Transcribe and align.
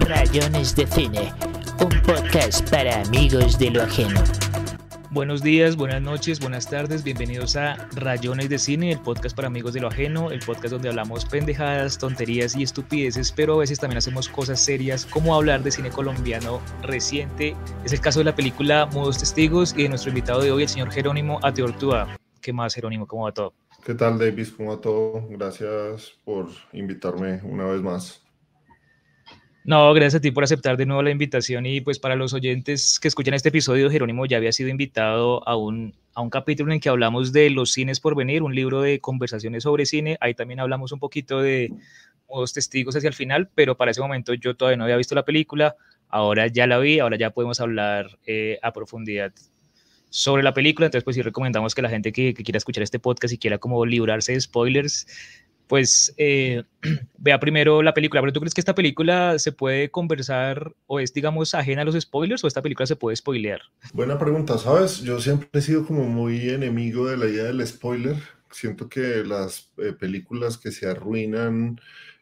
Rayones 0.00 0.74
de 0.74 0.86
Cine, 0.86 1.32
un 1.78 2.02
podcast 2.02 2.68
para 2.70 3.02
amigos 3.02 3.58
de 3.58 3.70
lo 3.70 3.82
ajeno. 3.82 4.22
Buenos 5.10 5.42
días, 5.42 5.76
buenas 5.76 6.00
noches, 6.00 6.40
buenas 6.40 6.70
tardes, 6.70 7.04
bienvenidos 7.04 7.56
a 7.56 7.76
Rayones 7.96 8.48
de 8.48 8.58
Cine, 8.58 8.92
el 8.92 9.00
podcast 9.00 9.36
para 9.36 9.48
amigos 9.48 9.74
de 9.74 9.80
lo 9.80 9.88
ajeno, 9.88 10.30
el 10.30 10.40
podcast 10.40 10.72
donde 10.72 10.88
hablamos 10.88 11.26
pendejadas, 11.26 11.98
tonterías 11.98 12.56
y 12.56 12.62
estupideces, 12.62 13.30
pero 13.30 13.54
a 13.54 13.58
veces 13.58 13.78
también 13.78 13.98
hacemos 13.98 14.26
cosas 14.30 14.58
serias 14.58 15.04
como 15.04 15.34
hablar 15.34 15.62
de 15.62 15.70
cine 15.70 15.90
colombiano 15.90 16.62
reciente. 16.82 17.54
Es 17.84 17.92
el 17.92 18.00
caso 18.00 18.20
de 18.20 18.24
la 18.24 18.34
película 18.34 18.86
Mudos 18.86 19.18
Testigos 19.18 19.74
y 19.76 19.82
de 19.82 19.90
nuestro 19.90 20.08
invitado 20.10 20.40
de 20.40 20.50
hoy, 20.50 20.62
el 20.62 20.68
señor 20.68 20.90
Jerónimo 20.90 21.40
Ateortúa. 21.42 22.16
¿Qué 22.40 22.54
más, 22.54 22.74
Jerónimo? 22.74 23.06
¿Cómo 23.06 23.24
va 23.24 23.32
todo? 23.32 23.52
¿Qué 23.84 23.94
tal, 23.94 24.18
Davis? 24.18 24.50
¿Cómo 24.50 24.74
va 24.74 24.80
todo? 24.80 25.26
Gracias 25.28 26.14
por 26.24 26.48
invitarme 26.72 27.42
una 27.44 27.66
vez 27.66 27.82
más. 27.82 28.27
No, 29.68 29.92
gracias 29.92 30.14
a 30.14 30.20
ti 30.22 30.30
por 30.30 30.44
aceptar 30.44 30.78
de 30.78 30.86
nuevo 30.86 31.02
la 31.02 31.10
invitación 31.10 31.66
y 31.66 31.82
pues 31.82 31.98
para 31.98 32.16
los 32.16 32.32
oyentes 32.32 32.98
que 32.98 33.06
escuchan 33.06 33.34
este 33.34 33.50
episodio, 33.50 33.90
Jerónimo 33.90 34.24
ya 34.24 34.38
había 34.38 34.50
sido 34.50 34.70
invitado 34.70 35.46
a 35.46 35.56
un, 35.56 35.94
a 36.14 36.22
un 36.22 36.30
capítulo 36.30 36.72
en 36.72 36.80
que 36.80 36.88
hablamos 36.88 37.34
de 37.34 37.50
los 37.50 37.72
cines 37.72 38.00
por 38.00 38.16
venir, 38.16 38.42
un 38.42 38.54
libro 38.54 38.80
de 38.80 38.98
conversaciones 38.98 39.64
sobre 39.64 39.84
cine. 39.84 40.16
Ahí 40.22 40.32
también 40.32 40.60
hablamos 40.60 40.92
un 40.92 41.00
poquito 41.00 41.42
de 41.42 41.70
dos 42.30 42.54
testigos 42.54 42.96
hacia 42.96 43.08
el 43.08 43.14
final, 43.14 43.50
pero 43.54 43.76
para 43.76 43.90
ese 43.90 44.00
momento 44.00 44.32
yo 44.32 44.56
todavía 44.56 44.78
no 44.78 44.84
había 44.84 44.96
visto 44.96 45.14
la 45.14 45.26
película. 45.26 45.76
Ahora 46.08 46.46
ya 46.46 46.66
la 46.66 46.78
vi, 46.78 47.00
ahora 47.00 47.18
ya 47.18 47.28
podemos 47.28 47.60
hablar 47.60 48.18
eh, 48.24 48.58
a 48.62 48.72
profundidad 48.72 49.34
sobre 50.08 50.42
la 50.42 50.54
película. 50.54 50.86
Entonces, 50.86 51.04
pues 51.04 51.14
sí 51.14 51.20
recomendamos 51.20 51.74
que 51.74 51.82
la 51.82 51.90
gente 51.90 52.10
que, 52.10 52.32
que 52.32 52.42
quiera 52.42 52.56
escuchar 52.56 52.84
este 52.84 53.00
podcast 53.00 53.34
y 53.34 53.38
quiera 53.38 53.58
como 53.58 53.84
librarse 53.84 54.32
de 54.32 54.40
spoilers, 54.40 55.06
pues 55.68 56.14
eh, 56.16 56.64
vea 57.18 57.38
primero 57.38 57.82
la 57.82 57.94
película. 57.94 58.20
Pero 58.20 58.32
¿tú 58.32 58.40
crees 58.40 58.54
que 58.54 58.60
esta 58.60 58.74
película 58.74 59.38
se 59.38 59.52
puede 59.52 59.90
conversar 59.90 60.72
o 60.86 60.98
es, 60.98 61.14
digamos, 61.14 61.54
ajena 61.54 61.82
a 61.82 61.84
los 61.84 62.00
spoilers 62.00 62.42
o 62.42 62.48
esta 62.48 62.62
película 62.62 62.86
se 62.86 62.96
puede 62.96 63.16
spoilear? 63.16 63.60
Buena 63.92 64.18
pregunta, 64.18 64.58
¿sabes? 64.58 65.00
Yo 65.00 65.20
siempre 65.20 65.48
he 65.52 65.60
sido 65.60 65.86
como 65.86 66.04
muy 66.04 66.48
enemigo 66.48 67.06
de 67.06 67.16
la 67.16 67.26
idea 67.26 67.44
del 67.44 67.64
spoiler. 67.66 68.16
Siento 68.50 68.88
que 68.88 69.22
las 69.24 69.70
eh, 69.76 69.92
películas 69.92 70.56
que 70.56 70.72
se 70.72 70.88
arruinan 70.88 71.78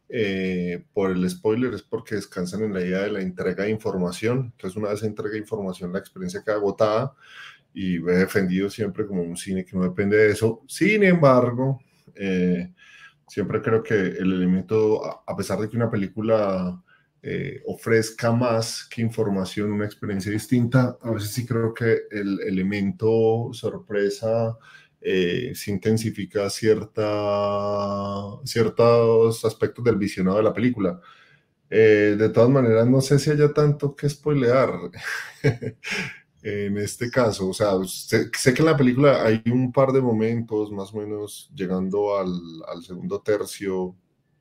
eh, 0.08 0.84
por 0.92 1.10
el 1.12 1.28
spoiler 1.30 1.74
es 1.74 1.82
porque 1.82 2.16
descansan 2.16 2.62
en 2.62 2.74
la 2.74 2.80
idea 2.80 3.00
de 3.02 3.12
la 3.12 3.20
entrega 3.20 3.64
de 3.64 3.70
información. 3.70 4.52
Entonces, 4.52 4.76
una 4.76 4.90
vez 4.90 5.00
se 5.00 5.06
entrega 5.06 5.36
información, 5.36 5.92
la 5.92 6.00
experiencia 6.00 6.42
queda 6.44 6.56
agotada 6.56 7.14
y 7.72 7.96
he 7.96 8.16
defendido 8.16 8.70
siempre 8.70 9.06
como 9.06 9.22
un 9.22 9.36
cine 9.36 9.64
que 9.64 9.76
no 9.76 9.84
depende 9.84 10.16
de 10.16 10.32
eso. 10.32 10.62
Sin 10.66 11.04
embargo, 11.04 11.80
eh, 12.14 12.72
Siempre 13.28 13.60
creo 13.60 13.82
que 13.82 13.94
el 13.94 14.32
elemento, 14.32 15.02
a 15.28 15.36
pesar 15.36 15.58
de 15.58 15.68
que 15.68 15.76
una 15.76 15.90
película 15.90 16.82
eh, 17.22 17.60
ofrezca 17.66 18.30
más 18.32 18.88
que 18.88 19.02
información, 19.02 19.72
una 19.72 19.84
experiencia 19.84 20.30
distinta, 20.30 20.96
a 21.00 21.10
veces 21.10 21.30
sí 21.32 21.44
creo 21.44 21.74
que 21.74 22.02
el 22.10 22.40
elemento 22.40 23.48
sorpresa 23.52 24.56
eh, 25.00 25.52
se 25.54 25.70
intensifica 25.72 26.48
cierta, 26.50 27.04
ciertos 28.44 29.44
aspectos 29.44 29.84
del 29.84 29.96
visionado 29.96 30.36
de 30.38 30.42
la 30.44 30.52
película. 30.54 31.00
Eh, 31.70 32.16
de 32.18 32.28
todas 32.30 32.50
maneras, 32.50 32.88
no 32.88 33.00
sé 33.00 33.18
si 33.18 33.30
haya 33.30 33.52
tanto 33.52 33.96
que 33.96 34.08
spoilear. 34.08 34.70
en 36.46 36.78
este 36.78 37.10
caso. 37.10 37.48
O 37.48 37.54
sea, 37.54 37.72
sé, 37.84 38.30
que 38.30 38.62
en 38.62 38.66
la 38.66 38.76
película 38.76 39.24
hay 39.24 39.42
un 39.50 39.72
par 39.72 39.90
de 39.90 40.00
momentos, 40.00 40.70
más 40.70 40.94
o 40.94 40.98
menos 40.98 41.50
llegando 41.54 42.16
al, 42.16 42.30
al 42.68 42.84
segundo 42.84 43.20
tercio, 43.20 43.96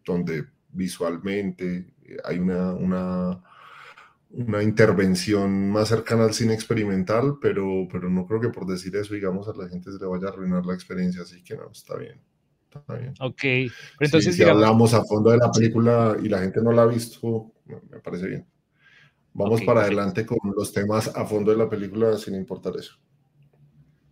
donde 0.05 0.45
visualmente 0.69 1.95
hay 2.23 2.37
una, 2.37 2.73
una, 2.73 3.43
una, 4.29 4.61
intervención 4.61 5.71
más 5.71 5.87
cercana 5.87 6.25
al 6.25 6.33
cine 6.35 6.53
experimental, 6.53 7.39
pero, 7.41 7.87
pero 7.91 8.07
no 8.07 8.27
creo 8.27 8.39
que 8.39 8.49
por 8.49 8.67
decir 8.67 8.95
eso, 8.95 9.15
digamos, 9.15 9.47
a 9.47 9.53
la 9.53 9.67
gente 9.67 9.91
se 9.91 9.97
le 9.97 10.05
vaya 10.05 10.27
a 10.27 10.29
arruinar 10.29 10.63
la 10.63 10.75
experiencia, 10.75 11.23
así 11.23 11.43
que 11.43 11.55
no, 11.55 11.71
está 11.71 11.97
bien. 11.97 12.21
Está 12.71 12.93
bien. 12.93 13.13
Ok, 13.19 13.41
pero 13.41 13.71
entonces 14.01 14.35
si 14.35 14.43
hablamos 14.43 14.93
a 14.93 15.03
fondo 15.05 15.31
de 15.31 15.37
la 15.37 15.51
película 15.51 16.15
y 16.21 16.29
la 16.29 16.39
gente 16.41 16.61
no 16.61 16.71
la 16.71 16.83
ha 16.83 16.87
visto, 16.87 17.51
me 17.65 17.99
parece 17.99 18.27
bien. 18.27 18.45
Vamos 19.37 19.61
para 19.63 19.81
adelante 19.81 20.25
con 20.25 20.39
los 20.55 20.71
temas 20.71 21.09
a 21.13 21.25
fondo 21.25 21.51
de 21.51 21.57
la 21.57 21.69
película 21.69 22.17
sin 22.17 22.35
importar 22.35 22.73
eso. 22.79 22.97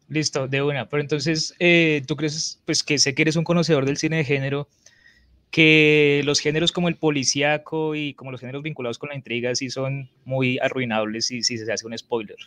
Listo, 0.10 0.50
de 0.50 0.62
una. 0.62 0.90
Pero 0.90 1.02
entonces, 1.02 1.56
eh, 1.60 2.04
¿tú 2.06 2.18
crees, 2.18 2.62
pues 2.66 2.84
que 2.84 3.00
sé 3.00 3.16
que 3.16 3.22
eres 3.22 3.38
un 3.38 3.46
conocedor 3.46 3.86
del 3.86 3.96
cine 3.96 4.18
de 4.18 4.26
género, 4.26 4.68
que 5.50 6.22
los 6.26 6.42
géneros 6.42 6.74
como 6.74 6.90
el 6.90 6.98
policíaco 6.98 7.96
y 7.96 8.16
como 8.16 8.32
los 8.32 8.42
géneros 8.42 8.64
vinculados 8.64 8.98
con 8.98 9.10
la 9.10 9.16
intriga 9.16 9.56
sí 9.56 9.70
son 9.70 10.10
muy 10.26 10.60
arruinables 10.60 11.28
si, 11.28 11.42
si 11.42 11.58
se 11.58 11.72
hace 11.72 11.88
un 11.88 11.98
spoiler? 11.98 12.38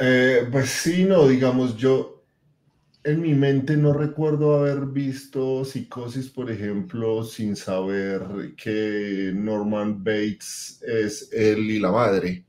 Eh, 0.00 0.48
pues 0.50 0.70
sí, 0.70 1.04
no, 1.04 1.28
digamos, 1.28 1.76
yo, 1.76 2.21
en 3.04 3.20
mi 3.20 3.34
mente 3.34 3.76
no 3.76 3.92
recuerdo 3.92 4.56
haber 4.56 4.86
visto 4.86 5.64
Psicosis, 5.64 6.30
por 6.30 6.50
ejemplo, 6.50 7.24
sin 7.24 7.56
saber 7.56 8.54
que 8.56 9.32
Norman 9.34 10.02
Bates 10.04 10.82
es 10.86 11.30
él 11.32 11.70
y 11.70 11.78
la 11.80 11.90
madre, 11.90 12.44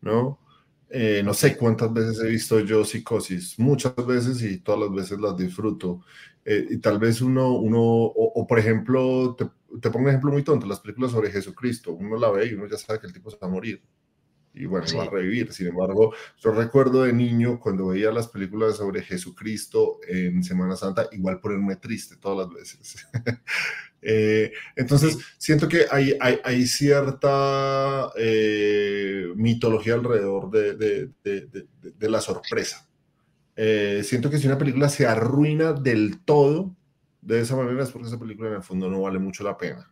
¿no? 0.00 0.40
Eh, 0.88 1.22
no 1.24 1.34
sé 1.34 1.56
cuántas 1.56 1.92
veces 1.92 2.20
he 2.20 2.28
visto 2.28 2.60
yo 2.60 2.84
Psicosis, 2.84 3.58
muchas 3.58 3.94
veces 4.06 4.40
y 4.42 4.58
todas 4.58 4.82
las 4.82 4.92
veces 4.92 5.20
las 5.20 5.36
disfruto. 5.36 6.02
Eh, 6.44 6.66
y 6.70 6.78
tal 6.78 6.98
vez 6.98 7.20
uno, 7.20 7.52
uno 7.58 7.80
o, 7.82 8.46
por 8.46 8.58
ejemplo, 8.60 9.34
te, 9.36 9.46
te, 9.80 9.90
pongo 9.90 10.04
un 10.04 10.10
ejemplo 10.10 10.30
muy 10.30 10.44
tonto, 10.44 10.66
las 10.66 10.80
películas 10.80 11.10
sobre 11.10 11.32
Jesucristo, 11.32 11.92
uno 11.92 12.16
la 12.16 12.30
ve 12.30 12.46
y 12.46 12.54
uno 12.54 12.66
ya 12.68 12.78
sabe 12.78 13.00
que 13.00 13.08
el 13.08 13.12
tipo 13.12 13.30
se 13.30 13.38
va 13.38 13.48
a 13.48 13.50
morir 13.50 13.82
y 14.56 14.66
bueno, 14.66 14.86
va 14.96 15.04
a 15.04 15.10
revivir. 15.10 15.52
Sin 15.52 15.68
embargo, 15.68 16.14
yo 16.38 16.50
recuerdo 16.50 17.02
de 17.02 17.12
niño 17.12 17.60
cuando 17.60 17.88
veía 17.88 18.10
las 18.10 18.28
películas 18.28 18.76
sobre 18.76 19.02
Jesucristo 19.02 19.98
en 20.08 20.42
Semana 20.42 20.76
Santa, 20.76 21.08
igual 21.12 21.38
ponerme 21.40 21.76
triste 21.76 22.16
todas 22.16 22.46
las 22.48 22.54
veces. 22.56 23.06
eh, 24.02 24.52
entonces, 24.74 25.18
siento 25.38 25.68
que 25.68 25.86
hay, 25.90 26.16
hay, 26.20 26.40
hay 26.42 26.66
cierta 26.66 28.10
eh, 28.16 29.26
mitología 29.36 29.94
alrededor 29.94 30.50
de, 30.50 30.74
de, 30.74 31.10
de, 31.22 31.66
de 31.82 32.08
la 32.08 32.20
sorpresa. 32.20 32.88
Eh, 33.56 34.02
siento 34.04 34.30
que 34.30 34.38
si 34.38 34.46
una 34.46 34.58
película 34.58 34.88
se 34.88 35.06
arruina 35.06 35.72
del 35.72 36.20
todo 36.24 36.76
de 37.22 37.40
esa 37.40 37.56
manera 37.56 37.82
es 37.82 37.90
porque 37.90 38.06
esa 38.06 38.18
película 38.18 38.50
en 38.50 38.56
el 38.56 38.62
fondo 38.62 38.88
no 38.88 39.02
vale 39.02 39.18
mucho 39.18 39.42
la 39.42 39.56
pena. 39.56 39.90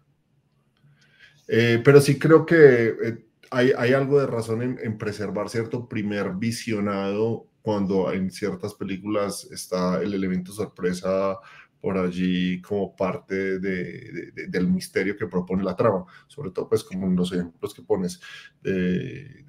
Eh, 1.49 1.81
pero 1.85 2.01
sí 2.01 2.19
creo 2.19 2.47
que 2.47 3.25
hay, 3.55 3.93
algo 3.93 4.21
de 4.21 4.27
razón 4.27 4.63
en, 4.63 4.99
preservar 4.99 5.49
cierto 5.49 5.89
primer 5.89 6.35
visionado 6.35 7.47
cuando 7.63 8.13
en 8.13 8.31
ciertas 8.31 8.75
películas 8.75 9.49
está 9.51 10.03
el 10.03 10.13
elemento 10.13 10.53
sorpresa 10.53 11.39
por 11.81 11.99
allí 11.99 12.61
como 12.63 12.97
parte 12.97 13.59
de, 13.59 14.33
del 14.49 14.69
misterio 14.69 15.17
que 15.17 15.27
propone 15.27 15.63
la 15.63 15.77
trama, 15.77 16.05
sobre 16.27 16.51
todo 16.51 16.69
pues 16.69 16.83
como 16.83 17.07
en 17.07 17.17
los 17.17 17.33
ejemplos 17.33 17.75
que 17.75 17.83
pones 17.83 18.21
de, 18.63 19.45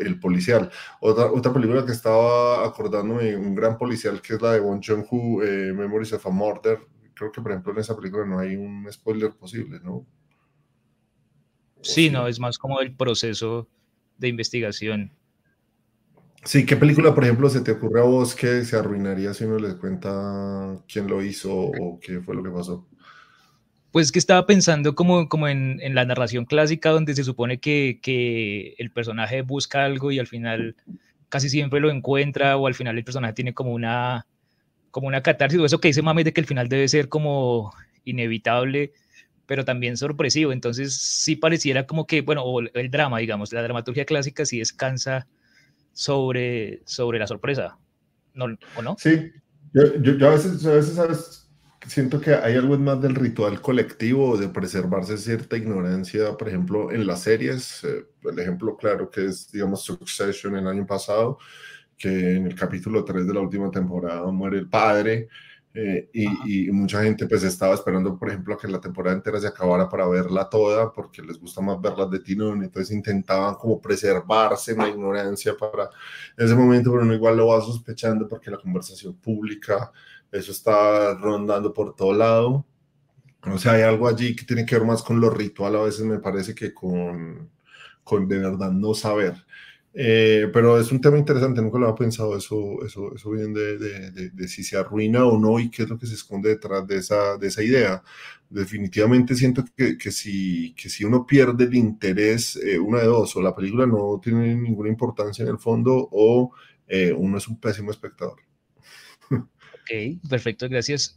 el 0.00 0.18
policial. 0.18 0.70
Otra, 1.00 1.26
otra 1.26 1.52
película 1.52 1.86
que 1.86 1.92
estaba 1.92 2.66
acordándome, 2.66 3.36
un 3.36 3.54
gran 3.54 3.78
policial 3.78 4.20
que 4.20 4.34
es 4.34 4.42
la 4.42 4.52
de 4.52 4.60
Bon 4.60 4.80
Joon-ho, 4.82 5.42
eh, 5.42 5.72
Memories 5.72 6.12
of 6.14 6.26
a 6.26 6.30
Murder, 6.30 6.80
creo 7.14 7.30
que 7.30 7.40
por 7.40 7.52
ejemplo 7.52 7.72
en 7.72 7.78
esa 7.78 7.96
película 7.96 8.26
no 8.26 8.38
hay 8.38 8.56
un 8.56 8.90
spoiler 8.92 9.32
posible, 9.32 9.78
¿no? 9.82 10.06
Sí, 11.84 12.10
no, 12.10 12.26
es 12.26 12.40
más 12.40 12.58
como 12.58 12.80
el 12.80 12.94
proceso 12.94 13.68
de 14.18 14.28
investigación. 14.28 15.12
Sí, 16.44 16.66
¿qué 16.66 16.76
película, 16.76 17.14
por 17.14 17.24
ejemplo, 17.24 17.48
se 17.48 17.62
te 17.62 17.72
ocurre 17.72 18.00
a 18.00 18.04
vos 18.04 18.34
que 18.34 18.64
se 18.64 18.76
arruinaría 18.76 19.32
si 19.32 19.44
uno 19.44 19.58
le 19.58 19.76
cuenta 19.76 20.78
quién 20.86 21.06
lo 21.06 21.22
hizo 21.22 21.54
o 21.54 21.98
qué 22.00 22.20
fue 22.20 22.34
lo 22.34 22.42
que 22.42 22.50
pasó? 22.50 22.86
Pues 23.92 24.12
que 24.12 24.18
estaba 24.18 24.44
pensando 24.44 24.94
como, 24.94 25.28
como 25.28 25.48
en, 25.48 25.80
en 25.80 25.94
la 25.94 26.04
narración 26.04 26.44
clásica 26.44 26.90
donde 26.90 27.14
se 27.14 27.24
supone 27.24 27.60
que, 27.60 28.00
que, 28.02 28.74
el 28.76 28.90
personaje 28.90 29.42
busca 29.42 29.84
algo 29.84 30.12
y 30.12 30.18
al 30.18 30.26
final 30.26 30.76
casi 31.28 31.48
siempre 31.48 31.80
lo 31.80 31.90
encuentra 31.90 32.56
o 32.56 32.66
al 32.66 32.74
final 32.74 32.98
el 32.98 33.04
personaje 33.04 33.34
tiene 33.34 33.54
como 33.54 33.72
una, 33.72 34.26
como 34.90 35.06
una 35.06 35.22
catarsis 35.22 35.60
o 35.60 35.64
eso 35.64 35.80
que 35.80 35.88
dice 35.88 36.02
Mame 36.02 36.24
de 36.24 36.32
que 36.32 36.40
el 36.40 36.46
final 36.46 36.68
debe 36.68 36.88
ser 36.88 37.08
como 37.08 37.72
inevitable 38.04 38.92
pero 39.46 39.64
también 39.64 39.96
sorpresivo. 39.96 40.52
Entonces 40.52 40.94
sí 40.96 41.36
pareciera 41.36 41.86
como 41.86 42.06
que, 42.06 42.22
bueno, 42.22 42.44
el 42.72 42.90
drama, 42.90 43.18
digamos, 43.18 43.52
la 43.52 43.62
dramaturgia 43.62 44.04
clásica 44.04 44.44
sí 44.44 44.58
descansa 44.58 45.26
sobre, 45.92 46.82
sobre 46.84 47.18
la 47.18 47.26
sorpresa, 47.26 47.78
¿no? 48.34 48.46
¿o 48.76 48.82
no? 48.82 48.96
Sí, 48.98 49.32
yo, 49.72 49.94
yo, 49.96 50.28
a, 50.28 50.32
veces, 50.32 50.64
a 50.66 50.72
veces 50.72 50.94
¿sabes? 50.94 51.44
siento 51.86 52.20
que 52.20 52.34
hay 52.34 52.54
algo 52.54 52.78
más 52.78 53.00
del 53.00 53.14
ritual 53.14 53.60
colectivo 53.60 54.36
de 54.36 54.48
preservarse 54.48 55.16
cierta 55.18 55.56
ignorancia, 55.56 56.36
por 56.36 56.48
ejemplo, 56.48 56.90
en 56.90 57.06
las 57.06 57.22
series, 57.22 57.84
eh, 57.84 58.04
el 58.22 58.38
ejemplo 58.38 58.76
claro 58.76 59.10
que 59.10 59.26
es, 59.26 59.50
digamos, 59.50 59.82
Succession 59.82 60.56
el 60.56 60.66
año 60.66 60.86
pasado, 60.86 61.38
que 61.96 62.36
en 62.36 62.46
el 62.46 62.54
capítulo 62.54 63.04
3 63.04 63.26
de 63.26 63.34
la 63.34 63.40
última 63.40 63.70
temporada 63.70 64.30
muere 64.30 64.58
el 64.58 64.68
padre, 64.68 65.28
Eh, 65.76 66.08
y, 66.12 66.70
mucha 66.70 67.02
gente 67.02 67.26
pues 67.26 67.42
estaba 67.42 67.74
esperando, 67.74 68.16
por 68.16 68.28
ejemplo, 68.28 68.54
a 68.54 68.58
que 68.58 68.68
la 68.68 68.80
temporada 68.80 69.16
entera 69.16 69.40
se 69.40 69.48
acabara 69.48 69.88
para 69.88 70.06
verla 70.06 70.48
toda, 70.48 70.92
porque 70.92 71.20
les 71.20 71.38
gusta 71.38 71.60
más 71.60 71.80
verlas 71.80 72.08
de 72.12 72.20
tirón, 72.20 72.62
entonces 72.62 72.94
intentaban 72.94 73.56
como 73.56 73.80
preservarse 73.80 74.72
en 74.72 74.78
la 74.78 74.88
ignorancia 74.88 75.56
para 75.56 75.90
ese 76.36 76.54
momento, 76.54 76.92
pero 76.92 77.02
uno 77.02 77.14
igual 77.14 77.36
lo 77.36 77.48
va 77.48 77.60
sospechando 77.60 78.28
porque 78.28 78.52
la 78.52 78.58
conversación 78.58 79.14
pública, 79.16 79.90
eso 80.30 80.52
está 80.52 81.14
rondando 81.14 81.72
por 81.72 81.94
todo 81.96 82.12
lado. 82.12 82.64
O 83.42 83.58
sea, 83.58 83.72
hay 83.72 83.82
algo 83.82 84.08
allí 84.08 84.34
que 84.36 84.44
tiene 84.44 84.64
que 84.64 84.76
ver 84.76 84.86
más 84.86 85.02
con 85.02 85.20
lo 85.20 85.30
ritual, 85.30 85.76
a 85.76 85.82
veces 85.82 86.04
me 86.06 86.18
parece 86.20 86.54
que 86.54 86.72
con, 86.72 87.50
con 88.04 88.28
de 88.28 88.38
verdad 88.38 88.70
no 88.70 88.94
saber. 88.94 89.34
Eh, 89.96 90.50
pero 90.52 90.80
es 90.80 90.90
un 90.90 91.00
tema 91.00 91.16
interesante, 91.16 91.62
nunca 91.62 91.78
lo 91.78 91.86
había 91.86 91.94
pensado 91.94 92.36
eso, 92.36 92.84
eso, 92.84 93.14
eso 93.14 93.30
bien 93.30 93.54
de, 93.54 93.78
de, 93.78 94.48
si 94.48 94.64
se 94.64 94.76
arruina 94.76 95.24
o 95.24 95.38
no 95.38 95.60
y 95.60 95.70
qué 95.70 95.84
es 95.84 95.88
lo 95.88 95.96
que 95.96 96.06
se 96.06 96.14
esconde 96.14 96.48
detrás 96.48 96.84
de 96.88 96.96
esa, 96.96 97.38
de 97.38 97.46
esa 97.46 97.62
idea. 97.62 98.02
Definitivamente 98.50 99.36
siento 99.36 99.64
que, 99.76 99.96
que, 99.96 100.10
si, 100.10 100.74
que 100.74 100.88
si 100.88 101.04
uno 101.04 101.24
pierde 101.24 101.64
el 101.64 101.76
interés, 101.76 102.56
eh, 102.56 102.76
una 102.76 102.98
de 102.98 103.06
dos, 103.06 103.36
o 103.36 103.42
la 103.42 103.54
película 103.54 103.86
no 103.86 104.20
tiene 104.20 104.56
ninguna 104.56 104.88
importancia 104.88 105.44
en 105.44 105.50
el 105.50 105.58
fondo 105.58 106.08
o 106.10 106.52
eh, 106.88 107.12
uno 107.16 107.38
es 107.38 107.46
un 107.46 107.60
pésimo 107.60 107.92
espectador. 107.92 108.40
Ok, 109.30 110.18
perfecto, 110.28 110.68
gracias. 110.68 111.16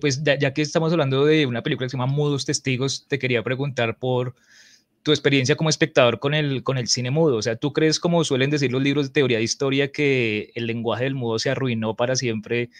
pues 0.00 0.24
ya, 0.24 0.36
ya 0.36 0.52
que 0.52 0.62
estamos 0.62 0.90
hablando 0.90 1.24
de 1.24 1.46
una 1.46 1.62
película 1.62 1.86
que 1.86 1.90
se 1.90 1.96
llama 1.96 2.12
Mudos 2.12 2.46
Testigos, 2.46 3.06
te 3.06 3.18
quería 3.18 3.44
preguntar 3.44 3.96
por 3.98 4.34
tu 5.02 5.12
experiencia 5.12 5.56
como 5.56 5.70
espectador 5.70 6.18
con 6.18 6.34
el, 6.34 6.62
con 6.62 6.78
el 6.78 6.88
cine 6.88 7.10
mudo. 7.10 7.36
O 7.36 7.42
sea, 7.42 7.56
¿tú 7.56 7.72
crees, 7.72 7.98
como 8.00 8.24
suelen 8.24 8.50
decir 8.50 8.72
los 8.72 8.82
libros 8.82 9.06
de 9.06 9.12
teoría 9.12 9.38
de 9.38 9.44
historia, 9.44 9.90
que 9.92 10.52
el 10.54 10.66
lenguaje 10.66 11.04
del 11.04 11.14
mudo 11.14 11.38
se 11.38 11.50
arruinó 11.50 11.96
para 11.96 12.16
siempre 12.16 12.70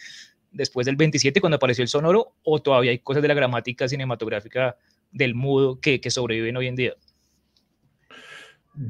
después 0.51 0.85
del 0.85 0.95
27 0.95 1.41
cuando 1.41 1.57
apareció 1.57 1.81
el 1.81 1.87
sonoro? 1.87 2.33
¿O 2.43 2.61
todavía 2.61 2.91
hay 2.91 2.99
cosas 2.99 3.21
de 3.21 3.27
la 3.27 3.33
gramática 3.33 3.87
cinematográfica 3.87 4.77
del 5.11 5.35
mudo 5.35 5.79
que, 5.79 6.01
que 6.01 6.11
sobreviven 6.11 6.57
hoy 6.57 6.67
en 6.67 6.75
día? 6.75 6.93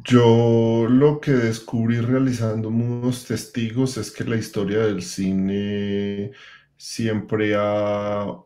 Yo 0.03 0.85
lo 0.87 1.19
que 1.19 1.31
descubrí 1.31 1.99
realizando 1.99 2.69
mudos 2.69 3.25
testigos 3.25 3.97
es 3.97 4.11
que 4.11 4.23
la 4.23 4.35
historia 4.35 4.79
del 4.79 5.01
cine 5.01 6.31
siempre 6.77 7.55
ha 7.55 8.37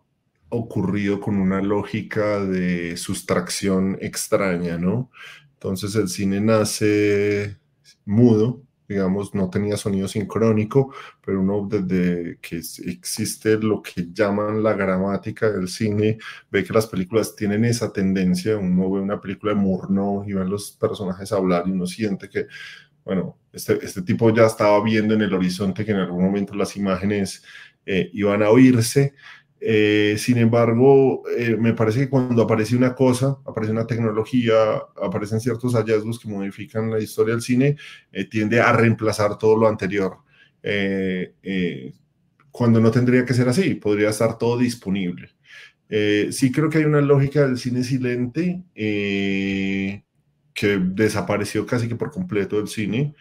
ocurrido 0.54 1.20
con 1.20 1.38
una 1.38 1.62
lógica 1.62 2.40
de 2.44 2.96
sustracción 2.98 3.98
extraña, 4.02 4.78
¿no? 4.78 5.12
Entonces 5.54 5.96
el 5.96 6.10
cine 6.10 6.42
nace 6.42 7.58
mudo, 8.06 8.62
digamos, 8.88 9.34
no 9.34 9.50
tenía 9.50 9.78
sonido 9.78 10.08
sincrónico, 10.08 10.94
pero 11.26 11.42
uno 11.42 11.68
desde 11.70 12.38
que 12.42 12.58
existe 12.58 13.58
lo 13.58 13.82
que 13.82 14.08
llaman 14.14 14.62
la 14.62 14.74
gramática 14.74 15.50
del 15.52 15.68
cine, 15.68 16.18
ve 16.52 16.64
que 16.64 16.74
las 16.74 16.88
películas 16.88 17.36
tienen 17.36 17.66
esa 17.66 17.92
tendencia, 17.92 18.58
uno 18.58 18.92
ve 18.92 19.02
una 19.02 19.20
película 19.20 19.54
de 19.54 19.60
Murnau 19.60 20.24
y 20.28 20.34
ven 20.34 20.50
los 20.50 20.74
personajes 20.74 21.32
hablar 21.32 21.64
y 21.68 21.72
uno 21.72 21.88
siente 21.88 22.30
que, 22.30 22.48
bueno, 23.06 23.38
este, 23.52 23.84
este 23.84 24.02
tipo 24.02 24.34
ya 24.34 24.46
estaba 24.46 24.82
viendo 24.84 25.14
en 25.14 25.22
el 25.22 25.34
horizonte 25.34 25.86
que 25.86 25.92
en 25.92 26.00
algún 26.00 26.24
momento 26.24 26.54
las 26.56 26.76
imágenes 26.76 27.44
eh, 27.86 28.10
iban 28.14 28.44
a 28.44 28.50
oírse, 28.50 29.14
eh, 29.65 30.18
sin 30.18 30.38
embargo, 30.39 31.24
eh, 31.30 31.56
me 31.57 31.74
parece 31.74 32.01
que 32.01 32.10
cuando 32.10 32.42
aparece 32.44 32.75
una 32.75 32.94
cosa, 32.94 33.38
aparece 33.45 33.71
una 33.71 33.88
tecnología, 33.88 34.54
aparecen 35.01 35.39
ciertos 35.39 35.74
hallazgos 35.74 36.19
que 36.19 36.27
modifican 36.27 36.92
la 36.92 37.00
historia 37.00 37.33
del 37.33 37.42
cine, 37.42 37.77
eh, 38.12 38.25
tiende 38.25 38.60
a 38.60 38.74
reemplazar 38.74 39.38
todo 39.38 39.56
lo 39.57 39.68
anterior. 39.69 40.18
cuando 42.51 42.80
no 42.80 42.92
tendría 42.92 43.25
que 43.25 43.33
ser 43.33 43.50
así, 43.50 43.75
podría 43.75 44.10
estar 44.10 44.38
todo 44.38 44.57
disponible. 44.57 45.30
sí 46.31 46.51
creo 46.51 46.69
que 46.69 46.80
hay 46.80 46.86
una 46.86 47.01
lógica 47.01 47.45
del 47.45 47.57
cine 47.57 47.83
silente 47.83 48.63
que 50.54 50.77
desapareció 50.80 51.66
casi 51.66 51.88
que 51.88 51.95
por 51.95 52.12
completo 52.12 52.57
del 52.57 52.68
cine. 52.68 53.13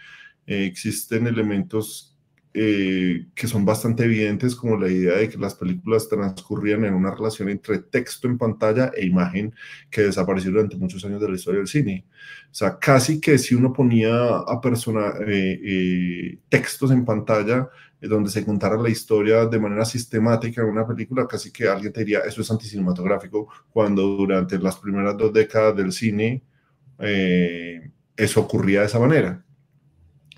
existen 0.46 1.26
elementos 1.26 2.11
eh, 2.54 3.28
que 3.34 3.46
son 3.46 3.64
bastante 3.64 4.04
evidentes, 4.04 4.54
como 4.54 4.76
la 4.76 4.88
idea 4.88 5.16
de 5.16 5.30
que 5.30 5.38
las 5.38 5.54
películas 5.54 6.06
transcurrían 6.06 6.84
en 6.84 6.92
una 6.92 7.10
relación 7.10 7.48
entre 7.48 7.78
texto 7.78 8.28
en 8.28 8.36
pantalla 8.36 8.92
e 8.94 9.06
imagen 9.06 9.54
que 9.90 10.02
desapareció 10.02 10.50
durante 10.50 10.76
muchos 10.76 11.02
años 11.06 11.20
de 11.20 11.30
la 11.30 11.36
historia 11.36 11.60
del 11.60 11.68
cine. 11.68 12.04
O 12.50 12.54
sea, 12.54 12.78
casi 12.78 13.20
que 13.20 13.38
si 13.38 13.54
uno 13.54 13.72
ponía 13.72 14.36
a 14.36 14.60
persona, 14.60 15.14
eh, 15.26 15.60
eh, 15.64 16.38
textos 16.50 16.90
en 16.90 17.06
pantalla 17.06 17.70
donde 18.02 18.30
se 18.30 18.44
contara 18.44 18.76
la 18.76 18.90
historia 18.90 19.46
de 19.46 19.58
manera 19.58 19.84
sistemática 19.84 20.60
en 20.60 20.68
una 20.68 20.86
película, 20.86 21.26
casi 21.26 21.52
que 21.52 21.68
alguien 21.68 21.92
te 21.92 22.00
diría, 22.00 22.20
eso 22.20 22.42
es 22.42 22.50
anticinematográfico, 22.50 23.48
cuando 23.70 24.02
durante 24.02 24.58
las 24.58 24.76
primeras 24.76 25.16
dos 25.16 25.32
décadas 25.32 25.76
del 25.76 25.92
cine 25.92 26.42
eso 28.16 28.40
ocurría 28.40 28.80
de 28.80 28.86
esa 28.86 28.98
manera. 28.98 29.44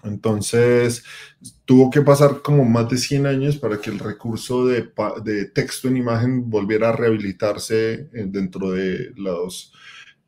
Entonces, 0.04 1.04
tuvo 1.64 1.90
que 1.90 2.02
pasar 2.02 2.42
como 2.42 2.64
más 2.64 2.88
de 2.88 2.98
100 2.98 3.26
años 3.26 3.56
para 3.56 3.80
que 3.80 3.90
el 3.90 3.98
recurso 3.98 4.66
de, 4.66 4.82
texto 5.54 5.88
en 5.88 5.96
imagen 5.96 6.50
volviera 6.50 6.90
a 6.90 6.92
rehabilitarse 6.92 8.10
eh, 8.12 8.26
dentro 8.26 8.70
de 8.70 9.12
las 9.16 9.72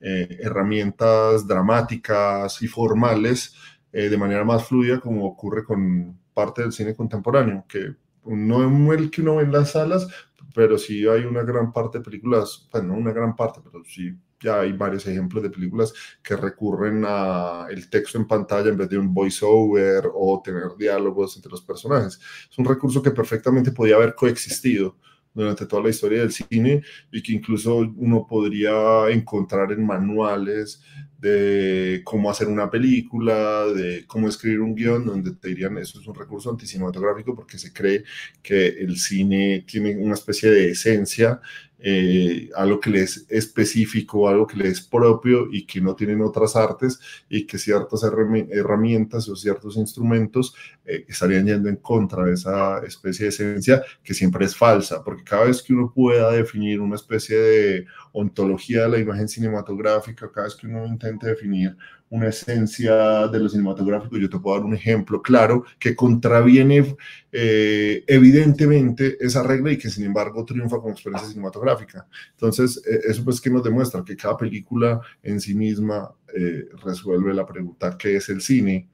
eh, 0.00 0.38
herramientas 0.40 1.46
dramáticas 1.46 2.62
y 2.62 2.68
formales 2.68 3.54
eh, 3.92 4.08
de 4.08 4.18
manera 4.18 4.44
más 4.44 4.66
fluida, 4.66 5.00
como 5.00 5.26
ocurre 5.26 5.64
con 5.64 6.18
parte 6.34 6.62
del 6.62 6.72
cine 6.72 6.94
contemporáneo, 6.94 7.64
que 7.68 7.94
no 8.24 8.92
es 8.92 9.00
el 9.00 9.10
que 9.10 9.22
uno 9.22 9.36
ve 9.36 9.44
en 9.44 9.52
las 9.52 9.72
salas, 9.72 10.06
pero 10.54 10.78
sí 10.78 11.06
hay 11.06 11.24
una 11.24 11.42
gran 11.42 11.72
parte 11.72 11.98
de 11.98 12.04
películas, 12.04 12.68
bueno, 12.72 12.88
no 12.88 12.94
una 12.94 13.12
gran 13.12 13.36
parte, 13.36 13.60
pero 13.62 13.84
sí 13.84 14.14
ya 14.40 14.60
hay 14.60 14.72
varios 14.72 15.06
ejemplos 15.06 15.42
de 15.42 15.50
películas 15.50 15.92
que 16.22 16.36
recurren 16.36 17.04
a 17.06 17.66
el 17.70 17.88
texto 17.88 18.18
en 18.18 18.26
pantalla 18.26 18.68
en 18.68 18.76
vez 18.76 18.88
de 18.88 18.98
un 18.98 19.12
voiceover 19.12 20.10
o 20.12 20.42
tener 20.44 20.76
diálogos 20.78 21.36
entre 21.36 21.50
los 21.50 21.62
personajes. 21.62 22.20
Es 22.50 22.58
un 22.58 22.64
recurso 22.64 23.02
que 23.02 23.10
perfectamente 23.10 23.72
podía 23.72 23.96
haber 23.96 24.14
coexistido 24.14 24.96
durante 25.36 25.66
toda 25.66 25.82
la 25.82 25.90
historia 25.90 26.20
del 26.20 26.32
cine 26.32 26.82
y 27.12 27.22
que 27.22 27.32
incluso 27.32 27.76
uno 27.76 28.26
podría 28.26 29.08
encontrar 29.10 29.70
en 29.70 29.84
manuales 29.84 30.82
de 31.18 32.02
cómo 32.04 32.30
hacer 32.30 32.48
una 32.48 32.70
película, 32.70 33.66
de 33.66 34.06
cómo 34.06 34.28
escribir 34.28 34.60
un 34.60 34.74
guion, 34.74 35.04
donde 35.04 35.32
te 35.32 35.48
dirían 35.48 35.76
eso 35.78 36.00
es 36.00 36.06
un 36.06 36.14
recurso 36.14 36.50
anticinematográfico 36.50 37.34
porque 37.34 37.58
se 37.58 37.72
cree 37.72 38.04
que 38.42 38.68
el 38.68 38.96
cine 38.98 39.64
tiene 39.66 39.96
una 39.96 40.14
especie 40.14 40.50
de 40.50 40.70
esencia 40.70 41.40
eh, 41.78 42.48
algo 42.56 42.80
que 42.80 42.90
le 42.90 43.02
es 43.02 43.26
específico, 43.28 44.28
algo 44.28 44.46
que 44.46 44.56
le 44.56 44.68
es 44.68 44.80
propio 44.80 45.48
y 45.50 45.66
que 45.66 45.80
no 45.80 45.94
tienen 45.94 46.22
otras 46.22 46.56
artes 46.56 46.98
y 47.28 47.46
que 47.46 47.58
ciertas 47.58 48.02
herramientas 48.02 49.28
o 49.28 49.36
ciertos 49.36 49.76
instrumentos 49.76 50.54
eh, 50.86 51.04
estarían 51.08 51.46
yendo 51.46 51.68
en 51.68 51.76
contra 51.76 52.24
de 52.24 52.32
esa 52.32 52.78
especie 52.80 53.24
de 53.24 53.28
esencia 53.28 53.82
que 54.02 54.14
siempre 54.14 54.46
es 54.46 54.56
falsa, 54.56 55.04
porque 55.04 55.24
cada 55.24 55.44
vez 55.44 55.62
que 55.62 55.74
uno 55.74 55.92
pueda 55.94 56.30
definir 56.32 56.80
una 56.80 56.96
especie 56.96 57.36
de 57.36 57.86
ontología 58.12 58.82
de 58.82 58.88
la 58.88 58.98
imagen 58.98 59.28
cinematográfica, 59.28 60.30
cada 60.32 60.46
vez 60.46 60.56
que 60.56 60.66
uno 60.66 60.86
intente 60.86 61.26
definir 61.26 61.76
una 62.10 62.28
esencia 62.28 63.26
de 63.28 63.38
lo 63.38 63.48
cinematográfico. 63.48 64.16
Yo 64.16 64.30
te 64.30 64.38
puedo 64.38 64.56
dar 64.56 64.64
un 64.64 64.74
ejemplo 64.74 65.20
claro 65.20 65.64
que 65.78 65.96
contraviene 65.96 66.96
eh, 67.32 68.04
evidentemente 68.06 69.16
esa 69.20 69.42
regla 69.42 69.72
y 69.72 69.78
que 69.78 69.90
sin 69.90 70.04
embargo 70.04 70.44
triunfa 70.44 70.76
como 70.76 70.90
experiencia 70.90 71.28
cinematográfica. 71.28 72.06
Entonces, 72.32 72.82
eh, 72.86 73.00
eso 73.08 73.24
pues 73.24 73.40
que 73.40 73.50
nos 73.50 73.64
demuestra 73.64 74.04
que 74.04 74.16
cada 74.16 74.36
película 74.36 75.00
en 75.22 75.40
sí 75.40 75.54
misma 75.54 76.14
eh, 76.34 76.68
resuelve 76.84 77.32
la 77.34 77.46
pregunta 77.46 77.96
¿qué 77.98 78.16
es 78.16 78.28
el 78.28 78.40
cine? 78.40 78.88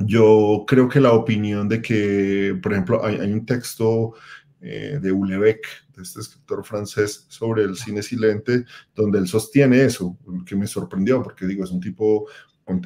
Yo 0.00 0.64
creo 0.66 0.88
que 0.88 1.00
la 1.00 1.12
opinión 1.12 1.68
de 1.68 1.82
que, 1.82 2.56
por 2.62 2.72
ejemplo, 2.72 3.04
hay, 3.04 3.16
hay 3.16 3.32
un 3.32 3.44
texto 3.44 4.14
eh, 4.60 4.98
de 5.00 5.10
Houellebecq, 5.10 5.64
de 5.94 6.02
este 6.02 6.20
escritor 6.20 6.64
francés, 6.64 7.26
sobre 7.28 7.62
el 7.62 7.76
cine 7.76 8.02
silente, 8.02 8.64
donde 8.94 9.18
él 9.18 9.28
sostiene 9.28 9.84
eso, 9.84 10.18
que 10.46 10.56
me 10.56 10.66
sorprendió, 10.66 11.22
porque 11.22 11.46
digo, 11.46 11.64
es 11.64 11.70
un 11.70 11.80
tipo, 11.80 12.26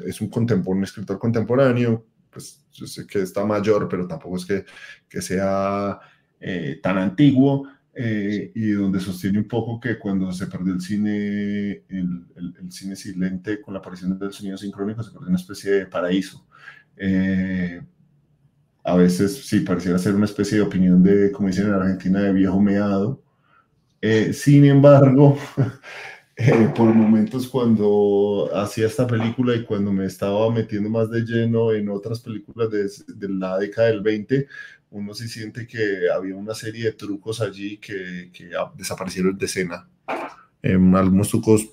es 0.06 0.20
un, 0.20 0.28
contemporáneo, 0.28 0.78
un 0.78 0.84
escritor 0.84 1.18
contemporáneo, 1.18 2.06
pues 2.30 2.64
yo 2.72 2.86
sé 2.86 3.06
que 3.06 3.22
está 3.22 3.44
mayor, 3.44 3.88
pero 3.88 4.06
tampoco 4.06 4.36
es 4.36 4.46
que, 4.46 4.64
que 5.08 5.20
sea 5.20 5.98
eh, 6.40 6.80
tan 6.82 6.98
antiguo, 6.98 7.68
eh, 7.94 8.50
y 8.54 8.70
donde 8.70 9.00
sostiene 9.00 9.38
un 9.38 9.48
poco 9.48 9.78
que 9.78 9.98
cuando 9.98 10.32
se 10.32 10.46
perdió 10.46 10.72
el 10.72 10.80
cine, 10.80 11.84
el, 11.88 12.26
el, 12.36 12.72
cine 12.72 12.96
silente 12.96 13.60
con 13.60 13.74
la 13.74 13.80
aparición 13.80 14.18
del 14.18 14.32
sonido 14.32 14.56
sincrónico, 14.56 15.02
se 15.02 15.10
perdió 15.10 15.28
una 15.28 15.36
especie 15.36 15.72
de 15.72 15.86
paraíso. 15.86 16.46
Eh, 16.96 17.82
a 18.84 18.96
veces 18.96 19.46
sí 19.46 19.60
pareciera 19.60 19.98
ser 19.98 20.14
una 20.14 20.24
especie 20.24 20.58
de 20.58 20.64
opinión 20.64 21.02
de, 21.02 21.30
como 21.32 21.48
dicen 21.48 21.66
en 21.68 21.74
Argentina, 21.74 22.20
de 22.20 22.32
viejo 22.32 22.60
meado. 22.60 23.22
Eh, 24.00 24.32
sin 24.32 24.64
embargo, 24.64 25.38
eh, 26.36 26.68
por 26.74 26.92
momentos 26.94 27.46
cuando 27.46 28.50
hacía 28.54 28.86
esta 28.86 29.06
película 29.06 29.54
y 29.54 29.64
cuando 29.64 29.92
me 29.92 30.06
estaba 30.06 30.50
metiendo 30.50 30.90
más 30.90 31.10
de 31.10 31.20
lleno 31.20 31.72
en 31.72 31.88
otras 31.88 32.20
películas 32.20 32.70
de, 32.70 32.90
de 33.14 33.28
la 33.28 33.58
década 33.58 33.88
del 33.88 34.00
20, 34.00 34.48
uno 34.92 35.14
sí 35.14 35.28
siente 35.28 35.66
que 35.66 36.10
había 36.14 36.36
una 36.36 36.54
serie 36.54 36.86
de 36.86 36.92
trucos 36.92 37.40
allí 37.40 37.78
que, 37.78 38.30
que 38.32 38.50
desaparecieron 38.76 39.36
de 39.36 39.46
escena. 39.46 39.88
Em, 40.62 40.94
algunos 40.94 41.28
trucos 41.28 41.70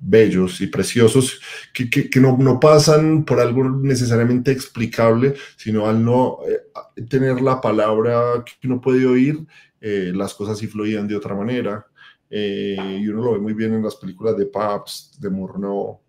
bellos 0.00 0.60
y 0.60 0.66
preciosos 0.66 1.40
que, 1.72 1.90
que, 1.90 2.20
no, 2.20 2.60
pasan 2.60 3.24
por 3.24 3.40
algo 3.40 3.68
necesariamente 3.68 4.52
explicable, 4.52 5.34
sino 5.56 5.86
al 5.86 6.04
no 6.04 6.38
eh, 6.48 7.04
tener 7.08 7.40
la 7.40 7.60
palabra 7.60 8.44
que 8.44 8.66
uno 8.66 8.80
puede 8.80 9.06
oír, 9.06 9.46
eh, 9.80 10.12
las 10.14 10.34
cosas 10.34 10.58
sí 10.58 10.66
fluían 10.66 11.08
de 11.08 11.16
otra 11.16 11.34
manera. 11.34 11.86
Eh, 12.30 13.00
y 13.02 13.08
uno 13.08 13.22
lo 13.22 13.32
ve 13.32 13.38
muy 13.38 13.54
bien 13.54 13.74
en 13.74 13.82
las 13.82 13.96
películas 13.96 14.36
de 14.36 14.46
Pabst, 14.46 15.16
de 15.18 15.30
Murnau, 15.30 16.00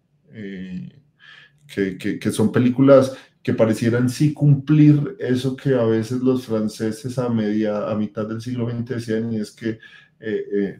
que, 1.67 1.97
que, 1.97 2.31
son 2.31 2.51
películas 2.51 3.15
que 3.41 3.53
parecieran 3.53 4.09
sí 4.09 4.33
cumplir 4.33 5.15
eso 5.19 5.55
que 5.55 5.75
a 5.75 5.83
veces 5.83 6.21
los 6.21 6.45
franceses 6.45 7.17
a 7.17 7.29
media, 7.29 7.89
a 7.89 7.95
mitad 7.95 8.27
del 8.27 8.41
siglo 8.41 8.69
XX 8.69 8.85
decían, 8.85 9.33
y 9.33 9.37
es 9.37 9.51
que 9.51 9.79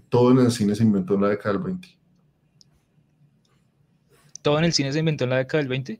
todo 0.09 0.31
en 0.31 0.39
el 0.39 0.51
cine 0.51 0.75
se 0.75 0.83
inventó 0.83 1.15
en 1.15 1.21
la 1.21 1.29
década 1.29 1.53
del 1.53 1.63
20 1.63 1.94
todo 4.45 4.59
en 4.59 4.65
el 4.65 4.73
cine 4.73 4.93
se 4.93 4.99
inventó 4.99 5.23
en 5.23 5.31
la 5.31 5.37
década 5.37 5.63
del 5.63 5.69
20. 5.69 5.99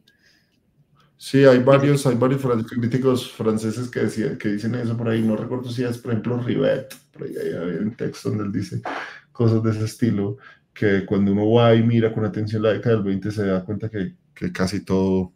Sí, 1.17 1.45
hay 1.45 1.57
varios, 1.63 2.05
hay 2.05 2.15
varios 2.15 2.43
críticos 2.67 3.31
franceses 3.31 3.89
que, 3.89 4.01
decían, 4.01 4.37
que 4.37 4.49
dicen 4.49 4.75
eso 4.75 4.95
por 4.95 5.09
ahí. 5.09 5.23
No 5.23 5.35
recuerdo 5.35 5.71
si 5.71 5.83
es, 5.83 5.97
por 5.97 6.11
ejemplo, 6.11 6.39
Rivet. 6.39 6.93
Por 7.11 7.23
ahí 7.23 7.35
hay 7.37 7.77
un 7.77 7.95
texto 7.95 8.29
donde 8.29 8.43
él 8.43 8.51
dice 8.51 8.83
cosas 9.31 9.63
de 9.63 9.71
ese 9.71 9.85
estilo. 9.85 10.37
Que 10.75 11.07
cuando 11.07 11.31
uno 11.31 11.51
va 11.53 11.73
y 11.73 11.81
mira 11.81 12.13
con 12.13 12.23
atención 12.23 12.61
la 12.61 12.73
década 12.73 12.97
del 12.97 13.05
20, 13.05 13.31
se 13.31 13.47
da 13.47 13.65
cuenta 13.65 13.89
que, 13.89 14.13
que 14.35 14.51
casi 14.51 14.85
todo 14.85 15.33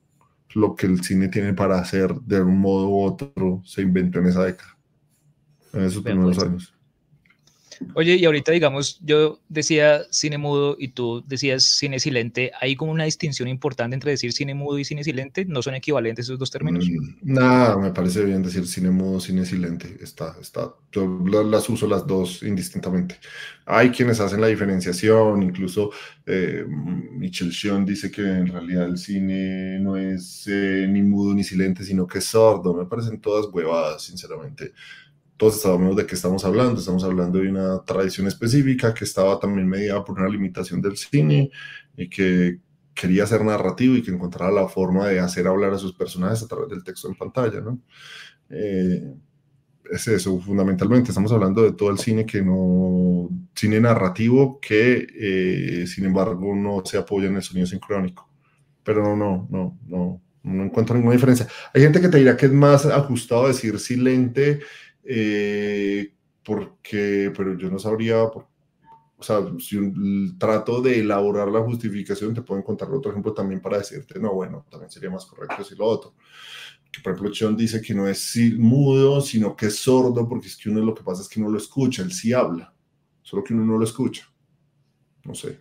lo 0.53 0.75
que 0.75 0.85
el 0.85 1.03
cine 1.03 1.29
tiene 1.29 1.55
para 1.55 1.79
hacer 1.79 2.13
de 2.13 2.41
un 2.41 2.59
modo 2.59 2.89
u 2.89 3.01
otro 3.01 3.63
se 3.65 3.81
inventó 3.81 4.19
en 4.19 4.27
esa 4.27 4.43
década. 4.43 4.77
En 5.73 5.81
esos 5.81 6.03
primeros 6.03 6.37
años. 6.37 6.78
Oye, 7.93 8.15
y 8.15 8.25
ahorita 8.25 8.51
digamos, 8.51 8.99
yo 9.01 9.39
decía 9.47 10.01
cine 10.09 10.37
mudo 10.37 10.75
y 10.77 10.89
tú 10.89 11.23
decías 11.27 11.63
cine 11.63 11.99
silente. 11.99 12.51
¿Hay 12.59 12.75
como 12.75 12.91
una 12.91 13.05
distinción 13.05 13.47
importante 13.47 13.93
entre 13.93 14.11
decir 14.11 14.33
cine 14.33 14.53
mudo 14.53 14.79
y 14.79 14.85
cine 14.85 15.03
silente? 15.03 15.45
¿No 15.45 15.61
son 15.61 15.75
equivalentes 15.75 16.25
esos 16.25 16.39
dos 16.39 16.51
términos? 16.51 16.85
Mm, 16.87 17.33
nada, 17.33 17.77
me 17.77 17.91
parece 17.91 18.23
bien 18.25 18.43
decir 18.43 18.67
cine 18.67 18.91
mudo, 18.91 19.19
cine 19.19 19.45
silente. 19.45 19.97
Está, 20.01 20.35
está. 20.41 20.73
Yo 20.91 21.07
las 21.43 21.69
uso 21.69 21.87
las 21.87 22.05
dos 22.05 22.43
indistintamente. 22.43 23.15
Hay 23.65 23.91
quienes 23.91 24.19
hacen 24.19 24.41
la 24.41 24.47
diferenciación, 24.47 25.43
incluso 25.43 25.91
eh, 26.25 26.65
Michel 26.67 27.51
Chion 27.51 27.85
dice 27.85 28.11
que 28.11 28.21
en 28.21 28.47
realidad 28.47 28.87
el 28.87 28.97
cine 28.97 29.79
no 29.79 29.95
es 29.95 30.47
eh, 30.47 30.87
ni 30.89 31.01
mudo 31.01 31.33
ni 31.33 31.43
silente, 31.43 31.83
sino 31.83 32.07
que 32.07 32.17
es 32.17 32.25
sordo. 32.25 32.73
Me 32.73 32.85
parecen 32.85 33.21
todas 33.21 33.47
huevadas, 33.53 34.03
sinceramente 34.03 34.73
todos 35.39 35.61
sabemos 35.61 35.95
de 35.95 36.05
qué 36.05 36.15
estamos 36.15 36.43
hablando. 36.43 36.81
Estamos 36.81 37.01
hablando 37.05 37.39
de 37.39 37.47
una 37.47 37.81
tradición 37.85 38.27
específica 38.27 38.93
que 38.93 39.05
estaba 39.05 39.39
también 39.39 39.69
mediada 39.69 40.03
por 40.03 40.19
una 40.19 40.27
limitación 40.27 40.81
del 40.81 40.97
cine 40.97 41.49
y 41.95 42.09
que 42.09 42.59
quería 42.93 43.25
ser 43.25 43.45
narrativo 43.45 43.95
y 43.95 44.03
que 44.03 44.11
encontrara 44.11 44.51
la 44.51 44.67
forma 44.67 45.07
de 45.07 45.21
hacer 45.21 45.47
hablar 45.47 45.73
a 45.73 45.77
sus 45.77 45.93
personajes 45.93 46.43
a 46.43 46.47
través 46.47 46.67
del 46.67 46.83
texto 46.83 47.07
en 47.07 47.15
pantalla, 47.15 47.61
¿no? 47.61 47.79
Eh, 48.49 49.13
es 49.89 50.07
eso, 50.09 50.37
fundamentalmente. 50.41 51.11
Estamos 51.11 51.31
hablando 51.31 51.63
de 51.63 51.71
todo 51.71 51.89
el 51.89 51.99
cine 51.99 52.25
que 52.25 52.41
no, 52.41 53.29
cine 53.55 53.79
narrativo 53.79 54.59
que, 54.59 55.07
eh, 55.17 55.87
sin 55.87 56.03
embargo, 56.03 56.53
no 56.53 56.83
se 56.83 56.97
apoya 56.97 57.29
en 57.29 57.37
el 57.37 57.43
sonido 57.43 57.65
sincrónico. 57.65 58.29
Pero 58.83 59.03
no, 59.03 59.15
no, 59.15 59.47
no, 59.49 59.79
no, 59.87 60.21
no 60.43 60.63
encuentro 60.65 60.95
ninguna 60.95 61.15
diferencia. 61.15 61.47
Hay 61.73 61.81
gente 61.81 62.01
que 62.01 62.09
te 62.09 62.17
dirá 62.17 62.35
que 62.35 62.47
es 62.47 62.51
más 62.51 62.85
ajustado 62.85 63.47
decir 63.47 63.79
silente 63.79 64.59
eh, 65.11 66.13
porque, 66.43 67.33
pero 67.35 67.57
yo 67.57 67.71
no 67.71 67.79
sabría, 67.79 68.21
o 68.21 68.47
sea, 69.21 69.41
si 69.57 69.75
un, 69.75 70.37
trato 70.37 70.83
de 70.83 70.99
elaborar 70.99 71.47
la 71.47 71.61
justificación, 71.61 72.35
te 72.35 72.43
puedo 72.43 72.61
encontrar 72.61 72.91
otro 72.91 73.09
ejemplo 73.09 73.33
también 73.33 73.59
para 73.59 73.79
decirte, 73.79 74.19
no, 74.19 74.33
bueno, 74.35 74.67
también 74.69 74.91
sería 74.91 75.09
más 75.09 75.25
correcto 75.25 75.55
decir 75.57 75.79
lo 75.79 75.85
otro. 75.85 76.13
Que, 76.91 77.01
por 77.01 77.13
ejemplo, 77.13 77.33
John 77.37 77.57
dice 77.57 77.81
que 77.81 77.95
no 77.95 78.07
es 78.07 78.37
mudo, 78.57 79.19
sino 79.21 79.55
que 79.55 79.65
es 79.65 79.77
sordo, 79.77 80.27
porque 80.29 80.47
es 80.47 80.55
que 80.55 80.69
uno 80.69 80.81
lo 80.81 80.93
que 80.93 81.03
pasa 81.03 81.23
es 81.23 81.27
que 81.27 81.41
no 81.41 81.49
lo 81.49 81.57
escucha, 81.57 82.03
él 82.03 82.11
sí 82.11 82.31
habla, 82.31 82.71
solo 83.23 83.43
que 83.43 83.55
uno 83.55 83.65
no 83.65 83.79
lo 83.79 83.83
escucha. 83.83 84.31
No 85.23 85.33
sé. 85.33 85.59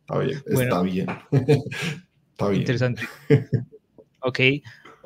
Está 0.00 0.18
bien, 0.20 0.42
está 0.46 0.82
bien. 0.82 1.08
está 2.30 2.48
bien. 2.48 2.60
Interesante. 2.60 3.02
ok. 4.20 4.40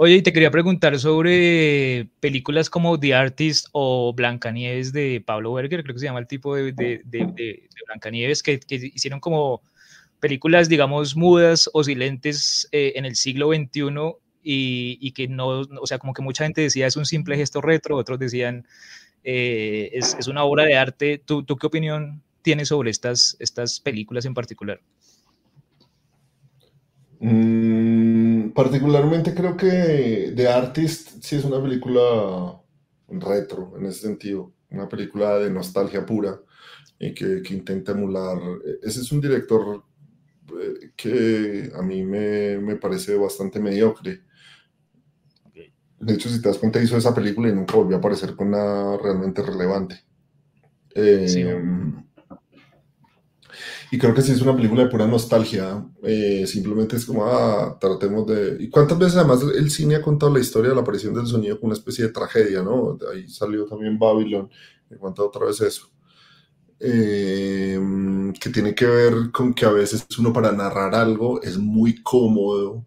Oye, 0.01 0.15
y 0.15 0.23
te 0.23 0.33
quería 0.33 0.53
preguntar 0.53 0.97
sobre 1.01 2.09
películas 2.21 2.71
como 2.71 3.01
The 3.01 3.15
Artist 3.15 3.67
o 3.73 4.13
Blancanieves 4.15 4.93
de 4.93 5.21
Pablo 5.27 5.55
Berger, 5.55 5.83
creo 5.83 5.93
que 5.93 5.99
se 5.99 6.07
llama 6.07 6.21
el 6.21 6.29
tipo 6.29 6.55
de, 6.55 6.71
de, 6.73 7.69
Blancanieves, 7.89 8.45
que, 8.45 8.61
hicieron 8.71 9.19
como 9.19 9.61
películas, 10.21 10.69
digamos, 10.69 11.17
mudas 11.17 11.69
o 11.73 11.83
silentes 11.83 12.69
eh, 12.71 12.93
en 12.95 13.07
el 13.07 13.17
siglo 13.17 13.49
XXI 13.49 13.91
y, 14.41 15.11
que 15.11 15.27
no, 15.27 15.49
o 15.49 15.87
sea, 15.89 15.99
como 15.99 16.15
que 16.15 16.23
mucha 16.23 16.45
gente 16.45 16.61
decía 16.61 16.87
es 16.87 16.97
un 16.97 17.05
simple 17.05 17.37
gesto 17.37 17.61
retro, 17.61 17.97
otros 17.97 18.21
decían 18.21 18.69
eh, 19.25 19.91
es, 19.95 20.15
es, 20.17 20.29
una 20.29 20.45
obra 20.45 20.63
de 20.63 20.77
arte. 20.77 21.19
¿Tú, 21.19 21.43
¿Tú, 21.43 21.57
qué 21.57 21.67
opinión 21.67 22.23
tienes 22.43 22.69
sobre 22.69 22.91
estas, 22.91 23.37
estas 23.41 23.81
películas 23.81 24.27
en 24.27 24.35
particular? 24.35 24.81
Mm, 27.19 27.98
particularmente 28.55 29.35
creo 29.35 29.57
que 29.57 30.33
The 30.35 30.49
Artist 30.49 31.23
sí 31.23 31.37
es 31.37 31.45
una 31.45 31.63
película 31.63 32.61
retro 33.09 33.75
en 33.79 33.87
ese 33.87 34.01
sentido, 34.01 34.53
una 34.71 34.89
película 34.89 35.39
de 35.39 35.51
nostalgia 35.51 36.05
pura 36.05 36.41
y 36.99 37.15
que, 37.15 37.43
que 37.43 37.55
intenta 37.55 37.93
emular. 37.93 38.39
Ese 38.83 39.01
es 39.01 39.13
un 39.13 39.21
director 39.21 39.85
eh, 40.61 40.91
que 40.97 41.71
a 41.75 41.83
mí 41.83 42.05
me, 42.05 42.59
me 42.59 42.77
parece 42.77 43.17
bastante 43.17 43.61
mediocre. 43.61 44.23
De 46.01 46.15
hecho, 46.15 46.29
si 46.29 46.41
te 46.41 46.49
das 46.49 46.59
cuenta, 46.59 46.81
hizo 46.81 46.97
esa 46.97 47.15
película 47.15 47.49
y 47.49 47.53
nunca 47.53 47.77
volvió 47.77 47.97
a 47.97 47.99
aparecer 47.99 48.37
con 48.37 48.53
nada 48.53 48.97
realmente 48.99 49.43
relevante. 49.43 50.01
Eh, 50.95 51.27
y 53.91 53.99
creo 53.99 54.15
que 54.15 54.23
sí 54.23 54.33
es 54.33 54.43
una 54.43 54.55
película 54.55 54.85
de 54.85 54.91
pura 54.91 55.07
nostalgia. 55.07 55.85
Eh, 56.03 56.47
simplemente 56.47 56.97
es 56.97 57.07
como, 57.07 57.25
ah, 57.25 57.79
tratemos 57.81 58.27
de... 58.27 58.57
¿Y 58.61 58.69
cuántas 58.69 58.99
veces 58.99 59.17
además 59.17 59.43
el 59.43 59.71
cine 59.71 59.97
ha 59.97 60.03
contado 60.03 60.33
la 60.33 60.41
historia 60.41 60.71
de 60.71 60.75
la 60.75 60.83
aparición 60.83 61.15
del 61.15 61.27
sonido 61.27 61.59
como 61.59 61.69
una 61.69 61.79
especie 61.79 62.07
de 62.07 62.13
tragedia, 62.13 62.63
¿no? 62.63 62.95
De 62.95 63.07
ahí 63.11 63.29
salió 63.29 63.65
también 63.67 63.99
Babylon, 63.99 64.51
he 64.91 64.97
contado 64.97 65.29
otra 65.29 65.47
vez 65.47 65.61
eso. 65.63 65.91
Eh, 66.81 67.81
que 68.41 68.51
tiene 68.51 68.75
que 68.75 68.87
ver 68.87 69.15
con 69.33 69.55
que 69.55 69.67
a 69.67 69.71
veces 69.71 70.07
uno 70.19 70.33
para 70.33 70.53
narrar 70.53 70.95
algo 70.95 71.43
es 71.43 71.59
muy 71.59 72.03
cómodo 72.03 72.87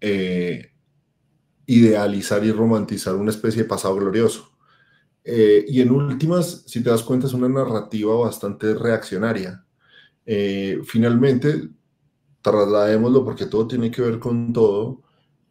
eh, 0.00 0.72
idealizar 1.66 2.44
y 2.44 2.52
romantizar 2.52 3.16
una 3.16 3.30
especie 3.30 3.62
de 3.62 3.68
pasado 3.68 3.96
glorioso. 3.96 4.50
y 5.24 5.80
en 5.80 5.90
últimas, 5.90 6.64
si 6.66 6.82
te 6.82 6.90
das 6.90 7.02
cuenta, 7.02 7.26
es 7.26 7.32
una 7.32 7.48
narrativa 7.48 8.14
bastante 8.14 8.74
reaccionaria 8.74 9.63
eh, 10.26 10.80
finalmente, 10.84 11.68
trasladémoslo 12.42 13.24
porque 13.24 13.46
todo 13.46 13.66
tiene 13.66 13.90
que 13.90 14.02
ver 14.02 14.18
con 14.18 14.52
todo, 14.52 15.02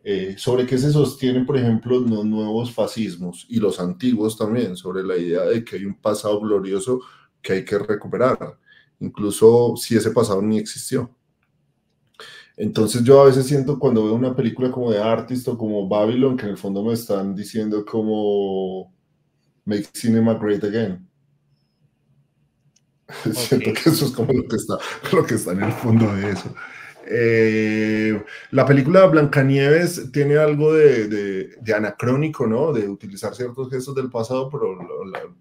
eh, 0.03 0.35
sobre 0.37 0.65
qué 0.65 0.77
se 0.77 0.91
sostienen, 0.91 1.45
por 1.45 1.57
ejemplo, 1.57 1.99
los 1.99 2.25
nuevos 2.25 2.73
fascismos 2.73 3.45
y 3.49 3.59
los 3.59 3.79
antiguos 3.79 4.37
también, 4.37 4.75
sobre 4.75 5.03
la 5.03 5.17
idea 5.17 5.43
de 5.43 5.63
que 5.63 5.77
hay 5.77 5.85
un 5.85 5.95
pasado 5.95 6.39
glorioso 6.41 7.01
que 7.41 7.53
hay 7.53 7.65
que 7.65 7.77
recuperar, 7.77 8.59
incluso 8.99 9.75
si 9.77 9.95
ese 9.95 10.11
pasado 10.11 10.41
ni 10.41 10.57
existió. 10.57 11.09
Entonces 12.55 13.03
yo 13.03 13.21
a 13.21 13.25
veces 13.25 13.47
siento 13.47 13.79
cuando 13.79 14.03
veo 14.03 14.13
una 14.13 14.35
película 14.35 14.71
como 14.71 14.91
de 14.91 14.99
Artist 15.01 15.47
o 15.47 15.57
como 15.57 15.87
Babylon, 15.87 16.37
que 16.37 16.45
en 16.45 16.51
el 16.51 16.57
fondo 16.57 16.83
me 16.83 16.93
están 16.93 17.35
diciendo 17.35 17.83
como 17.85 18.93
Make 19.65 19.89
Cinema 19.93 20.35
Great 20.35 20.63
Again. 20.63 21.07
Siento 23.33 23.73
que 23.73 23.89
eso 23.89 24.05
es 24.05 24.11
como 24.11 24.33
lo 24.33 24.47
que 24.47 24.55
está, 24.55 24.77
lo 25.11 25.25
que 25.25 25.35
está 25.35 25.51
en 25.51 25.63
el 25.63 25.71
fondo 25.71 26.13
de 26.15 26.31
eso. 26.31 26.53
Eh, 27.05 28.23
la 28.51 28.65
película 28.65 29.05
Blancanieves 29.05 30.11
tiene 30.11 30.37
algo 30.37 30.73
de, 30.73 31.49
anacrónico, 31.75 32.47
¿no? 32.47 32.71
De 32.71 32.87
utilizar 32.87 33.35
ciertos 33.35 33.69
gestos 33.69 33.95
del 33.95 34.09
pasado, 34.09 34.49
pero 34.49 34.77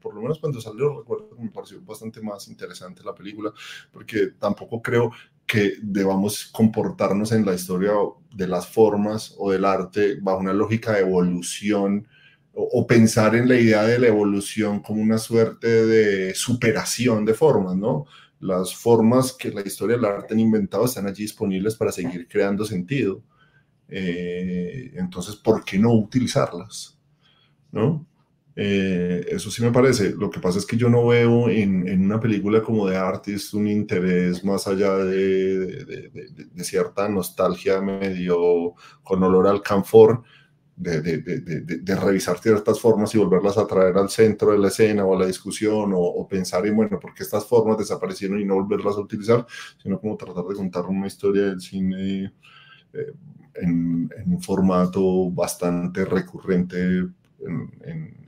por 0.00 0.14
lo 0.14 0.22
menos 0.22 0.38
cuando 0.38 0.60
salió 0.60 1.04
me 1.38 1.50
pareció 1.50 1.80
bastante 1.82 2.20
más 2.20 2.48
interesante 2.48 3.04
la 3.04 3.14
película, 3.14 3.52
porque 3.92 4.32
tampoco 4.38 4.82
creo 4.82 5.12
que 5.46 5.74
debamos 5.82 6.46
comportarnos 6.46 7.30
en 7.32 7.44
la 7.44 7.54
historia 7.54 7.92
de 8.34 8.48
las 8.48 8.66
formas 8.66 9.34
o 9.38 9.50
del 9.50 9.64
arte 9.64 10.18
bajo 10.20 10.38
una 10.38 10.52
lógica 10.52 10.92
de 10.92 11.00
evolución 11.00 12.08
o, 12.54 12.86
pensar 12.86 13.34
en 13.34 13.48
la 13.48 13.58
idea 13.58 13.82
de 13.84 13.98
la 13.98 14.08
evolución 14.08 14.80
como 14.80 15.00
una 15.02 15.18
suerte 15.18 15.86
de 15.86 16.34
superación 16.34 17.24
de 17.24 17.34
formas, 17.34 17.76
¿no? 17.76 18.06
Las 18.40 18.74
formas 18.74 19.32
que 19.32 19.50
la 19.50 19.62
historia 19.62 19.96
del 19.96 20.04
arte 20.04 20.34
han 20.34 20.40
inventado 20.40 20.84
están 20.84 21.06
allí 21.06 21.22
disponibles 21.22 21.76
para 21.76 21.92
seguir 21.92 22.28
creando 22.28 22.64
sentido. 22.64 23.22
Eh, 23.88 24.92
entonces, 24.96 25.36
¿por 25.36 25.64
qué 25.64 25.78
no 25.78 25.92
utilizarlas? 25.92 26.98
¿No? 27.70 28.06
Eh, 28.54 29.26
eso 29.30 29.50
sí 29.50 29.62
me 29.62 29.72
parece. 29.72 30.10
Lo 30.10 30.30
que 30.30 30.40
pasa 30.40 30.58
es 30.58 30.66
que 30.66 30.76
yo 30.76 30.88
no 30.88 31.06
veo 31.06 31.48
en, 31.48 31.88
en 31.88 32.04
una 32.04 32.20
película 32.20 32.62
como 32.62 32.86
de 32.86 32.96
Artist 32.96 33.54
un 33.54 33.66
interés 33.66 34.44
más 34.44 34.66
allá 34.66 34.96
de, 34.98 35.84
de, 35.84 36.10
de, 36.52 36.64
cierta 36.64 37.08
nostalgia 37.08 37.80
medio 37.80 38.74
con 39.02 39.22
olor 39.22 39.46
al 39.46 39.62
camfor, 39.62 40.22
de, 40.76 41.96
revisar 42.00 42.38
ciertas 42.38 42.80
formas 42.80 43.14
y 43.14 43.18
volverlas 43.18 43.58
a 43.58 43.66
traer 43.66 43.96
al 43.96 44.08
centro 44.08 44.52
de 44.52 44.58
la 44.58 44.68
escena 44.68 45.04
o 45.04 45.14
a 45.14 45.20
la 45.20 45.26
discusión 45.26 45.92
o, 45.94 46.26
pensar 46.28 46.66
en, 46.66 46.76
bueno, 46.76 46.98
¿por 46.98 47.14
qué 47.14 47.22
estas 47.22 47.46
formas 47.46 47.78
desaparecieron 47.78 48.40
y 48.40 48.44
no 48.44 48.54
volverlas 48.54 48.96
a 48.96 49.00
utilizar? 49.00 49.46
Sino 49.82 50.00
como 50.00 50.16
tratar 50.16 50.44
de 50.44 50.54
contar 50.54 50.86
una 50.86 51.06
historia 51.06 51.42
del 51.42 51.60
cine 51.60 52.32
eh, 52.92 53.12
en, 53.54 54.10
un 54.26 54.42
formato 54.42 55.30
bastante 55.30 56.04
recurrente 56.04 57.06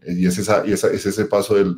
y, 0.06 0.26
es, 0.26 0.38
ese 0.38 1.24
paso 1.26 1.54
del, 1.54 1.74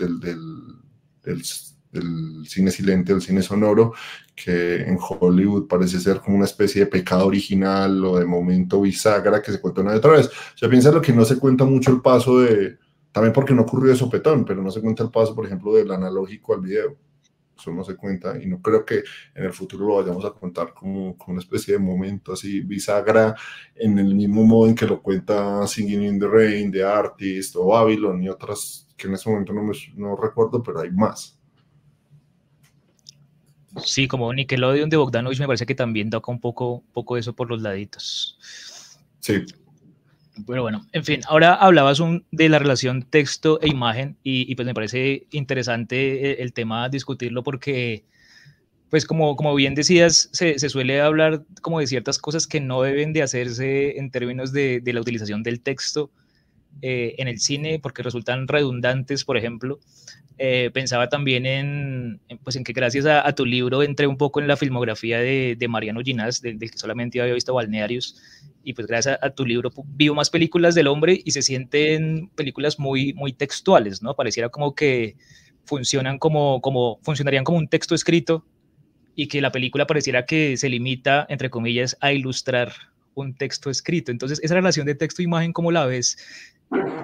cine 2.44 2.70
silente 2.70 3.12
al 3.12 3.22
cine 3.22 3.42
sonoro, 3.42 3.92
que 4.34 4.82
en 4.82 4.98
Hollywood 5.00 5.66
parece 5.66 6.00
ser 6.00 6.20
como 6.20 6.36
una 6.36 6.44
especie 6.46 6.82
de 6.82 6.90
pecado 6.90 7.26
original 7.26 8.04
o 8.04 8.18
de 8.18 8.24
momento 8.24 8.80
bisagra 8.80 9.42
que 9.42 9.52
se 9.52 9.60
cuenta 9.60 9.80
una 9.80 9.94
y 9.94 9.98
otra 9.98 10.12
vez. 10.12 10.26
O 10.26 10.58
sea, 10.58 10.68
piensa 10.68 10.90
lo 10.92 11.02
que 11.02 11.12
no 11.12 11.24
se 11.24 11.38
cuenta 11.38 11.64
mucho 11.64 11.90
el 11.90 12.00
paso 12.00 12.40
de, 12.40 12.78
también 13.12 13.32
porque 13.32 13.54
no 13.54 13.62
ocurrió 13.62 13.90
de 13.90 13.96
sopetón, 13.96 14.44
pero 14.44 14.62
no 14.62 14.70
se 14.70 14.80
cuenta 14.80 15.02
el 15.02 15.10
paso, 15.10 15.34
por 15.34 15.46
ejemplo, 15.46 15.74
del 15.74 15.90
analógico 15.90 16.54
al 16.54 16.60
video 16.60 16.96
eso 17.58 17.72
no 17.72 17.84
se 17.84 17.96
cuenta 17.96 18.40
y 18.40 18.46
no 18.46 18.60
creo 18.60 18.84
que 18.84 19.02
en 19.34 19.44
el 19.44 19.52
futuro 19.52 19.86
lo 19.86 19.96
vayamos 19.96 20.24
a 20.24 20.32
contar 20.32 20.74
como, 20.74 21.16
como 21.16 21.32
una 21.32 21.42
especie 21.42 21.74
de 21.74 21.80
momento 21.80 22.32
así 22.32 22.60
bisagra 22.60 23.34
en 23.74 23.98
el 23.98 24.14
mismo 24.14 24.44
modo 24.44 24.68
en 24.68 24.74
que 24.74 24.86
lo 24.86 25.02
cuenta 25.02 25.66
Singing 25.66 26.02
in 26.02 26.20
the 26.20 26.28
Rain, 26.28 26.70
The 26.70 26.84
Artist 26.84 27.56
o 27.56 27.66
Babylon 27.66 28.22
y 28.22 28.28
otras 28.28 28.88
que 28.96 29.08
en 29.08 29.14
ese 29.14 29.28
momento 29.28 29.52
no, 29.52 29.62
me, 29.62 29.72
no 29.94 30.16
recuerdo, 30.16 30.62
pero 30.62 30.80
hay 30.80 30.90
más. 30.90 31.35
Sí, 33.84 34.08
como 34.08 34.32
Nickelodeon 34.32 34.90
de 34.90 34.96
Bogdanovich 34.96 35.40
me 35.40 35.46
parece 35.46 35.66
que 35.66 35.74
también 35.74 36.10
toca 36.10 36.30
un 36.30 36.40
poco, 36.40 36.82
poco 36.92 37.16
eso 37.16 37.34
por 37.34 37.48
los 37.50 37.62
laditos. 37.62 38.38
Sí. 39.20 39.44
Pero 40.46 40.62
bueno, 40.62 40.86
en 40.92 41.04
fin, 41.04 41.20
ahora 41.28 41.54
hablabas 41.54 42.00
de 42.30 42.48
la 42.48 42.58
relación 42.58 43.02
texto 43.02 43.58
e 43.62 43.68
imagen 43.68 44.18
y, 44.22 44.54
pues 44.54 44.66
me 44.66 44.74
parece 44.74 45.26
interesante 45.30 46.30
eh, 46.30 46.36
el, 46.40 46.52
tema 46.52 46.88
discutirlo 46.90 47.42
porque, 47.42 48.04
pues 48.90 49.06
como, 49.06 49.34
como 49.36 49.54
bien 49.54 49.74
decías, 49.74 50.28
se, 50.32 50.58
suele 50.68 51.00
hablar 51.00 51.42
como 51.62 51.80
de 51.80 51.86
ciertas 51.86 52.18
cosas 52.18 52.46
que 52.46 52.60
no 52.60 52.82
deben 52.82 53.14
de 53.14 53.22
hacerse 53.22 53.98
en 53.98 54.10
términos 54.10 54.52
de, 54.52 54.82
la 54.84 55.00
utilización 55.00 55.42
del 55.42 55.60
texto 55.60 56.10
eh, 56.82 57.14
en 57.18 57.28
el 57.28 57.38
cine 57.40 57.78
porque 57.78 58.02
resultan 58.02 58.48
redundantes, 58.48 59.24
por 59.24 59.36
ejemplo. 59.36 59.80
Eh, 60.38 60.70
pensaba 60.74 61.08
también 61.08 61.46
en, 61.46 62.20
pues 62.44 62.56
en 62.56 62.64
que 62.64 62.74
gracias 62.74 63.06
a, 63.06 63.32
tu 63.32 63.46
libro 63.46 63.82
entré 63.82 64.06
un 64.06 64.18
poco 64.18 64.38
en 64.38 64.46
la 64.46 64.58
filmografía 64.58 65.18
de, 65.18 65.66
Mariano 65.68 66.02
Ginás, 66.02 66.42
del, 66.42 66.58
que 66.58 66.76
solamente 66.76 67.20
había 67.22 67.32
visto 67.32 67.54
Balnearios, 67.54 68.20
y 68.62 68.74
pues 68.74 68.86
gracias 68.86 69.18
a, 69.22 69.30
tu 69.30 69.46
libro 69.46 69.70
vivo 69.86 70.14
más 70.14 70.28
películas 70.28 70.74
del 70.74 70.88
hombre 70.88 71.18
y 71.24 71.30
se 71.30 71.40
sienten 71.40 72.28
películas 72.34 72.78
muy, 72.78 73.14
muy 73.14 73.32
textuales, 73.32 74.02
¿no? 74.02 74.14
Pareciera 74.14 74.50
como 74.50 74.74
que 74.74 75.16
funcionan 75.64 76.18
como, 76.18 76.60
como, 76.60 76.98
funcionarían 77.02 77.44
como 77.44 77.58
un 77.58 77.68
texto 77.68 77.94
escrito 77.94 78.44
y 79.14 79.28
que 79.28 79.40
la 79.40 79.52
película 79.52 79.86
pareciera 79.86 80.26
que 80.26 80.58
se 80.58 80.68
limita, 80.68 81.26
entre 81.30 81.48
comillas, 81.48 81.96
a 82.00 82.12
ilustrar 82.12 82.72
un 83.14 83.34
texto 83.34 83.70
escrito. 83.70 84.12
Entonces, 84.12 84.40
esa 84.42 84.54
relación 84.54 84.86
de 84.86 84.94
texto-imagen, 84.94 85.50
e 85.50 85.52
¿cómo 85.54 85.72
la 85.72 85.86
ves? 85.86 86.18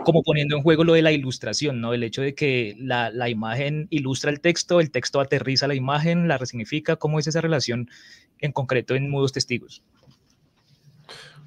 Como 0.05 0.23
poniendo 0.23 0.57
en 0.57 0.63
juego 0.63 0.85
lo 0.85 0.95
de 0.95 1.03
la 1.03 1.13
ilustración, 1.13 1.81
¿no? 1.81 1.95
El 1.95 2.03
hecho 2.03 2.23
de 2.23 2.35
que 2.35 2.77
la, 2.79 3.11
la, 3.11 3.29
imagen 3.29 3.87
ilustra 3.91 4.31
el 4.31 4.41
texto, 4.41 4.81
el 4.81 4.91
texto 4.91 5.21
aterriza 5.21 5.69
la 5.69 5.75
imagen, 5.75 6.29
la 6.29 6.39
resignifica. 6.39 6.97
¿Cómo 6.97 7.19
es 7.19 7.27
esa 7.27 7.41
relación 7.41 7.89
en 8.39 8.53
concreto 8.53 8.95
en 8.95 9.09
Mudos 9.09 9.33
Testigos? 9.33 9.83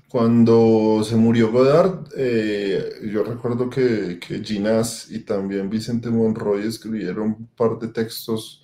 Cuando 0.07 1.03
se 1.03 1.17
murió 1.17 1.51
Godard, 1.51 2.07
eh, 2.15 3.01
yo 3.11 3.23
recuerdo 3.23 3.69
que, 3.69 4.17
que 4.25 4.41
Ginás 4.41 5.11
y 5.11 5.19
también 5.19 5.69
Vicente 5.69 6.09
Monroy 6.09 6.65
escribieron 6.65 7.27
un 7.27 7.47
par 7.47 7.77
de 7.79 7.89
textos 7.89 8.61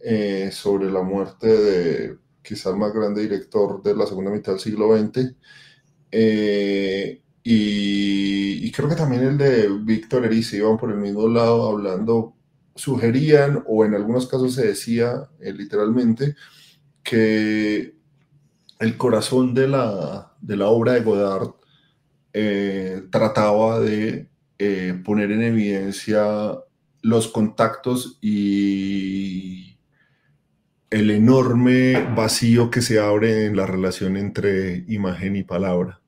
eh, 0.00 0.48
sobre 0.50 0.90
la 0.90 1.02
muerte 1.02 1.46
de 1.48 2.16
quizás 2.42 2.72
el 2.72 2.78
más 2.78 2.94
grande 2.94 3.20
director 3.20 3.82
de 3.82 3.94
la 3.94 4.06
segunda 4.06 4.30
mitad 4.30 4.52
del 4.52 4.60
siglo 4.60 4.96
XX. 4.96 5.34
Y, 7.42 8.70
creo 8.72 8.88
que 8.88 8.96
también 8.96 9.22
el 9.22 9.38
de 9.38 9.68
Víctor 9.82 10.24
Erice 10.24 10.58
iban 10.58 10.76
por 10.76 10.90
el 10.90 10.98
mismo 10.98 11.28
lado 11.28 11.68
hablando, 11.68 12.34
sugerían 12.74 13.62
o 13.66 13.84
en 13.84 13.94
algunos 13.94 14.26
casos 14.26 14.54
se 14.54 14.68
decía 14.68 15.28
eh, 15.40 15.52
literalmente 15.52 16.36
que 17.02 17.94
el 18.78 18.96
corazón 18.96 19.54
de 19.54 19.68
la, 19.68 20.32
de 20.40 20.56
la 20.56 20.68
obra 20.68 20.92
de 20.92 21.00
Godard 21.02 21.50
eh, 22.32 23.02
trataba 23.10 23.80
de 23.80 24.30
eh, 24.58 25.00
poner 25.04 25.32
en 25.32 25.42
evidencia 25.42 26.54
los 27.02 27.28
contactos 27.28 28.18
y 28.20 29.78
el 30.90 31.10
enorme 31.10 32.12
vacío 32.14 32.70
que 32.70 32.82
se 32.82 32.98
abre 32.98 33.46
en 33.46 33.56
la 33.56 33.66
relación 33.66 34.16
entre 34.16 34.84
imagen 34.88 35.36
y 35.36 35.42
palabra. 35.42 35.99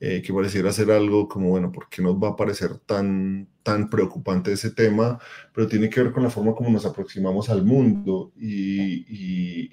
Eh, 0.00 0.20
que 0.22 0.34
pareciera 0.34 0.72
ser 0.72 0.90
algo 0.90 1.28
como, 1.28 1.50
bueno, 1.50 1.70
¿por 1.72 1.88
qué 1.88 2.02
nos 2.02 2.16
va 2.16 2.30
a 2.30 2.36
parecer 2.36 2.78
tan, 2.78 3.48
tan 3.62 3.88
preocupante 3.88 4.52
ese 4.52 4.70
tema? 4.72 5.18
Pero 5.54 5.68
tiene 5.68 5.88
que 5.88 6.02
ver 6.02 6.12
con 6.12 6.24
la 6.24 6.30
forma 6.30 6.54
como 6.54 6.68
nos 6.68 6.84
aproximamos 6.84 7.48
al 7.48 7.64
mundo 7.64 8.32
y, 8.36 9.06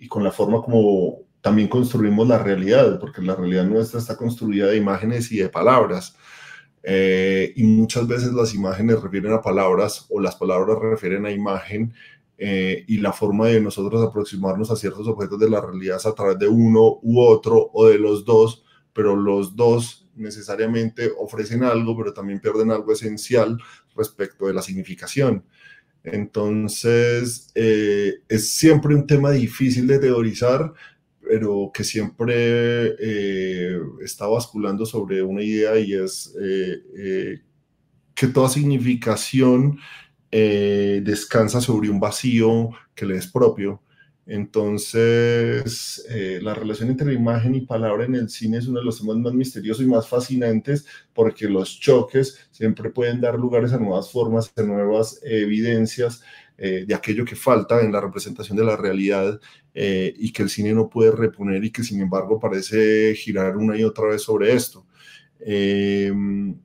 y, 0.04 0.08
con 0.08 0.24
la 0.24 0.32
forma 0.32 0.62
como 0.62 1.24
también 1.42 1.68
construimos 1.68 2.28
la 2.28 2.38
realidad, 2.38 3.00
porque 3.00 3.22
la 3.22 3.36
realidad 3.36 3.66
nuestra 3.66 4.00
está 4.00 4.16
construida 4.16 4.68
de 4.68 4.78
imágenes 4.78 5.32
y 5.32 5.38
de 5.40 5.50
palabras. 5.50 6.16
Eh, 6.84 7.54
y 7.56 7.64
muchas 7.64 8.08
veces 8.08 8.32
las 8.34 8.54
imágenes 8.54 9.02
refieren 9.02 9.34
a 9.34 9.42
palabras 9.42 10.06
o 10.10 10.20
las 10.20 10.36
palabras 10.36 10.80
refieren 10.80 11.26
a 11.26 11.32
imagen 11.32 11.94
eh, 12.38 12.86
y 12.88 12.98
la 12.98 13.14
forma 13.14 13.48
de 13.48 13.62
nosotros 13.62 14.02
aproximarnos 14.02 14.72
a 14.72 14.76
ciertos 14.76 15.08
objetos 15.08 15.40
de 15.40 15.50
la 15.50 15.62
realidad 15.62 15.98
es 15.98 16.06
a 16.06 16.16
través 16.16 16.40
de 16.40 16.48
uno 16.48 17.00
u 17.02 17.22
otro 17.22 17.70
o 17.74 17.88
de 17.88 18.00
los 18.00 18.26
dos, 18.26 18.64
pero 18.94 19.16
los 19.16 19.56
dos 19.56 20.01
necesariamente 20.16 21.12
ofrecen 21.18 21.64
algo, 21.64 21.98
pero 21.98 22.14
también 22.14 22.40
pierden 22.40 22.72
algo 22.72 22.94
esencial 22.94 23.58
respecto 23.96 24.48
de 24.48 24.54
la 24.54 24.62
significación. 24.62 25.44
Entonces, 26.04 27.52
eh, 27.54 28.16
es 28.28 28.56
siempre 28.56 28.96
un 28.96 29.06
tema 29.06 29.32
difícil 29.32 29.88
de 29.88 30.00
teorizar, 30.00 30.74
pero 31.22 31.72
que 31.74 31.84
siempre 31.84 32.96
eh, 33.00 33.80
está 34.04 34.28
basculando 34.28 34.86
sobre 34.86 35.22
una 35.22 35.44
idea 35.44 35.78
y 35.80 35.94
es 35.94 36.36
eh, 36.42 37.42
que 38.16 38.28
toda 38.28 38.50
significación 38.50 39.80
descansa 40.32 41.60
sobre 41.60 41.90
un 41.90 42.00
vacío 42.00 42.70
que 42.96 43.06
le 43.06 43.18
es 43.18 43.28
propio 43.28 43.82
entonces, 44.34 46.06
eh, 46.10 46.40
la 46.42 46.54
relación 46.54 46.90
entre 46.90 47.14
imagen 47.14 47.54
y 47.54 47.66
palabra 47.66 48.06
en 48.06 48.16
el 48.16 48.30
cine 48.30 48.60
es 48.60 48.68
uno 48.68 48.80
de 48.80 48.86
los 48.86 48.98
temas 48.98 49.18
más 49.18 49.34
misteriosos 49.34 49.84
y 49.84 49.90
más 49.90 50.08
fascinantes 50.08 50.86
porque 51.14 51.50
los 51.50 51.78
choques 51.82 52.40
siempre 52.50 52.92
pueden 52.92 53.20
dar 53.20 53.38
lugares 53.38 53.74
a 53.74 53.78
nuevas 53.78 54.10
formas, 54.10 54.54
a 54.56 54.62
nuevas 54.62 55.20
evidencias 55.24 56.24
eh, 56.58 56.86
de 56.88 56.96
aquello 56.96 57.26
que 57.26 57.36
falta 57.36 57.82
en 57.82 57.92
la 57.92 58.00
representación 58.00 58.58
de 58.58 58.64
la 58.64 58.78
realidad 58.78 59.38
eh, 59.74 60.14
y 60.18 60.32
que 60.32 60.44
el 60.44 60.50
cine 60.50 60.72
no 60.72 60.88
puede 60.88 61.12
reponer 61.12 61.66
y 61.66 61.72
que 61.72 61.84
sin 61.84 62.00
embargo 62.00 62.40
parece 62.40 63.14
girar 63.16 63.58
una 63.58 63.78
y 63.78 63.84
otra 63.84 64.08
vez 64.08 64.22
sobre 64.22 64.54
esto. 64.54 64.88
en 65.42 66.58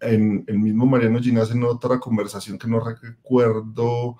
el 0.00 0.58
mismo 0.58 0.86
Mariano 0.86 1.20
Ginás 1.20 1.52
en 1.52 1.62
otra 1.62 2.00
conversación 2.00 2.58
que 2.58 2.66
no 2.66 2.80
recuerdo 2.80 4.16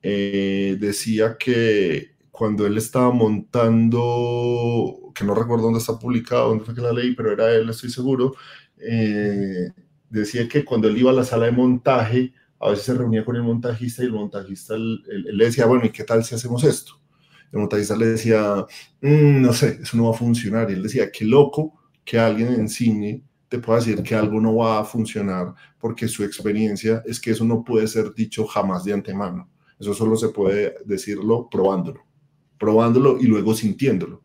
decía 0.00 1.36
que 1.38 2.13
cuando 2.34 2.66
él 2.66 2.76
estaba 2.76 3.12
montando, 3.12 4.02
que 5.14 5.24
no 5.24 5.36
recuerdo 5.36 5.66
dónde 5.66 5.78
está 5.78 5.96
publicado, 5.96 6.48
dónde 6.48 6.64
fue 6.64 6.74
que 6.74 6.80
la 6.80 6.92
leí, 6.92 7.14
pero 7.14 7.30
era 7.30 7.54
él, 7.54 7.70
estoy 7.70 7.90
seguro, 7.90 8.34
eh, 8.76 9.70
decía 10.10 10.48
que 10.48 10.64
cuando 10.64 10.88
él 10.88 10.98
iba 10.98 11.12
a 11.12 11.14
la 11.14 11.22
sala 11.22 11.46
de 11.46 11.52
montaje, 11.52 12.34
a 12.58 12.70
veces 12.70 12.86
se 12.86 12.94
reunía 12.94 13.24
con 13.24 13.36
el 13.36 13.44
montajista 13.44 14.02
y 14.02 14.06
el 14.06 14.14
montajista 14.14 14.74
le 14.76 15.44
decía, 15.44 15.66
bueno, 15.66 15.86
¿y 15.86 15.90
qué 15.90 16.02
tal 16.02 16.24
si 16.24 16.34
hacemos 16.34 16.64
esto? 16.64 17.00
El 17.52 17.60
montajista 17.60 17.96
le 17.96 18.06
decía, 18.06 18.66
mm, 19.00 19.40
no 19.40 19.52
sé, 19.52 19.78
eso 19.80 19.96
no 19.96 20.06
va 20.06 20.10
a 20.10 20.18
funcionar. 20.18 20.68
Y 20.70 20.72
él 20.74 20.82
decía, 20.82 21.12
qué 21.12 21.24
loco 21.24 21.74
que 22.04 22.18
alguien 22.18 22.48
en 22.48 22.68
cine 22.68 23.22
te 23.48 23.60
pueda 23.60 23.78
decir 23.78 24.02
que 24.02 24.16
algo 24.16 24.40
no 24.40 24.56
va 24.56 24.80
a 24.80 24.84
funcionar 24.84 25.54
porque 25.78 26.08
su 26.08 26.24
experiencia 26.24 27.00
es 27.06 27.20
que 27.20 27.30
eso 27.30 27.44
no 27.44 27.62
puede 27.62 27.86
ser 27.86 28.12
dicho 28.12 28.44
jamás 28.44 28.82
de 28.82 28.92
antemano. 28.92 29.48
Eso 29.78 29.94
solo 29.94 30.16
se 30.16 30.30
puede 30.30 30.74
decirlo 30.84 31.48
probándolo, 31.48 32.00
probándolo 32.58 33.18
y 33.20 33.24
luego 33.24 33.54
sintiéndolo. 33.54 34.22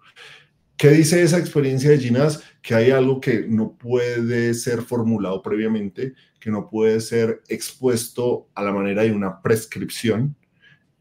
¿Qué 0.77 0.91
dice 0.91 1.21
esa 1.21 1.37
experiencia 1.37 1.89
de 1.89 1.99
Ginás? 1.99 2.41
Que 2.61 2.73
hay 2.73 2.91
algo 2.91 3.19
que 3.19 3.45
no 3.47 3.75
puede 3.75 4.53
ser 4.53 4.81
formulado 4.81 5.41
previamente, 5.41 6.13
que 6.39 6.51
no 6.51 6.69
puede 6.69 7.01
ser 7.01 7.41
expuesto 7.49 8.47
a 8.55 8.63
la 8.63 8.71
manera 8.71 9.03
de 9.03 9.11
una 9.11 9.41
prescripción, 9.41 10.37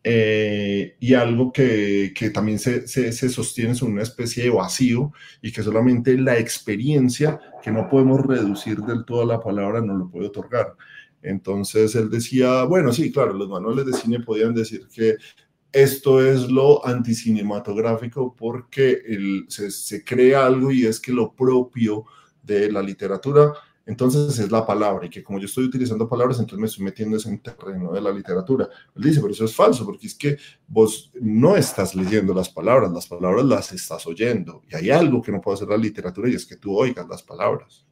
eh, 0.05 0.97
y 1.01 1.15
algo 1.15 1.53
que, 1.53 2.13
que 2.15 2.31
también 2.31 2.59
se, 2.59 2.87
se, 2.87 3.13
se, 3.13 3.29
sostiene 3.29 3.75
sobre 3.75 3.93
una 3.93 4.03
especie 4.03 4.45
de 4.45 4.51
vacío 4.51 5.13
y 5.43 5.53
que 5.53 5.63
solamente 5.63 6.17
la 6.17 6.39
experiencia, 6.39 7.41
que 7.63 7.71
no 7.71 7.89
podemos 7.89 8.25
reducir 8.25 8.79
del 8.79 9.05
todo 9.05 9.23
a 9.23 9.27
la 9.27 9.41
palabra, 9.41 9.81
no 9.81 9.97
lo 9.97 10.09
puede 10.09 10.29
otorgar. 10.29 10.77
Entonces 11.21 11.95
él 11.95 12.11
decía, 12.11 12.63
bueno, 12.65 12.93
sí, 12.93 13.11
claro, 13.13 13.33
los 13.33 13.49
manuales 13.49 13.87
de 13.87 13.93
cine 13.93 14.21
podían 14.21 14.55
decir 14.55 14.87
que 14.93 15.17
esto 15.73 16.25
es 16.25 16.51
lo 16.51 16.85
anticinematográfico 16.87 18.35
porque 18.35 19.03
el, 19.07 19.47
se, 19.49 19.71
se, 19.71 20.03
crea 20.03 20.47
algo 20.47 20.71
y 20.71 20.87
es 20.87 20.99
que 21.01 21.13
lo 21.13 21.35
propio 21.35 22.05
de 22.43 22.73
la 22.73 22.83
literatura, 22.83 23.53
entonces 23.89 24.39
es 24.39 24.51
la 24.51 24.67
palabra 24.67 25.07
y 25.07 25.11
que 25.11 25.23
como 25.23 25.39
yo 25.39 25.47
estoy 25.47 25.65
utilizando 25.65 26.09
palabras, 26.09 26.39
entonces 26.39 26.61
me 26.61 26.67
estoy 26.67 26.85
metiendo 26.85 27.17
en 27.17 27.21
ese 27.21 27.39
terreno 27.39 27.93
de 27.93 28.03
la 28.03 28.11
literatura. 28.11 28.69
Él 28.95 29.03
dice, 29.03 29.21
pero 29.21 29.33
eso 29.33 29.47
es 29.47 29.55
falso 29.55 29.87
porque 29.87 30.07
es 30.07 30.15
que 30.15 30.37
vos 30.67 31.11
no 31.21 31.57
estás 31.57 31.95
leyendo 31.95 32.35
las 32.35 32.51
palabras, 32.51 32.93
las 32.93 33.07
palabras 33.07 33.45
las 33.47 33.73
estás 33.73 34.07
oyendo 34.07 34.63
y 34.71 34.77
hay 34.77 34.91
algo 34.91 35.23
que 35.23 35.33
no 35.33 35.41
puede 35.41 35.57
hacer 35.57 35.69
la 35.69 35.77
literatura 35.77 36.29
y 36.29 36.35
es 36.35 36.45
que 36.45 36.57
tú 36.57 36.77
oigas 36.77 37.09
las 37.09 37.23
palabras. 37.23 37.87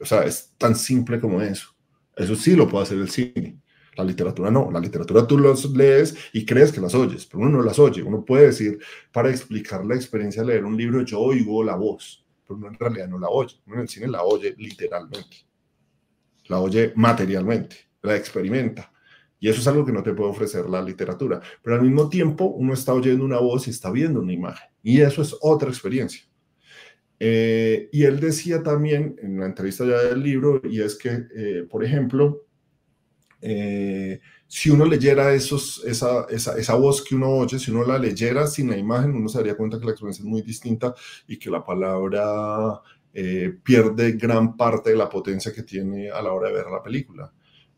O 0.00 0.04
sea, 0.04 0.24
es 0.24 0.52
tan 0.58 0.74
simple 0.74 1.20
como 1.20 1.40
eso. 1.40 1.68
Eso 2.16 2.34
sí 2.34 2.56
lo 2.56 2.68
puede 2.68 2.82
hacer 2.82 2.98
el 2.98 3.08
cine. 3.08 3.60
La 3.96 4.04
literatura 4.04 4.50
no, 4.50 4.70
la 4.70 4.80
literatura 4.80 5.26
tú 5.26 5.38
las 5.38 5.64
lees 5.66 6.16
y 6.32 6.44
crees 6.44 6.72
que 6.72 6.80
las 6.80 6.94
oyes, 6.94 7.26
pero 7.26 7.42
uno 7.42 7.58
no 7.58 7.62
las 7.62 7.78
oye. 7.78 8.02
Uno 8.02 8.24
puede 8.24 8.46
decir, 8.46 8.78
para 9.12 9.30
explicar 9.30 9.84
la 9.84 9.94
experiencia 9.94 10.42
de 10.42 10.48
leer 10.48 10.64
un 10.64 10.76
libro, 10.76 11.02
yo 11.02 11.20
oigo 11.20 11.62
la 11.62 11.76
voz, 11.76 12.24
pero 12.46 12.58
uno 12.58 12.68
en 12.68 12.74
realidad 12.74 13.08
no 13.08 13.18
la 13.18 13.28
oye. 13.28 13.56
Uno 13.66 13.76
en 13.76 13.82
el 13.82 13.88
cine 13.88 14.08
la 14.08 14.22
oye 14.22 14.54
literalmente, 14.58 15.36
la 16.46 16.60
oye 16.60 16.92
materialmente, 16.96 17.76
la 18.02 18.16
experimenta. 18.16 18.90
Y 19.38 19.48
eso 19.48 19.60
es 19.60 19.68
algo 19.68 19.84
que 19.84 19.92
no 19.92 20.02
te 20.02 20.14
puede 20.14 20.30
ofrecer 20.30 20.68
la 20.70 20.82
literatura. 20.82 21.40
Pero 21.62 21.76
al 21.76 21.82
mismo 21.82 22.08
tiempo, 22.08 22.46
uno 22.46 22.72
está 22.72 22.94
oyendo 22.94 23.24
una 23.24 23.38
voz 23.38 23.66
y 23.66 23.70
está 23.70 23.90
viendo 23.90 24.20
una 24.20 24.32
imagen. 24.32 24.68
Y 24.82 25.02
eso 25.02 25.20
es 25.20 25.36
otra 25.40 25.68
experiencia. 25.68 26.22
Eh, 27.20 27.88
y 27.92 28.04
él 28.04 28.20
decía 28.20 28.62
también 28.62 29.16
en 29.22 29.38
la 29.38 29.46
entrevista 29.46 29.84
ya 29.84 30.02
del 30.02 30.22
libro, 30.22 30.60
y 30.64 30.80
es 30.80 30.96
que, 30.96 31.26
eh, 31.36 31.66
por 31.68 31.84
ejemplo, 31.84 32.46
eh, 33.46 34.20
si 34.46 34.70
uno 34.70 34.86
leyera 34.86 35.34
esa, 35.34 35.56
esa, 35.84 36.26
esa, 36.30 36.74
voz 36.76 37.02
que 37.02 37.14
uno 37.14 37.28
oye, 37.28 37.58
si 37.58 37.70
uno 37.70 37.84
la 37.84 37.98
leyera 37.98 38.46
sin 38.46 38.70
la 38.70 38.76
imagen, 38.78 39.14
uno 39.14 39.28
se 39.28 39.36
daría 39.36 39.54
cuenta 39.56 39.78
que 39.78 39.84
la 39.84 39.90
experiencia 39.90 40.22
es 40.22 40.26
muy 40.26 40.40
distinta 40.40 40.94
y 41.28 41.38
que 41.38 41.50
la 41.50 41.62
palabra 41.62 42.80
eh, 43.12 43.52
pierde 43.62 44.12
gran 44.12 44.56
parte 44.56 44.90
de 44.90 44.96
la 44.96 45.10
potencia 45.10 45.52
que 45.52 45.62
tiene 45.62 46.10
a 46.10 46.22
la 46.22 46.32
hora 46.32 46.48
de 46.48 46.54
ver 46.54 46.66
la 46.70 46.82
película. 46.82 47.30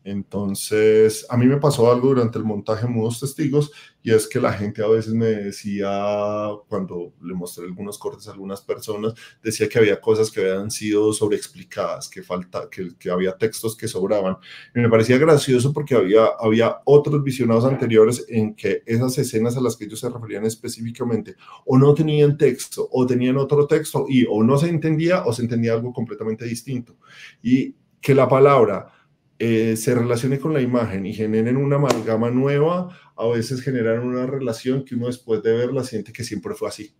Entonces, 0.07 1.25
a 1.29 1.35
mí 1.35 1.47
me 1.47 1.57
pasó 1.57 1.91
algo 1.91 2.07
durante 2.07 2.37
el 2.37 2.45
montaje 2.45 2.87
Mudos 2.87 3.19
Testigos 3.19 3.73
y 4.01 4.11
es 4.11 4.25
que 4.25 4.39
la 4.39 4.53
gente 4.53 4.81
a 4.81 4.87
veces 4.87 5.13
me 5.13 5.25
decía, 5.25 6.47
cuando 6.69 7.11
le 7.21 7.33
mostré 7.33 7.65
algunos 7.65 7.97
cortes 7.99 8.25
a 8.29 8.31
algunas 8.31 8.61
personas, 8.61 9.15
decía 9.43 9.67
que 9.67 9.79
había 9.79 9.99
cosas 9.99 10.31
que 10.31 10.39
habían 10.39 10.71
sido 10.71 11.11
sobreexplicadas, 11.11 12.07
que, 12.07 12.23
falta, 12.23 12.69
que, 12.69 12.95
que 12.97 13.09
había 13.11 13.37
textos 13.37 13.75
que 13.75 13.89
sobraban. 13.89 14.37
Y 14.73 14.79
me 14.79 14.87
parecía 14.87 15.17
gracioso 15.17 15.73
porque 15.73 15.95
había, 15.95 16.27
había 16.39 16.77
otros 16.85 17.21
visionados 17.21 17.65
anteriores 17.65 18.25
en 18.29 18.55
que 18.55 18.83
esas 18.85 19.17
escenas 19.17 19.57
a 19.57 19.61
las 19.61 19.75
que 19.75 19.83
ellos 19.83 19.99
se 19.99 20.09
referían 20.09 20.45
específicamente 20.45 21.35
o 21.65 21.77
no 21.77 21.93
tenían 21.93 22.37
texto 22.37 22.87
o 22.93 23.05
tenían 23.05 23.35
otro 23.35 23.67
texto 23.67 24.05
y 24.07 24.25
o 24.29 24.41
no 24.41 24.57
se 24.57 24.69
entendía 24.69 25.25
o 25.25 25.33
se 25.33 25.41
entendía 25.41 25.73
algo 25.73 25.91
completamente 25.91 26.45
distinto. 26.45 26.95
Y 27.43 27.75
que 27.99 28.15
la 28.15 28.29
palabra 28.29 28.93
eh, 29.39 29.75
se 29.77 29.93
relacione 29.93 30.39
con 30.39 30.53
la 30.53 30.61
imagen 30.61 31.05
y 31.05 31.13
generen 31.13 31.57
una 31.57 31.75
amalgama 31.75 32.31
nueva, 32.31 32.89
a 33.15 33.27
veces 33.27 33.61
generan 33.61 34.01
una 34.01 34.25
relación 34.25 34.83
que 34.83 34.95
uno 34.95 35.07
después 35.07 35.43
de 35.43 35.55
verla 35.55 35.83
siente 35.83 36.11
que 36.11 36.23
siempre 36.23 36.55
fue 36.55 36.69
así. 36.69 36.95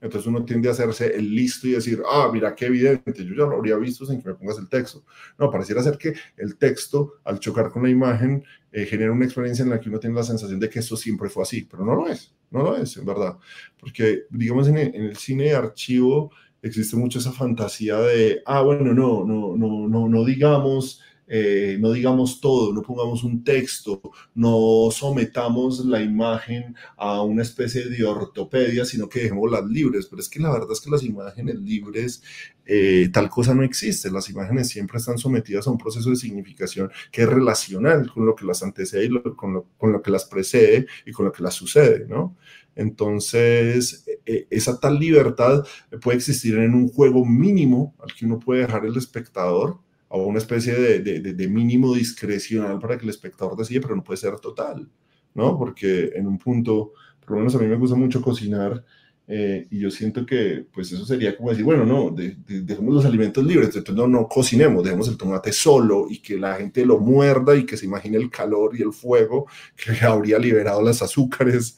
Entonces 0.00 0.26
uno 0.26 0.44
tiende 0.44 0.68
a 0.68 0.72
hacerse 0.72 1.14
el 1.14 1.34
listo 1.34 1.68
y 1.68 1.72
decir, 1.72 2.00
ah, 2.10 2.30
mira 2.32 2.54
qué 2.54 2.66
evidente, 2.66 3.24
yo 3.24 3.34
ya 3.34 3.44
lo 3.44 3.56
habría 3.56 3.76
visto 3.76 4.06
sin 4.06 4.22
que 4.22 4.28
me 4.28 4.34
pongas 4.34 4.58
el 4.58 4.68
texto. 4.68 5.04
No, 5.38 5.50
pareciera 5.50 5.82
ser 5.82 5.98
que 5.98 6.14
el 6.36 6.56
texto, 6.56 7.14
al 7.24 7.38
chocar 7.38 7.70
con 7.70 7.82
la 7.82 7.90
imagen, 7.90 8.42
eh, 8.72 8.86
genera 8.86 9.12
una 9.12 9.26
experiencia 9.26 9.62
en 9.62 9.70
la 9.70 9.78
que 9.78 9.90
uno 9.90 10.00
tiene 10.00 10.16
la 10.16 10.22
sensación 10.22 10.58
de 10.58 10.70
que 10.70 10.78
eso 10.78 10.96
siempre 10.96 11.28
fue 11.28 11.42
así, 11.42 11.66
pero 11.70 11.84
no 11.84 11.94
lo 11.94 12.08
es, 12.08 12.34
no 12.50 12.62
lo 12.62 12.76
es, 12.76 12.96
en 12.96 13.04
verdad. 13.04 13.36
Porque, 13.78 14.22
digamos, 14.30 14.68
en 14.68 14.78
el, 14.78 14.94
en 14.94 15.02
el 15.02 15.16
cine 15.16 15.44
de 15.44 15.54
archivo 15.54 16.32
existe 16.62 16.96
mucho 16.96 17.18
esa 17.18 17.32
fantasía 17.32 17.98
de, 17.98 18.42
ah, 18.46 18.62
bueno, 18.62 18.94
no, 18.94 19.24
no, 19.26 19.56
no, 19.56 19.88
no, 19.88 20.08
no 20.08 20.24
digamos 20.24 21.02
eh, 21.32 21.78
no 21.78 21.92
digamos 21.92 22.40
todo, 22.40 22.72
no 22.72 22.82
pongamos 22.82 23.22
un 23.22 23.44
texto, 23.44 24.02
no 24.34 24.88
sometamos 24.90 25.84
la 25.86 26.02
imagen 26.02 26.74
a 26.96 27.22
una 27.22 27.42
especie 27.42 27.88
de 27.88 28.04
ortopedia, 28.04 28.84
sino 28.84 29.08
que 29.08 29.20
dejémoslas 29.20 29.64
libres. 29.66 30.06
Pero 30.06 30.20
es 30.20 30.28
que 30.28 30.40
la 30.40 30.50
verdad 30.50 30.72
es 30.72 30.80
que 30.80 30.90
las 30.90 31.04
imágenes 31.04 31.54
libres, 31.60 32.20
eh, 32.66 33.10
tal 33.12 33.30
cosa 33.30 33.54
no 33.54 33.62
existe. 33.62 34.10
Las 34.10 34.28
imágenes 34.28 34.70
siempre 34.70 34.98
están 34.98 35.18
sometidas 35.18 35.68
a 35.68 35.70
un 35.70 35.78
proceso 35.78 36.10
de 36.10 36.16
significación 36.16 36.90
que 37.12 37.22
es 37.22 37.28
relacional 37.28 38.10
con 38.12 38.26
lo 38.26 38.34
que 38.34 38.44
las 38.44 38.64
antecede 38.64 39.04
y 39.04 39.36
con, 39.36 39.52
lo, 39.54 39.66
con 39.78 39.92
lo 39.92 40.02
que 40.02 40.10
las 40.10 40.24
precede 40.24 40.86
y 41.06 41.12
con 41.12 41.26
lo 41.26 41.32
que 41.32 41.44
las 41.44 41.54
sucede, 41.54 42.06
¿no? 42.08 42.36
Entonces, 42.74 44.04
e, 44.26 44.48
esa 44.50 44.80
tal 44.80 44.98
libertad 44.98 45.64
puede 46.02 46.18
existir 46.18 46.56
en 46.58 46.74
un 46.74 46.88
juego 46.88 47.24
mínimo 47.24 47.94
al 48.00 48.12
que 48.14 48.26
uno 48.26 48.40
puede 48.40 48.62
dejar 48.62 48.84
el 48.84 48.96
espectador, 48.96 49.78
a 50.10 50.16
una 50.16 50.38
especie 50.38 50.74
de, 50.74 50.98
de, 51.00 51.20
de, 51.20 51.48
mínimo 51.48 51.94
discrecional 51.94 52.80
para 52.80 52.98
que 52.98 53.04
el 53.04 53.10
espectador 53.10 53.56
decida, 53.56 53.80
pero 53.80 53.94
no 53.94 54.02
puede 54.02 54.16
ser 54.16 54.38
total, 54.40 54.88
¿no? 55.34 55.56
Porque 55.56 56.10
en 56.16 56.26
un 56.26 56.36
punto, 56.36 56.92
por 57.20 57.30
lo 57.30 57.36
menos 57.36 57.54
a 57.54 57.58
mí 57.58 57.66
me 57.66 57.76
gusta 57.76 57.96
mucho 57.96 58.20
cocinar 58.20 58.84
eh, 59.28 59.68
y 59.70 59.78
yo 59.78 59.88
siento 59.92 60.26
que 60.26 60.66
pues 60.72 60.90
eso 60.90 61.06
sería 61.06 61.36
como 61.36 61.50
decir, 61.50 61.64
bueno, 61.64 61.86
no, 61.86 62.10
dejemos 62.10 62.92
los 62.92 63.04
alimentos 63.04 63.44
libres, 63.44 63.68
entonces 63.68 63.94
no, 63.94 64.08
no 64.08 64.26
cocinemos, 64.26 64.82
dejemos 64.82 65.06
el 65.06 65.16
tomate 65.16 65.52
solo 65.52 66.06
y 66.10 66.20
que 66.20 66.36
la 66.36 66.56
gente 66.56 66.84
lo 66.84 66.98
muerda 66.98 67.54
y 67.54 67.64
que 67.64 67.76
se 67.76 67.86
imagine 67.86 68.16
el 68.16 68.28
calor 68.28 68.76
y 68.76 68.82
el 68.82 68.92
fuego 68.92 69.46
que 69.76 69.92
habría 70.04 70.40
liberado 70.40 70.82
las 70.82 71.02
azúcares 71.02 71.76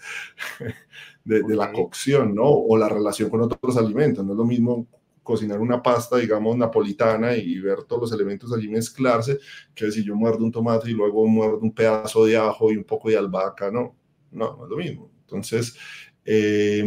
de, 1.25 1.43
de 1.43 1.55
la 1.55 1.71
cocción, 1.71 2.35
¿no? 2.35 2.49
O 2.49 2.79
la 2.79 2.89
relación 2.89 3.29
con 3.29 3.43
otros 3.43 3.77
alimentos, 3.77 4.25
no 4.25 4.33
es 4.33 4.39
lo 4.39 4.47
mismo 4.47 4.89
cocinar 5.23 5.61
una 5.61 5.83
pasta, 5.83 6.17
digamos, 6.17 6.57
napolitana 6.57 7.37
y 7.37 7.59
ver 7.59 7.85
todos 7.85 8.03
los 8.03 8.13
elementos 8.13 8.53
allí 8.53 8.69
mezclarse, 8.69 9.39
que 9.75 9.91
si 9.91 10.05
yo 10.05 10.15
muerdo 10.15 10.45
un 10.45 10.53
tomate 10.53 10.91
y 10.91 10.95
luego 10.95 11.27
muerdo 11.27 11.61
un 11.61 11.75
pedazo 11.75 12.25
de 12.25 12.37
ajo 12.37 12.73
y 12.73 12.77
un 12.77 12.85
poco 12.85 13.09
de 13.09 13.17
albahaca, 13.17 13.71
no, 13.71 13.97
no, 14.31 14.57
no 14.57 14.65
es 14.65 14.71
lo 14.71 14.77
mismo. 14.77 15.11
Entonces, 15.21 15.77
eh, 16.25 16.85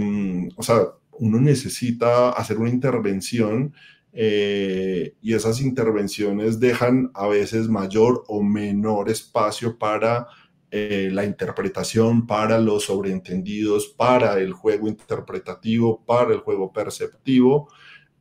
o 0.55 0.63
sea, 0.63 0.87
uno 1.19 1.39
necesita 1.39 2.29
hacer 2.31 2.57
una 2.57 2.69
intervención 2.69 3.73
eh, 4.17 5.15
y 5.21 5.33
esas 5.33 5.59
intervenciones 5.61 6.59
dejan 6.59 7.11
a 7.13 7.27
veces 7.27 7.67
mayor 7.67 8.23
o 8.27 8.41
menor 8.41 9.09
espacio 9.09 9.77
para 9.77 10.27
eh, 10.71 11.09
la 11.11 11.25
interpretación, 11.25 12.25
para 12.25 12.59
los 12.59 12.85
sobreentendidos, 12.85 13.87
para 13.87 14.39
el 14.39 14.53
juego 14.53 14.87
interpretativo, 14.87 16.03
para 16.05 16.33
el 16.33 16.39
juego 16.39 16.71
perceptivo. 16.71 17.69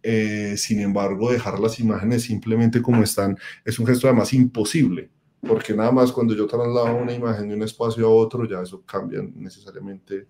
Eh, 0.06 0.58
sin 0.58 0.80
embargo, 0.80 1.32
dejar 1.32 1.58
las 1.58 1.80
imágenes 1.80 2.24
simplemente 2.24 2.82
como 2.82 3.02
están 3.02 3.38
es 3.64 3.78
un 3.78 3.86
gesto 3.86 4.06
además 4.06 4.34
imposible, 4.34 5.08
porque 5.40 5.72
nada 5.72 5.92
más 5.92 6.12
cuando 6.12 6.34
yo 6.34 6.46
traslado 6.46 6.94
una 6.94 7.14
imagen 7.14 7.48
de 7.48 7.54
un 7.54 7.62
espacio 7.62 8.06
a 8.06 8.10
otro, 8.10 8.46
ya 8.46 8.60
eso 8.60 8.82
cambia 8.84 9.22
necesariamente 9.34 10.28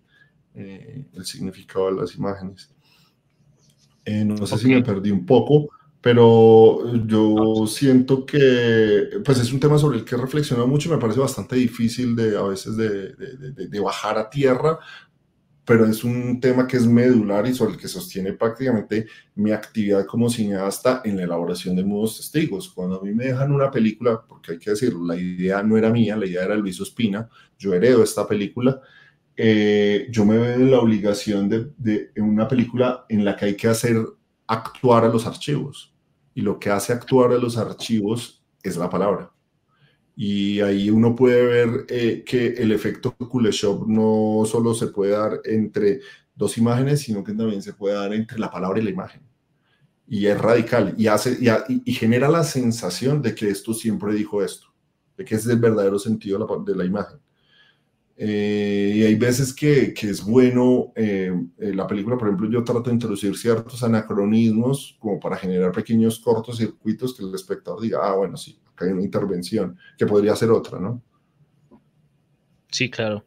eh, 0.55 1.05
el 1.13 1.25
significado 1.25 1.87
de 1.87 2.01
las 2.01 2.15
imágenes. 2.15 2.71
Eh, 4.05 4.25
no 4.25 4.47
sé 4.47 4.59
si 4.59 4.69
me 4.69 4.81
perdí 4.81 5.11
un 5.11 5.27
poco, 5.27 5.71
pero 6.01 6.95
yo 7.05 7.67
siento 7.67 8.25
que 8.25 9.09
pues 9.25 9.41
es 9.41 9.53
un 9.53 9.59
tema 9.59 9.77
sobre 9.77 9.99
el 9.99 10.05
que 10.05 10.17
reflexiono 10.17 10.69
mucho, 10.69 10.89
me 10.89 10.99
parece 10.99 11.19
bastante 11.19 11.57
difícil 11.57 12.15
de 12.15 12.37
a 12.39 12.43
veces 12.43 12.77
de, 12.77 13.13
de, 13.15 13.67
de 13.69 13.81
bajar 13.81 14.19
a 14.19 14.31
tierra, 14.31 14.79
pero 15.65 15.87
es 15.87 16.05
un 16.05 16.41
tema 16.41 16.67
que 16.67 16.77
es 16.77 16.87
medular 16.87 17.47
y 17.47 17.55
sobre 17.55 17.75
el 17.75 17.79
que 17.79 17.89
sostiene 17.89 18.33
prácticamente 18.33 19.07
mi 19.35 19.51
actividad 19.51 20.05
como 20.05 20.29
cineasta 20.29 21.01
en 21.05 21.17
la 21.17 21.25
elaboración 21.25 21.75
de 21.75 21.85
mudos 21.85 22.19
testigos. 22.19 22.69
Cuando 22.69 23.01
a 23.01 23.03
mí 23.03 23.13
me 23.13 23.27
dejan 23.27 23.51
una 23.51 23.71
película, 23.71 24.23
porque 24.29 24.53
hay 24.53 24.59
que 24.59 24.71
decirlo, 24.71 25.05
la 25.07 25.17
idea 25.17 25.63
no 25.63 25.79
era 25.79 25.91
mía, 25.91 26.17
la 26.17 26.27
idea 26.27 26.45
era 26.45 26.55
Luis 26.57 26.81
Ospina, 26.81 27.29
yo 27.59 27.73
heredo 27.73 28.03
esta 28.03 28.27
película, 28.29 28.81
eh, 29.37 30.07
yo 30.11 30.25
me 30.25 30.39
veo 30.39 30.55
en 30.55 30.71
la 30.71 30.81
obligación 30.81 31.49
de, 31.49 31.71
de 31.79 32.11
una 32.17 32.47
película 32.47 33.07
en 33.09 33.25
la 33.25 33.35
que 33.35 33.47
hay 33.47 33.57
que 33.57 33.69
hacer 33.69 33.97
actuar 34.47 35.05
a 35.05 35.09
los 35.09 35.27
archivos. 35.27 35.95
Y 36.35 36.43
lo 36.43 36.59
que 36.59 36.71
hace 36.71 36.93
actuar 36.93 37.33
a 37.33 37.39
los 37.39 37.57
archivos 37.57 38.45
es 38.63 38.77
la 38.77 38.91
palabra. 38.91 39.34
Y 40.17 40.61
ahí 40.61 40.91
uno 40.91 41.15
puede 41.17 41.45
ver 41.45 41.87
eh, 41.89 42.23
que 42.25 42.49
el 42.55 42.71
efecto 42.73 43.17
Kuleshov 43.17 43.89
no 43.89 44.45
solo 44.47 44.75
se 44.75 44.89
puede 44.89 45.13
dar 45.13 45.41
entre 45.45 46.01
dos 46.35 46.57
imágenes, 46.57 47.01
sino 47.01 47.25
que 47.25 47.33
también 47.33 47.63
se 47.63 47.73
puede 47.73 47.97
dar 47.97 48.13
entre 48.13 48.39
la 48.39 48.51
palabra 48.51 48.81
y 48.81 48.85
la 48.85 48.91
imagen. 48.91 49.23
Y 50.07 50.27
es 50.27 50.39
radical 50.41 50.95
y, 50.97 51.07
hace, 51.09 51.39
y, 51.69 51.93
genera 51.93 52.29
la 52.29 52.45
sensación 52.45 53.23
de 53.23 53.35
que 53.35 53.49
esto 53.49 53.73
siempre 53.73 54.15
dijo 54.15 54.43
esto, 54.45 54.67
de 55.17 55.25
que 55.25 55.35
es 55.35 55.47
el 55.47 55.59
verdadero 55.59 55.99
sentido 55.99 56.65
de 56.65 56.77
la, 56.77 56.85
imagen. 56.85 57.19
Eh, 58.17 58.93
y 58.97 59.03
hay 59.03 59.15
veces 59.15 59.53
que, 59.55 59.95
que 59.95 60.11
es 60.11 60.23
bueno, 60.23 60.93
eh, 60.95 61.33
la 61.57 61.87
película, 61.87 62.19
por 62.19 62.29
ejemplo, 62.29 62.51
yo 62.51 62.63
trato 62.63 62.91
de 62.91 62.95
introducir 62.95 63.37
ciertos 63.37 63.83
anacronismos 63.83 64.97
como 65.01 65.19
para 65.19 65.37
generar 65.37 65.73
pequeños 65.73 66.21
cortocircuitos 66.21 67.15
que 67.15 67.25
el 67.25 67.35
espectador 67.35 67.81
diga, 67.81 68.01
ah, 68.03 68.15
bueno, 68.15 68.37
sí, 68.37 68.61
acá 68.75 68.85
hay 68.85 68.93
una 68.93 69.03
intervención, 69.03 69.79
que 69.97 70.07
podría 70.07 70.37
ser 70.37 70.51
otra, 70.51 70.79
¿no? 70.79 71.03
Sí, 72.71 72.91
claro. 72.91 73.25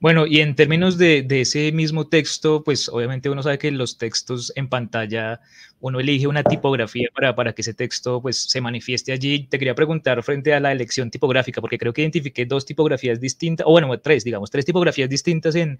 Bueno, 0.00 0.26
y 0.26 0.40
en 0.40 0.54
términos 0.54 0.96
de, 0.96 1.26
ese 1.28 1.72
mismo 1.72 2.08
texto, 2.08 2.64
pues 2.64 2.88
obviamente 2.88 3.28
uno 3.28 3.42
sabe 3.42 3.58
que 3.58 3.70
los 3.70 3.98
textos 3.98 4.50
en 4.56 4.68
pantalla, 4.68 5.40
uno 5.78 6.00
elige 6.00 6.26
una 6.26 6.42
tipografía 6.42 7.08
para, 7.14 7.34
para 7.34 7.52
que 7.52 7.60
ese 7.60 7.74
texto 7.74 8.22
pues 8.22 8.44
se 8.44 8.62
manifieste 8.62 9.12
allí. 9.12 9.46
Te 9.46 9.58
quería 9.58 9.74
preguntar 9.74 10.22
frente 10.22 10.54
a 10.54 10.60
la 10.60 10.72
elección 10.72 11.10
tipográfica, 11.10 11.60
porque 11.60 11.76
creo 11.76 11.92
que 11.92 12.00
identifiqué 12.00 12.46
dos 12.46 12.64
tipografías 12.64 13.20
distintas, 13.20 13.66
o 13.66 13.72
bueno, 13.72 14.00
tres, 14.00 14.24
digamos, 14.24 14.50
tres 14.50 14.64
tipografías 14.64 15.10
distintas 15.10 15.54
en, 15.54 15.78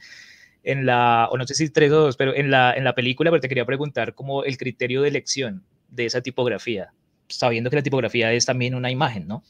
en 0.65 0.85
la, 0.85 1.29
o 1.31 1.39
no 1.39 1.47
sé 1.47 1.55
si 1.55 1.71
tres 1.71 1.91
o 1.91 2.01
dos, 2.03 2.17
pero 2.19 2.35
en 2.35 2.51
la, 2.51 2.75
en 2.75 2.85
la 2.85 2.95
película, 2.95 3.31
pero 3.31 3.41
te 3.41 3.49
quería 3.49 3.65
preguntar 3.65 4.15
como 4.15 4.45
el 4.45 4.59
criterio 4.59 5.01
de 5.01 5.09
elección 5.09 5.65
de 5.89 6.05
esa 6.05 6.21
tipografía, 6.21 6.93
sabiendo 7.31 7.71
que 7.71 7.77
la 7.77 7.83
tipografía 7.83 8.33
es 8.33 8.47
también 8.47 8.75
una 8.75 8.91
imagen, 8.91 9.27
¿no? 9.27 9.43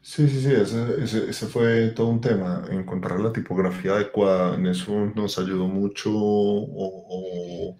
Sí, 0.00 0.26
sí, 0.28 0.40
sí, 0.40 0.52
ese, 0.52 1.28
ese, 1.28 1.46
fue 1.48 1.88
todo 1.88 2.06
un 2.06 2.20
tema, 2.20 2.64
encontrar 2.70 3.20
la 3.20 3.32
tipografía 3.32 3.92
adecuada, 3.92 4.54
en 4.54 4.66
eso 4.66 4.92
nos 5.14 5.38
ayudó 5.38 5.66
mucho, 5.68 6.10
o, 6.10 7.76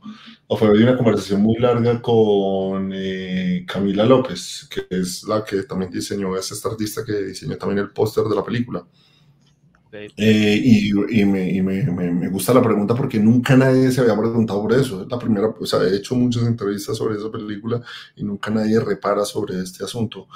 o, 0.46 0.56
fue 0.58 0.70
una 0.70 0.96
conversación 0.96 1.40
muy 1.40 1.56
larga 1.58 2.02
con 2.02 2.90
eh, 2.92 3.64
Camila 3.66 4.04
López, 4.04 4.68
que 4.68 4.86
es 4.90 5.22
la 5.24 5.42
que 5.42 5.62
también 5.62 5.90
diseñó, 5.90 6.36
es 6.36 6.52
esta 6.52 6.68
artista 6.68 7.02
que 7.04 7.12
diseñó 7.22 7.56
también 7.56 7.78
el 7.78 7.92
póster 7.92 8.24
de 8.24 8.36
la 8.36 8.44
película. 8.44 8.84
Eh, 9.90 10.60
y, 10.62 11.20
y, 11.20 11.24
me, 11.24 11.50
y 11.50 11.62
me, 11.62 11.82
me, 11.82 12.28
gusta 12.28 12.52
la 12.52 12.62
pregunta 12.62 12.94
porque 12.94 13.18
nunca 13.18 13.56
nadie 13.56 13.90
se 13.90 14.00
había 14.00 14.16
preguntado 14.16 14.62
por 14.62 14.72
eso. 14.74 15.02
Es 15.02 15.08
la 15.08 15.18
primera, 15.18 15.52
pues 15.54 15.72
he 15.72 15.96
hecho 15.96 16.14
muchas 16.14 16.44
entrevistas 16.44 16.96
sobre 16.96 17.16
esa 17.16 17.30
película 17.30 17.80
y 18.16 18.24
nunca 18.24 18.50
nadie 18.50 18.78
repara 18.80 19.24
sobre 19.24 19.60
este 19.62 19.84
asunto. 19.84 20.28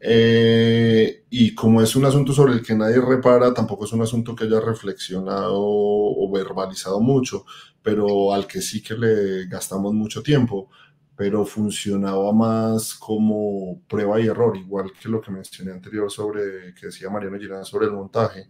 Eh, 0.00 1.24
y 1.30 1.54
como 1.54 1.80
es 1.80 1.96
un 1.96 2.04
asunto 2.04 2.32
sobre 2.32 2.54
el 2.54 2.62
que 2.62 2.74
nadie 2.74 3.00
repara, 3.00 3.54
tampoco 3.54 3.84
es 3.86 3.92
un 3.92 4.02
asunto 4.02 4.36
que 4.36 4.44
haya 4.44 4.60
reflexionado 4.60 5.54
o 5.56 6.30
verbalizado 6.30 7.00
mucho, 7.00 7.46
pero 7.82 8.32
al 8.32 8.46
que 8.46 8.60
sí 8.60 8.82
que 8.82 8.94
le 8.94 9.46
gastamos 9.46 9.94
mucho 9.94 10.22
tiempo, 10.22 10.68
pero 11.16 11.44
funcionaba 11.46 12.32
más 12.32 12.94
como 12.94 13.80
prueba 13.88 14.20
y 14.20 14.26
error, 14.26 14.56
igual 14.56 14.92
que 15.00 15.08
lo 15.08 15.20
que 15.20 15.30
mencioné 15.30 15.72
anterior 15.72 16.10
sobre, 16.10 16.74
que 16.74 16.86
decía 16.86 17.08
Mariano 17.10 17.38
Girán 17.38 17.64
sobre 17.64 17.86
el 17.86 17.92
montaje. 17.92 18.48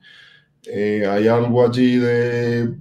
Eh, 0.66 1.06
hay 1.06 1.28
algo 1.28 1.66
allí 1.66 1.96
de 1.96 2.74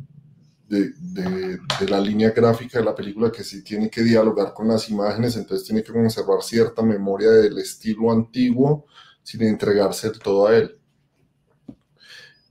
de, 0.74 1.88
la 1.90 2.00
línea 2.00 2.32
gráfica 2.32 2.80
de 2.80 2.86
la 2.86 2.96
película 2.96 3.32
que 3.32 3.44
sí 3.44 3.64
tiene 3.64 3.90
que 3.90 4.04
dialogar 4.04 4.54
con 4.54 4.68
las 4.68 4.90
imágenes, 4.90 5.36
entonces 5.36 5.68
tiene 5.68 5.84
que 5.84 5.92
conservar 5.92 6.42
cierta 6.42 6.82
memoria 6.82 7.30
del 7.30 7.58
estilo 7.58 8.12
antiguo 8.12 8.86
sin 9.22 9.44
entregarse 9.44 10.12
todo 10.12 10.48
a 10.48 10.58
él. 10.58 10.78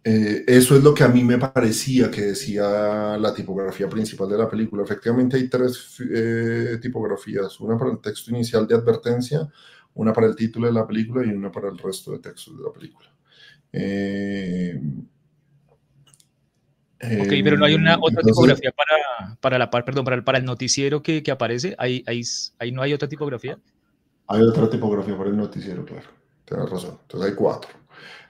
Eh, 0.05 0.45
eso 0.49 0.77
es 0.77 0.83
lo 0.83 0.93
que 0.93 1.05
a 1.05 1.09
mí 1.09 1.23
me 1.23 1.39
parecía 1.39 2.11
que 2.11 2.23
decía 2.23 3.17
la 3.19 3.33
tipografía 3.33 3.89
principal 3.89 4.29
de 4.29 4.39
la 4.39 4.51
película. 4.51 4.83
Efectivamente 4.83 5.37
hay 5.37 5.49
tres 5.49 5.97
eh, 6.13 6.79
tipografías, 6.81 7.61
una 7.61 7.79
para 7.79 7.93
el 7.93 8.01
texto 8.01 8.31
inicial 8.31 8.67
de 8.67 8.75
advertencia, 8.75 9.49
una 9.95 10.13
para 10.13 10.27
el 10.27 10.35
título 10.37 10.67
de 10.67 10.73
la 10.73 10.87
película 10.87 11.25
y 11.25 11.31
una 11.31 11.53
para 11.53 11.69
el 11.69 11.79
resto 11.79 12.13
de 12.13 12.19
textos 12.19 12.57
de 12.57 12.65
la 12.65 12.73
película. 12.73 13.09
Ok, 17.03 17.33
pero 17.43 17.57
no 17.57 17.65
hay 17.65 17.75
una 17.75 17.99
otra 18.01 18.23
tipografía 18.23 18.71
para, 18.71 19.37
para 19.41 19.59
la 19.59 19.71
perdón, 19.71 20.05
para 20.05 20.17
el, 20.17 20.23
para 20.23 20.39
el 20.39 20.45
noticiero 20.45 21.03
que, 21.03 21.23
que 21.23 21.33
aparece. 21.33 21.75
¿Ahí, 21.77 22.05
ahí, 22.07 22.23
ahí 22.61 22.71
no 22.71 22.81
hay 22.81 22.93
otra 22.93 23.09
tipografía. 23.09 23.59
Hay 24.29 24.43
otra 24.43 24.71
tipografía 24.71 25.17
para 25.19 25.31
el 25.31 25.37
noticiero, 25.37 25.85
claro. 25.85 26.07
Tienes 26.45 26.71
razón. 26.71 26.99
Entonces 27.03 27.31
hay 27.31 27.35
cuatro. 27.35 27.71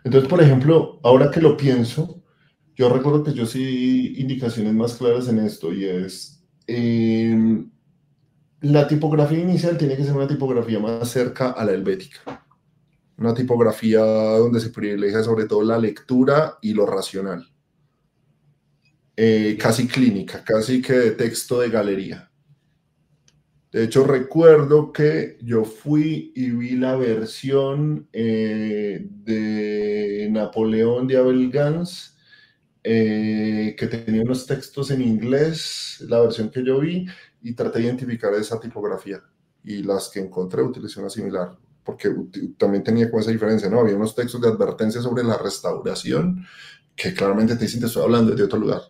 Entonces, 0.04 0.28
por 0.28 0.40
ejemplo, 0.40 1.00
ahora 1.02 1.30
que 1.30 1.40
lo 1.40 1.54
pienso, 1.54 2.22
yo 2.74 2.88
recuerdo 2.88 3.22
que 3.22 3.34
yo 3.34 3.44
sí 3.44 4.14
indicaciones 4.16 4.72
más 4.72 4.94
claras 4.94 5.28
en 5.28 5.40
esto 5.40 5.72
y 5.72 5.84
es 5.84 6.42
em, 6.66 7.70
la 8.62 8.88
tipografía 8.88 9.38
inicial 9.38 9.76
tiene 9.76 9.96
que 9.96 10.04
ser 10.04 10.14
una 10.14 10.26
tipografía 10.26 10.78
más 10.78 11.10
cerca 11.10 11.50
a 11.50 11.64
la 11.66 11.72
helvética. 11.72 12.46
Una 13.18 13.34
tipografía 13.34 14.00
donde 14.00 14.60
se 14.60 14.70
privilegia 14.70 15.22
sobre 15.22 15.44
todo 15.44 15.62
la 15.62 15.78
lectura 15.78 16.58
y 16.62 16.72
lo 16.72 16.86
racional 16.86 17.51
eh, 19.16 19.56
casi 19.60 19.86
clínica, 19.86 20.42
casi 20.44 20.80
que 20.82 20.94
de 20.94 21.10
texto 21.12 21.60
de 21.60 21.70
galería. 21.70 22.30
De 23.72 23.84
hecho, 23.84 24.04
recuerdo 24.04 24.92
que 24.92 25.38
yo 25.40 25.64
fui 25.64 26.30
y 26.36 26.50
vi 26.50 26.72
la 26.72 26.94
versión 26.96 28.06
eh, 28.12 29.06
de 29.08 30.28
Napoleón 30.30 31.06
de 31.06 31.16
Abel 31.16 31.50
Gans, 31.50 32.18
eh, 32.84 33.74
que 33.78 33.86
tenía 33.86 34.22
unos 34.22 34.46
textos 34.46 34.90
en 34.90 35.00
inglés, 35.00 36.04
la 36.06 36.20
versión 36.20 36.50
que 36.50 36.62
yo 36.62 36.80
vi, 36.80 37.06
y 37.40 37.54
traté 37.54 37.78
de 37.78 37.86
identificar 37.86 38.34
esa 38.34 38.60
tipografía. 38.60 39.22
Y 39.64 39.82
las 39.82 40.10
que 40.10 40.20
encontré 40.20 40.62
utilicé 40.62 41.00
una 41.00 41.08
similar, 41.08 41.56
porque 41.82 42.10
también 42.58 42.84
tenía 42.84 43.10
con 43.10 43.20
esa 43.20 43.30
diferencia, 43.30 43.70
¿no? 43.70 43.80
Había 43.80 43.96
unos 43.96 44.14
textos 44.14 44.40
de 44.42 44.48
advertencia 44.48 45.00
sobre 45.00 45.24
la 45.24 45.38
restauración 45.38 46.44
que 46.94 47.14
claramente 47.14 47.56
te 47.56 47.64
dicen, 47.64 47.80
te 47.80 47.86
estoy 47.86 48.02
hablando 48.02 48.34
de 48.34 48.42
otro 48.42 48.58
lugar. 48.58 48.82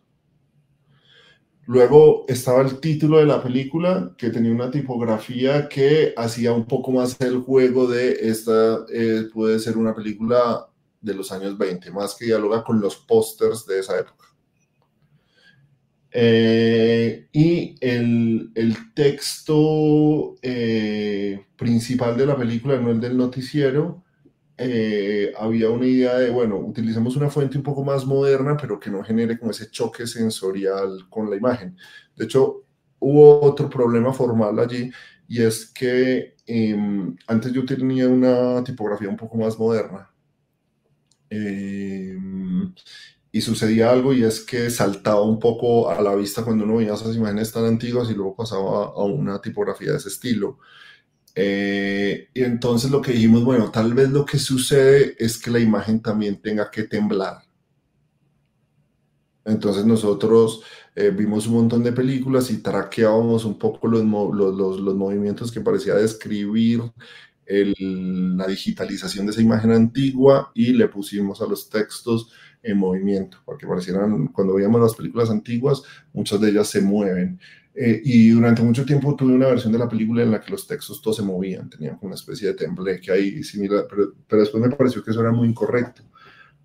Luego 1.73 2.27
estaba 2.29 2.61
el 2.61 2.81
título 2.81 3.17
de 3.17 3.25
la 3.25 3.43
película, 3.43 4.15
que 4.19 4.29
tenía 4.29 4.53
una 4.53 4.71
tipografía 4.71 5.71
que 5.71 6.13
hacía 6.19 6.53
un 6.53 6.67
poco 6.67 6.93
más 6.93 7.19
el 7.19 7.39
juego 7.39 7.87
de 7.87 8.13
esta 8.29 8.85
eh, 8.93 9.23
puede 9.33 9.59
ser 9.59 9.79
una 9.79 9.95
película 9.95 10.69
de 11.01 11.15
los 11.15 11.33
años 11.33 11.57
20, 11.57 11.91
más 11.91 12.15
que 12.15 12.27
dialoga 12.27 12.63
con 12.63 12.79
los 12.79 12.97
pósters 12.97 13.65
de 13.65 13.79
esa 13.79 13.99
época. 13.99 14.27
Eh, 16.11 17.29
y 17.33 17.77
el, 17.81 18.53
texto 18.95 20.37
eh, 20.43 21.47
principal 21.57 22.19
de 22.19 22.27
la 22.27 22.37
película, 22.37 22.77
no 22.77 22.91
el 22.91 23.01
del 23.01 23.17
noticiero, 23.17 24.02
eh, 24.65 25.33
había 25.39 25.71
una 25.71 25.87
idea 25.87 26.19
de, 26.19 26.31
bueno, 26.31 26.57
utilicemos 26.59 27.17
una 27.17 27.31
fuente 27.31 27.57
un 27.59 27.65
poco 27.65 27.85
más 27.85 28.07
moderna, 28.07 28.57
pero 28.57 28.79
que 28.81 28.91
no 28.91 29.03
genere 29.05 29.39
como 29.39 29.51
ese 29.51 29.71
choque 29.71 30.07
sensorial 30.07 31.09
con 31.11 31.31
la 31.31 31.37
imagen. 31.37 31.77
De 32.17 32.25
hecho, 32.25 32.65
hubo 32.99 33.41
otro 33.43 33.69
problema 33.71 34.13
formal 34.13 34.59
allí 34.59 34.91
y 35.29 35.43
es 35.43 35.67
que 35.67 36.37
em, 36.47 37.17
antes 37.27 37.53
yo 37.53 37.65
tenía 37.65 38.09
una 38.09 38.63
tipografía 38.65 39.09
un 39.09 39.17
poco 39.17 39.37
más 39.39 39.59
moderna. 39.59 40.11
Em, 41.31 42.75
y 43.33 43.41
sucedía 43.41 43.91
algo 43.91 44.13
y 44.13 44.25
es 44.25 44.41
que 44.41 44.69
saltaba 44.71 45.23
un 45.23 45.39
poco 45.39 45.89
a 45.91 46.01
la 46.03 46.15
vista 46.15 46.45
cuando 46.45 46.65
uno 46.65 46.77
veía 46.77 46.95
esas 46.95 47.17
imágenes 47.17 47.51
tan 47.53 47.65
antiguas 47.65 48.11
y 48.11 48.15
luego 48.15 48.37
pasaba 48.37 48.87
a 48.89 49.05
una 49.05 49.41
tipografía 49.41 49.93
de 49.93 49.97
ese 49.99 50.09
estilo. 50.09 50.59
Eh, 51.35 52.29
y 52.35 52.43
entonces 52.43 52.91
lo 52.91 53.01
que 53.01 53.13
dijimos, 53.13 53.45
bueno, 53.45 53.71
tal 53.71 53.95
vez 53.95 54.11
lo 54.11 54.25
que 54.25 54.39
sucede 54.39 55.17
es 55.19 55.39
que 55.39 55.51
la 55.51 55.61
imagen 55.61 56.01
también 56.03 56.41
tenga 56.41 56.71
que 56.71 56.85
temblar. 56.85 57.43
Entonces 59.45 59.85
nosotros 59.85 60.63
eh, 60.95 61.11
vimos 61.11 61.47
un 61.47 61.55
montón 61.55 61.83
de 61.83 61.93
películas 61.93 62.51
y 62.51 62.59
traqueábamos 62.59 63.45
un 63.45 63.59
poco 63.59 63.89
los, 63.89 64.05
movimientos 64.05 65.51
que 65.51 65.61
parecía 65.61 65.95
describir 65.95 66.83
la 67.47 68.47
digitalización 68.47 69.27
de 69.27 69.33
esa 69.33 69.43
imagen 69.43 69.73
antigua 69.73 70.53
y 70.55 70.73
le 70.73 70.89
pusimos 70.89 71.43
a 71.43 71.47
los 71.47 71.69
textos 71.69 72.31
en 72.63 72.79
movimiento, 72.79 73.39
porque 73.45 73.67
parecieran, 73.67 74.29
cuando 74.29 74.55
veíamos 74.55 74.81
las 74.81 74.95
películas 74.95 75.29
antiguas, 75.29 75.83
muchas 76.13 76.41
de 76.41 76.51
ellas 76.51 76.69
se 76.69 76.81
mueven. 76.81 77.41
Eh, 77.75 78.03
y 78.05 78.31
durante 78.31 78.63
mucho 78.63 78.85
tiempo 78.85 79.17
tuve 79.17 79.33
una 79.33 79.47
versión 79.47 79.73
de 79.73 79.79
la 79.79 79.89
película 79.89 80.23
en 80.23 80.31
la 80.31 80.41
que 80.41 80.51
los 80.51 80.67
textos 80.67 81.01
todos 81.01 81.17
se 81.17 81.23
movían, 81.23 81.71
tenían 81.71 81.99
una 82.03 82.15
especie 82.15 82.49
de 82.49 82.55
tembleque 82.55 83.11
ahí 83.11 83.43
similar, 83.43 83.87
pero, 83.89 84.13
pero 84.29 84.43
después 84.43 84.63
me 84.63 84.77
pareció 84.77 85.03
que 85.03 85.11
eso 85.11 85.21
era 85.21 85.33
muy 85.33 85.49
incorrecto. 85.49 86.03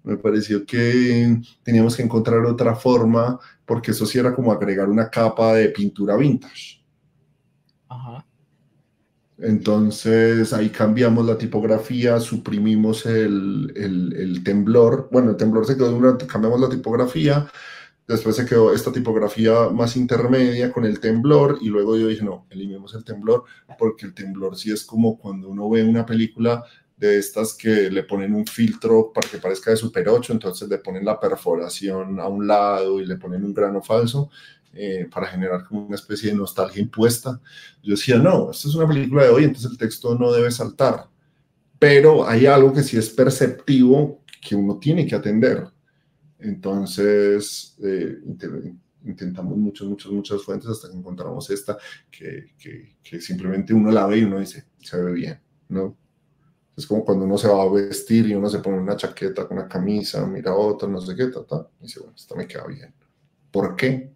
Me 0.04 0.17
pareció 0.17 0.65
que 0.65 1.41
teníamos 1.63 1.96
que 1.96 2.04
encontrar 2.04 2.46
otra 2.46 2.76
forma, 2.76 3.39
porque 3.65 3.91
eso 3.91 4.06
sí 4.06 4.17
era 4.17 4.34
como 4.34 4.52
agregar 4.52 4.89
una 4.89 5.10
capa 5.10 5.54
de 5.54 5.70
pintura 5.70 6.15
vintage. 6.15 6.82
Ajá. 7.89 8.26
Entonces 9.39 10.52
ahí 10.54 10.70
cambiamos 10.70 11.26
la 11.26 11.38
tipografía, 11.38 12.20
suprimimos 12.20 13.06
el, 13.06 13.72
el, 13.76 14.43
temblor. 14.43 15.10
Bueno, 15.12 15.32
el 15.32 15.38
temblor 15.38 15.65
se 15.67 15.76
quedó 15.76 15.91
durante, 15.91 16.26
cambiamos 16.26 16.60
la 16.60 16.70
tipografía. 16.70 17.48
Después 18.08 18.38
se 18.38 18.46
quedó 18.46 18.74
esta 18.74 18.91
tipografía 18.91 19.70
más 19.70 19.98
intermedia 19.98 20.72
con 20.72 20.86
el 20.86 21.00
temblor 21.02 21.58
y 21.62 21.67
luego 21.67 21.98
yo 21.98 22.08
dije, 22.08 22.24
no, 22.24 22.48
eliminemos 22.50 22.96
el 22.96 23.04
temblor 23.04 23.43
porque 23.78 24.06
el 24.06 24.13
temblor 24.13 24.56
sí 24.58 24.72
es 24.72 24.86
como 24.86 25.17
cuando 25.17 25.50
uno 25.50 25.70
ve 25.70 25.84
una 25.84 26.06
película 26.06 26.63
de 26.96 27.20
estas 27.20 27.54
que 27.54 27.91
le 27.91 28.04
ponen 28.04 28.34
un 28.34 28.46
filtro 28.46 29.12
para 29.13 29.30
que 29.30 29.38
parezca 29.38 29.72
de 29.72 29.78
Super 29.78 30.08
8, 30.08 30.34
entonces 30.34 30.67
le 30.70 30.80
ponen 30.80 31.06
la 31.06 31.20
perforación 31.20 32.20
a 32.20 32.28
un 32.28 32.48
lado 32.48 33.00
y 33.00 33.06
le 33.06 33.17
ponen 33.17 33.43
un 33.43 33.54
grano 33.54 33.82
falso 33.82 34.30
eh, 34.74 35.08
para 35.12 35.28
generar 35.28 35.65
como 35.65 35.86
una 35.86 35.96
especie 35.96 36.32
de 36.32 36.38
nostalgia 36.38 36.82
impuesta. 36.82 37.39
Yo 37.84 37.91
decía, 37.91 38.17
no, 38.17 38.52
esta 38.52 38.67
es 38.67 38.76
una 38.76 38.88
película 38.88 39.24
de 39.24 39.30
hoy, 39.30 39.43
entonces 39.43 39.72
el 39.72 39.78
texto 39.78 40.15
no 40.17 40.32
debe 40.32 40.50
saltar. 40.50 41.08
Pero 41.78 42.28
hay 42.28 42.48
algo 42.48 42.74
que 42.74 42.84
sí 42.84 42.98
es 42.98 43.10
perceptivo 43.10 44.22
que 44.41 44.56
uno 44.56 44.78
tiene 44.80 45.06
que 45.06 45.15
atender. 45.15 45.67
Entonces, 46.39 47.76
eh, 47.84 48.19
intentamos 49.04 49.58
muchas, 49.58 49.88
muchas, 49.88 50.12
muchas 50.12 50.43
fuentes 50.43 50.69
hasta 50.69 50.89
que 50.89 50.95
encontramos 50.95 51.50
esta 51.50 51.78
que, 52.12 52.54
que, 52.58 52.97
que, 53.04 53.21
simplemente 53.21 53.73
uno 53.73 53.91
la 53.91 54.06
ve 54.06 54.19
y 54.19 54.23
uno 54.23 54.39
dice, 54.39 54.65
se 54.80 55.02
ve 55.02 55.13
bien, 55.13 55.39
¿no? 55.69 55.95
Es 56.76 56.86
como 56.86 57.04
cuando 57.04 57.26
uno 57.26 57.38
se 57.38 57.47
va 57.47 57.63
a 57.63 57.69
vestir 57.69 58.28
y 58.28 58.36
uno 58.36 58.50
se 58.50 58.60
pone 58.60 58.78
una 58.78 58.95
chaqueta 58.95 59.47
con 59.47 59.58
una 59.58 59.67
camisa, 59.67 60.26
mira 60.28 60.54
otra, 60.54 60.88
no 60.88 61.02
sé 61.02 61.15
qué, 61.15 61.28
ta, 61.28 61.43
ta, 61.43 61.67
y 61.80 61.84
dice, 61.84 62.02
bueno, 62.02 62.15
esta 62.15 62.36
me 62.36 62.47
queda 62.47 62.67
bien. 62.67 62.93
¿Por 63.50 63.76
qué? 63.76 64.12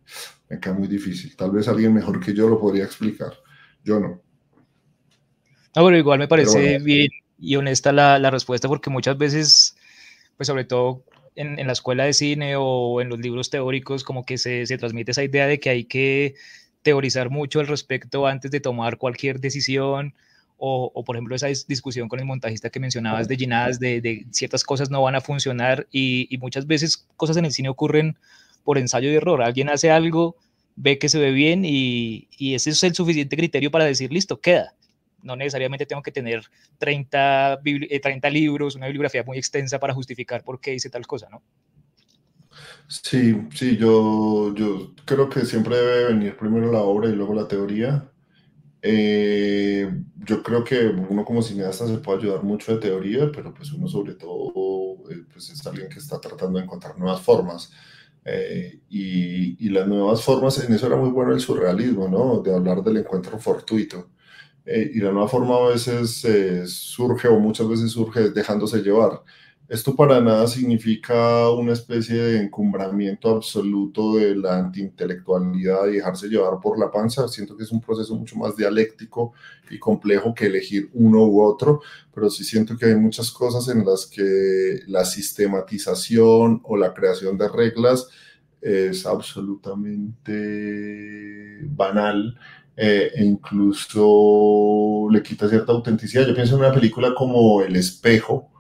Me 0.48 0.60
queda 0.60 0.74
muy 0.74 0.88
difícil. 0.88 1.36
Tal 1.36 1.50
vez 1.50 1.68
alguien 1.68 1.94
mejor 1.94 2.20
que 2.20 2.34
yo 2.34 2.48
lo 2.48 2.60
podría 2.60 2.84
explicar. 2.84 3.34
Yo 3.84 4.00
no. 4.00 4.22
No, 5.76 5.86
pero 5.86 5.98
igual 5.98 6.20
me 6.20 6.28
parece 6.28 6.78
bien 6.80 7.10
y 7.40 7.56
honesta 7.56 7.92
la, 7.92 8.20
la, 8.20 8.30
respuesta 8.30 8.68
porque 8.68 8.92
muchas 8.92 9.18
veces, 9.18 9.76
pues 10.38 10.46
sobre 10.46 10.66
todo 10.66 11.04
en, 11.36 11.66
la 11.66 11.74
escuela 11.74 12.06
de 12.06 12.14
cine 12.14 12.56
o 12.58 13.02
en 13.02 13.10
los 13.10 13.20
libros 13.20 13.50
teóricos, 13.50 14.04
como 14.04 14.26
que 14.26 14.38
se, 14.38 14.66
se 14.66 14.78
transmite 14.78 15.12
esa 15.12 15.24
idea 15.24 15.48
de 15.48 15.60
que 15.60 15.70
hay 15.70 15.84
que 15.86 16.36
teorizar 16.84 17.30
mucho 17.30 17.60
al 17.60 17.68
respecto 17.68 18.28
antes 18.28 18.52
de 18.52 18.60
tomar 18.60 18.98
cualquier 18.98 19.40
decisión. 19.40 20.14
O, 20.64 21.04
por 21.04 21.16
ejemplo 21.16 21.36
esa 21.36 21.48
discusión 21.48 22.08
con 22.08 22.20
el 22.20 22.26
montajista 22.26 22.70
que 22.70 22.80
mencionabas 22.80 23.28
de 23.28 23.36
Ginás, 23.36 23.80
de, 23.80 24.28
ciertas 24.30 24.64
cosas 24.64 24.92
no 24.92 25.02
van 25.02 25.16
a 25.16 25.22
funcionar 25.22 25.88
y, 25.92 26.28
y, 26.30 26.38
muchas 26.38 26.68
veces 26.68 27.08
cosas 27.18 27.38
en 27.38 27.46
el 27.46 27.52
cine 27.52 27.70
ocurren 27.70 28.16
por 28.64 28.78
ensayo 28.78 29.10
y 29.10 29.16
error. 29.16 29.42
Alguien 29.42 29.70
hace 29.70 29.90
algo, 29.90 30.36
ve 30.76 31.00
que 31.00 31.10
se 31.10 31.20
ve 31.20 31.32
bien 31.32 31.66
y, 31.66 32.28
y 32.38 32.54
ese 32.54 32.70
es 32.70 32.84
el 32.84 32.94
suficiente 32.94 33.36
criterio 33.36 33.72
para 33.72 33.86
decir, 33.86 34.12
listo, 34.12 34.40
queda. 34.40 34.76
No 35.24 35.36
necesariamente 35.36 35.86
tengo 35.86 36.02
que 36.02 36.12
tener 36.12 36.44
30, 36.78 37.62
30 38.02 38.28
eh, 38.28 38.32
libros, 38.32 38.76
una 38.76 38.88
bibliografía 38.88 39.24
muy 39.24 39.38
extensa 39.38 39.80
para 39.80 39.94
justificar 39.94 40.44
por 40.44 40.60
qué 40.60 40.74
hice 40.74 40.90
tal 40.90 41.06
cosa, 41.08 41.30
¿no? 41.30 41.42
Sí, 42.88 43.48
sí, 43.54 43.78
yo, 43.78 44.54
yo 44.54 44.94
creo 45.06 45.30
que 45.30 45.46
siempre 45.46 45.78
debe 45.78 46.14
venir 46.14 46.36
primero 46.36 46.72
la 46.72 46.82
obra 46.82 47.10
y 47.10 47.14
luego 47.14 47.34
la 47.34 47.48
teoría. 47.48 48.12
Eh, 48.82 49.90
yo 50.18 50.44
creo 50.44 50.64
que 50.64 50.88
uno 50.88 51.24
como 51.24 51.42
cineasta 51.42 51.88
se 51.88 52.00
puede 52.00 52.20
ayudar 52.20 52.44
mucho 52.44 52.74
de 52.74 52.82
teoría, 52.82 53.32
pero 53.32 53.54
pues 53.54 53.72
uno 53.72 53.88
sobre 53.88 54.16
todo 54.16 54.96
eh, 55.10 55.24
pues 55.32 55.50
es 55.52 55.66
alguien 55.66 55.88
que 55.88 56.00
está 56.00 56.20
tratando 56.20 56.58
de 56.58 56.66
encontrar 56.66 56.98
nuevas 56.98 57.22
formas. 57.22 57.72
Y, 58.90 59.66
y, 59.66 59.70
las 59.70 59.88
nuevas 59.88 60.22
formas, 60.22 60.64
en 60.64 60.74
eso 60.74 60.86
era 60.88 60.96
muy 60.96 61.10
bueno 61.10 61.34
el 61.34 61.40
surrealismo, 61.40 62.08
¿no? 62.08 62.42
De 62.42 62.54
hablar 62.54 62.84
del 62.84 62.98
encuentro 62.98 63.40
fortuito. 63.40 64.10
Eh, 64.66 64.92
y 64.94 65.00
la 65.00 65.12
nueva 65.12 65.28
forma 65.28 65.58
a 65.58 65.70
veces 65.70 66.24
eh, 66.26 66.68
surge 66.68 67.28
o 67.28 67.40
muchas 67.40 67.68
veces 67.68 67.92
surge 67.92 68.30
dejándose 68.30 68.82
llevar. 68.82 69.24
Esto 69.72 69.96
para 69.96 70.20
nada 70.20 70.48
significa 70.48 71.50
una 71.50 71.72
especie 71.72 72.16
de 72.16 72.42
encumbramiento 72.42 73.30
absoluto 73.30 74.18
de 74.18 74.36
la 74.36 74.58
antiintelectualidad 74.58 75.88
y 75.88 75.94
dejarse 75.94 76.28
llevar 76.28 76.60
por 76.62 76.78
la 76.78 76.92
panza. 76.92 77.26
Siento 77.30 77.56
que 77.56 77.64
es 77.64 77.72
un 77.72 77.80
proceso 77.80 78.14
mucho 78.16 78.36
más 78.36 78.58
dialéctico 78.58 79.32
y 79.70 79.80
complejo 79.80 80.34
que 80.34 80.48
elegir 80.48 80.90
uno 80.94 81.26
u 81.26 81.42
otro, 81.42 81.80
pero 82.14 82.30
sí 82.30 82.44
siento 82.44 82.78
que 82.78 82.88
hay 82.88 82.96
muchas 82.96 83.32
cosas 83.32 83.70
en 83.70 83.86
las 83.86 84.08
que 84.08 84.82
la 84.88 85.06
sistematización 85.06 86.60
o 86.66 86.76
la 86.76 86.94
creación 86.94 87.38
de 87.38 87.48
reglas 87.48 88.10
es 88.60 89.06
absolutamente 89.06 91.62
banal 91.64 92.38
eh, 92.76 93.12
e 93.16 93.24
incluso 93.24 95.08
le 95.12 95.22
quita 95.24 95.50
cierta 95.50 95.72
autenticidad. 95.72 96.28
Yo 96.28 96.36
pienso 96.36 96.56
en 96.56 96.62
una 96.62 96.74
película 96.74 97.14
como 97.16 97.62
El 97.62 97.76
espejo, 97.76 98.52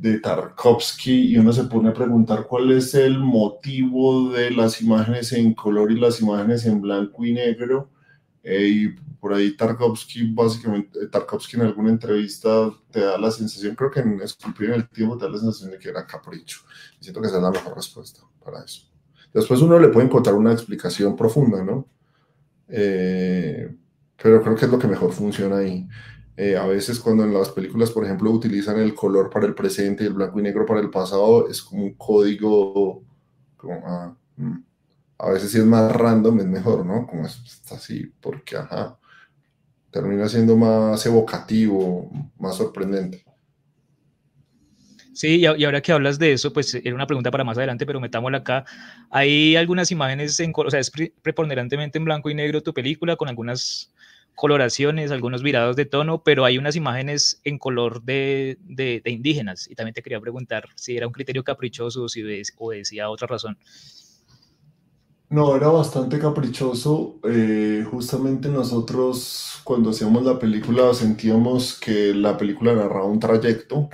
de 0.00 0.18
Tarkovsky 0.18 1.32
y 1.32 1.36
uno 1.36 1.52
se 1.52 1.64
pone 1.64 1.90
a 1.90 1.94
preguntar 1.94 2.46
cuál 2.46 2.72
es 2.72 2.94
el 2.94 3.18
motivo 3.18 4.30
de 4.30 4.50
las 4.50 4.80
imágenes 4.80 5.30
en 5.34 5.52
color 5.52 5.92
y 5.92 6.00
las 6.00 6.22
imágenes 6.22 6.64
en 6.64 6.80
blanco 6.80 7.22
y 7.24 7.34
negro. 7.34 7.90
Eh, 8.42 8.68
y 8.68 8.88
por 9.20 9.34
ahí 9.34 9.54
Tarkovsky, 9.54 10.32
básicamente, 10.32 11.06
Tarkovsky 11.08 11.56
en 11.56 11.62
alguna 11.62 11.90
entrevista 11.90 12.70
te 12.90 13.00
da 13.00 13.18
la 13.18 13.30
sensación, 13.30 13.74
creo 13.74 13.90
que 13.90 14.00
en 14.00 14.18
Esculpir 14.22 14.70
en 14.70 14.76
el 14.76 14.88
Tiempo 14.88 15.18
te 15.18 15.26
da 15.26 15.32
la 15.32 15.38
sensación 15.38 15.70
de 15.72 15.78
que 15.78 15.90
era 15.90 16.06
capricho. 16.06 16.60
Y 16.98 17.04
siento 17.04 17.20
que 17.20 17.26
esa 17.26 17.36
es 17.36 17.42
la 17.42 17.50
mejor 17.50 17.76
respuesta 17.76 18.22
para 18.42 18.64
eso. 18.64 18.88
Después 19.34 19.60
uno 19.60 19.78
le 19.78 19.88
puede 19.88 20.06
encontrar 20.06 20.34
una 20.34 20.52
explicación 20.52 21.14
profunda, 21.14 21.62
¿no? 21.62 21.86
Eh, 22.70 23.74
pero 24.22 24.42
creo 24.42 24.54
que 24.56 24.64
es 24.64 24.70
lo 24.70 24.78
que 24.78 24.88
mejor 24.88 25.12
funciona 25.12 25.58
ahí. 25.58 25.88
Eh, 26.36 26.56
a 26.56 26.66
veces 26.66 26.98
cuando 27.00 27.24
en 27.24 27.34
las 27.34 27.50
películas, 27.50 27.90
por 27.90 28.04
ejemplo, 28.04 28.30
utilizan 28.30 28.78
el 28.78 28.94
color 28.94 29.28
para 29.28 29.46
el 29.46 29.54
presente 29.54 30.04
y 30.04 30.06
el 30.06 30.14
blanco 30.14 30.40
y 30.40 30.42
negro 30.42 30.64
para 30.64 30.80
el 30.80 30.90
pasado, 30.90 31.48
es 31.48 31.60
como 31.62 31.84
un 31.84 31.94
código, 31.94 33.02
como, 33.56 33.82
ah, 33.84 34.16
mm. 34.36 34.56
a 35.18 35.30
veces 35.30 35.50
si 35.50 35.58
es 35.58 35.66
más 35.66 35.92
random 35.92 36.40
es 36.40 36.46
mejor, 36.46 36.86
¿no? 36.86 37.06
Como 37.06 37.26
es, 37.26 37.62
así, 37.70 38.10
porque, 38.20 38.56
ajá, 38.56 38.98
termina 39.90 40.28
siendo 40.28 40.56
más 40.56 41.04
evocativo, 41.04 42.10
más 42.38 42.56
sorprendente. 42.56 43.24
Sí, 45.12 45.38
y 45.38 45.64
ahora 45.64 45.80
que 45.80 45.92
hablas 45.92 46.18
de 46.18 46.32
eso, 46.32 46.52
pues 46.52 46.74
era 46.74 46.94
una 46.94 47.06
pregunta 47.06 47.30
para 47.30 47.44
más 47.44 47.58
adelante, 47.58 47.84
pero 47.84 48.00
metámosla 48.00 48.38
acá. 48.38 48.64
Hay 49.10 49.56
algunas 49.56 49.90
imágenes, 49.90 50.38
en, 50.40 50.52
o 50.54 50.70
sea, 50.70 50.80
es 50.80 50.92
preponderantemente 51.22 51.98
en 51.98 52.04
blanco 52.04 52.30
y 52.30 52.34
negro 52.34 52.62
tu 52.62 52.72
película, 52.72 53.16
con 53.16 53.28
algunas 53.28 53.92
coloraciones, 54.40 55.10
algunos 55.10 55.42
virados 55.42 55.76
de 55.76 55.84
tono, 55.84 56.22
pero 56.22 56.44
hay 56.44 56.58
unas 56.58 56.76
imágenes 56.76 57.40
en 57.44 57.58
color 57.58 58.02
de, 58.02 58.56
de, 58.62 59.02
indígenas. 59.04 59.68
Y 59.68 59.74
también 59.74 59.94
te 59.94 60.02
quería 60.02 60.20
preguntar 60.20 60.64
si 60.76 60.96
era 60.96 61.06
un 61.06 61.12
criterio 61.12 61.44
caprichoso 61.44 62.04
o 62.04 62.08
si 62.08 62.22
decía 62.22 63.10
otra 63.10 63.26
razón. 63.26 63.58
No, 65.28 65.54
era 65.54 65.68
bastante 65.68 66.18
caprichoso. 66.18 67.20
Eh, 67.24 67.84
justamente 67.90 68.48
nosotros 68.48 69.60
cuando 69.62 69.90
hacíamos 69.90 70.24
la 70.24 70.38
película 70.38 70.94
sentíamos 70.94 71.78
que 71.78 72.14
la 72.14 72.38
película 72.38 72.74
narraba 72.74 73.04
un 73.04 73.20
trayecto. 73.20 73.90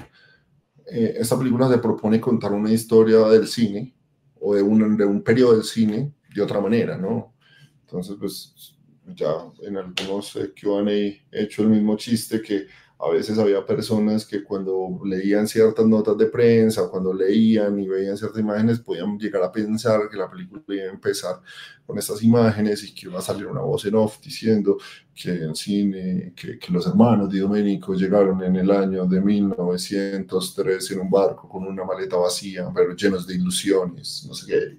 Eh, 0.86 1.16
esta 1.18 1.38
película 1.38 1.68
se 1.68 1.78
propone 1.78 2.20
contar 2.20 2.52
una 2.52 2.72
historia 2.72 3.18
del 3.28 3.46
cine 3.48 3.94
o 4.40 4.54
de 4.54 4.62
un, 4.62 4.96
de 4.96 5.04
un 5.04 5.22
periodo 5.22 5.54
del 5.54 5.64
cine 5.64 6.14
de 6.34 6.42
otra 6.42 6.60
manera, 6.60 6.96
¿no? 6.96 7.34
Entonces, 7.80 8.16
pues 8.18 8.76
ya 9.14 9.32
en 9.62 9.76
algunos 9.76 10.36
eh, 10.36 10.52
QA 10.60 10.82
he 10.90 11.20
hecho 11.30 11.62
el 11.62 11.68
mismo 11.68 11.96
chiste 11.96 12.42
que 12.42 12.66
a 12.98 13.10
veces 13.10 13.38
había 13.38 13.64
personas 13.64 14.24
que 14.24 14.42
cuando 14.42 15.00
leían 15.04 15.46
ciertas 15.46 15.84
notas 15.86 16.16
de 16.16 16.26
prensa 16.26 16.88
cuando 16.88 17.12
leían 17.12 17.78
y 17.78 17.86
veían 17.86 18.16
ciertas 18.16 18.40
imágenes 18.40 18.80
podían 18.80 19.18
llegar 19.18 19.42
a 19.42 19.52
pensar 19.52 20.08
que 20.08 20.16
la 20.16 20.30
película 20.30 20.62
iba 20.68 20.84
a 20.84 20.94
empezar 20.94 21.40
con 21.86 21.98
estas 21.98 22.22
imágenes 22.22 22.82
y 22.84 22.94
que 22.94 23.06
iba 23.06 23.18
a 23.18 23.22
salir 23.22 23.46
una 23.46 23.60
voz 23.60 23.84
en 23.84 23.96
off 23.96 24.18
diciendo 24.22 24.78
que 25.16 25.30
el 25.30 25.56
cine, 25.56 26.34
que, 26.36 26.58
que 26.58 26.70
los 26.70 26.86
hermanos 26.86 27.32
de 27.32 27.40
Domenico 27.40 27.94
llegaron 27.94 28.42
en 28.42 28.54
el 28.56 28.70
año 28.70 29.06
de 29.06 29.18
1903 29.18 30.90
en 30.90 31.00
un 31.00 31.10
barco 31.10 31.48
con 31.48 31.66
una 31.66 31.84
maleta 31.84 32.16
vacía, 32.16 32.70
pero 32.74 32.94
llenos 32.94 33.26
de 33.26 33.34
ilusiones, 33.34 34.26
no 34.28 34.34
sé 34.34 34.46
qué, 34.46 34.76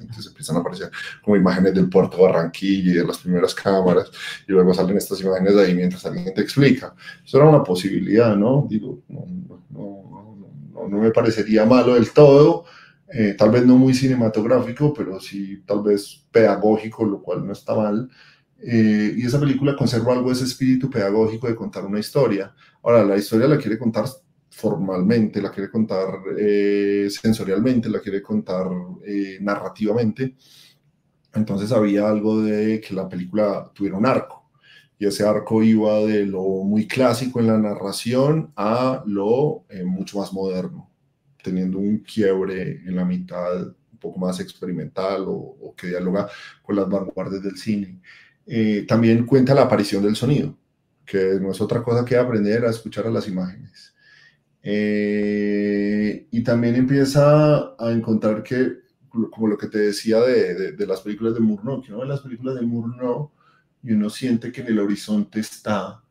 entonces 0.00 0.26
empiezan 0.26 0.56
a 0.56 0.60
aparecer 0.60 0.90
como 1.22 1.36
imágenes 1.36 1.74
del 1.74 1.88
puerto 1.88 2.20
Barranquilla 2.22 2.90
y 2.90 2.94
de 2.94 3.06
las 3.06 3.18
primeras 3.18 3.54
cámaras, 3.54 4.10
y 4.48 4.52
luego 4.52 4.74
salen 4.74 4.96
estas 4.96 5.20
imágenes 5.20 5.54
de 5.54 5.62
ahí 5.62 5.74
mientras 5.74 6.04
alguien 6.04 6.34
te 6.34 6.40
explica. 6.40 6.92
Eso 7.24 7.38
era 7.38 7.48
una 7.48 7.62
posibilidad, 7.62 8.34
¿no? 8.36 8.66
Digo, 8.68 9.02
no, 9.08 9.24
no, 9.70 10.66
no, 10.72 10.88
no 10.88 10.98
me 10.98 11.12
parecería 11.12 11.64
malo 11.64 11.94
del 11.94 12.10
todo, 12.10 12.64
eh, 13.10 13.34
tal 13.38 13.50
vez 13.50 13.64
no 13.64 13.76
muy 13.76 13.94
cinematográfico, 13.94 14.92
pero 14.92 15.20
sí 15.20 15.62
tal 15.64 15.82
vez 15.82 16.26
pedagógico, 16.32 17.04
lo 17.04 17.22
cual 17.22 17.46
no 17.46 17.52
está 17.52 17.76
mal. 17.76 18.10
Eh, 18.60 19.14
y 19.16 19.26
esa 19.26 19.38
película 19.38 19.76
conserva 19.76 20.12
algo 20.12 20.28
de 20.28 20.34
ese 20.34 20.44
espíritu 20.44 20.90
pedagógico 20.90 21.46
de 21.46 21.54
contar 21.54 21.84
una 21.84 22.00
historia. 22.00 22.54
Ahora, 22.82 23.04
la 23.04 23.16
historia 23.16 23.46
la 23.48 23.58
quiere 23.58 23.78
contar 23.78 24.06
formalmente, 24.50 25.40
la 25.40 25.50
quiere 25.50 25.70
contar 25.70 26.08
eh, 26.36 27.08
sensorialmente, 27.10 27.88
la 27.88 28.00
quiere 28.00 28.20
contar 28.22 28.66
narrativamente. 29.40 30.34
Entonces 31.34 31.72
había 31.72 32.08
algo 32.08 32.42
de 32.42 32.80
que 32.80 32.94
la 32.94 33.08
película 33.08 33.70
tuviera 33.74 33.96
un 33.96 34.06
arco. 34.06 34.36
y 35.00 35.06
ese 35.06 35.24
arco 35.24 35.62
iba 35.62 36.00
de 36.00 36.26
lo 36.26 36.42
muy 36.64 36.88
clásico 36.88 37.38
en 37.40 37.46
la 37.46 37.58
narración 37.58 38.52
a 38.56 39.02
lo 39.06 39.64
eh, 39.68 39.84
mucho 39.84 40.18
más 40.18 40.32
moderno, 40.32 40.90
teniendo 41.42 41.78
un 41.78 41.98
quiebre 41.98 42.82
en 42.84 42.96
la 42.96 43.04
mitad 43.04 43.68
un 43.92 43.98
poco 44.00 44.18
más 44.18 44.40
experimental 44.40 45.24
o, 45.28 45.74
que 45.76 45.88
dialoga 45.88 46.28
con 46.62 46.76
las 46.76 46.88
vanguardias 46.88 47.42
del 47.42 47.56
cine. 47.56 48.00
Eh, 48.50 48.86
también 48.88 49.26
cuenta 49.26 49.54
la 49.54 49.62
aparición 49.62 50.02
del 50.02 50.16
sonido, 50.16 50.56
que 51.04 51.38
no 51.38 51.50
es 51.50 51.60
otra 51.60 51.82
cosa 51.82 52.02
que 52.02 52.16
aprender 52.16 52.64
a 52.64 52.70
escuchar 52.70 53.06
a 53.06 53.10
las 53.10 53.28
imágenes. 53.28 53.94
Eh, 54.62 56.26
y 56.30 56.42
también 56.42 56.74
empieza 56.74 57.74
a 57.78 57.90
encontrar 57.90 58.42
que, 58.42 58.78
como 59.30 59.48
lo 59.48 59.58
que 59.58 59.68
te 59.68 59.78
decía 59.78 60.20
de, 60.20 60.74
las 60.86 61.02
películas 61.02 61.34
de 61.34 61.40
Murnau, 61.40 61.82
que 61.82 61.92
no 61.92 62.00
ve 62.00 62.06
las 62.06 62.20
películas 62.20 62.54
de 62.54 62.62
Murnau 62.62 63.30
y 63.82 63.92
uno 63.92 64.08
siente 64.08 64.50
que 64.50 64.62
en 64.62 64.68
el 64.68 64.78
horizonte 64.78 65.40
está 65.40 66.02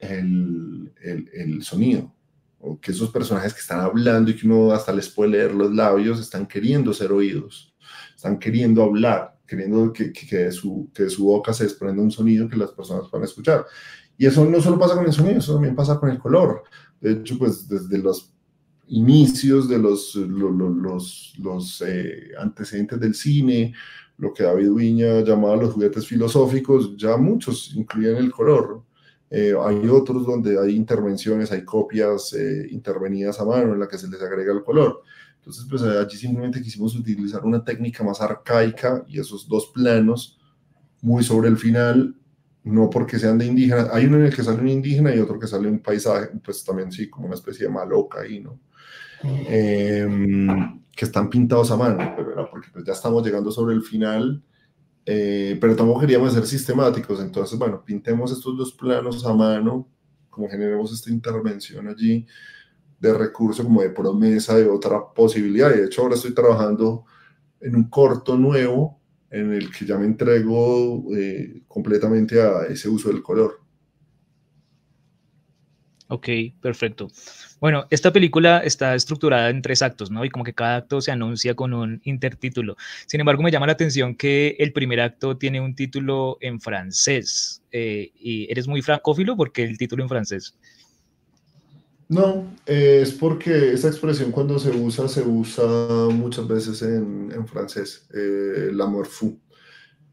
el, 0.00 0.92
el, 1.00 1.62
sonido, 1.62 2.12
o 2.58 2.80
que 2.80 2.90
esos 2.90 3.10
personajes 3.10 3.54
que 3.54 3.60
están 3.60 3.80
hablando 3.80 4.30
y 4.30 4.36
que 4.36 4.46
uno 4.46 4.72
hasta 4.72 4.92
les 4.92 5.08
puede 5.08 5.30
leer 5.30 5.54
los 5.54 5.72
labios, 5.72 6.20
están 6.20 6.46
queriendo 6.46 6.92
ser 6.92 7.12
oídos, 7.12 7.72
están 8.14 8.38
queriendo 8.40 8.82
hablar, 8.82 9.35
queriendo 9.46 9.92
que, 9.92 10.12
que, 10.12 10.36
de, 10.36 10.52
su, 10.52 10.90
que 10.92 11.08
su 11.08 11.24
boca 11.24 11.52
se 11.52 11.64
desprenda 11.64 12.02
un 12.02 12.10
sonido 12.10 12.48
que 12.48 12.56
las 12.56 12.72
personas 12.72 13.08
puedan 13.08 13.24
escuchar. 13.24 13.64
Y 14.18 14.26
eso 14.26 14.44
no 14.44 14.60
solo 14.60 14.78
pasa 14.78 14.94
con 14.94 15.04
el 15.04 15.12
sonido, 15.12 15.38
eso 15.38 15.54
también 15.54 15.74
pasa 15.76 15.98
con 15.98 16.10
el 16.10 16.18
color. 16.18 16.62
De 17.00 17.12
hecho, 17.12 17.38
pues 17.38 17.68
desde 17.68 17.98
los 17.98 18.32
inicios 18.88 19.68
de 19.68 19.78
los, 19.78 20.14
los, 20.14 21.34
los, 21.38 21.84
eh, 21.86 22.30
antecedentes 22.38 23.00
del 23.00 23.14
cine, 23.14 23.74
lo 24.18 24.32
que 24.32 24.44
David 24.44 24.70
Viña 24.70 25.20
llamaba 25.20 25.56
los 25.56 25.74
juguetes 25.74 26.06
filosóficos, 26.06 26.96
ya 26.96 27.16
muchos 27.16 27.74
incluyen 27.74 28.16
el 28.16 28.30
color. 28.30 28.82
Eh, 29.28 29.54
hay 29.60 29.88
otros 29.88 30.24
donde 30.24 30.58
hay 30.58 30.76
intervenciones, 30.76 31.50
hay 31.50 31.64
copias 31.64 32.32
eh, 32.32 32.68
intervenidas 32.70 33.40
a 33.40 33.44
mano 33.44 33.74
en 33.74 33.80
la 33.80 33.88
que 33.88 33.98
se 33.98 34.08
les 34.08 34.22
agrega 34.22 34.52
el 34.52 34.62
color. 34.62 35.02
Entonces, 35.46 35.66
pues 35.70 35.82
allí 35.82 36.16
simplemente 36.16 36.60
quisimos 36.60 36.96
utilizar 36.96 37.44
una 37.44 37.62
técnica 37.62 38.02
más 38.02 38.20
arcaica 38.20 39.04
y 39.06 39.20
esos 39.20 39.48
dos 39.48 39.68
planos 39.72 40.40
muy 41.00 41.22
sobre 41.22 41.48
el 41.48 41.56
final 41.56 42.16
no 42.64 42.90
porque 42.90 43.16
sean 43.16 43.38
de 43.38 43.46
indígenas. 43.46 43.88
Hay 43.92 44.06
uno 44.06 44.16
en 44.16 44.24
el 44.24 44.34
que 44.34 44.42
sale 44.42 44.60
un 44.60 44.66
indígena 44.66 45.14
y 45.14 45.20
otro 45.20 45.38
que 45.38 45.46
sale 45.46 45.68
un 45.68 45.78
paisaje, 45.78 46.30
pues 46.44 46.64
también 46.64 46.90
sí, 46.90 47.08
como 47.08 47.26
una 47.26 47.36
especie 47.36 47.66
de 47.66 47.72
maloca 47.72 48.22
ahí, 48.22 48.40
¿no? 48.40 48.58
Em, 49.22 50.82
que 50.90 51.04
están 51.04 51.30
pintados 51.30 51.70
a 51.70 51.76
mano, 51.76 52.02
era 52.02 52.50
porque 52.50 52.68
pues 52.72 52.84
ya 52.84 52.94
estamos 52.94 53.24
llegando 53.24 53.52
sobre 53.52 53.76
el 53.76 53.82
final, 53.82 54.42
eh, 55.04 55.56
pero 55.60 55.76
tampoco 55.76 56.00
queríamos 56.00 56.34
ser 56.34 56.44
sistemáticos, 56.44 57.20
entonces, 57.20 57.56
bueno, 57.56 57.84
pintemos 57.84 58.32
estos 58.32 58.58
dos 58.58 58.72
planos 58.72 59.24
a 59.24 59.32
mano, 59.32 59.88
como 60.28 60.48
generemos 60.48 60.92
esta 60.92 61.08
intervención 61.08 61.86
allí 61.86 62.26
de 62.98 63.14
recurso, 63.14 63.62
como 63.62 63.82
de 63.82 63.90
promesa 63.90 64.56
de 64.56 64.68
otra 64.68 65.12
posibilidad, 65.14 65.74
y 65.74 65.78
de 65.78 65.86
hecho 65.86 66.02
ahora 66.02 66.14
estoy 66.14 66.34
trabajando 66.34 67.04
en 67.60 67.76
un 67.76 67.90
corto 67.90 68.36
nuevo 68.36 69.00
en 69.30 69.52
el 69.52 69.70
que 69.70 69.84
ya 69.84 69.98
me 69.98 70.06
entrego 70.06 71.04
eh, 71.14 71.62
completamente 71.66 72.40
a 72.40 72.62
ese 72.68 72.88
uso 72.88 73.08
del 73.08 73.22
color. 73.22 73.60
Ok, 76.08 76.28
perfecto. 76.60 77.08
Bueno, 77.60 77.86
esta 77.90 78.12
película 78.12 78.58
está 78.58 78.94
estructurada 78.94 79.50
en 79.50 79.60
tres 79.60 79.82
actos, 79.82 80.08
¿no? 80.08 80.24
Y 80.24 80.30
como 80.30 80.44
que 80.44 80.54
cada 80.54 80.76
acto 80.76 81.00
se 81.00 81.10
anuncia 81.10 81.54
con 81.54 81.74
un 81.74 82.00
intertítulo. 82.04 82.76
Sin 83.06 83.18
embargo, 83.18 83.42
me 83.42 83.50
llama 83.50 83.66
la 83.66 83.72
atención 83.72 84.14
que 84.14 84.54
el 84.60 84.72
primer 84.72 85.00
acto 85.00 85.36
tiene 85.36 85.60
un 85.60 85.74
título 85.74 86.38
en 86.40 86.60
francés. 86.60 87.62
Eh, 87.72 88.12
¿Y 88.14 88.50
eres 88.52 88.68
muy 88.68 88.82
francófilo? 88.82 89.36
porque 89.36 89.64
el 89.64 89.78
título 89.78 90.04
en 90.04 90.08
francés? 90.08 90.56
No, 92.08 92.54
eh, 92.66 93.00
es 93.02 93.12
porque 93.12 93.72
esa 93.72 93.88
expresión 93.88 94.30
cuando 94.30 94.58
se 94.60 94.70
usa, 94.70 95.08
se 95.08 95.22
usa 95.22 95.64
muchas 96.12 96.46
veces 96.46 96.80
en, 96.82 97.32
en 97.34 97.46
francés, 97.48 98.06
eh, 98.14 98.70
l'amour 98.72 99.06
fou. 99.06 99.36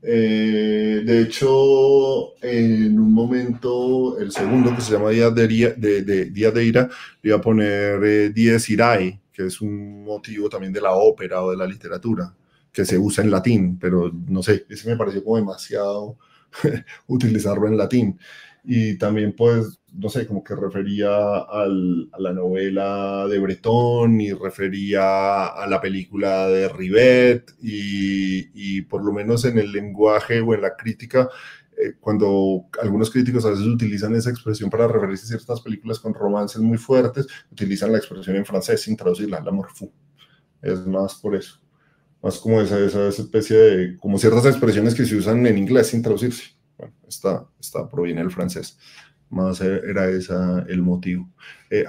Eh, 0.02 1.04
de 1.06 1.22
hecho, 1.22 2.36
en 2.44 3.00
un 3.00 3.14
momento, 3.14 4.20
el 4.20 4.32
segundo 4.32 4.76
que 4.76 4.82
se 4.82 4.94
llama 4.94 5.12
Día 5.12 5.30
de, 5.32 5.48
de, 5.78 6.04
de, 6.04 6.26
Día 6.32 6.52
de 6.52 6.66
Ira, 6.66 6.90
le 7.22 7.30
iba 7.30 7.38
a 7.38 7.42
poner 7.42 8.04
eh, 8.04 8.30
Dies 8.32 8.70
Irae, 8.70 9.22
que 9.32 9.48
es 9.48 9.62
un 9.62 10.04
motivo 10.04 10.50
también 10.50 10.74
de 10.74 10.82
la 10.82 10.94
ópera 10.94 11.44
o 11.44 11.52
de 11.52 11.58
la 11.58 11.68
literatura, 11.68 12.36
que 12.72 12.86
se 12.86 12.98
usa 12.98 13.24
en 13.24 13.32
latín, 13.32 13.80
pero 13.80 14.12
no 14.30 14.44
sé, 14.44 14.66
ese 14.70 14.90
me 14.90 14.98
pareció 14.98 15.24
como 15.24 15.38
demasiado 15.38 16.18
utilizarlo 17.08 17.68
en 17.68 17.78
latín. 17.78 18.20
Y 18.64 18.98
también, 18.98 19.34
pues, 19.36 19.80
no 19.94 20.10
sé, 20.10 20.26
como 20.26 20.44
que 20.44 20.56
refería 20.56 21.10
a 21.12 21.68
la 21.68 22.34
novela 22.34 23.28
de 23.28 23.38
Breton 23.40 24.20
y 24.20 24.34
refería 24.34 25.46
a 25.46 25.68
la 25.68 25.80
película 25.80 26.48
de 26.48 26.68
Rivet 26.68 27.54
y, 27.62 28.82
por 28.84 29.04
lo 29.04 29.14
menos 29.14 29.46
en 29.46 29.60
el 29.60 29.72
lenguaje 29.72 30.42
o 30.42 30.54
en 30.54 30.62
la 30.62 30.76
crítica, 30.76 31.30
eh, 31.78 31.94
cuando 32.00 32.66
algunos 32.82 33.12
críticos 33.12 33.46
a 33.46 33.52
veces 33.52 33.66
utilizan 33.66 34.16
esa 34.16 34.32
expresión 34.32 34.70
para 34.70 34.88
referirse 34.88 35.26
a 35.26 35.38
ciertas 35.38 35.62
películas 35.62 36.00
con 36.00 36.14
romances 36.14 36.62
muy 36.62 36.78
fuertes, 36.78 37.28
utilizan 37.52 37.92
la 37.92 38.00
expresión 38.00 38.36
en 38.36 38.46
francés 38.46 38.82
sin 38.82 38.98
traducirla, 38.98 39.42
la 39.42 39.52
morfú. 39.52 39.92
Es 40.62 40.86
más 40.88 41.16
por 41.16 41.36
eso. 41.36 41.60
Más 42.22 42.40
como 42.40 42.62
esa, 42.62 42.80
esa 42.80 43.10
especie 43.10 43.58
de, 43.58 43.98
como 43.98 44.18
ciertas 44.18 44.46
expresiones 44.46 44.96
que 44.96 45.06
se 45.06 45.16
usan 45.16 45.46
en 45.46 45.58
inglés 45.58 45.88
sin 45.88 46.02
traducirse. 46.02 46.56
Bueno, 46.78 46.96
esta, 47.08 47.46
esta 47.60 47.88
proviene 47.88 48.22
del 48.22 48.32
francés 48.32 48.78
más 49.34 49.62
era 49.62 50.10
ese 50.10 50.34
el 50.70 50.82
motivo. 50.82 51.30
Eh, 51.70 51.86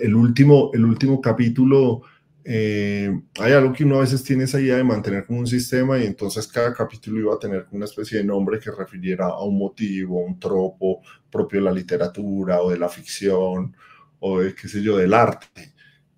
el, 0.00 0.14
último, 0.14 0.70
el 0.72 0.84
último 0.84 1.20
capítulo, 1.20 2.02
eh, 2.44 3.10
hay 3.40 3.52
algo 3.52 3.72
que 3.72 3.84
uno 3.84 3.96
a 3.96 4.00
veces 4.00 4.22
tiene 4.24 4.44
esa 4.44 4.60
idea 4.60 4.76
de 4.76 4.84
mantener 4.84 5.26
como 5.26 5.40
un 5.40 5.46
sistema 5.46 5.98
y 5.98 6.06
entonces 6.06 6.46
cada 6.48 6.72
capítulo 6.72 7.20
iba 7.20 7.34
a 7.34 7.38
tener 7.38 7.66
una 7.72 7.84
especie 7.84 8.18
de 8.18 8.24
nombre 8.24 8.58
que 8.58 8.70
refiriera 8.70 9.26
a 9.26 9.42
un 9.44 9.58
motivo, 9.58 10.24
un 10.24 10.38
tropo 10.40 11.02
propio 11.30 11.60
de 11.60 11.64
la 11.66 11.72
literatura 11.72 12.62
o 12.62 12.70
de 12.70 12.78
la 12.78 12.88
ficción 12.88 13.76
o 14.20 14.40
de, 14.40 14.54
qué 14.54 14.68
sé 14.68 14.82
yo, 14.82 14.96
del 14.96 15.14
arte. 15.14 15.74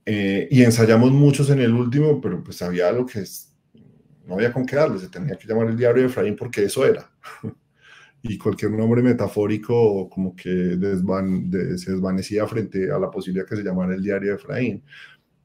Eh, 0.07 0.49
y 0.51 0.63
ensayamos 0.63 1.13
muchos 1.13 1.51
en 1.51 1.61
el 1.61 1.73
último, 1.73 2.21
pero 2.21 2.43
pues 2.43 2.61
había 2.63 2.89
algo 2.89 3.07
que 3.07 3.25
no 4.27 4.35
había 4.35 4.53
con 4.53 4.65
qué 4.65 4.77
darle, 4.77 4.99
se 4.99 5.09
tenía 5.09 5.37
que 5.37 5.47
llamar 5.47 5.69
el 5.69 5.77
diario 5.77 6.03
de 6.03 6.09
Efraín 6.09 6.37
porque 6.37 6.65
eso 6.65 6.87
era. 6.87 7.11
y 8.23 8.37
cualquier 8.39 8.73
nombre 8.73 9.03
metafórico 9.03 10.09
como 10.11 10.35
que 10.37 10.79
se 11.77 11.93
desvanecía 11.93 12.47
frente 12.47 12.91
a 12.91 12.99
la 12.99 13.11
posibilidad 13.11 13.47
que 13.47 13.57
se 13.57 13.63
llamara 13.63 13.95
el 13.95 14.03
diario 14.03 14.31
de 14.31 14.37
Efraín. 14.37 14.83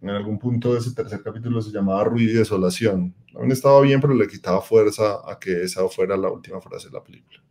En 0.01 0.09
algún 0.09 0.37
punto 0.37 0.73
de 0.73 0.79
ese 0.79 0.93
tercer 0.93 1.21
capítulo 1.23 1.61
se 1.61 1.71
llamaba 1.71 2.03
Ruido 2.03 2.31
y 2.31 2.35
Desolación. 2.35 3.15
Aún 3.33 3.51
estaba 3.51 3.81
bien, 3.81 4.01
pero 4.01 4.13
le 4.13 4.27
quitaba 4.27 4.61
fuerza 4.61 5.21
a 5.25 5.39
que 5.39 5.63
esa 5.63 5.87
fuera 5.87 6.17
la 6.17 6.29
última 6.29 6.61
frase 6.61 6.87
de 6.87 6.93
la 6.93 7.03
película. 7.03 7.41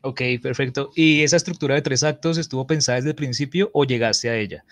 Ok, 0.00 0.20
perfecto. 0.42 0.90
¿Y 0.94 1.22
esa 1.22 1.36
estructura 1.36 1.74
de 1.74 1.82
tres 1.82 2.02
actos 2.02 2.38
estuvo 2.38 2.66
pensada 2.66 2.96
desde 2.96 3.10
el 3.10 3.14
principio 3.14 3.70
o 3.72 3.84
llegaste 3.84 4.28
a 4.28 4.36
ella? 4.36 4.64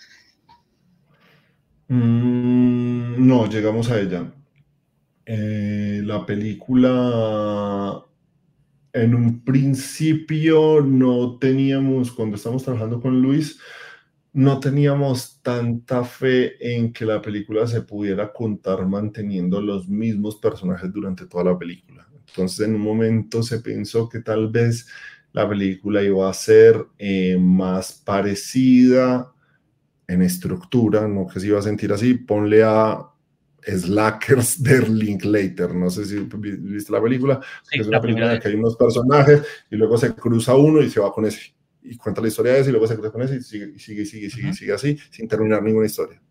Mm, 1.87 3.25
no, 3.27 3.49
llegamos 3.49 3.89
a 3.89 3.99
ella. 3.99 4.31
Eh, 5.25 6.01
la 6.03 6.25
película 6.25 8.03
en 8.93 9.15
un 9.15 9.43
principio 9.43 10.81
no 10.81 11.37
teníamos, 11.39 12.11
cuando 12.11 12.35
estamos 12.35 12.63
trabajando 12.63 13.01
con 13.01 13.21
Luis, 13.21 13.59
no 14.33 14.59
teníamos 14.59 15.41
tanta 15.41 16.03
fe 16.03 16.75
en 16.75 16.93
que 16.93 17.05
la 17.05 17.21
película 17.21 17.67
se 17.67 17.81
pudiera 17.81 18.31
contar 18.31 18.85
manteniendo 18.87 19.61
los 19.61 19.89
mismos 19.89 20.37
personajes 20.37 20.91
durante 20.93 21.25
toda 21.25 21.43
la 21.45 21.57
película. 21.57 22.07
Entonces 22.27 22.67
en 22.67 22.75
un 22.75 22.81
momento 22.81 23.43
se 23.43 23.59
pensó 23.59 24.07
que 24.07 24.21
tal 24.21 24.49
vez 24.49 24.87
la 25.33 25.49
película 25.49 26.01
iba 26.01 26.29
a 26.29 26.33
ser 26.33 26.85
eh, 26.97 27.37
más 27.39 27.93
parecida 27.93 29.31
en 30.07 30.21
estructura, 30.21 31.07
no 31.07 31.27
que 31.27 31.39
se 31.39 31.47
iba 31.47 31.59
a 31.59 31.63
sentir 31.63 31.91
así, 31.91 32.13
ponle 32.13 32.63
a 32.63 33.12
Slackers 33.65 34.61
der 34.63 34.89
Linklater. 34.89 35.73
No 35.73 35.89
sé 35.89 36.05
si 36.05 36.19
viste 36.19 36.91
la 36.91 37.01
película. 37.01 37.41
es 37.71 37.87
una 37.87 38.01
película 38.01 38.27
en 38.27 38.33
la 38.33 38.39
que 38.39 38.47
hay 38.47 38.55
unos 38.55 38.75
personajes 38.75 39.41
y 39.69 39.75
luego 39.75 39.97
se 39.97 40.13
cruza 40.13 40.55
uno 40.55 40.81
y 40.81 40.89
se 40.89 40.99
va 40.99 41.11
con 41.11 41.25
ese. 41.25 41.53
Y 41.81 41.97
cuenta 41.97 42.21
la 42.21 42.29
historia 42.29 42.53
de 42.53 42.61
ese 42.61 42.69
y 42.69 42.71
luego 42.71 42.87
se 42.87 42.95
cruza 42.95 43.11
con 43.11 43.21
ese 43.21 43.35
y 43.35 43.41
sigue, 43.41 43.73
y 43.75 43.79
sigue, 43.79 44.05
sigue, 44.05 44.29
sigue, 44.29 44.53
sigue 44.53 44.73
así 44.73 44.97
sin 45.09 45.27
terminar 45.27 45.61
ninguna 45.61 45.85
historia. 45.85 46.21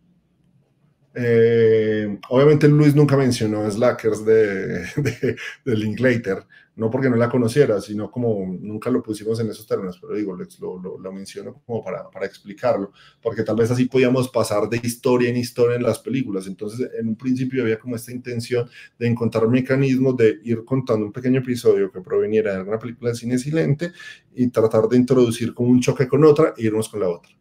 Eh, 1.15 2.19
obviamente 2.31 2.67
Luis 2.69 2.95
nunca 2.95 3.19
mencionó 3.19 3.71
Slackers 3.71 4.25
de, 4.25 4.87
de, 4.97 5.37
de 5.65 5.77
Linklater, 5.77 6.47
no 6.75 6.91
porque 6.91 7.11
no 7.11 7.17
la 7.17 7.29
conociera, 7.29 7.81
sino 7.81 8.11
como 8.11 8.47
nunca 8.47 8.91
lo 8.91 9.03
pusimos 9.03 9.39
en 9.41 9.51
esos 9.51 9.67
términos, 9.67 9.99
pero 10.01 10.15
digo, 10.15 10.35
lo, 10.35 10.79
lo, 10.79 10.99
lo 10.99 11.13
menciono 11.13 11.63
como 11.67 11.85
para, 11.85 12.09
para, 12.09 12.25
explicarlo, 12.25 12.93
porque 13.21 13.43
tal 13.43 13.57
vez 13.57 13.71
así 13.71 13.85
podíamos 13.85 14.29
pasar 14.31 14.69
de 14.71 14.81
historia 14.83 15.29
en 15.29 15.37
historia 15.37 15.77
en 15.77 15.83
las 15.83 15.99
películas. 15.99 16.47
Entonces, 16.47 16.91
en 16.99 17.09
un 17.09 17.17
principio 17.17 17.63
había 17.63 17.79
como 17.79 17.97
esta 17.97 18.11
intención 18.11 18.69
de 18.99 19.07
encontrar 19.07 19.49
mecanismos 19.49 20.17
de 20.17 20.39
ir 20.45 20.65
contando 20.65 21.05
un 21.05 21.13
pequeño 21.13 21.41
episodio 21.41 21.93
que 21.93 22.01
proveniera 22.01 22.53
de 22.53 22.59
alguna 22.59 22.79
película 22.79 23.11
de 23.11 23.17
cine 23.17 23.39
silente 23.39 23.93
y 24.35 24.49
tratar 24.49 24.89
de 24.89 24.97
introducir 24.97 25.53
como 25.53 25.69
un 25.69 25.81
choque 25.81 26.09
con 26.09 26.25
otra 26.25 26.55
e 26.57 26.65
irnos 26.65 26.89
con 26.89 27.01
la 27.01 27.09
otra. 27.09 27.33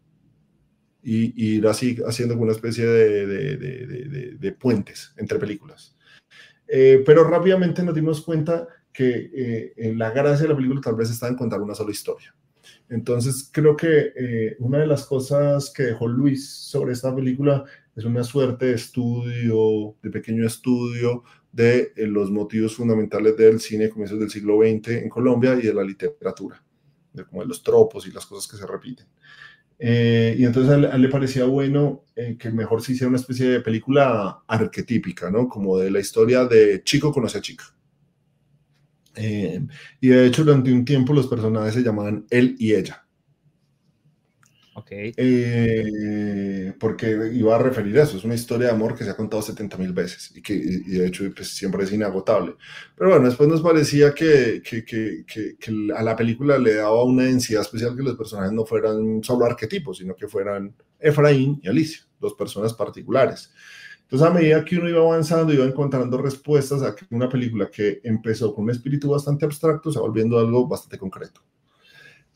Y, 1.04 1.56
ir 1.56 1.66
así 1.68 1.98
haciendo 2.06 2.36
como 2.36 2.44
una 2.44 2.52
especie 2.52 2.86
de, 2.86 3.26
de, 3.26 3.58
de, 3.58 4.36
de 4.38 4.52
puentes 4.52 5.14
entre 5.18 5.40
películas. 5.40 5.96
Eh, 6.74 7.04
pero 7.06 7.26
rápidamente 7.26 7.84
nos 7.84 7.94
dimos 7.94 8.22
cuenta 8.22 8.66
que 8.94 9.74
eh, 9.76 9.94
la 9.96 10.12
gracia 10.12 10.44
de 10.44 10.50
la 10.50 10.56
película 10.56 10.82
tal 10.82 10.96
vez 10.96 11.10
está 11.10 11.28
en 11.28 11.36
contar 11.36 11.62
una 11.62 11.76
sola 11.76 11.92
historia. 11.92 12.36
Entonces, 12.90 13.50
creo 13.52 13.76
que 13.76 14.12
eh, 14.16 14.56
una 14.60 14.80
de 14.80 14.88
las 14.88 15.06
cosas 15.06 15.72
que 15.72 15.84
dejó 15.84 16.08
Luis 16.08 16.50
sobre 16.50 16.94
esta 16.94 17.16
película 17.16 17.64
es 17.96 18.04
una 18.04 18.24
suerte 18.24 18.68
de 18.68 18.74
estudio, 18.74 19.96
de 20.02 20.10
pequeño 20.10 20.46
estudio 20.46 21.24
de 21.52 21.94
eh, 21.96 22.08
los 22.08 22.32
motivos 22.32 22.76
fundamentales 22.76 23.36
del 23.38 23.60
cine 23.60 23.90
comienzos 23.90 24.20
del 24.20 24.30
siglo 24.30 24.58
XX 24.60 24.90
en 24.90 25.10
Colombia 25.10 25.56
y 25.56 25.68
de 25.68 25.74
la 25.74 25.84
literatura, 25.84 26.64
de 27.14 27.26
como 27.26 27.42
de 27.42 27.48
los 27.48 27.64
tropos 27.64 28.08
y 28.08 28.12
las 28.12 28.26
cosas 28.26 28.50
que 28.50 28.58
se 28.58 28.68
repiten. 28.68 29.08
Y 29.84 30.46
entonces 30.46 30.72
a 30.72 30.76
él, 30.76 31.02
le 31.02 31.10
parecía 31.10 31.46
bueno 31.46 32.06
que 32.38 32.52
mejor 32.52 32.84
se 32.84 32.92
hiciera 32.92 33.10
una 33.10 33.18
especie 33.18 33.48
de 33.50 33.62
película 33.62 34.44
arquetípica, 34.46 35.32
¿no? 35.32 35.50
Como 35.50 35.80
de 35.80 35.90
la 35.90 36.00
historia 36.00 36.46
de 36.46 36.84
chico 36.84 37.12
conoce 37.12 37.40
a 37.40 37.42
chica. 37.42 37.64
Eh, 39.16 39.62
y 40.00 40.08
de 40.10 40.28
hecho, 40.28 40.44
durante 40.44 40.72
un 40.72 40.86
tiempo 40.86 41.14
los 41.14 41.28
personajes 41.28 41.74
se 41.74 41.84
llamaban 41.84 42.26
él 42.30 42.56
y 42.60 42.74
ella. 42.74 43.06
Okay. 44.74 45.14
Eh, 45.18 46.74
porque 46.80 47.12
iba 47.34 47.56
a 47.56 47.60
referir 47.60 48.00
a 48.00 48.04
eso, 48.04 48.16
es 48.18 48.24
una 48.24 48.36
historia 48.36 48.68
de 48.68 48.74
amor 48.74 48.96
que 48.96 49.04
se 49.04 49.10
ha 49.10 49.18
contado 49.18 49.42
70 49.42 49.78
mil 49.78 49.92
veces 49.92 50.32
y 50.34 50.42
que 50.42 50.54
y 50.54 50.92
de 50.92 51.08
hecho 51.08 51.26
pues, 51.36 51.50
siempre 51.50 51.84
es 51.84 51.92
inagotable. 51.92 52.56
Pero 52.96 53.10
bueno, 53.10 53.26
después 53.26 53.50
nos 53.50 53.62
parecía 53.62 54.14
que, 54.14 54.62
que, 54.64 54.86
que, 54.86 55.26
que, 55.28 55.94
a 55.94 56.02
la 56.02 56.16
película 56.16 56.58
le 56.58 56.76
daba 56.76 57.04
una 57.04 57.24
densidad 57.24 57.62
especial 57.62 57.98
que 57.98 58.04
los 58.04 58.16
personajes 58.16 58.54
no 58.54 58.66
fueran 58.66 59.22
solo 59.22 59.46
arquetipos, 59.46 59.98
sino 59.98 60.16
que 60.16 60.30
fueran 60.30 60.74
Efraín 61.00 61.60
y 61.62 61.68
Alicia, 61.68 62.04
dos 62.18 62.34
personas 62.36 62.74
particulares. 62.74 63.52
Entonces, 64.12 64.28
a 64.28 64.34
medida 64.34 64.66
que 64.66 64.78
uno 64.78 64.90
iba 64.90 65.00
avanzando, 65.00 65.54
iba 65.54 65.64
encontrando 65.64 66.18
respuestas 66.18 66.84
a 66.84 66.94
que 66.94 67.06
una 67.12 67.30
película 67.30 67.72
que 67.72 68.02
empezó 68.04 68.54
con 68.54 68.66
un 68.66 68.72
espíritu 68.72 69.10
bastante 69.10 69.46
abstracto 69.46 69.90
se 69.90 70.00
va 70.00 70.06
volviendo 70.06 70.38
algo 70.38 70.68
bastante 70.68 70.98
concreto. 70.98 71.42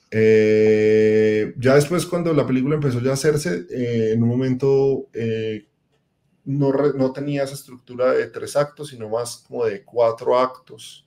Eh, 0.09 1.53
ya 1.57 1.75
después, 1.75 2.05
cuando 2.05 2.33
la 2.33 2.47
película 2.47 2.75
empezó 2.75 3.01
ya 3.01 3.09
a 3.09 3.15
hacerse, 3.15 3.65
eh, 3.69 4.13
en 4.13 4.23
un 4.23 4.29
momento 4.29 5.09
eh, 5.11 5.67
no, 6.45 6.71
no, 6.71 7.11
tenía 7.11 7.43
esa 7.43 7.55
estructura 7.55 8.13
de 8.13 8.27
tres 8.27 8.55
actos, 8.55 8.87
sino 8.87 9.09
más 9.09 9.43
como 9.45 9.65
de 9.65 9.83
cuatro 9.83 10.39
actos, 10.39 11.05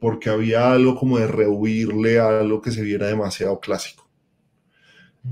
porque 0.00 0.30
había 0.30 0.72
algo 0.72 0.96
como 0.96 1.18
de 1.18 1.28
rehuirle 1.28 2.18
a 2.18 2.40
algo 2.40 2.60
que 2.60 2.72
se 2.72 2.82
viera 2.82 3.06
demasiado 3.06 3.60
clásico. 3.60 4.11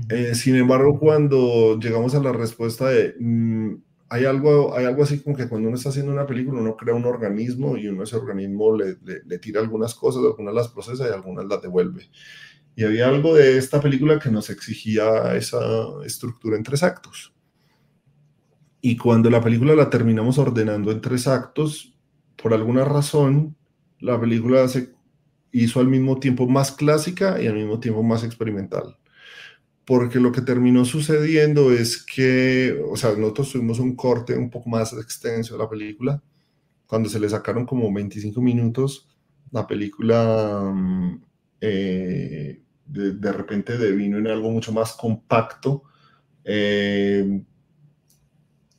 Eh, 0.09 0.35
sin 0.35 0.55
embargo, 0.55 0.97
cuando 0.99 1.77
llegamos 1.79 2.15
a 2.15 2.21
la 2.21 2.31
respuesta 2.31 2.89
de 2.89 3.15
mmm, 3.19 3.75
hay 4.09 4.25
algo, 4.25 4.75
hay 4.75 4.85
algo 4.85 5.03
así 5.03 5.19
como 5.21 5.35
que 5.35 5.47
cuando 5.47 5.67
uno 5.67 5.77
está 5.77 5.89
haciendo 5.89 6.11
una 6.11 6.25
película, 6.25 6.59
uno 6.61 6.75
crea 6.77 6.95
un 6.95 7.05
organismo 7.05 7.77
y 7.77 7.87
uno 7.87 8.03
ese 8.03 8.15
organismo 8.15 8.75
le, 8.75 8.97
le, 9.03 9.23
le 9.25 9.39
tira 9.39 9.61
algunas 9.61 9.95
cosas, 9.95 10.23
algunas 10.23 10.53
las 10.53 10.67
procesa 10.69 11.07
y 11.07 11.13
algunas 11.13 11.45
las 11.45 11.61
devuelve. 11.61 12.09
Y 12.75 12.83
había 12.85 13.07
algo 13.09 13.35
de 13.35 13.57
esta 13.57 13.81
película 13.81 14.19
que 14.19 14.31
nos 14.31 14.49
exigía 14.49 15.35
esa 15.35 15.59
estructura 16.05 16.57
en 16.57 16.63
tres 16.63 16.83
actos. 16.83 17.33
Y 18.81 18.97
cuando 18.97 19.29
la 19.29 19.41
película 19.41 19.75
la 19.75 19.89
terminamos 19.89 20.37
ordenando 20.37 20.91
en 20.91 21.01
tres 21.01 21.27
actos, 21.27 21.95
por 22.41 22.53
alguna 22.53 22.85
razón, 22.85 23.55
la 23.99 24.19
película 24.19 24.67
se 24.67 24.93
hizo 25.51 25.79
al 25.79 25.87
mismo 25.87 26.19
tiempo 26.19 26.47
más 26.47 26.71
clásica 26.71 27.41
y 27.41 27.47
al 27.47 27.55
mismo 27.55 27.79
tiempo 27.79 28.03
más 28.03 28.23
experimental 28.23 28.97
porque 29.91 30.21
lo 30.21 30.31
que 30.31 30.39
terminó 30.39 30.85
sucediendo 30.85 31.69
es 31.69 32.01
que, 32.01 32.81
o 32.89 32.95
sea, 32.95 33.11
nosotros 33.11 33.51
tuvimos 33.51 33.77
un 33.77 33.93
corte 33.93 34.37
un 34.37 34.49
poco 34.49 34.69
más 34.69 34.93
extenso 34.93 35.53
de 35.53 35.61
la 35.61 35.69
película, 35.69 36.23
cuando 36.87 37.09
se 37.09 37.19
le 37.19 37.27
sacaron 37.27 37.65
como 37.65 37.93
25 37.93 38.39
minutos, 38.41 39.09
la 39.51 39.67
película 39.67 40.73
eh, 41.59 42.61
de, 42.85 43.11
de, 43.15 43.31
repente 43.33 43.77
devino 43.77 44.17
en 44.17 44.27
algo 44.27 44.49
mucho 44.49 44.71
más 44.71 44.93
compacto 44.93 45.83
eh, 46.45 47.43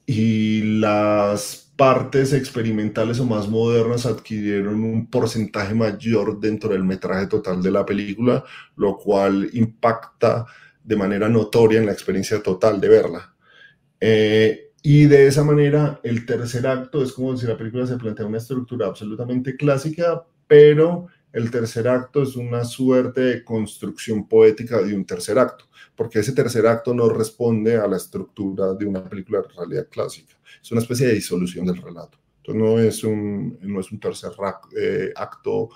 y 0.07 0.79
las 0.81 1.75
partes 1.77 2.33
experimentales 2.33 3.21
o 3.21 3.27
más 3.27 3.51
modernas 3.51 4.07
adquirieron 4.07 4.83
un 4.83 5.11
porcentaje 5.11 5.75
mayor 5.75 6.41
dentro 6.41 6.71
del 6.71 6.85
metraje 6.85 7.27
total 7.27 7.63
de 7.63 7.71
la 7.71 7.85
película, 7.85 8.43
lo 8.77 8.97
cual 8.97 9.51
impacta 9.53 10.47
de 10.85 10.97
manera 10.97 11.29
notoria 11.29 11.81
en 11.81 11.87
la 11.87 11.93
experiencia 11.93 12.43
total 12.43 12.81
de 12.81 12.89
verla. 12.89 13.35
Eh, 14.01 14.73
y 14.83 15.05
de 15.07 15.29
esa 15.29 15.45
manera, 15.45 16.01
el 16.03 16.27
tercer 16.27 16.67
acto 16.67 17.03
es 17.03 17.13
como 17.13 17.37
si 17.37 17.47
la 17.47 17.57
película 17.57 17.87
se 17.87 17.97
plantea 17.97 18.27
una 18.27 18.39
estructura 18.39 18.89
absolutamente 18.89 19.57
clásica, 19.57 20.25
pero 20.49 21.07
el 21.33 21.51
tercer 21.51 21.89
acto 21.89 22.23
es 22.23 22.37
una 22.37 22.65
suerte 22.65 23.21
de 23.21 23.45
construcción 23.45 24.29
poética 24.29 24.83
de 24.83 24.95
un 24.95 25.05
tercer 25.05 25.39
acto, 25.39 25.67
porque 25.95 26.19
ese 26.19 26.33
tercer 26.33 26.67
acto 26.67 26.93
no 26.93 27.09
responde 27.09 27.77
a 27.77 27.87
la 27.87 27.97
estructura 27.97 28.75
de 28.75 28.85
una 28.85 29.05
película 29.09 29.41
de 29.41 29.49
realidad 29.49 29.89
clásica. 29.89 30.35
Es 30.61 30.71
una 30.73 30.81
especie 30.81 31.07
de 31.07 31.15
disolución 31.15 31.65
del 31.65 31.81
relato. 31.81 32.19
Entonces 32.39 32.63
no 32.63 32.79
es 32.79 33.05
un, 33.05 33.59
no 33.63 33.81
es 33.81 33.93
un 33.93 34.01
tercer 34.01 34.33
eh, 34.77 35.13
acto 35.15 35.71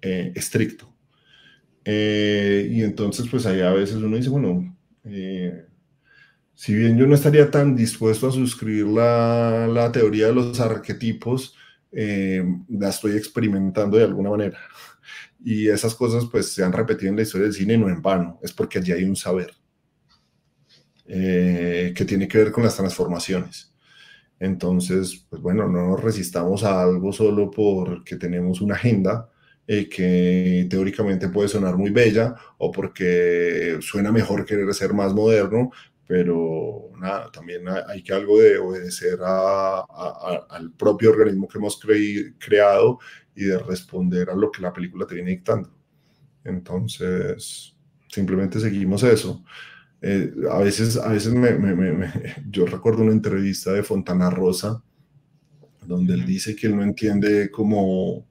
eh, 0.00 0.32
estricto. 0.34 0.92
Eh, 1.90 2.68
y 2.70 2.82
entonces, 2.82 3.26
pues 3.30 3.46
ahí 3.46 3.62
a 3.62 3.70
veces 3.70 3.96
uno 3.96 4.14
dice, 4.14 4.28
bueno, 4.28 4.76
eh, 5.04 5.64
si 6.54 6.74
bien 6.74 6.98
yo 6.98 7.06
no 7.06 7.14
estaría 7.14 7.50
tan 7.50 7.74
dispuesto 7.74 8.28
a 8.28 8.32
suscribir 8.32 8.86
la, 8.86 9.66
la 9.66 9.90
teoría 9.90 10.26
de 10.26 10.34
los 10.34 10.60
arquetipos, 10.60 11.54
eh, 11.90 12.44
la 12.68 12.90
estoy 12.90 13.16
experimentando 13.16 13.96
de 13.96 14.04
alguna 14.04 14.30
manera. 14.30 14.58
Y 15.42 15.68
esas 15.68 15.94
cosas 15.94 16.26
pues 16.30 16.52
se 16.52 16.62
han 16.62 16.72
repetido 16.72 17.10
en 17.10 17.16
la 17.16 17.22
historia 17.22 17.46
del 17.46 17.54
cine 17.54 17.78
no 17.78 17.88
en 17.88 18.02
vano, 18.02 18.38
es 18.42 18.52
porque 18.52 18.78
allí 18.78 18.92
hay 18.92 19.04
un 19.04 19.16
saber 19.16 19.52
eh, 21.06 21.94
que 21.96 22.04
tiene 22.04 22.28
que 22.28 22.38
ver 22.38 22.52
con 22.52 22.64
las 22.64 22.76
transformaciones. 22.76 23.72
Entonces, 24.38 25.26
pues 25.30 25.40
bueno, 25.40 25.68
no 25.68 25.88
nos 25.88 26.02
resistamos 26.02 26.64
a 26.64 26.82
algo 26.82 27.12
solo 27.12 27.50
porque 27.50 28.16
tenemos 28.16 28.60
una 28.60 28.74
agenda, 28.74 29.30
eh, 29.70 29.86
que 29.86 30.66
teóricamente 30.70 31.28
puede 31.28 31.48
sonar 31.48 31.76
muy 31.76 31.90
bella 31.90 32.34
o 32.56 32.72
porque 32.72 33.76
suena 33.82 34.10
mejor 34.10 34.46
querer 34.46 34.72
ser 34.72 34.94
más 34.94 35.12
moderno, 35.12 35.70
pero 36.06 36.90
nada, 36.98 37.30
también 37.30 37.64
hay 37.86 38.02
que 38.02 38.14
algo 38.14 38.40
de 38.40 38.56
obedecer 38.56 39.18
a, 39.22 39.80
a, 39.80 40.46
al 40.48 40.72
propio 40.72 41.10
organismo 41.10 41.46
que 41.46 41.58
hemos 41.58 41.78
cre 41.78 42.34
creado 42.38 42.98
y 43.34 43.44
de 43.44 43.58
responder 43.58 44.30
a 44.30 44.34
lo 44.34 44.50
que 44.50 44.62
la 44.62 44.72
película 44.72 45.06
te 45.06 45.16
viene 45.16 45.32
dictando. 45.32 45.70
Entonces, 46.44 47.76
simplemente 48.08 48.60
seguimos 48.60 49.02
eso. 49.02 49.44
Eh, 50.00 50.32
a 50.50 50.60
veces, 50.60 50.96
a 50.96 51.08
veces 51.08 51.34
me, 51.34 51.52
me, 51.52 51.74
me, 51.74 52.12
yo 52.50 52.64
recuerdo 52.64 53.02
una 53.02 53.12
entrevista 53.12 53.72
de 53.72 53.82
Fontana 53.82 54.30
Rosa 54.30 54.82
donde 55.84 56.14
él 56.14 56.24
dice 56.24 56.56
que 56.56 56.68
él 56.68 56.76
no 56.76 56.82
entiende 56.82 57.50
cómo 57.50 58.26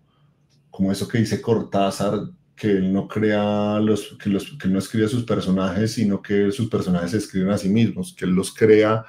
como 0.78 0.92
eso 0.92 1.08
que 1.08 1.18
dice 1.18 1.42
Cortázar, 1.42 2.20
que 2.56 2.70
él 2.70 2.94
no 2.94 3.08
crea 3.08 3.80
los, 3.80 4.16
que, 4.22 4.30
los, 4.30 4.56
que 4.62 4.68
no 4.68 4.78
escribe 4.78 5.08
sus 5.08 5.24
personajes, 5.24 5.94
sino 5.94 6.22
que 6.22 6.52
sus 6.52 6.70
personajes 6.70 7.10
se 7.10 7.18
escriben 7.18 7.50
a 7.50 7.58
sí 7.58 7.68
mismos, 7.68 8.14
que 8.16 8.26
él 8.26 8.32
los 8.32 8.54
crea 8.54 9.04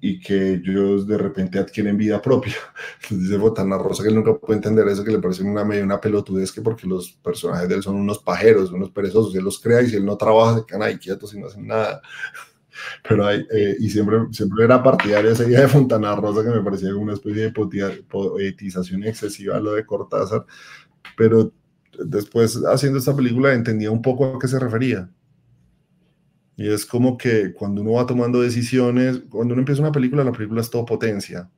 y 0.00 0.20
que 0.20 0.52
ellos 0.52 1.08
de 1.08 1.18
repente 1.18 1.58
adquieren 1.58 1.96
vida 1.96 2.22
propia. 2.22 2.54
Dice 3.10 3.38
Botana 3.38 3.76
Rosa 3.76 4.04
que 4.04 4.10
él 4.10 4.14
nunca 4.14 4.36
puede 4.36 4.58
entender 4.58 4.86
eso, 4.86 5.02
que 5.02 5.10
le 5.10 5.18
parece 5.18 5.42
una 5.42 5.64
medio 5.64 5.82
una 5.82 6.00
pelotudez, 6.00 6.52
que 6.52 6.62
porque 6.62 6.86
los 6.86 7.10
personajes 7.10 7.68
de 7.68 7.74
él 7.74 7.82
son 7.82 7.96
unos 7.96 8.20
pajeros, 8.20 8.70
unos 8.70 8.92
perezosos, 8.92 9.34
él 9.34 9.42
los 9.42 9.58
crea 9.58 9.82
y 9.82 9.88
si 9.88 9.96
él 9.96 10.04
no 10.04 10.16
trabaja 10.16 10.60
se 10.60 10.64
quedan 10.64 10.84
ahí 10.84 10.96
quietos 10.96 11.34
y 11.34 11.40
no 11.40 11.48
hacen 11.48 11.66
nada. 11.66 12.00
Pero 13.08 13.26
hay, 13.26 13.44
eh, 13.50 13.74
y 13.80 13.90
siempre, 13.90 14.18
siempre 14.30 14.64
era 14.64 14.80
partidaria 14.80 15.32
esa 15.32 15.44
idea 15.44 15.62
de 15.62 15.68
Fontana 15.68 16.14
Rosa 16.14 16.44
que 16.44 16.56
me 16.56 16.62
parecía 16.62 16.94
una 16.94 17.14
especie 17.14 17.50
de 17.50 18.02
poetización 18.08 19.02
excesiva 19.02 19.58
lo 19.58 19.72
de 19.72 19.84
Cortázar, 19.84 20.46
pero 21.16 21.52
después 22.04 22.60
haciendo 22.66 22.98
esta 22.98 23.14
película 23.14 23.52
entendía 23.52 23.90
un 23.90 24.02
poco 24.02 24.26
a 24.26 24.38
qué 24.38 24.48
se 24.48 24.58
refería. 24.58 25.10
Y 26.56 26.68
es 26.68 26.84
como 26.84 27.16
que 27.16 27.54
cuando 27.54 27.80
uno 27.80 27.92
va 27.92 28.06
tomando 28.06 28.42
decisiones, 28.42 29.22
cuando 29.30 29.54
uno 29.54 29.62
empieza 29.62 29.80
una 29.80 29.92
película, 29.92 30.24
la 30.24 30.32
película 30.32 30.60
es 30.60 30.68
todo 30.68 30.84
potencia. 30.84 31.50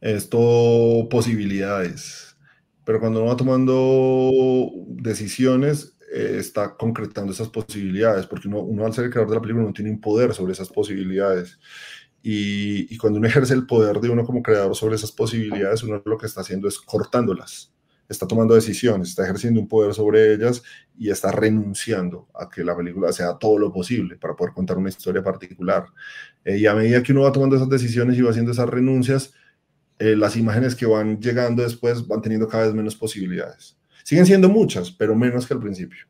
Es 0.00 0.28
todo 0.28 1.08
posibilidades. 1.08 2.36
Pero 2.84 3.00
cuando 3.00 3.20
uno 3.20 3.30
va 3.30 3.36
tomando 3.36 4.70
decisiones, 4.88 5.96
eh, 6.12 6.36
está 6.38 6.76
concretando 6.76 7.32
esas 7.32 7.48
posibilidades, 7.48 8.26
porque 8.26 8.48
uno, 8.48 8.60
uno, 8.60 8.86
al 8.86 8.92
ser 8.92 9.06
el 9.06 9.10
creador 9.10 9.30
de 9.30 9.36
la 9.36 9.42
película 9.42 9.64
no 9.64 9.72
tiene 9.72 9.90
un 9.90 10.00
poder 10.00 10.34
sobre 10.34 10.52
esas 10.52 10.68
posibilidades. 10.68 11.58
Y, 12.28 12.96
cuando 12.98 13.20
uno 13.20 13.28
ejerce 13.28 13.54
el 13.54 13.66
poder 13.66 14.00
de 14.00 14.10
uno 14.10 14.24
como 14.24 14.42
creador 14.42 14.74
sobre 14.74 14.96
esas 14.96 15.12
posibilidades, 15.12 15.84
uno 15.84 16.02
lo 16.04 16.18
que 16.18 16.26
está 16.26 16.40
haciendo 16.40 16.66
es 16.66 16.78
cortándolas 16.78 17.72
está 18.08 18.24
tomando 18.24 18.54
decisiones, 18.54 19.08
está 19.08 19.24
ejerciendo 19.24 19.58
un 19.58 19.66
poder 19.66 19.92
sobre 19.92 20.32
ellas 20.32 20.62
y 20.96 21.10
está 21.10 21.32
renunciando 21.32 22.28
a 22.34 22.48
que 22.48 22.62
la 22.62 22.76
película 22.76 23.12
sea 23.12 23.36
todo 23.36 23.58
lo 23.58 23.72
posible 23.72 24.16
para 24.16 24.36
poder 24.36 24.54
contar 24.54 24.78
una 24.78 24.90
historia 24.90 25.24
particular. 25.24 25.86
Eh, 26.44 26.58
y 26.58 26.66
a 26.66 26.74
medida 26.76 27.02
que 27.02 27.10
uno 27.10 27.22
va 27.22 27.32
tomando 27.32 27.56
esas 27.56 27.68
decisiones 27.68 28.16
y 28.16 28.22
va 28.22 28.30
haciendo 28.30 28.52
esas 28.52 28.68
renuncias, 28.68 29.32
eh, 29.98 30.14
las 30.14 30.36
imágenes 30.36 30.76
que 30.76 30.86
van 30.86 31.20
llegando 31.20 31.64
después 31.64 32.06
van 32.06 32.22
teniendo 32.22 32.46
cada 32.46 32.66
vez 32.66 32.74
menos 32.74 32.94
posibilidades. 32.94 33.76
Siguen 34.04 34.24
siendo 34.24 34.48
muchas, 34.48 34.92
pero 34.92 35.16
menos 35.16 35.44
que 35.44 35.54
al 35.54 35.60
principio. 35.60 36.06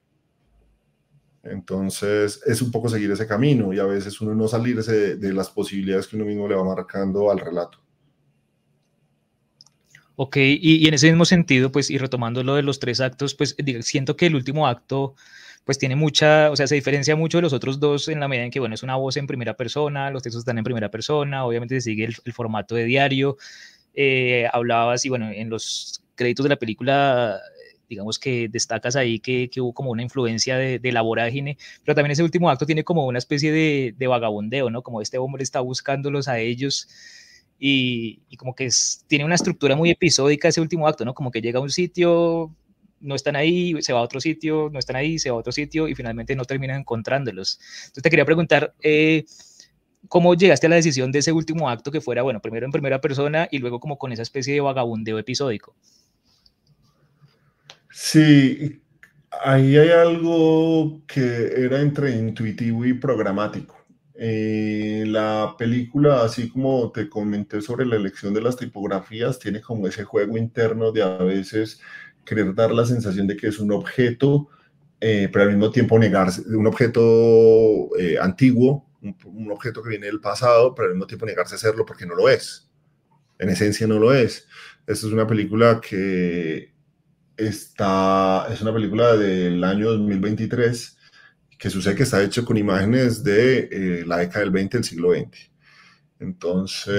Entonces 1.50 2.40
es 2.46 2.62
un 2.62 2.70
poco 2.70 2.88
seguir 2.88 3.10
ese 3.10 3.26
camino 3.26 3.72
y 3.72 3.78
a 3.78 3.84
veces 3.84 4.20
uno 4.20 4.34
no 4.34 4.48
salirse 4.48 5.16
de 5.16 5.32
las 5.32 5.50
posibilidades 5.50 6.06
que 6.06 6.16
uno 6.16 6.24
mismo 6.24 6.48
le 6.48 6.54
va 6.54 6.64
marcando 6.64 7.30
al 7.30 7.38
relato. 7.38 7.78
Ok, 10.18 10.38
y, 10.38 10.88
en 10.88 10.94
ese 10.94 11.08
mismo 11.08 11.26
sentido, 11.26 11.70
pues, 11.70 11.90
y 11.90 11.98
retomando 11.98 12.42
lo 12.42 12.54
de 12.54 12.62
los 12.62 12.78
tres 12.80 13.00
actos, 13.02 13.34
pues 13.34 13.54
siento 13.82 14.16
que 14.16 14.26
el 14.26 14.34
último 14.34 14.66
acto, 14.66 15.14
pues 15.64 15.78
tiene 15.78 15.94
mucha, 15.94 16.50
o 16.50 16.56
sea, 16.56 16.66
se 16.66 16.74
diferencia 16.74 17.16
mucho 17.16 17.36
de 17.38 17.42
los 17.42 17.52
otros 17.52 17.80
dos 17.80 18.08
en 18.08 18.20
la 18.20 18.28
medida 18.28 18.44
en 18.46 18.50
que, 18.50 18.58
bueno, 18.58 18.74
es 18.74 18.82
una 18.82 18.96
voz 18.96 19.18
en 19.18 19.26
primera 19.26 19.54
persona, 19.58 20.10
los 20.10 20.22
textos 20.22 20.40
están 20.40 20.56
en 20.56 20.64
primera 20.64 20.90
persona, 20.90 21.44
obviamente 21.44 21.74
se 21.76 21.90
sigue 21.90 22.04
el, 22.06 22.32
formato 22.32 22.74
de 22.74 22.84
diario. 22.84 23.36
Eh, 23.92 24.48
hablabas, 24.52 25.04
y 25.04 25.10
bueno, 25.10 25.30
en 25.30 25.50
los 25.50 26.02
créditos 26.14 26.44
de 26.44 26.50
la 26.50 26.56
película, 26.56 27.38
digamos 27.88 28.18
que 28.18 28.48
destacas 28.48 28.96
ahí 28.96 29.20
que, 29.20 29.48
que 29.50 29.60
hubo 29.60 29.72
como 29.72 29.90
una 29.90 30.02
influencia 30.02 30.56
de, 30.56 30.78
de, 30.78 30.92
la 30.92 31.02
vorágine, 31.02 31.56
pero 31.84 31.94
también 31.94 32.12
ese 32.12 32.22
último 32.22 32.50
acto 32.50 32.66
tiene 32.66 32.84
como 32.84 33.06
una 33.06 33.18
especie 33.18 33.52
de, 33.52 33.94
de 33.96 34.06
vagabundeo, 34.06 34.70
¿no? 34.70 34.82
Como 34.82 35.00
este 35.00 35.18
hombre 35.18 35.42
está 35.42 35.60
buscándolos 35.60 36.28
a 36.28 36.38
ellos 36.38 36.88
y, 37.58 38.36
como 38.36 38.54
que 38.54 38.68
tiene 39.06 39.24
una 39.24 39.34
estructura 39.34 39.76
muy 39.76 39.90
episódica 39.90 40.48
ese 40.48 40.60
último 40.60 40.86
acto, 40.88 41.04
¿no? 41.04 41.14
Como 41.14 41.30
que 41.30 41.40
llega 41.40 41.58
a 41.58 41.62
un 41.62 41.70
sitio, 41.70 42.54
no 43.00 43.14
están 43.14 43.36
ahí, 43.36 43.80
se 43.82 43.92
va 43.92 44.00
a 44.00 44.02
otro 44.02 44.20
sitio, 44.20 44.68
no 44.72 44.78
están 44.78 44.96
ahí, 44.96 45.18
se 45.18 45.30
va 45.30 45.36
a 45.36 45.40
otro 45.40 45.52
sitio 45.52 45.88
y 45.88 45.94
finalmente 45.94 46.36
no 46.36 46.44
terminan 46.44 46.80
encontrándolos. 46.80 47.58
Entonces 47.86 48.02
te 48.02 48.10
quería 48.10 48.24
preguntar, 48.24 48.74
eh, 48.82 49.24
¿cómo 50.08 50.34
llegaste 50.34 50.66
a 50.66 50.70
la 50.70 50.76
decisión 50.76 51.12
de 51.12 51.20
ese 51.20 51.32
último 51.32 51.68
acto 51.70 51.90
que 51.90 52.00
fuera, 52.00 52.22
bueno, 52.22 52.40
primero 52.40 52.66
en 52.66 52.72
primera 52.72 53.00
persona 53.00 53.48
y 53.50 53.58
luego 53.58 53.80
como 53.80 53.98
con 53.98 54.12
esa 54.12 54.22
especie 54.22 54.54
de 54.54 54.60
vagabundeo 54.60 55.18
episódico? 55.18 55.74
Sí, 57.90 58.82
ahí 59.42 59.76
hay 59.76 59.90
algo 59.90 61.02
que 61.06 61.52
era 61.56 61.80
entre 61.80 62.16
intuitivo 62.16 62.84
y 62.84 62.94
programático. 62.94 63.76
Eh, 64.18 65.04
la 65.06 65.54
película, 65.58 66.22
así 66.22 66.48
como 66.48 66.90
te 66.90 67.08
comenté 67.08 67.60
sobre 67.60 67.84
la 67.84 67.96
elección 67.96 68.32
de 68.32 68.40
las 68.40 68.56
tipografías, 68.56 69.38
tiene 69.38 69.60
como 69.60 69.86
ese 69.86 70.04
juego 70.04 70.38
interno 70.38 70.90
de 70.90 71.02
a 71.02 71.18
veces 71.18 71.80
querer 72.24 72.54
dar 72.54 72.72
la 72.72 72.86
sensación 72.86 73.26
de 73.26 73.36
que 73.36 73.48
es 73.48 73.58
un 73.58 73.72
objeto, 73.72 74.48
eh, 75.00 75.28
pero 75.32 75.44
al 75.44 75.50
mismo 75.50 75.70
tiempo 75.70 75.98
negarse, 75.98 76.42
un 76.48 76.66
objeto 76.66 77.00
eh, 77.98 78.18
antiguo, 78.20 78.86
un, 79.02 79.50
objeto 79.52 79.82
que 79.82 79.90
viene 79.90 80.06
del 80.06 80.20
pasado, 80.20 80.74
pero 80.74 80.88
al 80.88 80.94
mismo 80.94 81.06
tiempo 81.06 81.26
negarse 81.26 81.54
a 81.54 81.58
serlo 81.58 81.84
porque 81.84 82.06
no 82.06 82.14
lo 82.14 82.28
es. 82.28 82.70
En 83.38 83.50
esencia 83.50 83.86
no 83.86 83.98
lo 83.98 84.14
es. 84.14 84.48
Esta 84.86 85.06
es 85.06 85.12
una 85.12 85.26
película 85.26 85.80
que 85.80 86.72
está, 87.36 88.46
es 88.50 88.60
una 88.62 88.72
película 88.72 89.16
del 89.16 89.62
año 89.64 89.90
2023 89.90 90.96
que 91.58 91.70
sucede 91.70 91.94
que 91.94 92.02
está 92.02 92.22
hecho 92.22 92.44
con 92.44 92.56
imágenes 92.56 93.22
de 93.24 93.68
eh, 93.70 94.04
la 94.06 94.18
década 94.18 94.40
del 94.40 94.50
20 94.50 94.78
del 94.78 94.84
siglo 94.84 95.12
XX. 95.12 95.50
Entonces, 96.18 96.96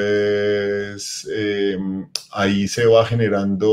em, 1.33 2.07
ahí 2.31 2.67
se 2.67 2.85
va 2.85 3.05
generando 3.05 3.69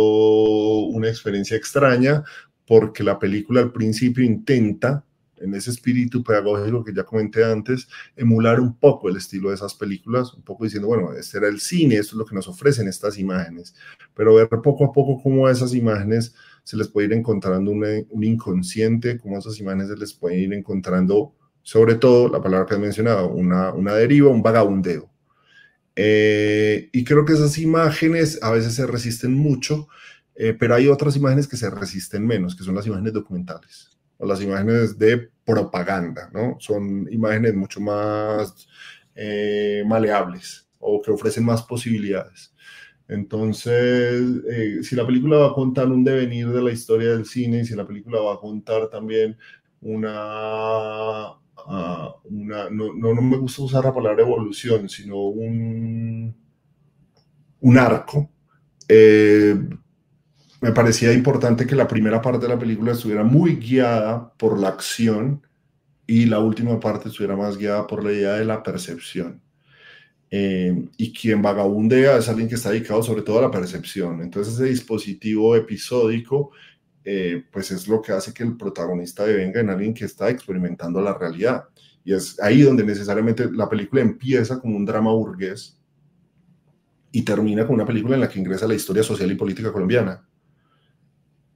una 0.88 1.08
experiencia 1.08 1.56
extraña 1.56 2.24
porque 2.66 3.02
la 3.02 3.18
película 3.18 3.60
al 3.60 3.72
principio 3.72 4.24
intenta, 4.24 5.04
en 5.36 5.54
ese 5.54 5.70
espíritu 5.70 6.22
pedagógico 6.24 6.82
que 6.82 6.94
ya 6.94 7.04
comenté 7.04 7.44
antes, 7.44 7.88
emular 8.16 8.58
un 8.60 8.78
poco 8.78 9.10
el 9.10 9.16
estilo 9.16 9.50
de 9.50 9.56
esas 9.56 9.74
películas, 9.74 10.32
un 10.32 10.42
poco 10.42 10.64
diciendo, 10.64 10.88
bueno, 10.88 11.12
este 11.12 11.36
era 11.38 11.48
el 11.48 11.60
cine, 11.60 11.96
esto 11.96 12.14
es 12.14 12.18
lo 12.18 12.24
que 12.24 12.34
nos 12.34 12.48
ofrecen 12.48 12.88
estas 12.88 13.18
imágenes, 13.18 13.74
pero 14.14 14.34
ver 14.34 14.48
poco 14.48 14.84
a 14.86 14.92
poco 14.92 15.20
cómo 15.22 15.46
esas 15.48 15.74
imágenes 15.74 16.34
se 16.64 16.76
les 16.76 16.88
puede 16.88 17.08
ir 17.08 17.12
encontrando 17.12 17.70
un 17.70 18.24
inconsciente, 18.24 19.18
como 19.18 19.38
esas 19.38 19.60
imágenes 19.60 19.88
se 19.88 19.96
les 19.96 20.14
puede 20.14 20.38
ir 20.38 20.52
encontrando, 20.54 21.34
sobre 21.62 21.94
todo, 21.94 22.28
la 22.28 22.42
palabra 22.42 22.66
que 22.66 22.74
has 22.74 22.80
mencionado, 22.80 23.28
una, 23.28 23.72
una 23.72 23.94
deriva, 23.94 24.30
un 24.30 24.42
vagabundeo. 24.42 25.10
Eh, 25.94 26.88
y 26.92 27.04
creo 27.04 27.24
que 27.24 27.34
esas 27.34 27.58
imágenes 27.58 28.42
a 28.42 28.50
veces 28.50 28.74
se 28.74 28.86
resisten 28.86 29.34
mucho, 29.34 29.88
eh, 30.34 30.54
pero 30.58 30.74
hay 30.74 30.88
otras 30.88 31.16
imágenes 31.16 31.46
que 31.46 31.56
se 31.56 31.70
resisten 31.70 32.26
menos, 32.26 32.56
que 32.56 32.64
son 32.64 32.74
las 32.74 32.86
imágenes 32.86 33.12
documentales 33.12 33.90
o 34.16 34.26
las 34.26 34.40
imágenes 34.40 34.98
de 34.98 35.30
propaganda, 35.44 36.30
¿no? 36.32 36.56
Son 36.60 37.06
imágenes 37.12 37.54
mucho 37.54 37.80
más 37.80 38.66
eh, 39.14 39.84
maleables 39.86 40.68
o 40.78 41.00
que 41.02 41.10
ofrecen 41.10 41.44
más 41.44 41.62
posibilidades. 41.62 42.53
Entonces, 43.08 44.22
eh, 44.50 44.78
si 44.82 44.96
la 44.96 45.06
película 45.06 45.38
va 45.38 45.46
a 45.48 45.54
contar 45.54 45.88
un 45.88 46.04
devenir 46.04 46.48
de 46.48 46.62
la 46.62 46.72
historia 46.72 47.10
del 47.10 47.26
cine, 47.26 47.60
y 47.60 47.64
si 47.64 47.74
la 47.74 47.86
película 47.86 48.20
va 48.20 48.34
a 48.34 48.40
contar 48.40 48.88
también 48.88 49.36
una, 49.80 50.10
ah, 51.56 52.16
una 52.24 52.70
no, 52.70 52.94
no, 52.94 53.14
me 53.22 53.36
gusta 53.36 53.62
usar 53.62 53.84
la 53.84 53.94
palabra 53.94 54.22
evolución, 54.22 54.88
sino 54.88 55.18
un, 55.18 56.34
un 57.60 57.78
arco, 57.78 58.30
eh, 58.88 59.54
me 60.60 60.72
parecía 60.72 61.12
importante 61.12 61.66
que 61.66 61.76
la 61.76 61.88
primera 61.88 62.22
parte 62.22 62.46
de 62.46 62.54
la 62.54 62.58
película 62.58 62.92
estuviera 62.92 63.22
muy 63.22 63.56
guiada 63.56 64.32
por 64.38 64.58
la 64.58 64.68
acción 64.68 65.42
y 66.06 66.26
la 66.26 66.38
última 66.38 66.80
parte 66.80 67.08
estuviera 67.10 67.36
más 67.36 67.58
guiada 67.58 67.86
por 67.86 68.02
la 68.02 68.12
idea 68.12 68.32
de 68.34 68.46
la 68.46 68.62
percepción. 68.62 69.43
Eh, 70.36 70.88
y 70.96 71.12
quien 71.12 71.40
vagabundea 71.40 72.16
es 72.16 72.28
alguien 72.28 72.48
que 72.48 72.56
está 72.56 72.72
dedicado 72.72 73.04
sobre 73.04 73.22
todo 73.22 73.38
a 73.38 73.42
la 73.42 73.52
percepción. 73.52 74.20
Entonces 74.20 74.54
ese 74.54 74.64
dispositivo 74.64 75.54
episódico, 75.54 76.50
eh, 77.04 77.44
pues 77.52 77.70
es 77.70 77.86
lo 77.86 78.02
que 78.02 78.10
hace 78.10 78.34
que 78.34 78.42
el 78.42 78.56
protagonista 78.56 79.24
devenga 79.24 79.60
en 79.60 79.70
alguien 79.70 79.94
que 79.94 80.06
está 80.06 80.28
experimentando 80.28 81.00
la 81.00 81.16
realidad. 81.16 81.66
Y 82.04 82.14
es 82.14 82.40
ahí 82.40 82.62
donde 82.62 82.82
necesariamente 82.82 83.48
la 83.52 83.68
película 83.68 84.02
empieza 84.02 84.58
como 84.58 84.76
un 84.76 84.84
drama 84.84 85.12
burgués 85.12 85.78
y 87.12 87.22
termina 87.22 87.64
con 87.64 87.76
una 87.76 87.86
película 87.86 88.16
en 88.16 88.22
la 88.22 88.28
que 88.28 88.40
ingresa 88.40 88.66
la 88.66 88.74
historia 88.74 89.04
social 89.04 89.30
y 89.30 89.36
política 89.36 89.72
colombiana. 89.72 90.26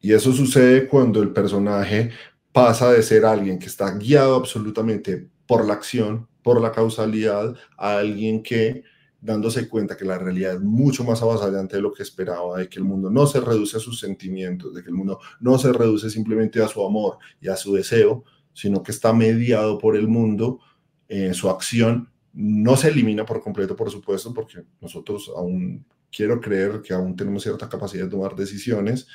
Y 0.00 0.12
eso 0.12 0.32
sucede 0.32 0.86
cuando 0.86 1.20
el 1.20 1.32
personaje 1.32 2.12
pasa 2.52 2.92
de 2.92 3.02
ser 3.02 3.24
alguien 3.24 3.58
que 3.58 3.66
está 3.66 3.90
guiado 3.98 4.36
absolutamente 4.36 5.28
por 5.48 5.66
la 5.66 5.74
acción, 5.74 6.27
por 6.48 6.62
la 6.62 6.72
causalidad 6.72 7.54
a 7.76 7.98
alguien 7.98 8.42
que 8.42 8.82
dándose 9.20 9.68
cuenta 9.68 9.98
que 9.98 10.06
la 10.06 10.16
realidad 10.16 10.54
es 10.54 10.60
mucho 10.62 11.04
más 11.04 11.20
avasallante 11.20 11.76
de 11.76 11.82
lo 11.82 11.92
que 11.92 12.02
esperaba, 12.02 12.56
de 12.56 12.70
que 12.70 12.78
el 12.78 12.86
mundo 12.86 13.10
no 13.10 13.26
se 13.26 13.38
reduce 13.38 13.76
a 13.76 13.80
sus 13.80 14.00
sentimientos, 14.00 14.74
de 14.74 14.82
que 14.82 14.88
el 14.88 14.94
mundo 14.94 15.20
no 15.40 15.58
se 15.58 15.70
reduce 15.74 16.08
simplemente 16.08 16.62
a 16.62 16.68
su 16.68 16.82
amor 16.86 17.18
y 17.38 17.48
a 17.48 17.56
su 17.56 17.74
deseo, 17.74 18.24
sino 18.54 18.82
que 18.82 18.92
está 18.92 19.12
mediado 19.12 19.76
por 19.76 19.94
el 19.94 20.08
mundo, 20.08 20.60
eh, 21.06 21.34
su 21.34 21.50
acción 21.50 22.08
no 22.32 22.78
se 22.78 22.88
elimina 22.88 23.26
por 23.26 23.42
completo, 23.42 23.76
por 23.76 23.90
supuesto, 23.90 24.32
porque 24.32 24.64
nosotros 24.80 25.30
aún 25.36 25.84
quiero 26.10 26.40
creer 26.40 26.80
que 26.80 26.94
aún 26.94 27.14
tenemos 27.14 27.42
cierta 27.42 27.68
capacidad 27.68 28.04
de 28.04 28.10
tomar 28.10 28.34
decisiones, 28.34 29.06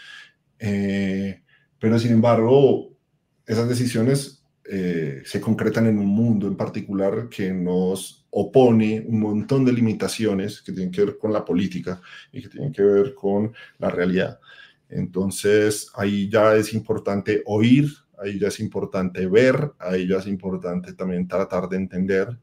eh, 0.59 1.41
pero 1.79 1.97
sin 1.97 2.11
embargo, 2.11 2.95
esas 3.47 3.67
decisiones 3.67 4.42
eh, 4.65 5.23
se 5.25 5.41
concretan 5.41 5.87
en 5.87 5.99
un 5.99 6.07
mundo 6.07 6.47
en 6.47 6.55
particular 6.55 7.27
que 7.29 7.51
nos 7.51 8.25
opone 8.29 9.03
un 9.05 9.19
montón 9.19 9.65
de 9.65 9.73
limitaciones 9.73 10.61
que 10.61 10.71
tienen 10.71 10.91
que 10.91 11.03
ver 11.03 11.17
con 11.17 11.33
la 11.33 11.43
política 11.43 12.01
y 12.31 12.41
que 12.41 12.47
tienen 12.47 12.71
que 12.71 12.81
ver 12.81 13.13
con 13.13 13.53
la 13.77 13.89
realidad. 13.89 14.39
Entonces, 14.89 15.91
ahí 15.95 16.29
ya 16.29 16.55
es 16.55 16.73
importante 16.73 17.43
oír, 17.45 17.91
ahí 18.17 18.39
ya 18.39 18.47
es 18.47 18.59
importante 18.61 19.27
ver, 19.27 19.73
ahí 19.79 20.07
ya 20.07 20.17
es 20.17 20.27
importante 20.27 20.93
también 20.93 21.27
tratar 21.27 21.67
de 21.67 21.77
entender 21.77 22.39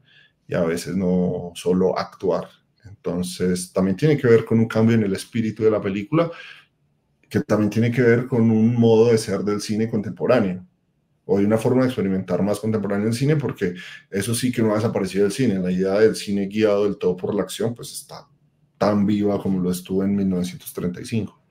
y 0.47 0.53
a 0.53 0.61
veces 0.61 0.95
no 0.95 1.51
solo 1.55 1.97
actuar. 1.97 2.47
Entonces, 2.85 3.73
también 3.73 3.97
tiene 3.97 4.17
que 4.17 4.27
ver 4.27 4.45
con 4.45 4.59
un 4.59 4.67
cambio 4.67 4.95
en 4.95 5.03
el 5.03 5.13
espíritu 5.13 5.63
de 5.63 5.71
la 5.71 5.81
película, 5.81 6.29
que 7.29 7.39
también 7.41 7.69
tiene 7.69 7.91
que 7.91 8.01
ver 8.01 8.27
con 8.27 8.51
un 8.51 8.75
modo 8.75 9.11
de 9.11 9.17
ser 9.17 9.39
del 9.39 9.61
cine 9.61 9.89
contemporáneo 9.89 10.67
o 11.31 11.37
hay 11.37 11.45
una 11.45 11.57
forma 11.57 11.83
de 11.83 11.87
experimentar 11.87 12.43
más 12.43 12.59
contemporánea 12.59 13.07
en 13.07 13.13
cine, 13.13 13.37
porque 13.37 13.73
eso 14.09 14.35
sí 14.35 14.51
que 14.51 14.61
no 14.61 14.73
ha 14.73 14.75
desaparecido 14.75 15.23
del 15.23 15.31
cine. 15.31 15.59
La 15.59 15.71
idea 15.71 15.93
del 15.93 16.13
cine 16.13 16.45
guiado 16.47 16.83
del 16.83 16.97
todo 16.97 17.15
por 17.15 17.33
la 17.33 17.43
acción, 17.43 17.73
pues 17.73 17.93
está 17.93 18.27
tan 18.77 19.05
viva 19.05 19.41
como 19.41 19.61
lo 19.61 19.71
estuvo 19.71 20.03
en 20.03 20.13
1935. 20.13 21.41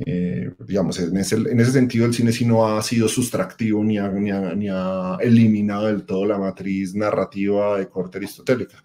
Eh, 0.00 0.52
digamos, 0.66 1.00
en 1.00 1.16
ese, 1.16 1.36
en 1.36 1.58
ese, 1.58 1.72
sentido 1.72 2.04
el 2.04 2.12
cine 2.12 2.30
sí 2.30 2.44
no 2.44 2.68
ha 2.68 2.82
sido 2.82 3.08
sustractivo 3.08 3.82
ni 3.82 3.96
ha, 3.96 4.08
ni, 4.10 4.30
ni 4.56 4.68
ha, 4.70 5.16
eliminado 5.20 5.86
del 5.86 6.04
todo 6.04 6.26
la 6.26 6.38
matriz 6.38 6.94
narrativa 6.94 7.78
de 7.78 7.88
corte 7.88 8.18
aristotélica. 8.18 8.84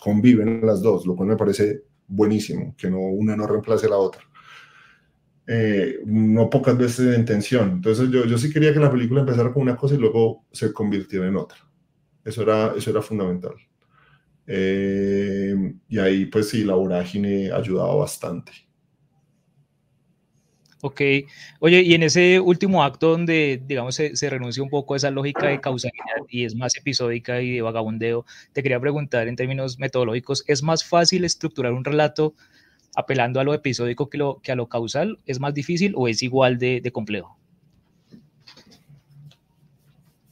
Conviven 0.00 0.64
las 0.64 0.80
dos, 0.80 1.04
lo 1.04 1.14
cual 1.14 1.28
me 1.28 1.36
parece 1.36 1.82
buenísimo, 2.06 2.74
que 2.78 2.90
no, 2.90 2.98
una 2.98 3.36
no 3.36 3.46
reemplace 3.46 3.90
la 3.90 3.98
otra. 3.98 4.22
Eh, 5.50 6.00
no 6.04 6.50
pocas 6.50 6.76
veces 6.76 7.16
en 7.16 7.24
tensión. 7.24 7.70
Entonces 7.70 8.10
yo, 8.10 8.26
yo 8.26 8.36
sí 8.36 8.52
quería 8.52 8.74
que 8.74 8.80
la 8.80 8.90
película 8.90 9.20
empezara 9.20 9.50
con 9.50 9.62
una 9.62 9.76
cosa 9.76 9.94
y 9.94 9.98
luego 9.98 10.44
se 10.52 10.74
convirtiera 10.74 11.26
en 11.26 11.36
otra. 11.36 11.58
Eso 12.22 12.42
era, 12.42 12.74
eso 12.76 12.90
era 12.90 13.00
fundamental. 13.00 13.54
Eh, 14.46 15.54
y 15.88 15.98
ahí 15.98 16.26
pues 16.26 16.50
sí, 16.50 16.64
la 16.64 16.74
vorágine 16.74 17.50
ayudaba 17.50 17.94
bastante. 17.94 18.52
Ok, 20.80 21.00
oye, 21.60 21.80
y 21.82 21.94
en 21.94 22.02
ese 22.04 22.38
último 22.38 22.84
acto 22.84 23.10
donde, 23.10 23.60
digamos, 23.66 23.96
se, 23.96 24.14
se, 24.16 24.30
renuncia 24.30 24.62
un 24.62 24.68
poco 24.68 24.94
a 24.94 24.96
esa 24.98 25.10
lógica 25.10 25.48
de 25.48 25.60
causalidad 25.60 26.22
y 26.28 26.44
es 26.44 26.54
más 26.54 26.76
episódica 26.76 27.40
y 27.42 27.54
de 27.54 27.62
vagabundeo, 27.62 28.24
te 28.52 28.62
quería 28.62 28.78
preguntar 28.78 29.26
en 29.26 29.34
términos 29.34 29.78
metodológicos, 29.80 30.44
¿es 30.46 30.62
más 30.62 30.84
fácil 30.84 31.24
estructurar 31.24 31.72
un 31.72 31.84
relato 31.84 32.34
apelando 32.94 33.40
a 33.40 33.44
lo 33.44 33.54
episódico 33.54 34.08
que, 34.08 34.18
lo, 34.18 34.40
que 34.42 34.52
a 34.52 34.56
lo 34.56 34.68
causal? 34.68 35.18
¿Es 35.26 35.40
más 35.40 35.54
difícil 35.54 35.94
o 35.96 36.08
es 36.08 36.22
igual 36.22 36.58
de, 36.58 36.80
de 36.80 36.92
complejo? 36.92 37.38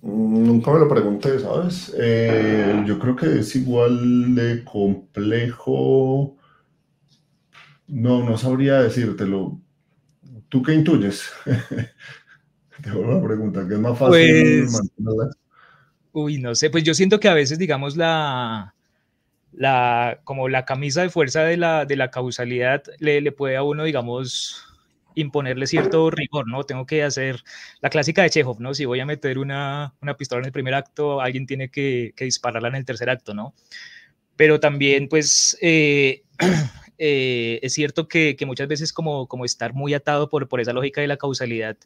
Nunca 0.06 0.72
me 0.72 0.78
lo 0.78 0.88
pregunté, 0.88 1.40
¿sabes? 1.40 1.92
Eh, 1.98 2.84
yo 2.86 2.96
creo 2.96 3.16
que 3.16 3.40
es 3.40 3.56
igual 3.56 4.36
de 4.36 4.62
complejo. 4.62 6.36
No, 7.88 8.24
no 8.24 8.38
sabría 8.38 8.82
decírtelo. 8.82 9.60
¿Tú 10.48 10.62
qué 10.62 10.74
intuyes? 10.74 11.28
Te 12.82 12.90
vuelvo 12.92 13.16
a 13.16 13.22
preguntar, 13.22 13.66
¿qué 13.66 13.74
es 13.74 13.80
más 13.80 13.98
fácil? 13.98 14.66
Pues, 14.66 15.36
uy, 16.12 16.38
no 16.38 16.54
sé, 16.54 16.70
pues 16.70 16.84
yo 16.84 16.94
siento 16.94 17.18
que 17.18 17.28
a 17.28 17.34
veces, 17.34 17.58
digamos, 17.58 17.96
la, 17.96 18.75
la, 19.56 20.20
como 20.24 20.48
la 20.48 20.64
camisa 20.64 21.02
de 21.02 21.08
fuerza 21.10 21.42
de 21.42 21.56
la, 21.56 21.86
de 21.86 21.96
la 21.96 22.10
causalidad 22.10 22.82
le, 22.98 23.20
le, 23.22 23.32
puede 23.32 23.56
a 23.56 23.62
uno, 23.62 23.84
digamos, 23.84 24.62
imponerle 25.14 25.66
cierto 25.66 26.10
rigor, 26.10 26.46
¿no? 26.46 26.64
Tengo 26.64 26.84
que 26.86 27.02
hacer 27.02 27.42
la 27.80 27.88
clásica 27.88 28.22
de 28.22 28.30
Chekhov, 28.30 28.60
¿no? 28.60 28.74
Si 28.74 28.84
voy 28.84 29.00
a 29.00 29.06
meter 29.06 29.38
una, 29.38 29.94
una 30.02 30.16
pistola 30.16 30.40
en 30.40 30.46
el 30.46 30.52
primer 30.52 30.74
acto, 30.74 31.22
alguien 31.22 31.46
tiene 31.46 31.70
que, 31.70 32.12
que, 32.14 32.26
dispararla 32.26 32.68
en 32.68 32.74
el 32.76 32.84
tercer 32.84 33.08
acto, 33.08 33.32
¿no? 33.32 33.54
Pero 34.36 34.60
también, 34.60 35.08
pues, 35.08 35.56
eh, 35.62 36.22
eh, 36.98 37.58
es 37.62 37.72
cierto 37.72 38.08
que, 38.08 38.36
que, 38.36 38.44
muchas 38.44 38.68
veces 38.68 38.92
como, 38.92 39.26
como 39.26 39.46
estar 39.46 39.72
muy 39.72 39.94
atado 39.94 40.28
por, 40.28 40.48
por 40.48 40.60
esa 40.60 40.74
lógica 40.74 41.00
de 41.00 41.06
la 41.06 41.16
causalidad, 41.16 41.78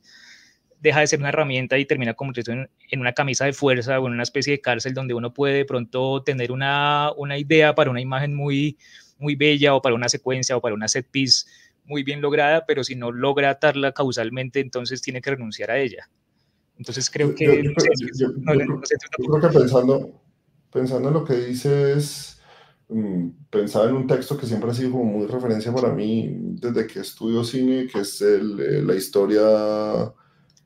deja 0.81 1.01
de 1.01 1.07
ser 1.07 1.19
una 1.21 1.29
herramienta 1.29 1.79
y 1.79 1.85
termina 1.85 2.15
convirtiéndose 2.15 2.53
en, 2.53 2.71
en, 2.91 3.01
una 3.01 3.13
camisa 3.13 3.45
de 3.45 3.53
fuerza 3.53 4.01
o 4.01 4.07
en 4.07 4.15
una 4.15 4.23
especie 4.23 4.53
de 4.53 4.61
cárcel 4.61 4.95
donde 4.95 5.15
uno 5.15 5.33
puede 5.33 5.55
de 5.55 5.65
pronto 5.65 6.23
tener 6.23 6.51
una, 6.51 7.13
una 7.17 7.39
idea 7.39 7.75
para 7.75 7.91
una 7.91 8.01
imagen 8.01 8.35
muy, 8.35 8.79
muy 9.19 9.37
bella 9.37 9.75
o 9.75 9.83
para 9.83 9.95
una 9.95 10.09
secuencia 10.09 10.57
o 10.57 10.61
para 10.61 10.75
una 10.75 10.89
set 10.89 11.07
piece 11.11 11.47
muy 11.85 12.03
bien 12.03 12.21
lograda, 12.21 12.65
pero 12.67 12.85
si 12.85 12.95
no 12.95 13.13
logra 13.13 13.51
atarla 13.51 13.93
causalmente, 13.93 14.61
entonces 14.61 15.03
tiene 15.03 15.21
que 15.21 15.31
renunciar 15.31 15.71
a 15.71 15.79
ella. 15.79 16.09
Entonces 16.79 17.11
creo 17.11 17.35
que... 17.35 17.47
Creo 17.47 19.41
que 19.41 19.49
pensando, 19.49 20.23
pensando 20.73 21.09
en 21.09 21.15
lo 21.15 21.25
que 21.25 21.35
dices, 21.35 22.41
pensaba 23.51 23.89
en 23.89 23.97
un 23.97 24.07
texto 24.07 24.37
que 24.37 24.47
siempre 24.47 24.71
ha 24.71 24.75
sido 24.75 24.93
como 24.93 25.05
muy 25.05 25.27
referencia 25.27 25.73
para 25.73 25.93
mí 25.93 26.31
desde 26.33 26.87
que 26.87 27.01
estudio 27.01 27.45
cine, 27.45 27.87
que 27.87 28.01
es 28.01 28.23
el, 28.23 28.87
la 28.87 28.95
historia 28.95 29.43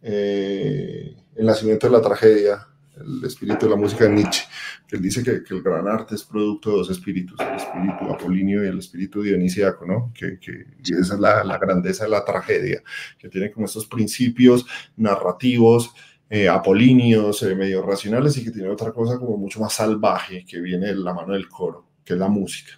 eh, 0.05 1.17
El 1.35 1.47
nacimiento 1.47 1.87
de 1.87 1.93
la 1.93 2.03
tragedia, 2.03 2.69
el 2.97 3.25
espíritu 3.25 3.67
de 3.67 3.71
la 3.71 3.77
música 3.77 4.05
de 4.05 4.11
Nietzsche, 4.11 4.45
que 4.87 4.97
él 4.97 5.03
dice 5.03 5.23
que, 5.25 5.43
el 5.53 5.63
gran 5.63 5.89
arte 5.89 6.15
es 6.15 6.23
producto 6.23 6.71
de 6.71 6.77
dos 6.77 6.91
espíritus, 6.91 7.41
el 7.41 7.57
espíritu 7.57 8.05
apolíneo 8.13 8.65
y 8.65 8.69
el 8.69 8.79
espíritu 8.79 9.23
dionisíaco, 9.23 9.85
¿no? 9.85 10.13
Que, 10.15 10.39
que 10.39 10.67
y 10.85 10.93
esa 10.93 11.15
es 11.15 11.21
la, 11.21 11.43
la, 11.43 11.59
grandeza 11.59 12.05
de 12.05 12.11
la 12.11 12.25
tragedia, 12.25 12.83
que 13.19 13.29
tiene 13.29 13.51
como 13.51 13.67
estos 13.67 13.87
principios 13.87 14.65
narrativos, 14.97 15.93
eh, 16.31 16.49
apolíneos, 16.49 17.43
eh, 17.43 17.55
medio 17.55 17.83
racionales, 17.83 18.37
y 18.37 18.45
que 18.45 18.51
tiene 18.51 18.69
otra 18.69 18.93
cosa 18.93 19.19
como 19.19 19.37
mucho 19.37 19.61
más 19.61 19.73
salvaje, 19.75 20.45
que 20.45 20.61
viene 20.61 20.87
de 20.89 20.97
la 20.97 21.15
mano 21.15 21.33
del 21.33 21.49
coro, 21.49 21.87
que 22.05 22.15
es 22.15 22.19
la 22.19 22.29
música. 22.29 22.73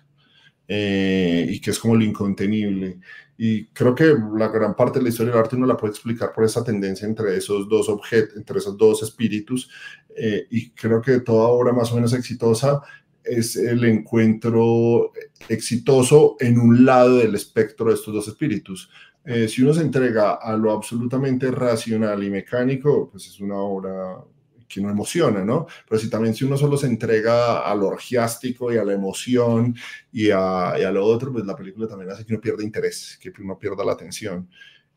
Eh, 0.68 1.46
y 1.48 1.60
que 1.60 1.70
es 1.70 1.78
como 1.78 1.94
lo 1.94 2.04
incontenible. 2.04 2.98
Y 3.38 3.66
creo 3.66 3.94
que 3.94 4.14
la 4.36 4.48
gran 4.48 4.74
parte 4.74 4.98
de 4.98 5.04
la 5.04 5.08
historia 5.10 5.32
del 5.32 5.40
arte 5.40 5.56
uno 5.56 5.66
la 5.66 5.76
puede 5.76 5.92
explicar 5.92 6.32
por 6.32 6.44
esa 6.44 6.64
tendencia 6.64 7.06
entre 7.06 7.36
esos 7.36 7.68
dos 7.68 7.88
objetos, 7.88 8.36
entre 8.36 8.58
esos 8.58 8.76
dos 8.76 9.02
espíritus. 9.02 9.70
Eh, 10.16 10.46
y 10.50 10.70
creo 10.70 11.02
que 11.02 11.20
toda 11.20 11.48
obra 11.48 11.72
más 11.72 11.92
o 11.92 11.96
menos 11.96 12.12
exitosa 12.14 12.80
es 13.22 13.56
el 13.56 13.84
encuentro 13.84 15.12
exitoso 15.48 16.36
en 16.40 16.58
un 16.58 16.84
lado 16.84 17.18
del 17.18 17.34
espectro 17.34 17.86
de 17.86 17.94
estos 17.94 18.14
dos 18.14 18.28
espíritus. 18.28 18.88
Eh, 19.24 19.48
si 19.48 19.62
uno 19.62 19.74
se 19.74 19.80
entrega 19.82 20.34
a 20.34 20.56
lo 20.56 20.70
absolutamente 20.70 21.50
racional 21.50 22.22
y 22.22 22.30
mecánico, 22.30 23.10
pues 23.10 23.26
es 23.26 23.40
una 23.40 23.56
obra 23.56 24.24
que 24.68 24.80
no 24.80 24.90
emociona, 24.90 25.44
¿no? 25.44 25.66
Pero 25.88 26.00
si 26.00 26.10
también 26.10 26.34
si 26.34 26.44
uno 26.44 26.56
solo 26.56 26.76
se 26.76 26.86
entrega 26.86 27.60
al 27.60 27.82
orgiástico 27.82 28.72
y 28.72 28.78
a 28.78 28.84
la 28.84 28.92
emoción 28.92 29.74
y 30.12 30.30
a, 30.30 30.74
y 30.78 30.82
a 30.82 30.90
lo 30.90 31.04
otro, 31.04 31.32
pues 31.32 31.44
la 31.44 31.56
película 31.56 31.86
también 31.86 32.10
hace 32.10 32.24
que 32.24 32.32
uno 32.34 32.40
pierda 32.40 32.62
interés, 32.62 33.18
que 33.20 33.32
uno 33.40 33.58
pierda 33.58 33.84
la 33.84 33.92
atención. 33.92 34.48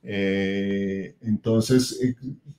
Eh, 0.01 1.15
entonces, 1.21 1.99
eh, 2.01 2.15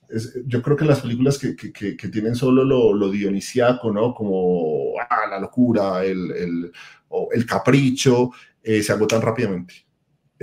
es, 0.09 0.39
yo 0.45 0.61
creo 0.61 0.77
que 0.77 0.85
las 0.85 1.01
películas 1.01 1.39
que, 1.39 1.55
que, 1.55 1.97
que 1.97 2.07
tienen 2.09 2.35
solo 2.35 2.63
lo, 2.63 2.93
lo, 2.93 3.09
dionisiaco, 3.09 3.91
¿no? 3.91 4.13
Como 4.13 4.93
ah, 4.99 5.27
la 5.29 5.39
locura, 5.39 6.03
el, 6.05 6.31
el, 6.31 6.71
el 7.31 7.45
capricho, 7.45 8.31
eh, 8.63 8.83
se 8.83 8.91
agotan 8.91 9.21
rápidamente. 9.21 9.73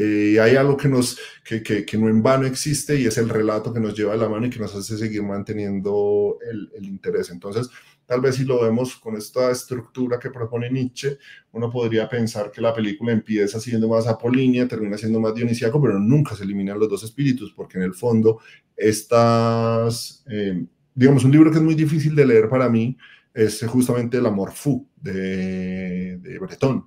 Eh, 0.01 0.39
hay 0.39 0.55
algo 0.55 0.77
que, 0.77 0.87
no 0.87 2.09
en 2.09 2.23
vano 2.23 2.47
existe 2.47 3.01
y 3.01 3.07
es 3.07 3.19
el 3.19 3.29
relato 3.29 3.73
que 3.73 3.81
nos 3.81 3.99
lleva 3.99 4.13
de 4.13 4.19
la 4.19 4.29
mano 4.29 4.47
y 4.47 4.51
que 4.51 4.61
nos 4.61 4.73
hace 4.73 4.97
seguir 4.97 5.25
manteniendo 5.25 6.39
el, 6.49 6.87
interés. 6.87 7.31
Entonces, 7.31 7.69
tal 8.07 8.21
vez 8.21 8.37
si 8.37 8.45
lo 8.45 8.63
vemos 8.63 8.95
con 8.95 9.17
esta 9.17 9.51
estructura 9.51 10.21
que 10.21 10.31
propone 10.31 10.71
Nietzsche, 10.71 11.19
uno 11.51 11.69
podría 11.69 12.09
pensar 12.09 12.53
que 12.53 12.61
la 12.61 12.73
película 12.73 13.11
empieza 13.11 13.59
siendo 13.59 13.89
más 13.89 14.07
apolínea, 14.07 14.69
termina 14.69 14.97
siendo 14.97 15.19
más 15.19 15.35
dionisíaco, 15.35 15.83
pero 15.83 15.99
nunca 15.99 16.37
se 16.37 16.45
eliminan 16.45 16.79
los 16.79 16.89
dos 16.89 17.03
espíritus, 17.03 17.53
porque 17.53 17.79
en 17.79 17.83
el 17.83 17.95
fondo 17.95 18.39
estas, 18.77 20.25
eh, 20.31 20.65
digamos, 20.95 21.25
un 21.25 21.33
libro 21.33 21.51
que 21.51 21.57
es 21.57 21.65
muy 21.65 21.75
difícil 21.75 22.15
de 22.15 22.25
leer 22.25 22.49
para 22.49 22.69
mí 22.69 22.97
es 23.35 23.65
justamente 23.67 24.19
El 24.19 24.27
amor 24.27 24.53
fou 24.53 24.89
de, 25.03 26.19
de 26.19 26.39
Breton 26.39 26.87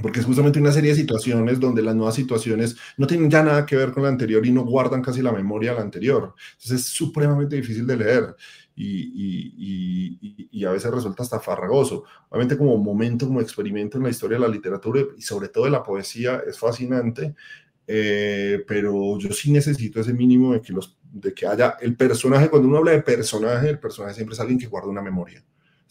porque 0.00 0.20
es 0.20 0.26
justamente 0.26 0.58
una 0.58 0.72
serie 0.72 0.90
de 0.90 0.96
situaciones 0.96 1.58
donde 1.58 1.82
las 1.82 1.94
nuevas 1.94 2.14
situaciones 2.14 2.76
no 2.98 3.06
tienen 3.06 3.30
ya 3.30 3.42
nada 3.42 3.64
que 3.64 3.76
ver 3.76 3.92
con 3.92 4.02
la 4.02 4.10
anterior 4.10 4.44
y 4.44 4.52
no 4.52 4.64
guardan 4.64 5.02
casi 5.02 5.22
la 5.22 5.32
memoria 5.32 5.70
de 5.70 5.76
la 5.76 5.82
anterior. 5.82 6.34
Entonces 6.52 6.80
es 6.80 6.86
supremamente 6.86 7.56
difícil 7.56 7.86
de 7.86 7.96
leer 7.96 8.36
y, 8.74 8.84
y, 8.84 10.18
y, 10.20 10.48
y, 10.50 10.64
a 10.66 10.72
veces 10.72 10.90
resulta 10.90 11.22
hasta 11.22 11.40
farragoso. 11.40 12.04
Obviamente 12.28 12.58
como 12.58 12.76
momento, 12.76 13.26
como 13.26 13.40
experimento 13.40 13.96
en 13.96 14.04
la 14.04 14.10
historia 14.10 14.36
de 14.36 14.46
la 14.46 14.52
literatura 14.52 15.00
y 15.16 15.22
sobre 15.22 15.48
todo 15.48 15.64
de 15.64 15.70
la 15.70 15.82
poesía 15.82 16.42
es 16.46 16.58
fascinante, 16.58 17.34
eh, 17.86 18.64
pero 18.66 19.18
yo 19.18 19.32
sí 19.32 19.50
necesito 19.50 20.00
ese 20.00 20.12
mínimo 20.12 20.52
de 20.52 20.60
que, 20.60 20.74
los, 20.74 20.98
de 21.10 21.32
que 21.32 21.46
haya 21.46 21.76
el 21.80 21.96
personaje, 21.96 22.50
cuando 22.50 22.68
uno 22.68 22.78
habla 22.78 22.90
de 22.92 23.02
personaje, 23.02 23.70
el 23.70 23.78
personaje 23.78 24.14
siempre 24.14 24.34
es 24.34 24.40
alguien 24.40 24.58
que 24.58 24.66
guarda 24.66 24.88
una 24.88 25.02
memoria. 25.02 25.42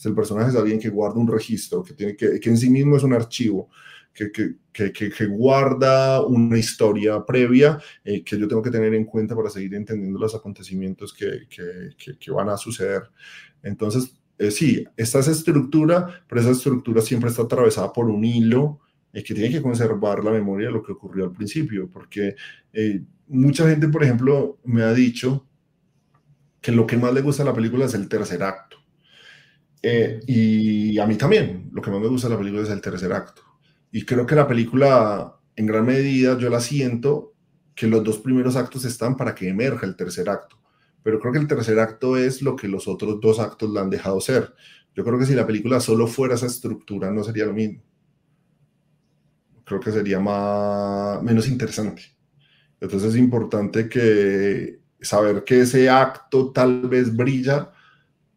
El 0.04 0.14
personaje 0.14 0.50
es 0.50 0.56
alguien 0.56 0.80
que 0.80 0.90
guarda 0.90 1.20
un 1.20 1.28
registro, 1.28 1.84
que, 1.84 1.94
tiene 1.94 2.16
que, 2.16 2.40
que 2.40 2.50
en 2.50 2.58
sí 2.58 2.70
mismo 2.70 2.98
es 2.98 3.04
un 3.04 3.14
archivo 3.14 3.70
que, 4.14 4.32
que, 4.72 4.92
que, 4.94 5.26
guarda 5.26 6.22
una 6.22 6.58
historia 6.58 7.26
previa 7.26 7.80
eh, 8.04 8.24
que 8.24 8.40
yo 8.40 8.48
tengo 8.48 8.62
que 8.62 8.72
tener 8.72 8.94
en 8.94 9.04
cuenta 9.04 9.36
para 9.36 9.50
seguir 9.50 9.76
entendiendo 9.76 10.18
los 10.18 10.34
acontecimientos 10.34 11.14
que, 11.14 12.32
van 12.32 12.50
a 12.50 12.58
suceder. 12.58 13.04
Entonces, 13.62 14.18
eh, 14.38 14.52
sí, 14.52 14.86
esta 14.96 15.20
es 15.20 15.28
estructura, 15.28 16.24
pero 16.28 16.42
esa 16.42 16.52
estructura 16.52 17.02
siempre 17.02 17.30
está 17.30 17.44
atravesada 17.44 17.92
por 17.92 18.06
un 18.06 18.24
hilo 18.24 18.80
eh, 19.16 19.24
que 19.24 19.34
tiene 19.34 19.50
que 19.50 19.62
conservar 19.62 20.24
la 20.24 20.32
memoria 20.32 20.68
de 20.68 20.74
lo 20.74 20.84
que 20.84 20.92
ocurrió 20.92 21.24
al 21.24 21.32
principio, 21.32 21.90
porque 21.90 22.36
eh, 22.74 23.02
mucha 23.28 23.68
gente, 23.70 23.88
por 23.88 24.04
ejemplo, 24.04 24.60
me 24.66 24.84
ha 24.84 24.94
dicho 24.94 25.48
que 26.60 26.74
lo 26.74 26.86
que 26.86 26.98
más 26.98 27.14
le 27.14 27.22
gusta 27.22 27.44
a 27.44 27.46
la 27.46 27.54
película 27.54 27.86
es 27.86 27.94
el 27.94 28.10
tercer 28.10 28.44
acto. 28.44 28.78
Eh, 29.88 30.20
y 30.26 30.98
a 30.98 31.06
mí 31.06 31.16
también, 31.16 31.70
lo 31.72 31.80
que 31.80 31.92
más 31.92 32.02
me 32.02 32.08
gusta 32.08 32.28
de 32.28 32.34
la 32.34 32.40
película 32.40 32.64
es 32.64 32.72
el 32.72 32.82
tercer 32.82 33.14
acto. 33.14 33.44
Y 33.92 34.04
creo 34.04 34.26
que 34.26 34.34
la 34.34 34.48
película, 34.48 35.36
en 35.56 35.68
gran 35.68 35.86
medida, 35.86 36.36
yo 36.40 36.50
la 36.50 36.60
siento 36.60 37.36
que 37.76 37.86
los 37.86 38.04
dos 38.04 38.18
primeros 38.18 38.56
actos 38.56 38.84
están 38.84 39.16
para 39.16 39.36
que 39.36 39.48
emerja 39.48 39.86
el 39.86 39.96
tercer 39.96 40.28
acto. 40.28 40.58
pero 41.04 41.20
creo 41.20 41.34
que 41.34 41.40
el 41.40 41.48
tercer 41.48 41.78
acto 41.80 42.18
es 42.18 42.42
lo 42.42 42.56
que 42.56 42.68
los 42.68 42.88
otros 42.88 43.20
dos 43.22 43.40
actos 43.40 43.70
la 43.70 43.82
han 43.82 43.92
dejado 43.92 44.20
ser. 44.20 44.56
Yo 44.96 45.04
creo 45.04 45.20
que 45.20 45.28
si 45.28 45.36
la 45.36 45.46
película 45.46 45.80
solo 45.80 46.08
fuera 46.08 46.34
esa 46.34 46.48
estructura, 46.48 47.12
no 47.12 47.24
sería 47.24 47.46
lo 47.46 47.54
mismo. 47.54 47.84
Creo 49.66 49.80
que 49.80 49.92
sería 49.92 50.20
más, 50.20 51.22
menos 51.22 51.48
interesante. 51.48 52.02
Entonces 52.80 53.14
es 53.14 53.20
importante 53.20 53.88
que 53.88 54.80
saber 55.00 55.44
que 55.44 55.62
ese 55.62 55.92
acto 55.92 56.52
tal 56.52 56.90
vez 56.90 57.16
brilla 57.16 57.72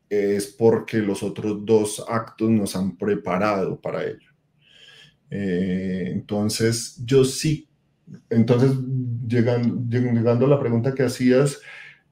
es 0.09 0.47
porque 0.47 0.99
los 0.99 1.23
otros 1.23 1.65
dos 1.65 2.05
actos 2.09 2.51
nos 2.51 2.77
han 2.77 2.97
preparado 2.97 3.81
para 3.81 4.05
ello. 4.05 4.31
Eh, 5.31 6.11
entonces, 6.13 7.01
yo 7.05 7.25
sí, 7.25 7.69
entonces, 8.31 8.73
llegando, 9.27 9.83
llegando 9.89 10.47
a 10.47 10.49
la 10.49 10.61
pregunta 10.61 10.95
que 10.95 11.03
hacías, 11.03 11.61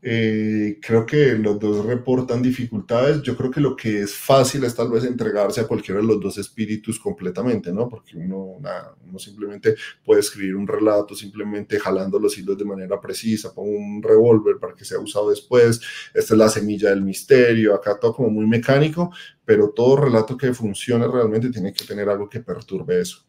eh, 0.08 0.78
creo 0.80 1.04
que 1.04 1.34
los 1.34 1.58
dos 1.58 1.84
reportan 1.84 2.40
dificultades. 2.40 3.22
Yo 3.22 3.36
creo 3.36 3.50
que 3.50 3.60
lo 3.60 3.74
que 3.74 4.02
es 4.02 4.14
fácil 4.14 4.62
es 4.62 4.72
tal 4.72 4.88
vez 4.88 5.02
entregarse 5.02 5.60
a 5.60 5.66
cualquiera 5.66 6.00
de 6.00 6.06
los 6.06 6.20
dos 6.20 6.38
espíritus 6.38 7.00
completamente, 7.00 7.72
¿no? 7.72 7.88
Porque 7.88 8.16
uno, 8.16 8.60
uno 9.04 9.18
simplemente 9.18 9.74
puede 10.04 10.20
escribir 10.20 10.54
un 10.54 10.68
relato 10.68 11.16
simplemente 11.16 11.80
jalando 11.80 12.20
los 12.20 12.38
hilos 12.38 12.56
de 12.56 12.64
manera 12.64 13.00
precisa, 13.00 13.52
pongo 13.52 13.76
un 13.76 14.00
revólver 14.00 14.58
para 14.60 14.76
que 14.76 14.84
sea 14.84 15.00
usado 15.00 15.30
después. 15.30 15.80
Esta 16.14 16.34
es 16.34 16.38
la 16.38 16.48
semilla 16.50 16.90
del 16.90 17.02
misterio, 17.02 17.74
acá 17.74 17.98
todo 17.98 18.14
como 18.14 18.30
muy 18.30 18.46
mecánico, 18.46 19.10
pero 19.44 19.70
todo 19.70 19.96
relato 19.96 20.36
que 20.36 20.54
funcione 20.54 21.08
realmente 21.08 21.50
tiene 21.50 21.72
que 21.72 21.84
tener 21.84 22.08
algo 22.08 22.28
que 22.28 22.38
perturbe 22.38 23.00
eso 23.00 23.25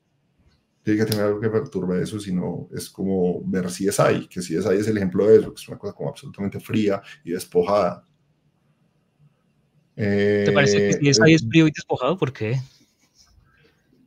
tiene 0.88 1.04
que 1.04 1.12
tener 1.12 1.26
algo 1.26 1.42
que 1.42 1.50
perturbe 1.50 2.02
eso, 2.02 2.18
sino 2.18 2.70
es 2.74 2.90
como 2.90 3.44
ver 3.44 3.70
si 3.70 3.90
es 3.90 4.00
ahí, 4.00 4.26
que 4.30 4.42
si 4.42 4.56
es 4.56 4.66
ahí 4.66 4.80
es 4.80 4.88
el 4.88 4.96
ejemplo 4.96 5.28
de 5.28 5.40
eso, 5.40 5.54
que 5.54 5.60
es 5.62 5.68
una 5.68 5.78
cosa 5.78 5.94
como 5.94 6.08
absolutamente 6.08 6.62
fría 6.62 7.02
y 7.26 7.32
despojada. 7.32 8.06
¿Te 9.94 10.50
parece 10.54 10.78
que 10.78 10.94
si 10.94 11.10
es 11.10 11.20
ahí 11.20 11.34
es 11.34 11.44
eh, 11.44 11.48
frío 11.50 11.68
y 11.68 11.72
despojado? 11.72 12.18
¿Por 12.18 12.32
qué? 12.32 12.62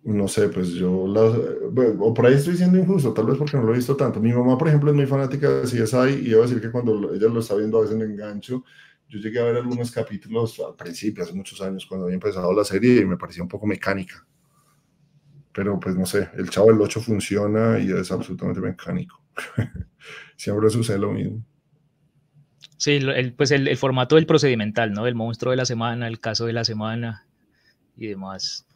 No 0.04 0.26
sé, 0.26 0.48
pues 0.48 0.70
yo, 0.70 0.90
o 0.90 2.14
por 2.14 2.26
ahí 2.26 2.32
estoy 2.32 2.56
siendo 2.56 2.78
injusto, 2.78 3.12
tal 3.12 3.26
vez 3.26 3.36
porque 3.36 3.58
no 3.58 3.64
lo 3.64 3.74
he 3.74 3.76
visto 3.76 3.94
tanto. 3.94 4.18
Mi 4.18 4.32
mamá, 4.32 4.56
por 4.56 4.68
ejemplo, 4.68 4.90
es 4.90 4.96
muy 4.96 5.04
fanática 5.04 5.50
de 5.50 5.64
CSI 5.64 6.22
y 6.22 6.30
iba 6.30 6.38
a 6.38 6.46
decir 6.46 6.62
que 6.62 6.70
cuando 6.70 7.12
ella 7.12 7.28
lo 7.28 7.40
está 7.40 7.56
viendo 7.56 7.76
a 7.76 7.82
veces 7.82 7.98
me 7.98 8.06
engancho. 8.06 8.64
Yo 9.06 9.18
llegué 9.18 9.38
a 9.38 9.44
ver 9.44 9.56
algunos 9.56 9.90
capítulos 9.90 10.58
al 10.66 10.76
principio, 10.76 11.24
hace 11.24 11.34
muchos 11.34 11.60
años, 11.60 11.84
cuando 11.84 12.06
había 12.06 12.14
empezado 12.14 12.50
la 12.54 12.64
serie 12.64 13.02
y 13.02 13.04
me 13.04 13.18
parecía 13.18 13.42
un 13.42 13.50
poco 13.50 13.66
mecánica 13.66 14.26
pero 15.52 15.78
pues 15.80 15.96
no 15.96 16.06
sé, 16.06 16.28
el 16.36 16.50
Chavo 16.50 16.68
del 16.68 16.80
8 16.80 17.00
funciona 17.00 17.78
y 17.78 17.90
es 17.90 18.10
absolutamente 18.12 18.60
mecánico. 18.60 19.22
Siempre 20.36 20.70
sucede 20.70 20.98
lo 20.98 21.12
mismo. 21.12 21.44
Sí, 22.76 22.92
el, 22.92 23.34
pues 23.34 23.50
el, 23.50 23.76
formato 23.76 24.16
del 24.16 24.26
procedimental, 24.26 24.92
¿no? 24.92 25.06
El 25.06 25.14
monstruo 25.14 25.50
de 25.50 25.56
la 25.58 25.66
semana, 25.66 26.08
el 26.08 26.18
caso 26.18 26.46
de 26.46 26.54
la 26.54 26.64
semana 26.64 27.26
y 27.96 28.06
demás. 28.06 28.66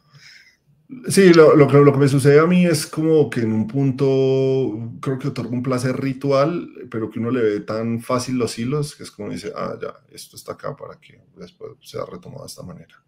Sí, 1.07 1.33
lo, 1.33 1.55
lo, 1.55 1.65
lo, 1.67 1.91
que 1.91 1.97
me 1.97 2.07
sucede 2.07 2.39
a 2.39 2.45
mí 2.45 2.63
es 2.65 2.85
como 2.85 3.27
que 3.31 3.39
en 3.39 3.51
un 3.51 3.65
punto 3.65 4.91
creo 5.01 5.17
que 5.17 5.29
otorga 5.29 5.49
un 5.49 5.63
placer 5.63 5.99
ritual, 5.99 6.69
pero 6.91 7.09
que 7.09 7.17
uno 7.17 7.31
le 7.31 7.41
ve 7.41 7.59
tan 7.61 7.99
fácil 7.99 8.37
los 8.37 8.59
hilos, 8.59 8.95
que 8.95 9.01
es 9.01 9.09
como 9.09 9.31
dice, 9.31 9.51
ah, 9.55 9.75
ya, 9.81 9.95
esto 10.11 10.35
está 10.35 10.51
acá 10.51 10.75
para 10.75 10.99
que 10.99 11.19
después 11.37 11.71
sea 11.81 12.05
retomado 12.05 12.43
de 12.43 12.47
esta 12.47 12.61
manera. 12.61 13.03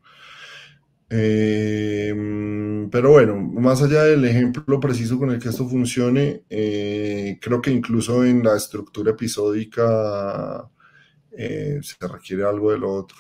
Em, 1.10 1.18
pero 2.92 3.12
bueno, 3.12 3.36
más 3.38 3.82
allá 3.82 4.04
del 4.04 4.26
ejemplo 4.26 4.80
preciso 4.80 5.18
con 5.18 5.32
el 5.32 5.40
que 5.40 5.50
esto 5.50 5.68
funcione, 5.68 6.44
eh, 6.50 7.40
creo 7.42 7.62
que 7.62 7.72
incluso 7.72 8.24
en 8.24 8.44
la 8.44 8.56
estructura 8.56 9.12
episódica 9.12 10.70
eh, 11.32 11.80
se 11.82 12.08
requiere 12.08 12.44
algo 12.44 12.72
de 12.72 12.80
lo 12.80 12.92
otro. 12.94 13.18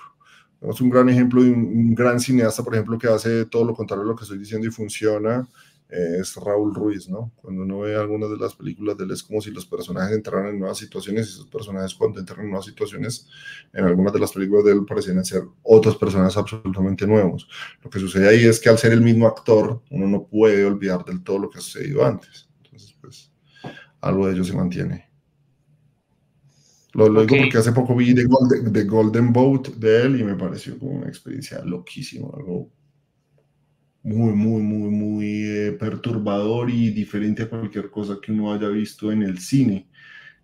Tenemos 0.60 0.82
un 0.82 0.90
gran 0.90 1.10
ejemplo 1.10 1.44
de 1.44 1.52
un, 1.52 1.94
gran 1.94 2.20
cineasta, 2.20 2.64
por 2.64 2.74
ejemplo, 2.74 2.98
que 2.98 3.08
hace 3.08 3.46
todo 3.46 3.64
lo 3.66 3.76
contrario 3.76 4.04
a 4.04 4.08
lo 4.08 4.16
que 4.16 4.24
estoy 4.24 4.40
diciendo 4.40 4.68
y 4.68 4.72
funciona, 4.72 5.48
es 5.90 6.36
Raúl 6.36 6.76
Ruiz, 6.76 7.08
¿no? 7.08 7.32
Cuando 7.38 7.64
uno 7.64 7.80
ve 7.80 7.96
algunas 7.96 8.30
de 8.30 8.38
las 8.38 8.56
películas 8.56 8.98
de 8.98 9.06
él 9.06 9.12
es 9.12 9.24
como 9.24 9.40
si 9.40 9.52
los 9.52 9.66
personajes 9.66 10.16
entraran 10.16 10.48
en 10.48 10.60
nuevas 10.60 10.78
situaciones 10.78 11.28
y 11.28 11.30
esos 11.32 11.48
personajes 11.48 11.94
cuando 11.94 12.20
entran 12.20 12.42
en 12.42 12.50
nuevas 12.50 12.66
situaciones, 12.66 13.28
en 13.72 13.86
algunas 13.86 14.12
de 14.12 14.20
las 14.20 14.34
películas 14.34 14.66
de 14.66 14.74
él 14.74 14.86
parecían 14.86 15.24
ser 15.24 15.44
otros 15.64 15.96
personajes 15.96 16.36
absolutamente 16.36 17.08
nuevos. 17.08 17.48
Lo 17.82 17.90
que 17.90 18.00
sucede 18.00 18.28
ahí 18.28 18.46
es 18.46 18.60
que 18.60 18.70
al 18.70 18.78
ser 18.78 18.92
el 18.92 19.02
mismo 19.02 19.28
actor, 19.28 19.82
uno 19.90 20.08
no 20.08 20.28
puede 20.28 20.66
olvidar 20.66 21.06
del 21.06 21.24
todo 21.24 21.40
lo 21.40 21.50
que 21.50 21.60
ha 21.60 21.62
sucedido 21.62 22.06
antes. 22.06 22.50
Entonces, 22.64 22.98
pues, 23.00 23.32
algo 24.02 24.28
de 24.28 24.34
ello 24.34 24.44
se 24.44 24.54
mantiene. 24.54 25.08
Lo, 26.94 27.08
lo 27.08 27.26
digo 27.26 27.44
porque 27.44 27.60
hace 27.60 27.72
poco 27.72 27.96
vi 27.96 28.14
The 28.14 28.26
Golden, 28.26 28.74
The 28.74 28.84
Golden 28.86 29.32
Boat 29.32 29.68
de 29.76 30.02
él 30.02 30.20
y 30.20 30.24
me 30.24 30.36
pareció 30.36 30.78
como 30.80 30.94
una 30.94 31.08
experiencia 31.08 31.64
loquísima, 31.64 32.28
algo 32.36 32.72
muy, 34.08 34.34
muy, 34.34 34.62
muy, 34.62 34.90
muy 34.90 35.44
eh, 35.44 35.72
perturbador 35.74 36.70
y 36.70 36.92
diferente 36.92 37.44
a 37.44 37.50
cualquier 37.50 37.90
cosa 37.90 38.20
que 38.22 38.32
uno 38.32 38.54
haya 38.54 38.70
visto 38.70 39.12
en 39.12 39.22
el 39.22 39.38
cine, 39.40 39.90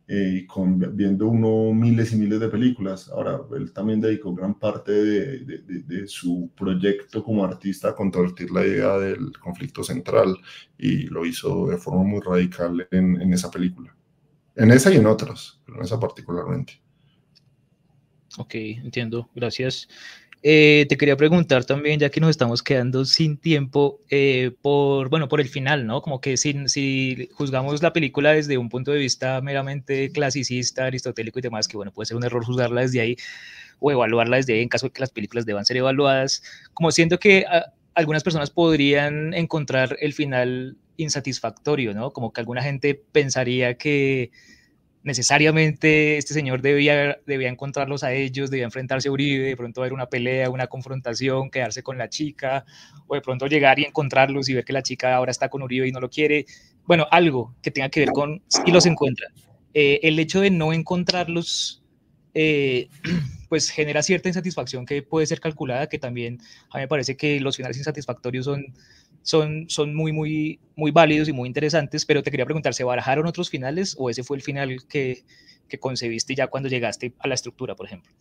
eh, 0.06 0.46
con, 0.46 0.78
viendo 0.98 1.28
uno 1.30 1.74
miles 1.74 2.12
y 2.12 2.18
miles 2.18 2.42
de 2.42 2.50
películas. 2.50 3.10
Ahora, 3.10 3.40
él 3.56 3.72
también 3.72 4.02
dedicó 4.02 4.36
gran 4.36 4.60
parte 4.60 4.92
de, 4.92 5.62
de, 5.66 6.08
su 6.08 6.52
proyecto 6.58 7.24
como 7.24 7.46
artista 7.46 7.90
a 7.90 7.96
controvertir 7.96 8.52
la 8.52 8.66
idea 8.68 8.98
del 8.98 9.32
conflicto 9.40 9.82
central 9.82 10.38
y 10.78 11.04
lo 11.08 11.26
hizo 11.26 11.68
de 11.68 11.78
forma 11.78 12.04
muy 12.04 12.20
radical 12.20 12.86
en, 12.92 13.22
en 13.22 13.32
esa 13.32 13.50
película. 13.50 13.96
En 14.58 14.72
esa 14.72 14.92
y 14.92 14.98
en 14.98 15.06
otras, 15.06 15.62
pero 15.66 15.78
en 15.78 15.86
esa 15.86 15.98
particularmente. 15.98 16.84
Ok, 18.38 18.56
entiendo. 18.56 19.30
Gracias. 19.36 19.88
Eh, 20.46 20.86
te 20.90 20.98
quería 20.98 21.16
preguntar 21.16 21.64
también, 21.64 22.02
ya 22.02 22.10
que 22.10 22.20
nos 22.20 22.30
estamos 22.30 22.62
quedando 22.62 23.06
sin 23.06 23.38
tiempo, 23.38 24.02
eh, 24.10 24.52
por, 24.62 25.10
bueno, 25.10 25.30
por 25.30 25.40
el 25.40 25.48
final, 25.48 25.88
¿no? 25.88 26.02
Como 26.02 26.20
que 26.20 26.36
si, 26.36 26.68
si 26.68 27.30
juzgamos 27.34 27.82
la 27.82 27.94
película 27.94 28.34
desde 28.34 28.58
un 28.58 28.68
punto 28.68 28.92
de 28.92 28.98
vista 28.98 29.40
meramente 29.40 30.12
clasicista, 30.12 30.86
aristotélico 30.86 31.40
y 31.40 31.44
demás, 31.44 31.70
que 31.70 31.78
bueno, 31.78 31.94
puede 31.94 32.08
ser 32.08 32.18
un 32.18 32.26
error 32.26 32.44
juzgarla 32.44 32.82
desde 32.82 33.00
ahí 33.00 33.16
o 33.80 33.90
evaluarla 33.92 34.36
desde 34.38 34.56
ahí 34.56 34.62
en 34.62 34.70
caso 34.70 34.88
de 34.88 34.92
que 34.92 35.00
las 35.00 35.12
películas 35.12 35.46
deban 35.46 35.66
ser 35.66 35.78
evaluadas, 35.78 36.44
como 36.74 36.92
siento 36.92 37.20
que 37.20 37.46
ah, 37.50 37.68
algunas 37.96 38.24
personas 38.24 38.50
podrían 38.50 39.34
encontrar 39.34 39.96
el 40.02 40.12
final 40.14 40.76
insatisfactorio, 40.98 41.94
¿no? 41.94 42.12
Como 42.12 42.34
que 42.34 42.42
alguna 42.42 42.62
gente 42.62 43.02
pensaría 43.14 43.78
que 43.78 44.32
necesariamente 45.04 46.18
este 46.18 46.34
señor 46.34 46.62
debía, 46.62 47.18
debía 47.26 47.50
encontrarlos 47.50 48.04
a 48.04 48.14
ellos, 48.14 48.50
debía 48.50 48.66
enfrentarse 48.66 49.10
a 49.10 49.12
Uribe, 49.12 49.46
de 49.46 49.58
pronto 49.58 49.82
haber 49.82 49.94
una 49.94 50.08
pelea, 50.08 50.50
una 50.50 50.68
confrontación, 50.68 51.50
quedarse 51.50 51.84
con 51.84 51.98
la 51.98 52.10
chica, 52.10 52.66
o 53.08 53.16
de 53.16 53.22
pronto 53.22 53.48
llegar 53.48 53.80
y 53.80 53.84
encontrarlos 53.84 54.50
y 54.50 54.54
ver 54.54 54.64
que 54.64 54.74
la 54.74 54.82
chica 54.82 55.16
ahora 55.16 55.32
está 55.32 55.50
con 55.50 55.62
Uribe 55.62 55.88
y 55.88 55.92
no 55.92 56.00
lo 56.00 56.10
quiere. 56.10 56.46
Bueno, 56.86 57.08
algo 57.12 57.56
que 57.62 57.72
tenga 57.72 57.90
que 57.90 58.00
ver 58.00 58.10
con 58.10 58.42
si 58.48 58.72
los 58.72 58.86
encuentra. 58.86 59.28
Eh, 59.74 60.00
el 60.04 60.18
hecho 60.20 60.42
de 60.42 60.52
no 60.52 60.72
encontrarlos, 60.72 61.84
eh, 62.34 62.88
pues 63.50 63.70
genera 63.70 64.02
cierta 64.04 64.30
insatisfacción 64.30 64.86
que 64.86 65.04
puede 65.04 65.28
ser 65.28 65.40
calculada, 65.40 65.88
que 65.88 66.00
también 66.00 66.40
a 66.72 66.78
mí 66.78 66.84
me 66.84 66.88
parece 66.88 67.18
que 67.18 67.40
los 67.40 67.58
finales 67.58 67.78
insatisfactorios 67.78 68.46
son 68.46 68.74
son, 69.24 69.66
son 69.70 69.96
muy, 69.96 70.12
muy, 70.12 70.60
muy 70.76 70.92
válidos 70.92 71.28
y 71.30 71.34
muy 71.34 71.48
interesantes, 71.48 72.06
pero 72.06 72.22
te 72.22 72.30
quería 72.30 72.46
preguntar, 72.46 72.74
¿se 72.74 72.84
barajaron 72.84 73.26
otros 73.26 73.50
finales 73.50 73.96
o 73.98 74.10
ese 74.10 74.24
fue 74.24 74.38
el 74.38 74.44
final 74.44 74.86
que, 74.88 75.24
que 75.68 75.80
concebiste 75.80 76.36
ya 76.36 76.48
cuando 76.48 76.70
llegaste 76.70 77.14
a 77.20 77.28
la 77.28 77.34
estructura, 77.34 77.76
por 77.76 77.88
ejemplo? 77.88 78.12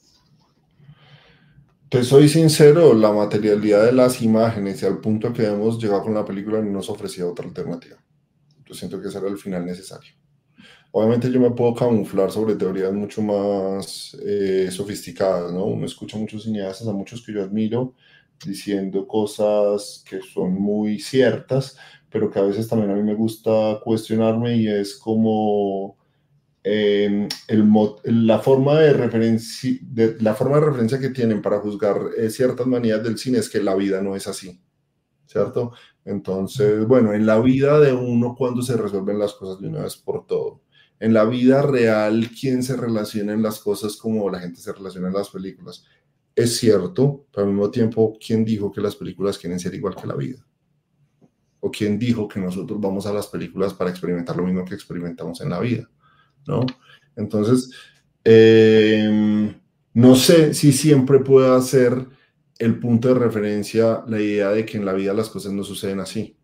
Te 1.88 2.02
soy 2.04 2.26
sincero, 2.26 2.94
la 2.94 3.12
materialidad 3.12 3.84
de 3.84 3.92
las 3.92 4.22
imágenes 4.22 4.82
y 4.82 4.86
al 4.86 4.98
punto 4.98 5.30
que 5.30 5.44
hemos 5.44 5.78
llegado 5.78 6.04
con 6.04 6.14
la 6.14 6.24
película 6.24 6.62
no 6.62 6.70
nos 6.70 6.88
ofrecía 6.88 7.26
otra 7.26 7.44
alternativa. 7.44 7.98
Yo 8.64 8.74
siento 8.74 8.98
que 8.98 9.08
ese 9.08 9.18
era 9.18 9.28
el 9.28 9.36
final 9.36 9.66
necesario. 9.66 10.14
Obviamente 10.92 11.30
yo 11.30 11.38
me 11.38 11.50
puedo 11.50 11.74
camuflar 11.74 12.30
sobre 12.30 12.54
teorías 12.54 12.92
mucho 12.92 13.20
más 13.20 14.16
eh, 14.24 14.68
sofisticadas, 14.70 15.52
¿no? 15.52 15.66
Uno 15.66 15.84
escucha 15.84 16.16
a 16.16 16.20
muchos 16.20 16.44
cineastas, 16.44 16.88
a 16.88 16.92
muchos 16.92 17.24
que 17.24 17.32
yo 17.32 17.42
admiro, 17.42 17.94
diciendo 18.46 19.06
cosas 19.06 20.04
que 20.08 20.20
son 20.20 20.54
muy 20.54 20.98
ciertas, 20.98 21.76
pero 22.10 22.30
que 22.30 22.38
a 22.38 22.42
veces 22.42 22.68
también 22.68 22.90
a 22.90 22.94
mí 22.94 23.02
me 23.02 23.14
gusta 23.14 23.80
cuestionarme 23.82 24.56
y 24.56 24.68
es 24.68 24.96
como 24.96 25.96
em, 26.62 27.28
el, 27.48 28.26
la, 28.26 28.38
forma 28.38 28.78
de 28.78 28.92
referencia, 28.92 29.78
de, 29.82 30.16
la 30.20 30.34
forma 30.34 30.56
de 30.56 30.66
referencia 30.66 30.98
que 30.98 31.08
tienen 31.08 31.42
para 31.42 31.60
juzgar 31.60 31.98
eh, 32.16 32.30
ciertas 32.30 32.66
manías 32.66 33.02
del 33.02 33.18
cine 33.18 33.38
es 33.38 33.48
que 33.48 33.62
la 33.62 33.74
vida 33.74 34.02
no 34.02 34.14
es 34.14 34.26
así, 34.26 34.60
¿cierto? 35.26 35.72
Entonces, 36.04 36.86
bueno, 36.86 37.12
en 37.12 37.26
la 37.26 37.40
vida 37.40 37.80
de 37.80 37.92
uno 37.92 38.34
cuando 38.36 38.62
se 38.62 38.76
resuelven 38.76 39.18
las 39.18 39.34
cosas 39.34 39.60
de 39.60 39.68
una 39.68 39.82
vez 39.82 39.96
por 39.96 40.26
todo. 40.26 40.62
En 41.00 41.14
la 41.14 41.24
vida 41.24 41.62
real, 41.62 42.30
¿quién 42.38 42.62
se 42.62 42.76
relaciona 42.76 43.32
en 43.32 43.42
las 43.42 43.58
cosas 43.58 43.96
como 43.96 44.30
la 44.30 44.38
gente 44.38 44.60
se 44.60 44.72
relaciona 44.72 45.08
en 45.08 45.14
las 45.14 45.30
películas? 45.30 45.84
Es 46.34 46.56
cierto, 46.56 47.26
pero 47.32 47.46
al 47.46 47.52
mismo 47.52 47.70
tiempo, 47.70 48.16
¿quién 48.24 48.44
dijo 48.44 48.72
que 48.72 48.80
las 48.80 48.96
películas 48.96 49.38
quieren 49.38 49.60
ser 49.60 49.74
igual 49.74 49.94
que 49.94 50.06
la 50.06 50.14
vida? 50.14 50.44
¿O 51.60 51.70
quién 51.70 51.98
dijo 51.98 52.26
que 52.26 52.40
nosotros 52.40 52.80
vamos 52.80 53.06
a 53.06 53.12
las 53.12 53.26
películas 53.28 53.74
para 53.74 53.90
experimentar 53.90 54.36
lo 54.36 54.44
mismo 54.44 54.64
que 54.64 54.74
experimentamos 54.74 55.40
en 55.40 55.50
la 55.50 55.60
vida? 55.60 55.88
¿No? 56.46 56.66
Entonces, 57.14 57.70
Em, 58.24 59.54
no 59.94 60.14
sé 60.14 60.54
si 60.54 60.72
siempre 60.72 61.18
pueda 61.20 61.60
ser 61.60 62.06
el 62.58 62.78
punto 62.78 63.08
de 63.08 63.14
referencia 63.14 64.04
la 64.06 64.20
idea 64.20 64.50
de 64.50 64.64
que 64.64 64.78
en 64.78 64.84
la 64.84 64.92
vida 64.92 65.12
las 65.12 65.28
cosas 65.28 65.52
no 65.52 65.64
suceden 65.64 66.00
así. 66.00 66.36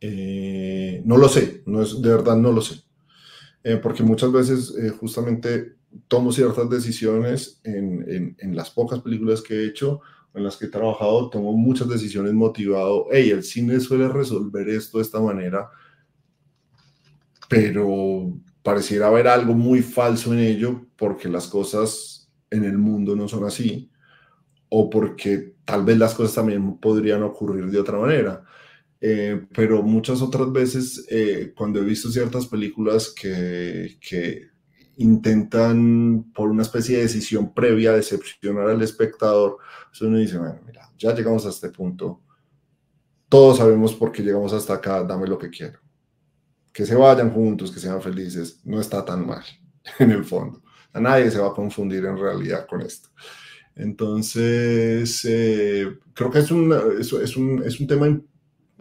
Eh, 0.00 1.02
no 1.04 1.16
lo 1.16 1.28
sé, 1.28 1.62
no 1.66 1.82
es, 1.82 2.00
de 2.00 2.08
verdad 2.08 2.36
no 2.36 2.52
lo 2.52 2.62
sé. 2.62 2.82
Eh, 3.64 3.76
porque 3.76 4.02
muchas 4.02 4.32
veces 4.32 4.74
eh, 4.78 4.90
justamente 4.90 5.76
tomo 6.08 6.32
ciertas 6.32 6.68
decisiones 6.70 7.60
en, 7.64 8.36
en, 8.38 8.56
las 8.56 8.70
pocas 8.70 9.00
películas 9.00 9.42
que 9.42 9.54
he 9.54 9.66
hecho, 9.66 10.00
en 10.34 10.44
las 10.44 10.56
que 10.56 10.66
he 10.66 10.68
trabajado, 10.68 11.30
tomo 11.30 11.52
muchas 11.56 11.88
decisiones 11.88 12.32
motivado, 12.32 13.06
hey, 13.10 13.30
el 13.30 13.42
cine 13.42 13.80
suele 13.80 14.08
resolver 14.08 14.68
esto 14.68 14.98
de 14.98 15.04
esta 15.04 15.20
manera, 15.20 15.68
pero 17.48 18.32
pareciera 18.62 19.08
haber 19.08 19.26
algo 19.26 19.54
muy 19.54 19.82
falso 19.82 20.32
en 20.32 20.40
ello 20.40 20.86
porque 20.96 21.28
las 21.28 21.48
cosas 21.48 22.30
en 22.50 22.64
el 22.64 22.78
mundo 22.78 23.16
no 23.16 23.26
son 23.26 23.44
así 23.44 23.90
o 24.68 24.88
porque 24.88 25.54
tal 25.64 25.84
vez 25.84 25.98
las 25.98 26.14
cosas 26.14 26.34
también 26.34 26.78
podrían 26.78 27.22
ocurrir 27.22 27.66
de 27.66 27.78
otra 27.78 27.98
manera. 27.98 28.44
Eh, 29.02 29.46
pero 29.54 29.82
muchas 29.82 30.20
otras 30.20 30.52
veces 30.52 31.06
eh, 31.10 31.52
cuando 31.56 31.80
he 31.80 31.84
visto 31.84 32.10
ciertas 32.10 32.46
películas 32.46 33.12
que, 33.14 33.98
que, 34.00 34.50
intentan 35.00 36.30
por 36.34 36.50
una 36.50 36.62
especie 36.62 36.96
de 36.96 37.04
decisión 37.04 37.54
previa 37.54 37.92
decepcionar 37.92 38.68
al 38.68 38.82
espectador, 38.82 39.56
uno 40.02 40.18
dice, 40.18 40.36
bueno, 40.36 40.60
mira, 40.66 40.90
ya 40.98 41.14
llegamos 41.14 41.46
a 41.46 41.48
este 41.48 41.70
punto, 41.70 42.20
todos 43.28 43.58
sabemos 43.58 43.94
por 43.94 44.12
qué 44.12 44.22
llegamos 44.22 44.52
hasta 44.52 44.74
acá, 44.74 45.02
dame 45.02 45.26
lo 45.26 45.38
que 45.38 45.48
quiero. 45.48 45.80
Que 46.70 46.84
se 46.84 46.94
vayan 46.94 47.30
juntos, 47.30 47.72
que 47.72 47.80
sean 47.80 48.02
felices, 48.02 48.60
no 48.64 48.78
está 48.78 49.02
tan 49.02 49.26
mal 49.26 49.42
en 49.98 50.10
el 50.10 50.24
fondo. 50.24 50.62
A 50.92 51.00
nadie 51.00 51.30
se 51.30 51.38
va 51.38 51.48
a 51.48 51.54
confundir 51.54 52.04
en 52.04 52.18
realidad 52.18 52.66
con 52.66 52.82
esto. 52.82 53.08
Entonces, 53.74 55.24
eh, 55.24 55.98
creo 56.12 56.30
que 56.30 56.40
es, 56.40 56.50
un, 56.50 56.74
es, 56.98 57.36
un, 57.36 57.62
es 57.64 57.80
un 57.80 57.86
tema 57.86 58.20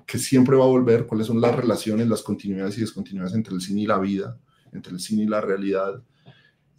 que 0.05 0.17
siempre 0.17 0.57
va 0.57 0.65
a 0.65 0.67
volver, 0.67 1.05
cuáles 1.05 1.28
son 1.28 1.39
las 1.39 1.55
relaciones, 1.55 2.09
las 2.09 2.24
continuidades 2.24 2.78
y 2.78 2.82
descontinuidades 2.82 3.36
entre 3.36 3.53
el 3.53 3.61
cine 3.61 3.82
y 3.82 3.86
la 3.86 3.99
vida, 3.99 4.38
entre 4.74 4.93
el 4.93 4.99
cine 4.99 5.24
y 5.24 5.28
la 5.28 5.41
realidad. 5.41 6.01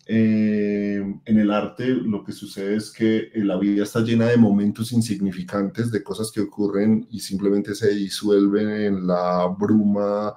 Eh, 0.06 0.96
en 1.24 1.38
el 1.38 1.52
arte 1.52 1.86
lo 1.86 2.24
que 2.24 2.32
sucede 2.32 2.74
es 2.74 2.90
que 2.90 3.30
la 3.34 3.56
vida 3.56 3.84
está 3.84 4.00
llena 4.00 4.26
de 4.26 4.36
momentos 4.36 4.90
insignificantes, 4.90 5.92
de 5.92 6.02
cosas 6.02 6.32
que 6.32 6.40
ocurren 6.40 7.06
y 7.10 7.20
simplemente 7.20 7.76
se 7.76 7.94
disuelven 7.94 8.70
en 8.70 9.06
la 9.06 9.46
bruma 9.46 10.34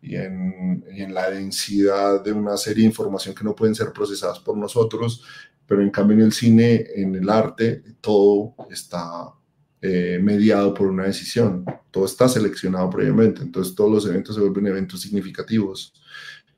y 0.00 0.16
en, 0.16 0.84
y 0.92 1.02
en 1.02 1.14
la 1.14 1.30
densidad 1.30 2.24
de 2.24 2.32
una 2.32 2.56
serie 2.56 2.82
de 2.82 2.88
información 2.88 3.34
que 3.34 3.44
no 3.44 3.54
pueden 3.54 3.76
ser 3.76 3.92
procesadas 3.92 4.40
por 4.40 4.56
nosotros, 4.56 5.24
pero 5.66 5.82
en 5.82 5.90
cambio 5.90 6.16
en 6.16 6.24
el 6.24 6.32
cine, 6.32 6.86
en 6.96 7.14
el 7.14 7.30
arte, 7.30 7.82
todo 8.00 8.56
está 8.70 9.32
eh, 9.80 10.18
mediado 10.20 10.74
por 10.74 10.88
una 10.88 11.04
decisión, 11.04 11.64
todo 11.90 12.06
está 12.06 12.28
seleccionado 12.28 12.90
previamente, 12.90 13.42
entonces 13.42 13.74
todos 13.74 13.90
los 13.90 14.06
eventos 14.06 14.34
se 14.34 14.40
vuelven 14.40 14.66
eventos 14.66 15.00
significativos 15.00 15.94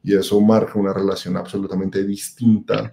y 0.04 0.14
eso 0.14 0.40
marca 0.40 0.78
una 0.78 0.92
relación 0.92 1.36
absolutamente 1.36 2.04
distinta 2.04 2.92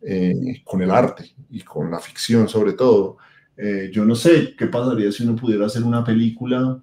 eh, 0.00 0.62
con 0.64 0.80
el 0.80 0.90
arte 0.90 1.34
y 1.50 1.60
con 1.60 1.90
la 1.90 1.98
ficción 1.98 2.48
sobre 2.48 2.72
todo. 2.72 3.18
Eh, 3.56 3.90
yo 3.92 4.04
no 4.04 4.14
sé 4.14 4.54
qué 4.56 4.66
pasaría 4.66 5.12
si 5.12 5.24
uno 5.24 5.36
pudiera 5.36 5.66
hacer 5.66 5.82
una 5.82 6.02
película 6.02 6.82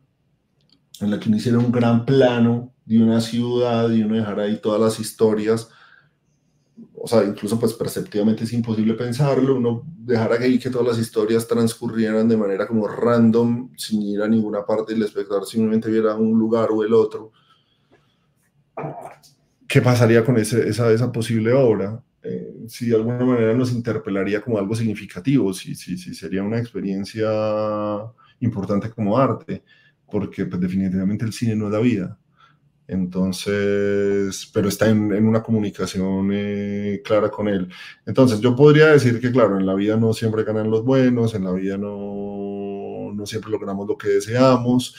en 1.02 1.12
la 1.12 1.20
que 1.20 1.30
uno 1.30 1.38
hiciera 1.38 1.58
un 1.58 1.72
gran 1.72 2.06
plano 2.06 2.74
de 2.86 3.02
una 3.02 3.22
ciudad 3.22 3.90
y 3.90 4.04
uno 4.04 4.16
dejara 4.16 4.44
ahí 4.44 4.60
todas 4.62 4.80
las 4.80 5.00
historias 5.00 5.70
o 7.02 7.08
sea, 7.08 7.24
incluso 7.24 7.60
pues 7.60 7.74
perceptivamente 7.74 8.44
es 8.44 8.54
imposible 8.54 8.94
pensarlo, 8.94 9.56
uno 9.56 9.84
dejara 9.86 10.38
que, 10.38 10.60
que 10.60 10.70
todas 10.70 10.88
las 10.88 11.00
historias 11.00 11.48
transcurrieran 11.48 12.28
de 12.28 12.38
manera 12.38 12.68
como 12.68 12.88
random, 12.88 13.72
sin 13.78 14.02
ir 14.02 14.22
a 14.22 14.28
ninguna 14.28 14.66
parte 14.66 14.94
y 14.94 14.98
el 14.98 15.04
espectador 15.04 15.46
simplemente 15.46 15.90
viera 15.90 16.16
un 16.16 16.38
lugar 16.38 16.70
o 16.72 16.84
el 16.84 16.94
otro. 16.94 17.32
¿Qué 19.70 19.82
pasaría 19.82 20.26
con 20.26 20.38
ese, 20.38 20.67
esa, 20.67 20.91
esa 20.91 21.11
posible 21.11 21.53
obra? 21.53 22.03
Eh, 22.24 22.65
si 22.67 22.88
de 22.88 22.95
alguna 22.97 23.24
manera 23.24 23.53
nos 23.53 23.72
interpelaría 23.72 24.41
como 24.41 24.57
algo 24.57 24.76
significativo, 24.76 25.53
si, 25.53 25.76
si, 25.76 25.97
si 25.97 26.13
sería 26.13 26.43
una 26.43 26.59
experiencia 26.59 27.30
importante 28.41 28.89
como 28.89 29.17
arte, 29.17 29.63
porque 30.11 30.45
pues, 30.45 30.59
definitivamente 30.59 31.24
el 31.24 31.34
cine 31.34 31.55
no 31.55 31.67
es 31.67 31.72
la 31.72 31.80
vida 31.80 32.20
entonces, 32.89 34.49
pero 34.51 34.67
está 34.67 34.89
en, 34.89 35.11
una 35.28 35.43
comunicación 35.43 36.32
eh, 36.34 37.01
clara 37.05 37.30
con 37.30 37.47
él. 37.47 37.70
Entonces, 38.03 38.39
yo 38.39 38.55
podría 38.55 38.88
decir 38.88 39.20
que, 39.22 39.32
claro, 39.32 39.59
en 39.59 39.67
la 39.67 39.76
vida 39.76 39.95
no 39.95 40.11
siempre 40.11 40.43
ganan 40.43 40.72
los 40.72 40.84
buenos, 40.84 41.36
en 41.36 41.43
la 41.43 41.51
vida 41.51 41.78
no, 41.78 43.11
no 43.13 43.26
siempre 43.28 43.51
logramos 43.51 43.88
lo 43.88 43.95
que 43.95 44.07
deseamos, 44.09 44.95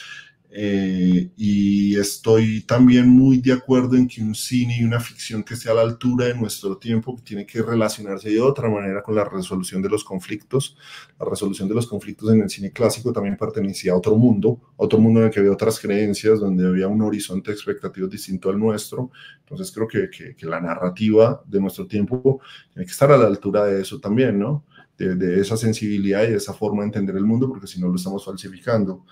eh, 0.52 1.30
y 1.36 1.96
estoy 1.96 2.62
también 2.62 3.08
muy 3.08 3.38
de 3.38 3.52
acuerdo 3.52 3.94
en 3.94 4.08
que 4.08 4.20
un 4.20 4.34
cine 4.34 4.78
y 4.80 4.84
una 4.84 4.98
ficción 4.98 5.44
que 5.44 5.54
esté 5.54 5.70
a 5.70 5.74
la 5.74 5.82
altura 5.82 6.26
de 6.26 6.34
nuestro 6.34 6.76
tiempo 6.76 7.16
tiene 7.22 7.46
que 7.46 7.62
relacionarse 7.62 8.30
de 8.30 8.40
otra 8.40 8.68
manera 8.68 9.00
con 9.00 9.14
la 9.14 9.24
resolución 9.24 9.80
de 9.80 9.88
los 9.88 10.02
conflictos. 10.02 10.76
La 11.20 11.26
resolución 11.26 11.68
de 11.68 11.74
los 11.76 11.86
conflictos 11.86 12.32
en 12.32 12.42
el 12.42 12.50
cine 12.50 12.72
clásico 12.72 13.12
también 13.12 13.36
pertenecía 13.36 13.92
a 13.92 13.96
otro 13.96 14.16
mundo, 14.16 14.60
otro 14.76 14.98
mundo 14.98 15.20
en 15.20 15.26
el 15.26 15.32
que 15.32 15.38
había 15.38 15.52
otras 15.52 15.78
creencias, 15.78 16.40
donde 16.40 16.66
había 16.66 16.88
un 16.88 17.00
horizonte 17.02 17.52
expectativo 17.52 18.08
distinto 18.08 18.50
al 18.50 18.58
nuestro. 18.58 19.12
Entonces 19.40 19.70
creo 19.70 19.86
que, 19.86 20.10
que, 20.10 20.46
la 20.46 20.60
narrativa 20.60 21.42
de 21.46 21.60
nuestro 21.60 21.86
tiempo 21.86 22.40
tiene 22.72 22.86
que 22.86 22.92
estar 22.92 23.12
a 23.12 23.16
la 23.16 23.26
altura 23.26 23.66
de 23.66 23.82
eso 23.82 24.00
también, 24.00 24.38
¿no? 24.38 24.64
De, 24.98 25.14
de 25.14 25.40
esa 25.40 25.56
sensibilidad 25.56 26.24
y 26.24 26.32
de 26.32 26.36
esa 26.36 26.52
forma 26.52 26.82
de 26.82 26.86
entender 26.86 27.16
el 27.16 27.24
mundo, 27.24 27.48
porque 27.48 27.68
si 27.68 27.80
no 27.80 27.88
lo 27.88 27.94
estamos 27.94 28.24
falsificando. 28.24 29.04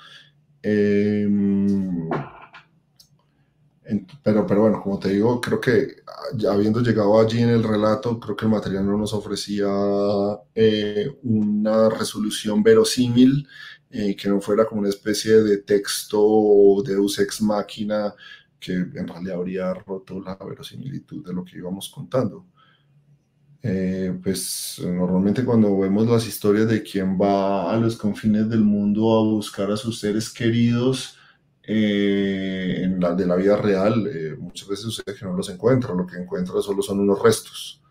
Em, 0.62 2.08
pero, 4.22 4.46
pero 4.46 4.60
bueno, 4.62 4.82
como 4.82 4.98
te 4.98 5.08
digo, 5.10 5.40
creo 5.40 5.60
que 5.60 5.96
habiendo 6.48 6.80
llegado 6.82 7.18
allí 7.20 7.40
en 7.42 7.48
el 7.48 7.62
relato, 7.64 8.20
creo 8.20 8.36
que 8.36 8.44
el 8.44 8.50
material 8.50 8.86
no 8.86 8.98
nos 8.98 9.14
ofrecía 9.14 9.66
eh, 10.54 11.08
una 11.22 11.88
resolución 11.88 12.62
verosímil, 12.62 13.48
eh, 13.90 14.14
que 14.16 14.28
no 14.28 14.40
fuera 14.40 14.66
como 14.66 14.80
una 14.82 14.90
especie 14.90 15.32
de 15.42 15.58
texto 15.58 16.82
de 16.84 16.92
Deus 16.94 17.18
ex 17.18 17.40
máquina 17.40 18.14
que 18.60 18.72
en 18.74 19.08
realidad 19.08 19.36
habría 19.36 19.72
roto 19.74 20.20
la 20.20 20.36
verosimilitud 20.36 21.24
de 21.24 21.32
lo 21.32 21.44
que 21.44 21.56
íbamos 21.58 21.88
contando. 21.88 22.46
Eh, 23.62 24.16
pues 24.22 24.80
normalmente 24.84 25.44
cuando 25.44 25.76
vemos 25.76 26.06
las 26.06 26.26
historias 26.28 26.68
de 26.68 26.82
quien 26.82 27.18
va 27.20 27.72
a 27.72 27.76
los 27.76 27.96
confines 27.96 28.48
del 28.48 28.60
mundo 28.60 29.18
a 29.18 29.22
buscar 29.24 29.70
a 29.72 29.76
sus 29.76 29.98
seres 29.98 30.30
queridos 30.30 31.16
eh, 31.64 32.82
en 32.84 33.00
la 33.00 33.14
de 33.14 33.26
la 33.26 33.34
vida 33.36 33.56
real, 33.56 34.06
eh, 34.06 34.36
muchas 34.38 34.68
veces 34.68 34.84
sucede 34.84 35.14
que 35.14 35.24
no 35.24 35.34
los 35.34 35.48
encuentra, 35.50 35.92
lo 35.94 36.06
que 36.06 36.16
encuentra 36.16 36.62
solo 36.62 36.82
son 36.82 37.00
unos 37.00 37.20
restos. 37.22 37.82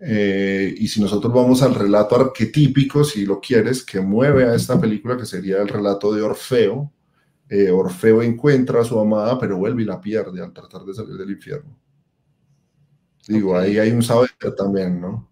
y 0.00 0.86
si 0.88 1.00
nosotros 1.00 1.32
vamos 1.32 1.62
al 1.62 1.74
relato 1.74 2.14
arquetípico, 2.16 3.02
si 3.04 3.24
lo 3.26 3.40
quieres, 3.40 3.84
que 3.84 4.00
mueve 4.00 4.44
a 4.44 4.54
esta 4.54 4.80
película, 4.80 5.16
que 5.16 5.26
sería 5.26 5.60
el 5.60 5.68
relato 5.68 6.14
de 6.14 6.22
Orfeo, 6.22 6.92
Orfeo 7.72 8.22
encuentra 8.22 8.82
a 8.82 8.84
su 8.84 8.98
amada, 9.00 9.38
pero 9.38 9.58
vuelve 9.58 9.82
y 9.82 9.86
la 9.86 10.00
pierde 10.00 10.42
al 10.42 10.52
tratar 10.52 10.84
de 10.84 10.94
salir 10.94 11.16
del 11.16 11.30
infierno. 11.30 11.76
Digo, 13.28 13.58
ahí 13.58 13.78
hay 13.78 13.90
un 13.90 14.02
saber 14.02 14.30
también, 14.56 15.02
¿no? 15.02 15.28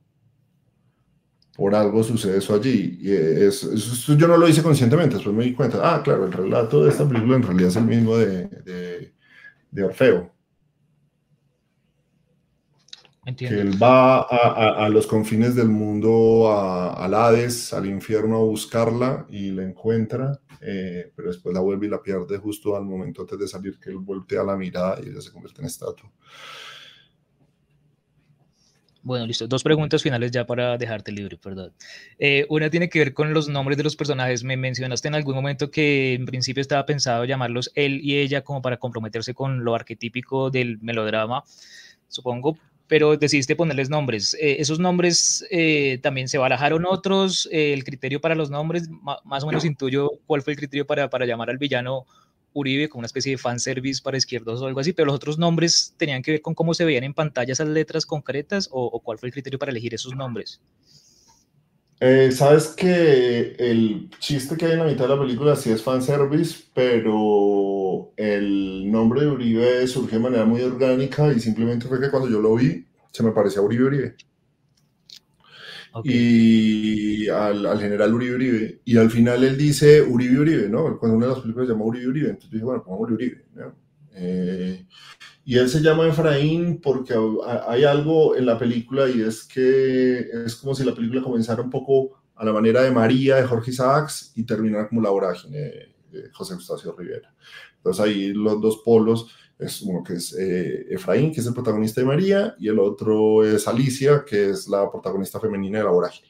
Por 1.56 1.74
algo 1.74 2.04
sucede 2.04 2.36
eso 2.36 2.54
allí. 2.54 2.98
Y 3.00 3.10
eso, 3.10 3.74
yo 4.14 4.28
no 4.28 4.36
lo 4.36 4.46
hice 4.46 4.62
conscientemente, 4.62 5.14
después 5.14 5.34
me 5.34 5.44
di 5.44 5.54
cuenta, 5.54 5.80
ah, 5.82 6.02
claro, 6.02 6.26
el 6.26 6.32
relato 6.32 6.84
de 6.84 6.90
esta 6.90 7.08
película 7.08 7.36
en 7.36 7.42
realidad 7.42 7.70
es 7.70 7.76
el 7.76 7.86
mismo 7.86 8.18
de, 8.18 9.12
de, 9.70 9.82
Orfeo. 9.82 10.30
Entiendo. 13.24 13.56
Que 13.56 13.62
él 13.62 13.82
va 13.82 14.18
a, 14.20 14.84
a, 14.84 14.88
los 14.90 15.06
confines 15.06 15.54
del 15.54 15.68
mundo, 15.68 16.52
a, 16.52 17.02
al 17.02 17.14
Hades, 17.14 17.72
al 17.72 17.86
infierno 17.86 18.36
a 18.36 18.44
buscarla 18.44 19.26
y 19.30 19.52
la 19.52 19.62
encuentra, 19.62 20.38
eh, 20.60 21.12
pero 21.16 21.28
después 21.28 21.54
la 21.54 21.60
vuelve 21.60 21.86
y 21.86 21.90
la 21.90 22.02
pierde 22.02 22.36
justo 22.36 22.76
al 22.76 22.84
momento 22.84 23.22
antes 23.22 23.38
de 23.38 23.48
salir, 23.48 23.80
que 23.80 23.88
él 23.88 23.98
voltea 23.98 24.44
la 24.44 24.56
mirada 24.56 24.98
y 25.02 25.08
ella 25.08 25.22
se 25.22 25.32
convierte 25.32 25.62
en 25.62 25.66
estatua. 25.66 26.12
Bueno, 29.06 29.24
listo. 29.24 29.46
Dos 29.46 29.62
preguntas 29.62 30.02
finales 30.02 30.32
ya 30.32 30.46
para 30.46 30.76
dejarte 30.78 31.12
libre, 31.12 31.36
perdón. 31.36 31.72
Eh, 32.18 32.44
una 32.48 32.70
tiene 32.70 32.88
que 32.88 32.98
ver 32.98 33.14
con 33.14 33.32
los 33.32 33.48
nombres 33.48 33.76
de 33.76 33.84
los 33.84 33.94
personajes. 33.94 34.42
Me 34.42 34.56
mencionaste 34.56 35.06
en 35.06 35.14
algún 35.14 35.36
momento 35.36 35.70
que 35.70 36.14
en 36.14 36.26
principio 36.26 36.60
estaba 36.60 36.84
pensado 36.86 37.24
llamarlos 37.24 37.70
él 37.76 38.00
y 38.02 38.16
ella 38.16 38.42
como 38.42 38.62
para 38.62 38.78
comprometerse 38.78 39.32
con 39.32 39.62
lo 39.62 39.76
arquetípico 39.76 40.50
del 40.50 40.80
melodrama, 40.80 41.44
supongo, 42.08 42.58
pero 42.88 43.16
decidiste 43.16 43.54
ponerles 43.54 43.90
nombres. 43.90 44.34
Eh, 44.40 44.56
¿Esos 44.58 44.80
nombres 44.80 45.46
eh, 45.52 46.00
también 46.02 46.26
se 46.26 46.38
barajaron 46.38 46.84
otros? 46.84 47.48
¿El 47.52 47.84
criterio 47.84 48.20
para 48.20 48.34
los 48.34 48.50
nombres? 48.50 48.88
más 49.24 49.44
o 49.44 49.46
menos 49.46 49.64
intuyo 49.64 50.10
cuál 50.26 50.42
fue 50.42 50.54
el 50.54 50.58
criterio 50.58 50.84
para, 50.84 51.08
para 51.08 51.26
llamar 51.26 51.48
al 51.48 51.58
villano 51.58 52.06
Uribe, 52.58 52.88
como 52.88 53.00
una 53.00 53.06
especie 53.06 53.32
de 53.32 53.38
fanservice 53.38 54.02
para 54.02 54.16
izquierdos 54.16 54.60
o 54.60 54.66
algo 54.66 54.80
así, 54.80 54.92
pero 54.92 55.06
los 55.06 55.14
otros 55.14 55.38
nombres 55.38 55.94
tenían 55.96 56.22
que 56.22 56.32
ver 56.32 56.40
con 56.40 56.54
cómo 56.54 56.74
se 56.74 56.84
veían 56.84 57.04
en 57.04 57.14
pantalla 57.14 57.52
esas 57.52 57.68
letras 57.68 58.06
concretas 58.06 58.68
o, 58.72 59.00
cuál 59.00 59.18
fue 59.18 59.28
el 59.28 59.32
criterio 59.32 59.58
para 59.58 59.70
elegir 59.70 59.94
esos 59.94 60.16
nombres. 60.16 60.60
Eh, 62.00 62.30
Sabes 62.32 62.68
que 62.68 63.56
el 63.58 64.10
chiste 64.18 64.56
que 64.56 64.66
hay 64.66 64.72
en 64.72 64.78
la 64.78 64.84
mitad 64.84 65.04
de 65.08 65.14
la 65.14 65.20
película 65.20 65.56
sí 65.56 65.70
es 65.70 65.82
fanservice, 65.82 66.64
pero 66.74 68.12
el 68.16 68.90
nombre 68.90 69.22
de 69.22 69.28
Uribe 69.28 69.86
surgió 69.86 70.18
de 70.18 70.24
manera 70.24 70.44
muy 70.44 70.62
orgánica 70.62 71.32
y 71.32 71.40
simplemente 71.40 71.86
fue 71.86 72.00
que 72.00 72.10
cuando 72.10 72.28
yo 72.28 72.40
lo 72.40 72.54
vi 72.54 72.86
se 73.12 73.22
me 73.22 73.32
parecía 73.32 73.62
Uribe 73.62 73.84
Uribe 73.84 74.16
y 76.04 77.28
al, 77.28 77.78
general 77.78 78.14
Uribe 78.14 78.34
Uribe. 78.34 78.80
Y 78.84 78.96
al 78.96 79.10
final 79.10 79.44
él 79.44 79.56
dice 79.56 80.02
Uribe 80.02 80.40
Uribe, 80.40 80.68
¿no? 80.68 80.98
Cuando 80.98 81.16
una 81.16 81.26
de 81.26 81.32
las 81.32 81.40
películas 81.40 81.68
se 81.68 81.72
llama 81.72 81.84
Uribe 81.84 82.08
Uribe, 82.08 82.28
entonces 82.30 82.50
dije, 82.50 82.64
bueno, 82.64 82.82
pongamos 82.82 83.10
Uribe. 83.10 83.44
Eh, 84.12 84.86
y 85.44 85.58
él 85.58 85.68
se 85.68 85.80
llama 85.80 86.08
Efraín 86.08 86.80
porque 86.80 87.14
hay 87.66 87.84
algo 87.84 88.34
en 88.34 88.46
la 88.46 88.58
película 88.58 89.08
y 89.08 89.20
es 89.20 89.44
que 89.44 90.18
es 90.44 90.56
como 90.56 90.74
si 90.74 90.84
la 90.84 90.94
película 90.94 91.22
comenzara 91.22 91.62
un 91.62 91.70
poco 91.70 92.20
a 92.34 92.44
la 92.44 92.52
manera 92.52 92.82
de 92.82 92.90
María 92.90 93.36
de 93.36 93.46
Jorge 93.46 93.70
Isaacs 93.70 94.32
y 94.34 94.44
terminara 94.44 94.88
como 94.88 95.02
la 95.02 95.10
vorágine 95.10 95.58
de 96.10 96.30
José 96.32 96.54
Eustacio 96.54 96.94
Rivera. 96.96 97.34
Entonces 97.76 98.04
ahí 98.04 98.32
los 98.32 98.60
dos 98.60 98.82
polos 98.84 99.28
es 99.58 99.82
uno 99.82 100.02
que 100.02 100.14
es 100.14 100.34
eh, 100.38 100.86
Efraín, 100.90 101.32
que 101.32 101.40
es 101.40 101.46
el 101.46 101.54
protagonista 101.54 102.00
de 102.00 102.06
María, 102.06 102.54
y 102.58 102.68
el 102.68 102.78
otro 102.78 103.44
es 103.44 103.66
Alicia, 103.66 104.24
que 104.24 104.50
es 104.50 104.68
la 104.68 104.90
protagonista 104.90 105.40
femenina 105.40 105.78
de 105.78 105.84
la 105.84 105.90
vorágine. 105.90 106.28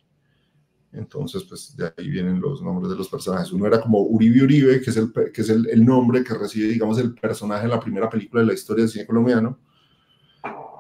Entonces, 0.92 1.44
pues 1.44 1.76
de 1.76 1.92
ahí 1.96 2.08
vienen 2.08 2.40
los 2.40 2.62
nombres 2.62 2.90
de 2.90 2.96
los 2.96 3.08
personajes. 3.08 3.52
Uno 3.52 3.66
era 3.66 3.80
como 3.80 4.00
Uribe 4.00 4.44
Uribe, 4.44 4.80
que 4.80 4.90
es 4.90 4.96
el, 4.96 5.12
que 5.12 5.42
es 5.42 5.48
el, 5.50 5.68
el 5.68 5.84
nombre 5.84 6.24
que 6.24 6.34
recibe, 6.34 6.68
digamos, 6.68 6.98
el 6.98 7.14
personaje 7.14 7.64
en 7.64 7.70
la 7.70 7.80
primera 7.80 8.08
película 8.08 8.40
de 8.40 8.46
la 8.46 8.54
historia 8.54 8.84
del 8.84 8.90
cine 8.90 9.06
colombiano 9.06 9.58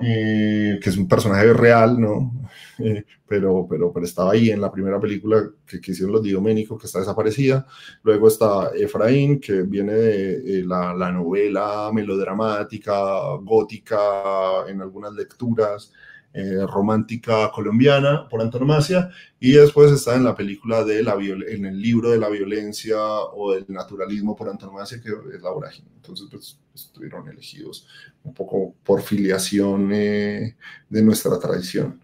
que 0.00 0.80
es 0.82 0.96
un 0.96 1.08
personaje 1.08 1.52
real, 1.52 2.00
¿no? 2.00 2.32
Eh, 2.78 3.06
pero, 3.26 3.66
pero, 3.66 3.90
pero 3.90 4.04
estaba 4.04 4.32
ahí 4.32 4.50
en 4.50 4.60
la 4.60 4.70
primera 4.70 5.00
película 5.00 5.48
que, 5.66 5.80
que 5.80 5.92
hicieron 5.92 6.12
los 6.12 6.22
Dioménico, 6.22 6.76
que 6.76 6.84
está 6.84 6.98
desaparecida. 6.98 7.66
Luego 8.02 8.28
está 8.28 8.70
Efraín, 8.74 9.40
que 9.40 9.62
viene 9.62 9.94
de 9.94 10.62
la, 10.62 10.92
novela 11.10 11.90
melodramática, 11.90 12.92
gótica, 13.40 14.68
en 14.68 14.82
algunas 14.82 15.14
lecturas. 15.14 15.90
Eh, 16.38 16.66
romántica 16.66 17.50
colombiana 17.50 18.28
por 18.28 18.42
antonomasia 18.42 19.08
y 19.40 19.52
después 19.52 19.90
está 19.90 20.16
en 20.16 20.24
la 20.24 20.36
película 20.36 20.84
de 20.84 21.02
la 21.02 21.14
en 21.14 21.64
el 21.64 21.80
libro 21.80 22.10
de 22.10 22.18
la 22.18 22.28
violencia 22.28 22.98
o 23.00 23.54
el 23.54 23.64
naturalismo 23.68 24.36
por 24.36 24.50
antonomasia 24.50 25.00
que 25.00 25.08
es 25.34 25.40
la 25.40 25.48
vorágine. 25.48 25.88
Entonces 25.96 26.26
pues, 26.30 26.58
estuvieron 26.74 27.26
elegidos 27.26 27.86
un 28.22 28.34
poco 28.34 28.74
por 28.84 29.00
filiación 29.00 29.90
eh, 29.94 30.56
de 30.90 31.02
nuestra 31.02 31.38
tradición. 31.38 32.02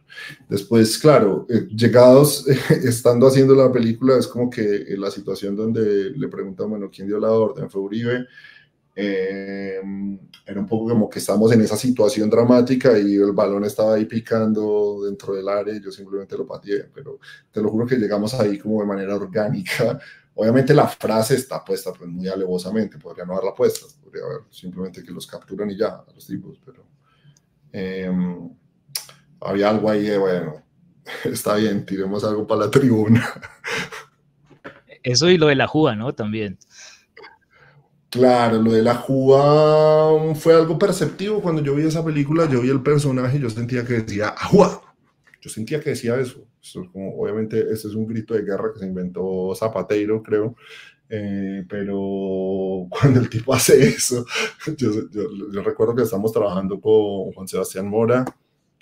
Después, 0.48 0.96
claro, 0.96 1.46
eh, 1.50 1.68
llegados, 1.68 2.48
estando 2.70 3.26
haciendo 3.26 3.54
la 3.54 3.70
película, 3.70 4.16
es 4.16 4.26
como 4.26 4.48
que 4.48 4.86
la 4.96 5.10
situación 5.10 5.54
donde 5.54 6.08
le 6.08 6.28
preguntan, 6.28 6.70
bueno, 6.70 6.90
¿quién 6.90 7.06
dio 7.06 7.18
la 7.18 7.32
orden? 7.32 7.68
Fue 7.68 7.82
Uribe 7.82 8.26
eh, 8.94 9.80
era 10.44 10.60
un 10.60 10.66
poco 10.66 10.90
como 10.90 11.08
que 11.08 11.18
estamos 11.18 11.50
en 11.52 11.62
esa 11.62 11.76
situación 11.76 12.28
dramática 12.28 12.98
y 12.98 13.14
el 13.14 13.32
balón 13.32 13.64
estaba 13.64 13.94
ahí 13.94 14.04
picando 14.04 15.02
dentro 15.04 15.34
del 15.34 15.48
área 15.48 15.74
y 15.74 15.82
yo 15.82 15.90
simplemente 15.90 16.36
lo 16.36 16.46
pateé, 16.46 16.90
pero 16.92 17.18
te 17.50 17.62
lo 17.62 17.70
juro 17.70 17.86
que 17.86 17.96
llegamos 17.96 18.34
ahí 18.34 18.58
como 18.58 18.80
de 18.80 18.86
manera 18.86 19.16
orgánica. 19.16 19.98
Obviamente 20.34 20.74
la 20.74 20.88
frase 20.88 21.34
está 21.36 21.64
puesta 21.64 21.92
pues 21.92 22.08
muy 22.08 22.28
alevosamente, 22.28 22.98
podría 22.98 23.24
no 23.24 23.34
haberla 23.34 23.54
puesta, 23.54 23.86
podría 24.02 24.24
haber 24.24 24.40
simplemente 24.50 25.02
que 25.02 25.12
los 25.12 25.26
capturan 25.26 25.70
y 25.70 25.76
ya, 25.76 25.88
a 25.88 26.12
los 26.14 26.26
tipos, 26.26 26.58
pero 26.64 26.84
em, 27.72 28.50
había 29.40 29.70
algo 29.70 29.88
ahí 29.90 30.02
de, 30.02 30.18
bueno, 30.18 30.62
está 31.24 31.56
bien, 31.56 31.86
tiremos 31.86 32.24
algo 32.24 32.46
para 32.46 32.62
la 32.66 32.70
tribuna. 32.70 33.26
Eso 35.02 35.28
y 35.28 35.36
lo 35.36 35.48
de 35.48 35.56
la 35.56 35.66
Juga, 35.66 35.96
¿no? 35.96 36.14
También. 36.14 36.58
Claro, 38.12 38.60
lo 38.60 38.72
de 38.72 38.82
la 38.82 38.90
Ajúa 38.90 40.34
fue 40.34 40.52
algo 40.54 40.78
perceptivo. 40.78 41.40
Cuando 41.40 41.62
yo 41.62 41.74
vi 41.74 41.86
esa 41.86 42.04
película, 42.04 42.46
yo 42.46 42.60
vi 42.60 42.68
el 42.68 42.82
personaje 42.82 43.38
yo 43.40 43.48
sentía 43.48 43.86
que 43.86 43.94
decía 43.94 44.28
Ajúa. 44.28 44.82
Yo 45.40 45.48
sentía 45.48 45.80
que 45.80 45.90
decía 45.90 46.20
eso. 46.20 46.46
obviamente, 46.92 47.58
este 47.72 47.88
es 47.88 47.94
un 47.94 48.06
grito 48.06 48.34
de 48.34 48.42
guerra 48.42 48.70
que 48.74 48.80
se 48.80 48.86
inventó 48.86 49.54
Zapateiro, 49.54 50.22
creo. 50.22 50.54
Eh, 51.08 51.64
pero 51.70 51.96
cuando 52.90 53.20
el 53.20 53.30
tipo 53.30 53.54
hace 53.54 53.82
eso, 53.82 54.26
yo, 54.76 54.90
recuerdo 55.62 55.94
que 55.94 56.02
estamos 56.02 56.32
trabajando 56.32 56.78
con 56.82 57.32
Juan 57.32 57.48
Sebastián 57.48 57.88
Mora, 57.88 58.26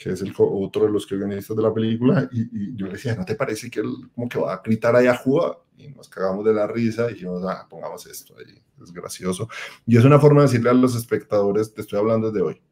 que 0.01 0.09
es 0.09 0.22
el 0.22 0.32
otro 0.38 0.86
de 0.86 0.92
los 0.92 1.07
guionistas 1.07 1.55
de 1.55 1.62
la 1.62 1.74
película, 1.74 2.26
y, 2.32 2.74
yo 2.74 2.86
le 2.86 2.92
decía, 2.92 3.14
¿no 3.14 3.26
te 3.26 3.34
parece 3.34 3.70
que 3.70 3.80
él 3.80 3.92
como 4.14 4.30
que 4.30 4.38
va 4.38 4.55
a 4.55 4.62
gritar 4.64 4.96
ahí 4.96 5.07
Ajúa? 5.07 5.62
Y 5.76 5.88
nos 5.88 6.09
cagamos 6.09 6.42
de 6.42 6.55
la 6.55 6.66
risa 6.66 7.11
y 7.11 7.14
dijimos, 7.14 7.44
ah, 7.46 7.66
pongamos 7.68 8.07
esto 8.07 8.34
ahí 8.38 8.62
es 8.82 8.92
gracioso. 8.92 9.46
Y 9.86 9.98
es 9.98 10.05
una 10.05 10.18
forma 10.18 10.40
de 10.40 10.48
decirle 10.48 10.70
a 10.70 10.72
los 10.72 10.96
espectadores, 10.96 11.74
te 11.74 11.82
estoy 11.82 11.98
hablando 11.98 12.30
desde 12.30 12.46
hoy. 12.46 12.62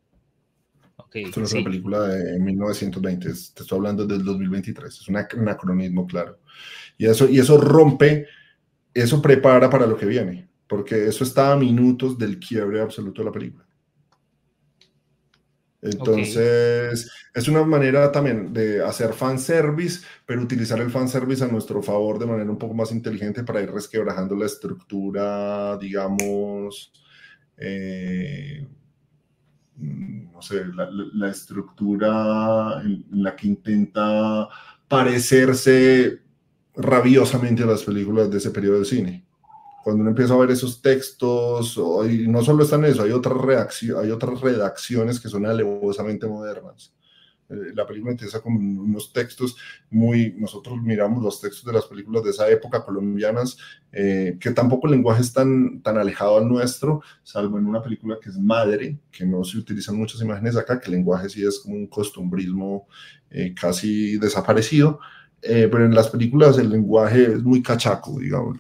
Okay, 0.97 1.25
Esto 1.25 1.41
no 1.41 1.47
es 1.47 1.53
una 1.53 1.65
película 1.65 2.09
de 2.09 2.39
1920, 2.39 3.27
te 3.27 3.33
estoy 3.33 3.77
hablando 3.77 4.07
del 4.07 4.25
2023, 4.25 4.87
es 4.87 5.09
un 5.09 5.17
anacronismo, 5.17 6.07
claro. 6.07 6.39
Y 6.97 7.05
eso, 7.07 7.29
y 7.29 7.39
eso 7.39 7.59
rompe, 7.59 8.27
eso 8.95 9.21
prepara 9.21 9.69
para 9.69 9.87
lo 9.87 9.99
que 9.99 10.07
viene, 10.07 10.49
porque 10.67 11.07
eso 11.07 11.25
está 11.25 11.53
a 11.53 11.57
minutos 11.57 12.17
del 12.17 12.39
quiebre 12.39 12.81
absoluto 12.81 13.21
de 13.21 13.27
la 13.27 13.33
película. 13.33 13.68
Entonces, 15.81 17.11
es 17.33 17.49
una 17.49 17.65
manera 17.65 18.11
también 18.11 18.53
de 18.53 18.83
hacer 18.83 19.13
fanservice, 19.13 20.05
pero 20.27 20.43
utilizar 20.43 20.81
el 20.81 20.91
fanservice 20.91 21.45
a 21.45 21.49
nuestro 21.49 21.83
favor 21.83 22.19
de 22.19 22.27
manera 22.27 22.51
un 22.51 22.59
poco 22.59 22.75
más 22.75 22.91
inteligente 22.91 23.45
para 23.45 23.63
ir 23.63 23.71
resquebrajando 23.71 24.35
la 24.35 24.47
estructura, 24.47 25.77
digamos, 25.79 26.93
eh, 27.57 28.67
no 29.77 30.43
sé, 30.43 30.65
la, 30.67 31.31
estructura 31.31 32.83
en 32.83 33.05
la 33.23 33.37
que 33.37 33.47
intenta 33.47 34.49
parecerse 34.89 36.23
rabiosamente 36.75 37.63
a 37.63 37.67
las 37.67 37.85
películas 37.85 38.31
de 38.31 38.39
ese 38.39 38.51
periodo 38.51 38.81
de 38.81 38.85
cine 38.85 39.28
cuando 39.83 40.03
uno 40.03 40.11
empieza 40.11 40.35
a 40.35 40.39
ver 40.39 40.51
esos 40.51 40.83
textos, 40.83 41.81
y 42.11 42.29
no 42.29 42.43
solo 42.43 42.65
están 42.65 42.85
eso, 42.85 43.03
hay 43.03 43.13
otras, 43.13 43.83
hay 43.83 44.11
otras 44.11 44.41
redacciones 44.41 45.21
que 45.21 45.29
son 45.29 45.47
alevosamente 45.47 46.27
modernas. 46.27 46.93
Eh, 47.49 47.73
la 47.75 47.87
película 47.87 48.13
empieza 48.13 48.41
con 48.41 48.55
unos 48.55 49.13
textos 49.13 49.57
muy, 49.91 50.35
nosotros 50.37 50.83
miramos 50.83 51.23
los 51.23 51.41
textos 51.41 51.65
de 51.65 51.73
las 51.73 51.87
películas 51.87 52.23
de 52.23 52.31
esa 52.31 52.49
época 52.51 52.85
colombianas, 52.85 53.57
eh, 53.93 54.37
que 54.39 54.51
tampoco 54.51 54.87
el 54.87 54.93
lenguaje 54.93 55.23
es 55.23 55.33
tan, 55.33 55.81
tan 55.81 55.97
alejado 55.97 56.37
al 56.39 56.49
nuestro, 56.49 57.03
salvo 57.23 57.59
en 57.59 57.67
una 57.67 57.83
película 57.83 58.19
que 58.21 58.29
es 58.29 58.39
Madre, 58.39 58.99
que 59.11 59.25
no 59.25 59.45
se 59.45 59.57
utilizan 59.59 59.97
muchas 59.97 60.21
imágenes 60.21 60.57
acá, 60.57 60.79
que 60.79 60.87
el 60.87 60.97
lenguaje 60.97 61.29
sí 61.31 61.45
es 61.45 61.61
como 61.61 61.77
un 61.77 61.87
costumbrismo 61.87 62.87
eh, 63.31 63.55
casi 63.55 64.19
desaparecido, 64.19 65.01
pero 65.41 65.85
en 65.85 65.95
las 65.95 66.09
películas 66.09 66.59
el 66.59 66.69
lenguaje 66.69 67.23
es 67.23 67.43
muy 67.45 67.63
cachaco, 67.63 68.19
digamos 68.19 68.59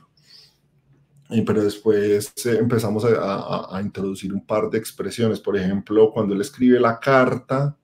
pero 1.45 1.63
después 1.63 2.33
eh, 2.47 2.57
empezamos 2.59 3.05
a, 3.05 3.81
introducir 3.83 4.33
un 4.33 4.45
par 4.45 4.71
de 4.71 4.79
expresiones. 4.79 5.41
Por 5.41 5.57
ejemplo, 5.57 6.11
cuando 6.11 6.35
él 6.35 6.41
escribe 6.41 6.81
la 6.81 6.99
carta, 6.99 7.77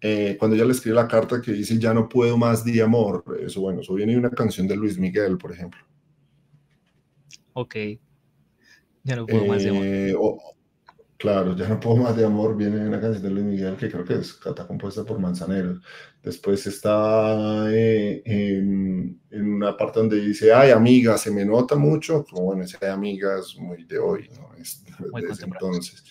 eh, 0.00 0.36
cuando 0.38 0.56
ella 0.56 0.64
le 0.64 0.72
escribe 0.72 0.96
la 0.96 1.08
carta 1.08 1.40
que 1.40 1.52
dice 1.52 1.78
ya 1.78 1.94
no 1.94 2.08
puedo 2.08 2.36
más 2.36 2.64
de 2.64 2.82
amor, 2.82 3.24
eso 3.40 3.60
bueno, 3.60 3.80
eso 3.80 3.94
viene 3.94 4.12
de 4.12 4.18
una 4.18 4.30
canción 4.30 4.66
de 4.66 4.76
Luis 4.76 4.98
Miguel, 4.98 5.38
por 5.38 5.52
ejemplo. 5.52 5.80
Ok. 7.52 7.76
Ya 9.04 9.16
no 9.16 9.26
puedo 9.26 9.46
más 9.46 9.62
de 9.62 9.70
amor. 9.70 9.84
Eh, 9.84 10.14
Claro, 11.24 11.56
ya 11.56 11.66
no 11.66 11.80
puedo 11.80 11.96
más 11.96 12.14
de 12.14 12.26
amor, 12.26 12.54
viene 12.54 12.86
una 12.86 13.00
canción 13.00 13.22
de 13.22 13.30
Luis 13.30 13.46
Miguel 13.46 13.76
que 13.78 13.90
creo 13.90 14.04
que 14.04 14.12
está 14.12 14.66
compuesta 14.66 15.04
por 15.04 15.18
Manzanero. 15.18 15.80
Después 16.22 16.66
está 16.66 17.64
eh, 17.72 18.22
en, 18.26 19.22
una 19.30 19.74
parte 19.74 20.00
donde 20.00 20.20
dice, 20.20 20.52
ay 20.52 20.70
amiga, 20.70 21.16
se 21.16 21.30
me 21.30 21.46
nota 21.46 21.76
mucho, 21.76 22.26
como 22.28 22.42
bueno, 22.42 22.64
ese 22.64 22.76
amiga 22.86 23.38
es 23.38 23.56
muy 23.56 23.84
de 23.84 23.98
hoy, 23.98 24.28
¿no? 24.36 24.54
Es 24.60 24.84
desde 25.26 25.46
entonces. 25.46 26.04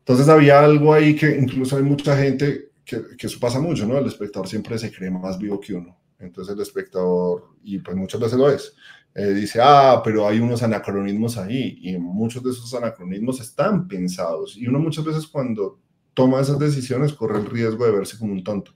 Entonces 0.00 0.28
había 0.28 0.62
algo 0.62 0.92
ahí 0.92 1.16
que 1.16 1.34
incluso 1.34 1.78
hay 1.78 1.82
mucha 1.82 2.18
gente 2.18 2.72
que, 2.84 3.16
que 3.16 3.26
eso 3.28 3.40
pasa 3.40 3.60
mucho, 3.60 3.86
¿no? 3.86 3.96
El 3.96 4.08
espectador 4.08 4.46
siempre 4.46 4.78
se 4.78 4.92
cree 4.92 5.10
más 5.10 5.38
vivo 5.38 5.58
que 5.58 5.72
uno. 5.72 5.98
Entonces 6.18 6.54
el 6.54 6.60
espectador, 6.60 7.48
y 7.62 7.78
pues 7.78 7.96
muchas 7.96 8.20
veces 8.20 8.36
lo 8.36 8.50
es, 8.50 8.74
eh, 9.18 9.32
dice, 9.32 9.60
ah, 9.62 10.02
pero 10.04 10.28
hay 10.28 10.40
unos 10.40 10.62
anacronismos 10.62 11.38
ahí 11.38 11.78
y 11.80 11.96
muchos 11.96 12.42
de 12.42 12.50
esos 12.50 12.74
anacronismos 12.74 13.40
están 13.40 13.88
pensados 13.88 14.58
y 14.58 14.66
uno 14.66 14.78
muchas 14.78 15.06
veces 15.06 15.26
cuando 15.26 15.80
toma 16.12 16.42
esas 16.42 16.58
decisiones 16.58 17.14
corre 17.14 17.38
el 17.38 17.46
riesgo 17.46 17.86
de 17.86 17.92
verse 17.92 18.18
como 18.18 18.34
un 18.34 18.44
tonto, 18.44 18.72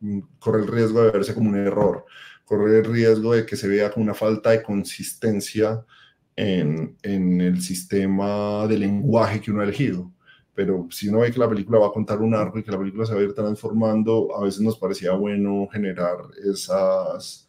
mm, 0.00 0.20
corre 0.40 0.62
el 0.62 0.66
riesgo 0.66 1.02
de 1.02 1.12
verse 1.12 1.34
como 1.34 1.50
un 1.50 1.56
error, 1.56 2.04
corre 2.44 2.78
el 2.78 2.84
riesgo 2.84 3.32
de 3.34 3.46
que 3.46 3.54
se 3.54 3.68
vea 3.68 3.92
como 3.92 4.02
una 4.02 4.14
falta 4.14 4.50
de 4.50 4.62
consistencia 4.64 5.84
en, 6.34 6.96
en 7.02 7.40
el 7.40 7.60
sistema 7.62 8.66
de 8.66 8.78
lenguaje 8.78 9.40
que 9.40 9.52
uno 9.52 9.60
ha 9.60 9.64
elegido. 9.64 10.12
Pero 10.52 10.88
si 10.90 11.08
uno 11.08 11.20
ve 11.20 11.30
que 11.30 11.38
la 11.38 11.48
película 11.48 11.78
va 11.78 11.88
a 11.88 11.92
contar 11.92 12.20
un 12.20 12.34
arco 12.34 12.58
y 12.58 12.64
que 12.64 12.72
la 12.72 12.78
película 12.78 13.06
se 13.06 13.14
va 13.14 13.20
a 13.20 13.24
ir 13.24 13.34
transformando, 13.34 14.34
a 14.36 14.42
veces 14.42 14.62
nos 14.62 14.78
parecía 14.78 15.12
bueno 15.12 15.68
generar 15.70 16.16
esas, 16.44 17.45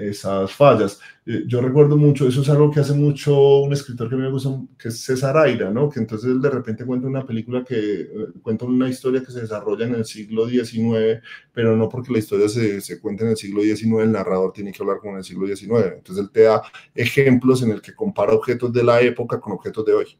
esas 0.00 0.52
fallas. 0.52 1.00
Eh, 1.26 1.44
yo 1.46 1.60
recuerdo 1.60 1.96
mucho, 1.96 2.26
eso 2.26 2.42
es 2.42 2.48
algo 2.48 2.70
que 2.70 2.80
hace 2.80 2.94
mucho 2.94 3.60
un 3.60 3.72
escritor 3.72 4.08
que 4.08 4.16
me 4.16 4.30
gusta, 4.30 4.50
que 4.78 4.88
es 4.88 5.00
César 5.00 5.36
Aira, 5.36 5.70
¿no? 5.70 5.88
Que 5.88 6.00
entonces 6.00 6.30
él 6.30 6.40
de 6.40 6.50
repente 6.50 6.84
cuenta 6.84 7.06
una 7.06 7.24
película 7.26 7.64
que 7.64 7.76
eh, 7.76 8.08
cuenta 8.42 8.64
una 8.64 8.88
historia 8.88 9.22
que 9.22 9.32
se 9.32 9.42
desarrolla 9.42 9.86
en 9.86 9.94
el 9.94 10.04
siglo 10.04 10.48
XIX, 10.48 11.22
pero 11.52 11.76
no 11.76 11.88
porque 11.88 12.12
la 12.12 12.18
historia 12.18 12.48
se, 12.48 12.80
se 12.80 13.00
cuente 13.00 13.24
en 13.24 13.30
el 13.30 13.36
siglo 13.36 13.62
XIX, 13.62 14.00
el 14.00 14.12
narrador 14.12 14.52
tiene 14.52 14.72
que 14.72 14.82
hablar 14.82 14.98
con 14.98 15.16
el 15.16 15.24
siglo 15.24 15.46
XIX. 15.46 15.94
Entonces 15.96 16.24
él 16.24 16.30
te 16.30 16.42
da 16.42 16.62
ejemplos 16.94 17.62
en 17.62 17.72
el 17.72 17.82
que 17.82 17.94
compara 17.94 18.32
objetos 18.32 18.72
de 18.72 18.84
la 18.84 19.00
época 19.00 19.40
con 19.40 19.52
objetos 19.52 19.84
de 19.84 19.92
hoy. 19.92 20.18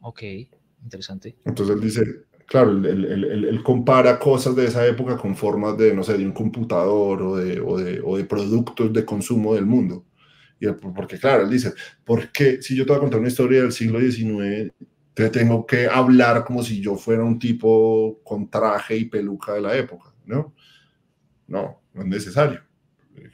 Ok, 0.00 0.22
interesante. 0.82 1.36
Entonces 1.44 1.76
él 1.76 1.80
dice, 1.82 2.29
claro, 2.50 2.72
él, 2.72 3.60
compara 3.62 4.18
cosas 4.18 4.56
de 4.56 4.64
esa 4.64 4.84
época 4.84 5.16
con 5.16 5.36
formas 5.36 5.78
de, 5.78 5.94
no 5.94 6.02
sé, 6.02 6.18
de 6.18 6.26
un 6.26 6.32
computador 6.32 7.22
o 7.22 7.36
de, 7.36 7.60
o 7.60 7.78
de, 7.78 8.00
o 8.04 8.16
de 8.16 8.24
productos 8.24 8.92
de 8.92 9.04
consumo 9.04 9.54
del 9.54 9.66
mundo. 9.66 10.04
Y 10.58 10.66
porque, 10.66 11.16
claro, 11.16 11.44
él 11.44 11.50
dice, 11.50 11.72
¿por 12.04 12.32
qué 12.32 12.60
si 12.60 12.74
yo 12.74 12.84
te 12.84 12.88
voy 12.90 12.96
a 12.96 13.00
contar 13.02 13.20
una 13.20 13.28
historia 13.28 13.62
del 13.62 13.70
siglo 13.70 14.00
XIX, 14.00 14.72
te 15.14 15.30
tengo 15.30 15.64
que 15.64 15.86
hablar 15.86 16.44
como 16.44 16.64
si 16.64 16.80
yo 16.80 16.96
fuera 16.96 17.22
un 17.22 17.38
tipo 17.38 18.20
con 18.24 18.50
traje 18.50 18.96
y 18.96 19.04
peluca 19.04 19.54
de 19.54 19.60
la 19.60 19.76
época? 19.76 20.12
¿No? 20.24 20.52
No, 21.46 21.82
no 21.94 22.02
es 22.02 22.08
necesario. 22.08 22.62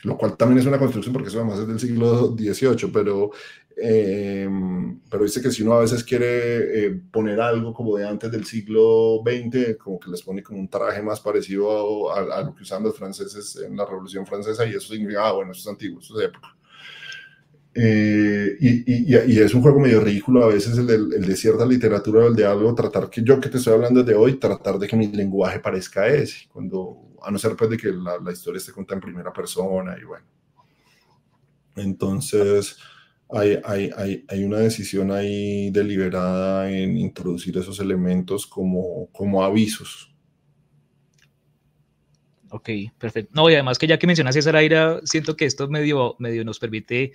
Lo 0.02 0.18
cual 0.18 0.36
también 0.36 0.58
es 0.58 0.66
una 0.66 0.78
construcción 0.78 1.14
porque 1.14 1.30
eso 1.30 1.38
además 1.38 1.60
es 1.60 1.68
del 1.68 1.80
siglo 1.80 2.36
XVIII, 2.36 2.90
pero 2.92 3.30
eh, 3.78 4.48
pero 5.10 5.24
dice 5.24 5.42
que 5.42 5.50
si 5.50 5.62
uno 5.62 5.74
a 5.74 5.80
veces 5.80 6.02
quiere 6.02 6.86
eh, 6.86 7.00
poner 7.12 7.38
algo 7.40 7.74
como 7.74 7.96
de 7.96 8.08
antes 8.08 8.30
del 8.32 8.46
siglo 8.46 9.22
XX, 9.22 9.76
como 9.76 10.00
que 10.00 10.10
les 10.10 10.22
pone 10.22 10.42
como 10.42 10.58
un 10.58 10.68
traje 10.68 11.02
más 11.02 11.20
parecido 11.20 12.10
a, 12.10 12.42
lo 12.42 12.54
que 12.54 12.62
usaban 12.62 12.84
los 12.84 12.96
franceses 12.96 13.56
en 13.56 13.76
la 13.76 13.84
Revolución 13.84 14.26
Francesa, 14.26 14.64
y 14.64 14.70
eso 14.70 14.92
significa, 14.92 15.28
ah, 15.28 15.32
bueno, 15.32 15.52
eso 15.52 15.60
es 15.60 15.66
antiguo, 15.68 16.00
eso 16.00 16.14
es 16.14 16.20
de 16.20 16.24
época. 16.26 16.56
Eh, 17.74 18.56
y, 18.58 19.12
y, 19.12 19.38
es 19.38 19.52
un 19.52 19.60
juego 19.60 19.78
medio 19.78 20.00
ridículo 20.00 20.42
a 20.42 20.46
veces 20.46 20.78
el 20.78 20.86
de, 20.86 20.94
el 20.94 21.26
de 21.26 21.36
cierta 21.36 21.66
literatura 21.66 22.24
o 22.24 22.28
el 22.28 22.34
de 22.34 22.46
algo, 22.46 22.74
tratar 22.74 23.10
que 23.10 23.22
yo 23.22 23.38
que 23.38 23.50
te 23.50 23.58
estoy 23.58 23.74
hablando 23.74 24.02
de 24.02 24.14
hoy, 24.14 24.36
tratar 24.36 24.78
de 24.78 24.86
que 24.88 24.96
mi 24.96 25.08
lenguaje 25.08 25.60
parezca 25.60 26.06
ese, 26.06 26.48
cuando, 26.50 27.12
a 27.22 27.30
no 27.30 27.38
ser 27.38 27.54
pues 27.54 27.68
de 27.68 27.76
que 27.76 27.88
la, 27.92 28.18
la 28.18 28.32
historia 28.32 28.56
esté 28.56 28.72
contada 28.72 28.96
en 28.96 29.02
primera 29.02 29.30
persona 29.30 29.94
y 30.00 30.04
bueno. 30.04 30.24
Entonces, 31.76 32.78
hay, 33.30 33.58
hay, 33.64 34.24
hay, 34.28 34.44
una 34.44 34.58
decisión 34.58 35.10
ahí 35.10 35.70
deliberada 35.70 36.70
en 36.70 36.96
introducir 36.96 37.56
esos 37.58 37.80
elementos 37.80 38.46
como, 38.46 39.08
como 39.12 39.42
avisos. 39.42 40.12
Ok, 42.50 42.70
perfecto. 42.98 43.32
No, 43.34 43.50
y 43.50 43.54
además 43.54 43.78
que 43.78 43.88
ya 43.88 43.98
que 43.98 44.06
mencionas 44.06 44.36
esa 44.36 44.56
Aira, 44.56 45.00
siento 45.04 45.36
que 45.36 45.44
esto 45.44 45.68
medio, 45.68 46.14
medio 46.18 46.44
nos 46.44 46.60
permite 46.60 47.12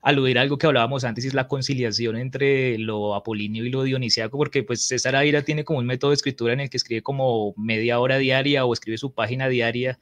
aludir 0.00 0.38
a 0.38 0.42
algo 0.42 0.58
que 0.58 0.66
hablábamos 0.66 1.04
antes, 1.04 1.24
es 1.24 1.34
la 1.34 1.48
conciliación 1.48 2.16
entre 2.16 2.76
lo 2.78 3.14
apolíneo 3.14 3.64
y 3.64 3.70
lo 3.70 3.84
dionisiaco, 3.84 4.36
porque 4.36 4.62
pues 4.64 4.82
César 4.82 5.14
Aira 5.16 5.42
tiene 5.42 5.64
como 5.64 5.78
un 5.78 5.86
método 5.86 6.10
de 6.10 6.16
escritura 6.16 6.52
en 6.52 6.60
el 6.60 6.70
que 6.70 6.76
escribe 6.76 7.02
como 7.02 7.54
media 7.56 8.00
hora 8.00 8.18
diaria 8.18 8.64
o 8.64 8.72
escribe 8.72 8.98
su 8.98 9.12
página 9.12 9.48
diaria 9.48 9.98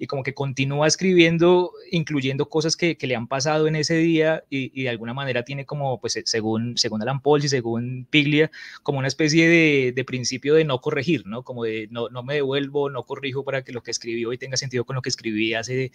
y 0.00 0.06
como 0.06 0.22
que 0.22 0.32
continúa 0.32 0.86
escribiendo, 0.86 1.72
incluyendo 1.92 2.48
cosas 2.48 2.74
que, 2.74 2.96
que 2.96 3.06
le 3.06 3.16
han 3.16 3.28
pasado 3.28 3.68
en 3.68 3.76
ese 3.76 3.98
día 3.98 4.44
y, 4.48 4.72
y, 4.74 4.84
de 4.84 4.88
alguna 4.88 5.12
manera 5.12 5.44
tiene 5.44 5.66
como, 5.66 6.00
pues 6.00 6.18
según, 6.24 6.78
según 6.78 7.02
Alan 7.02 7.20
Pauls 7.20 7.44
y 7.44 7.50
según 7.50 8.06
Piglia, 8.08 8.50
como 8.82 8.98
una 8.98 9.08
especie 9.08 9.46
de, 9.46 9.92
de, 9.94 10.04
principio 10.04 10.54
de 10.54 10.64
no 10.64 10.80
corregir, 10.80 11.26
¿no? 11.26 11.42
Como 11.42 11.64
de 11.64 11.86
no, 11.90 12.08
no 12.08 12.22
me 12.22 12.36
devuelvo, 12.36 12.88
no 12.88 13.02
corrijo 13.02 13.44
para 13.44 13.62
que 13.62 13.72
lo 13.72 13.82
que 13.82 13.90
escribí 13.90 14.24
hoy 14.24 14.38
tenga 14.38 14.56
sentido 14.56 14.86
con 14.86 14.96
lo 14.96 15.02
que 15.02 15.10
escribí 15.10 15.52
hace 15.52 15.92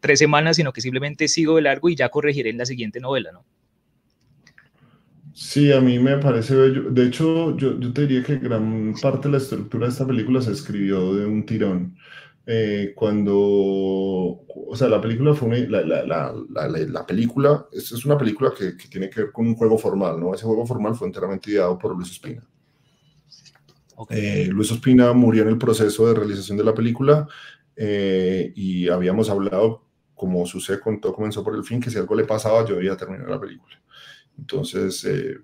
tres 0.00 0.18
semanas, 0.18 0.56
sino 0.56 0.74
que 0.74 0.82
simplemente 0.82 1.26
sigo 1.26 1.56
de 1.56 1.62
largo 1.62 1.88
y 1.88 1.96
ya 1.96 2.10
corregiré 2.10 2.50
en 2.50 2.58
la 2.58 2.66
siguiente 2.66 3.00
novela, 3.00 3.32
¿no? 3.32 3.42
Sí, 5.32 5.72
a 5.72 5.80
mí 5.80 5.98
me 5.98 6.18
parece 6.18 6.54
bello. 6.54 6.90
De 6.90 7.06
hecho, 7.06 7.56
yo, 7.56 7.78
yo 7.80 7.92
te 7.92 8.06
diría 8.06 8.22
que 8.22 8.36
gran 8.36 8.94
parte 9.00 9.28
de 9.28 9.32
la 9.32 9.38
estructura 9.38 9.86
de 9.86 9.92
esta 9.92 10.06
película 10.06 10.42
se 10.42 10.52
escribió 10.52 11.14
de 11.14 11.24
un 11.24 11.46
tirón. 11.46 11.96
Eh, 12.48 12.92
cuando, 12.94 13.34
o 13.34 14.72
sea, 14.74 14.88
la 14.88 15.00
película 15.00 15.34
fue 15.34 15.48
una, 15.48 15.58
la, 15.58 15.82
la, 15.82 16.32
la, 16.48 16.68
la, 16.68 17.06
película, 17.06 17.66
es, 17.72 17.90
es 17.90 18.04
una 18.04 18.16
película 18.16 18.52
que, 18.56 18.76
que, 18.76 18.86
tiene 18.86 19.10
que 19.10 19.22
ver 19.22 19.32
con 19.32 19.48
un 19.48 19.56
juego 19.56 19.76
formal, 19.76 20.20
¿no? 20.20 20.32
Ese 20.32 20.44
juego 20.44 20.64
formal 20.64 20.94
fue 20.94 21.08
enteramente 21.08 21.50
ideado 21.50 21.76
por 21.76 21.96
Luis 21.96 22.10
Ospina. 22.12 22.46
Okay. 23.96 24.42
Eh, 24.42 24.46
Luis 24.46 24.70
Ospina 24.70 25.12
murió 25.14 25.42
en 25.42 25.48
el 25.48 25.58
proceso 25.58 26.06
de 26.06 26.14
realización 26.14 26.58
de 26.58 26.64
la 26.64 26.74
película 26.74 27.26
eh, 27.74 28.52
y 28.54 28.88
habíamos 28.88 29.30
hablado, 29.30 29.86
como 30.14 30.46
sucede 30.46 30.80
con 30.80 31.00
todo 31.00 31.14
comenzó 31.14 31.42
por 31.42 31.56
el 31.56 31.64
fin, 31.64 31.80
que 31.80 31.90
si 31.90 31.98
algo 31.98 32.14
le 32.14 32.24
pasaba 32.24 32.64
yo 32.66 32.80
iba 32.80 32.94
a 32.94 32.98
terminar 32.98 33.28
la 33.28 33.40
película. 33.40 33.74
Entonces, 34.38 35.02
eh, 35.06 35.38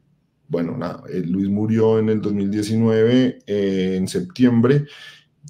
bueno, 0.46 0.76
nada, 0.76 1.02
Luis 1.24 1.48
murió 1.48 1.98
en 1.98 2.10
el 2.10 2.20
2019, 2.20 3.38
en 3.46 4.06
septiembre, 4.06 4.84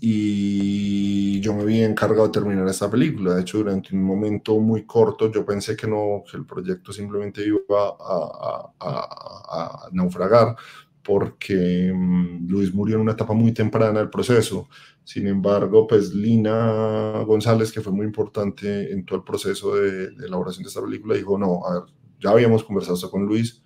y 0.01 1.41
yo 1.41 1.55
me 1.55 1.65
vi 1.65 1.83
encargado 1.83 2.27
de 2.27 2.33
terminar 2.33 2.67
esta 2.69 2.91
película. 2.91 3.35
De 3.35 3.43
hecho, 3.43 3.59
durante 3.59 3.95
un 3.95 4.03
momento 4.03 4.59
muy 4.59 4.85
corto 4.85 5.31
yo 5.31 5.45
pensé 5.45 5.77
que 5.77 5.87
no, 5.87 6.23
que 6.29 6.37
el 6.37 6.47
proyecto 6.47 6.93
simplemente 6.93 7.47
iba 7.47 7.89
a, 7.89 7.93
a, 8.01 8.75
a, 8.81 9.87
a 9.87 9.89
naufragar 9.93 10.57
porque 11.03 11.91
um, 11.93 12.47
Luis 12.47 12.73
murió 12.73 12.97
en 12.97 13.03
una 13.03 13.13
etapa 13.13 13.35
muy 13.35 13.53
temprana 13.53 13.99
del 13.99 14.11
proceso. 14.11 14.69
Sin 15.05 15.27
embargo, 15.27 15.87
pues 15.87 16.15
Lina 16.15 17.25
González, 17.27 17.73
que 17.73 17.81
fue 17.81 17.93
muy 17.93 18.07
importante 18.07 18.93
en 18.93 19.05
todo 19.05 19.19
el 19.19 19.25
proceso 19.25 19.75
de, 19.75 20.11
de 20.11 20.27
elaboración 20.27 20.63
de 20.63 20.69
esta 20.69 20.81
película, 20.81 21.17
dijo, 21.17 21.37
no, 21.37 21.67
a 21.67 21.75
ver, 21.75 21.83
ya 22.21 22.31
habíamos 22.31 22.63
conversado 22.63 23.11
con 23.11 23.27
Luis, 23.27 23.63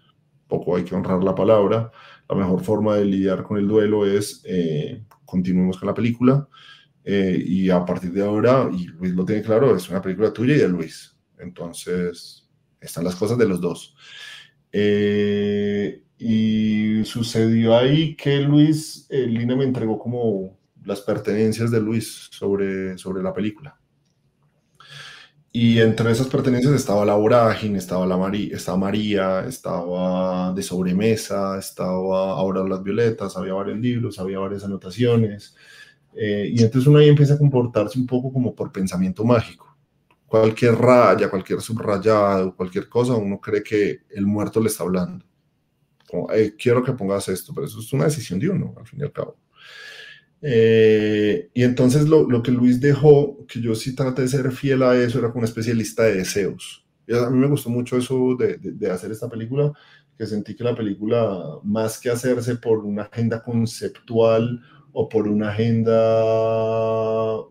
poco 0.49 0.77
hay 0.77 0.85
que 0.85 0.95
honrar 0.95 1.23
la 1.23 1.35
palabra, 1.35 1.93
la 2.29 2.37
mejor 2.37 2.63
forma 2.63 2.97
de 2.97 3.05
lidiar 3.05 3.43
con 3.43 3.59
el 3.59 3.69
duelo 3.69 4.07
es 4.07 4.43
eh, 4.47 5.05
continuemos 5.27 5.79
con 5.79 5.89
la 5.89 5.95
película 5.95 6.49
eh, 7.05 7.41
y 7.45 7.71
a 7.71 7.85
partir 7.85 8.13
de 8.13 8.23
ahora, 8.25 8.69
y 8.73 8.87
Luis 8.87 9.15
lo 9.15 9.25
tiene 9.25 9.43
claro, 9.43 9.77
es 9.77 9.89
una 9.89 10.03
película 10.03 10.33
tuya 10.33 10.55
y 10.55 10.59
de 10.59 10.69
Luis. 10.69 11.17
Entonces, 11.39 12.49
están 12.81 13.05
las 13.05 13.15
cosas 13.15 13.39
de 13.39 13.47
los 13.47 13.61
dos. 13.61 13.95
Eh, 14.73 16.03
y 16.19 17.05
sucedió 17.05 17.77
ahí 17.77 18.17
que 18.17 18.41
Luis, 18.41 19.07
eh, 19.11 19.27
Lina 19.27 19.55
me 19.55 19.65
entregó 19.65 19.99
como 19.99 20.59
las 20.85 21.01
pertenencias 21.01 21.71
de 21.71 21.81
Luis 21.81 22.29
sobre, 22.31 22.97
sobre 22.99 23.23
la 23.23 23.35
película. 23.35 23.79
Y 25.59 25.81
entre 25.81 26.11
esas 26.11 26.27
pertenencias 26.27 26.75
estaba 26.75 27.07
la 27.07 27.15
vorágine, 27.15 27.79
estaba, 27.79 28.07
la 28.07 28.19
María, 28.19 28.55
estaba 28.55 28.77
María, 28.77 29.41
estaba 29.47 30.53
de 30.53 30.63
sobremesa, 30.63 31.59
estaba 31.59 32.33
Ahora 32.33 32.63
las 32.63 32.83
Violetas, 32.83 33.39
había 33.39 33.55
varios 33.55 33.79
libros, 33.79 34.19
había 34.19 34.39
varias 34.39 34.65
anotaciones. 34.65 35.57
Eh, 36.15 36.51
y 36.53 36.63
entonces 36.63 36.87
uno 36.87 36.99
ahí 36.99 37.09
empieza 37.09 37.35
a 37.35 37.39
comportarse 37.39 37.99
un 37.99 38.07
poco 38.07 38.31
como 38.31 38.55
por 38.55 38.71
pensamiento 38.71 39.25
mágico. 39.25 39.75
Cualquier 40.27 40.75
raya, 40.75 41.31
cualquier 41.31 41.63
subrayado, 41.63 42.55
cualquier 42.55 42.87
cosa, 42.91 43.15
uno 43.15 43.41
cree 43.41 43.63
que 43.63 44.01
el 44.11 44.27
muerto 44.27 44.61
le 44.61 44.69
está 44.69 44.85
hablando. 44.85 45.25
Como, 46.07 46.29
quiero 46.59 46.85
que 46.85 46.93
pongas 46.93 47.31
esto, 47.31 47.55
pero 47.55 47.67
eso 47.67 47.81
es 47.81 47.91
una 47.95 48.05
decisión 48.05 48.39
de 48.39 48.51
uno, 48.51 48.75
al 48.77 48.87
fin 48.87 49.01
y 49.01 49.05
al 49.05 49.13
cabo. 49.13 49.39
Eh, 50.43 51.49
y 51.55 51.63
entonces 51.63 52.09
lo, 52.09 52.29
lo, 52.29 52.43
que 52.43 52.53
Luis 52.53 52.81
dejó, 52.81 53.47
que 53.47 53.61
yo 53.61 53.75
sí 53.75 53.95
traté 53.95 54.23
de 54.23 54.29
ser 54.29 54.53
fiel 54.53 54.83
a 54.83 54.97
eso, 54.97 55.19
era 55.19 55.29
como 55.29 55.41
una 55.41 55.49
especie 55.49 55.75
de 55.75 55.83
de 55.83 56.15
deseos. 56.17 56.87
Y 57.07 57.15
a 57.15 57.31
mí 57.31 57.39
me 57.39 57.49
gustó 57.49 57.71
mucho 57.71 57.97
eso 57.97 58.37
de, 58.39 58.59
de, 58.59 58.73
de, 58.73 58.91
hacer 58.91 59.11
esta 59.13 59.29
película, 59.29 59.73
que 60.19 60.27
sentí 60.27 60.55
que 60.55 60.65
la 60.65 60.75
película, 60.75 61.59
más 61.63 61.99
que 61.99 62.11
hacerse 62.11 62.57
por 62.57 62.85
una 62.85 63.03
agenda 63.03 63.43
conceptual 63.43 64.61
o 64.99 65.09
por 65.11 65.29
una 65.29 65.51
agenda 65.51 65.93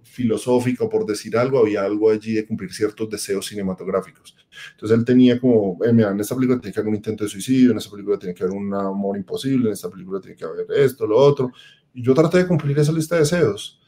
filosófica, 0.03 0.89
por 0.89 1.05
decir 1.05 1.37
algo, 1.37 1.59
había 1.59 1.83
algo 1.83 2.09
allí 2.09 2.33
de 2.33 2.47
cumplir 2.47 2.73
ciertos 2.73 3.07
deseos 3.07 3.45
cinematográficos. 3.45 4.35
Entonces 4.71 4.97
él 4.97 5.05
tenía 5.05 5.39
como, 5.39 5.77
eh, 5.85 5.93
mira, 5.93 6.09
en 6.09 6.19
esta 6.19 6.33
película 6.33 6.59
tiene 6.59 6.73
que 6.73 6.79
haber 6.79 6.89
un 6.89 6.95
intento 6.95 7.23
de 7.23 7.29
suicidio, 7.29 7.69
en 7.69 7.77
esta 7.77 7.91
película 7.91 8.17
tiene 8.17 8.33
que 8.33 8.43
haber 8.43 8.55
un 8.55 8.73
amor 8.73 9.15
imposible, 9.15 9.67
en 9.67 9.73
esta 9.73 9.91
película 9.91 10.19
tiene 10.19 10.35
que 10.35 10.43
haber 10.43 10.65
esto, 10.75 11.05
lo 11.05 11.17
otro, 11.17 11.51
yo 11.95 12.13
traté 12.13 12.39
de 12.39 12.47
cumplir 12.47 12.77
esa 12.77 12.91
lista 12.91 13.15
de 13.15 13.21
deseos. 13.21 13.79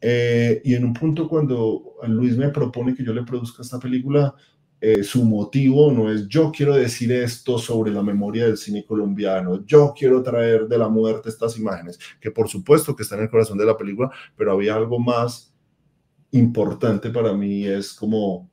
Eh, 0.00 0.60
y 0.64 0.74
en 0.74 0.84
un 0.84 0.92
punto 0.92 1.28
cuando 1.28 1.96
Luis 2.06 2.36
me 2.36 2.50
propone 2.50 2.94
que 2.94 3.04
yo 3.04 3.12
le 3.12 3.24
produzca 3.24 3.62
esta 3.62 3.78
película, 3.78 4.34
eh, 4.80 5.02
su 5.02 5.24
motivo 5.24 5.90
no 5.90 6.08
es 6.08 6.28
yo 6.28 6.52
quiero 6.52 6.76
decir 6.76 7.10
esto 7.10 7.58
sobre 7.58 7.90
la 7.90 8.00
memoria 8.00 8.46
del 8.46 8.56
cine 8.56 8.84
colombiano, 8.86 9.64
yo 9.66 9.92
quiero 9.96 10.22
traer 10.22 10.68
de 10.68 10.78
la 10.78 10.88
muerte 10.88 11.30
estas 11.30 11.58
imágenes, 11.58 11.98
que 12.20 12.30
por 12.30 12.48
supuesto 12.48 12.94
que 12.94 13.02
están 13.02 13.18
en 13.18 13.24
el 13.24 13.30
corazón 13.30 13.58
de 13.58 13.66
la 13.66 13.76
película, 13.76 14.08
pero 14.36 14.52
había 14.52 14.76
algo 14.76 15.00
más 15.00 15.52
importante 16.30 17.10
para 17.10 17.32
mí, 17.32 17.66
es 17.66 17.92
como 17.92 18.48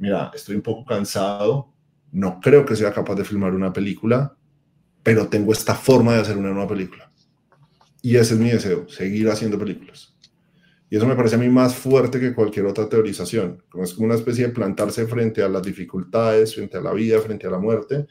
mira, 0.00 0.30
estoy 0.34 0.56
un 0.56 0.62
poco 0.62 0.84
cansado, 0.84 1.68
no 2.10 2.40
creo 2.40 2.64
que 2.64 2.74
sea 2.74 2.92
capaz 2.92 3.14
de 3.16 3.24
filmar 3.24 3.54
una 3.54 3.72
película, 3.72 4.34
pero 5.02 5.28
tengo 5.28 5.52
esta 5.52 5.74
forma 5.74 6.14
de 6.14 6.20
hacer 6.20 6.38
una 6.38 6.50
nueva 6.50 6.68
película. 6.68 7.09
Y 8.02 8.16
ese 8.16 8.34
es 8.34 8.40
mi 8.40 8.50
deseo, 8.50 8.88
seguir 8.88 9.28
haciendo 9.28 9.58
películas. 9.58 10.14
Y 10.88 10.96
eso 10.96 11.06
me 11.06 11.14
parece 11.14 11.36
a 11.36 11.38
mí 11.38 11.48
más 11.48 11.74
fuerte 11.74 12.18
que 12.18 12.34
cualquier 12.34 12.66
otra 12.66 12.88
teorización. 12.88 13.62
Como 13.68 13.84
es 13.84 13.94
como 13.94 14.06
una 14.06 14.16
especie 14.16 14.48
de 14.48 14.52
plantarse 14.52 15.06
frente 15.06 15.42
a 15.42 15.48
las 15.48 15.62
dificultades, 15.62 16.54
frente 16.54 16.78
a 16.78 16.80
la 16.80 16.92
vida, 16.92 17.20
frente 17.20 17.46
a 17.46 17.50
la 17.50 17.58
muerte, 17.58 18.06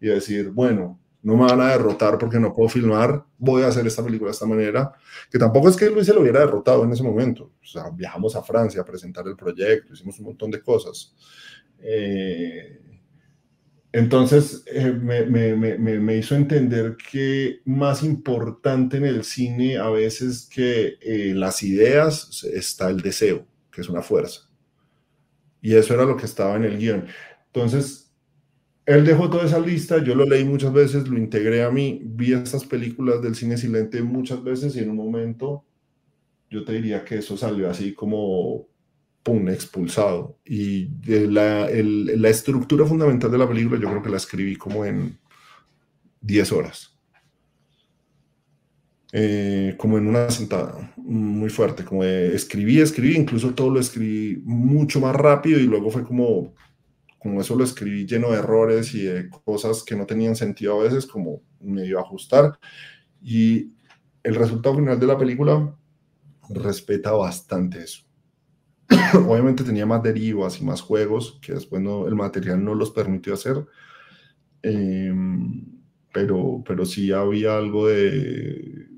y 0.00 0.06
decir, 0.06 0.50
bueno, 0.50 1.00
no 1.22 1.36
me 1.36 1.44
van 1.44 1.60
a 1.60 1.72
derrotar 1.72 2.18
porque 2.18 2.38
no 2.38 2.54
puedo 2.54 2.68
filmar, 2.68 3.24
voy 3.36 3.62
a 3.62 3.68
hacer 3.68 3.86
esta 3.86 4.02
película 4.02 4.28
de 4.28 4.32
esta 4.32 4.46
manera, 4.46 4.92
que 5.30 5.38
tampoco 5.38 5.68
es 5.68 5.76
que 5.76 5.90
Luis 5.90 6.06
se 6.06 6.14
lo 6.14 6.20
hubiera 6.20 6.40
derrotado 6.40 6.84
en 6.84 6.92
ese 6.92 7.02
momento. 7.02 7.52
O 7.60 7.66
sea, 7.66 7.90
viajamos 7.90 8.36
a 8.36 8.42
Francia 8.42 8.80
a 8.80 8.84
presentar 8.84 9.26
el 9.26 9.36
proyecto, 9.36 9.92
hicimos 9.92 10.18
un 10.20 10.26
montón 10.26 10.50
de 10.50 10.62
cosas. 10.62 11.14
Eh, 11.80 12.80
entonces 13.92 14.62
eh, 14.66 14.92
me, 14.92 16.16
hizo 16.16 16.36
entender 16.36 16.96
que 16.96 17.60
más 17.64 18.04
importante 18.04 18.98
en 18.98 19.04
el 19.04 19.24
cine 19.24 19.78
a 19.78 19.90
veces 19.90 20.48
que 20.52 20.96
eh, 21.00 21.34
las 21.34 21.62
ideas 21.62 22.44
está 22.44 22.88
el 22.88 23.00
deseo, 23.00 23.46
que 23.72 23.80
es 23.80 23.88
una 23.88 24.02
fuerza. 24.02 24.48
Y 25.60 25.74
eso 25.74 25.94
era 25.94 26.04
lo 26.04 26.16
que 26.16 26.26
estaba 26.26 26.56
en 26.56 26.64
el 26.64 26.78
guion. 26.78 27.06
Entonces, 27.46 28.12
él 28.86 29.04
dejó 29.04 29.28
toda 29.28 29.44
esa 29.44 29.58
lista, 29.58 30.02
yo 30.02 30.14
lo 30.14 30.24
leí 30.24 30.44
muchas 30.44 30.72
veces, 30.72 31.08
lo 31.08 31.18
integré 31.18 31.64
a 31.64 31.70
mí, 31.70 32.00
vi 32.04 32.32
estas 32.32 32.64
películas 32.64 33.20
del 33.20 33.34
cine 33.34 33.56
silente 33.56 34.02
muchas 34.02 34.42
veces 34.42 34.74
y 34.76 34.80
en 34.80 34.90
un 34.90 34.96
momento 34.96 35.64
yo 36.48 36.64
te 36.64 36.72
diría 36.72 37.04
que 37.04 37.18
eso 37.18 37.36
salió 37.36 37.70
así 37.70 37.94
como 37.94 38.66
pum, 39.22 39.48
expulsado. 39.48 40.38
Y 40.44 40.88
la, 41.06 41.68
la, 41.70 42.28
estructura 42.28 42.86
fundamental 42.86 43.30
de 43.30 43.38
la 43.38 43.48
película 43.48 43.80
yo 43.80 43.88
creo 43.88 44.02
que 44.02 44.10
la 44.10 44.16
escribí 44.16 44.56
como 44.56 44.84
en 44.84 45.18
10 46.20 46.52
horas. 46.52 46.96
Eh, 49.12 49.74
como 49.76 49.98
en 49.98 50.06
una 50.06 50.30
sentada, 50.30 50.92
muy 50.96 51.50
fuerte, 51.50 51.84
como 51.84 52.04
escribí, 52.04 52.80
escribí, 52.80 53.16
incluso 53.16 53.54
todo 53.54 53.68
lo 53.70 53.80
escribí 53.80 54.40
mucho 54.44 55.00
más 55.00 55.16
rápido 55.16 55.58
y 55.58 55.64
luego 55.64 55.90
fue 55.90 56.04
como, 56.04 56.54
como 57.18 57.40
eso 57.40 57.56
lo 57.56 57.64
escribí 57.64 58.06
lleno 58.06 58.30
de 58.30 58.38
errores 58.38 58.94
y 58.94 59.02
de 59.02 59.28
cosas 59.28 59.82
que 59.82 59.96
no 59.96 60.06
tenían 60.06 60.36
sentido 60.36 60.80
a 60.80 60.84
veces, 60.84 61.06
como 61.06 61.42
medio 61.60 61.98
ajustar. 61.98 62.58
Y 63.20 63.72
el 64.22 64.36
resultado 64.36 64.76
final 64.76 65.00
de 65.00 65.06
la 65.06 65.18
película 65.18 65.74
respeta 66.48 67.12
bastante 67.12 67.82
eso. 67.82 68.09
Obviamente 69.28 69.64
tenía 69.64 69.86
más 69.86 70.02
derivas 70.02 70.60
y 70.60 70.64
más 70.64 70.80
juegos 70.80 71.38
que 71.40 71.54
después 71.54 71.80
no, 71.80 72.06
el 72.06 72.14
material 72.14 72.64
no 72.64 72.74
los 72.74 72.90
permitió 72.90 73.34
hacer. 73.34 73.64
Em, 74.62 75.64
pero, 76.12 76.62
pero 76.66 76.84
sí 76.84 77.12
había 77.12 77.56
algo 77.56 77.88
de 77.88 78.88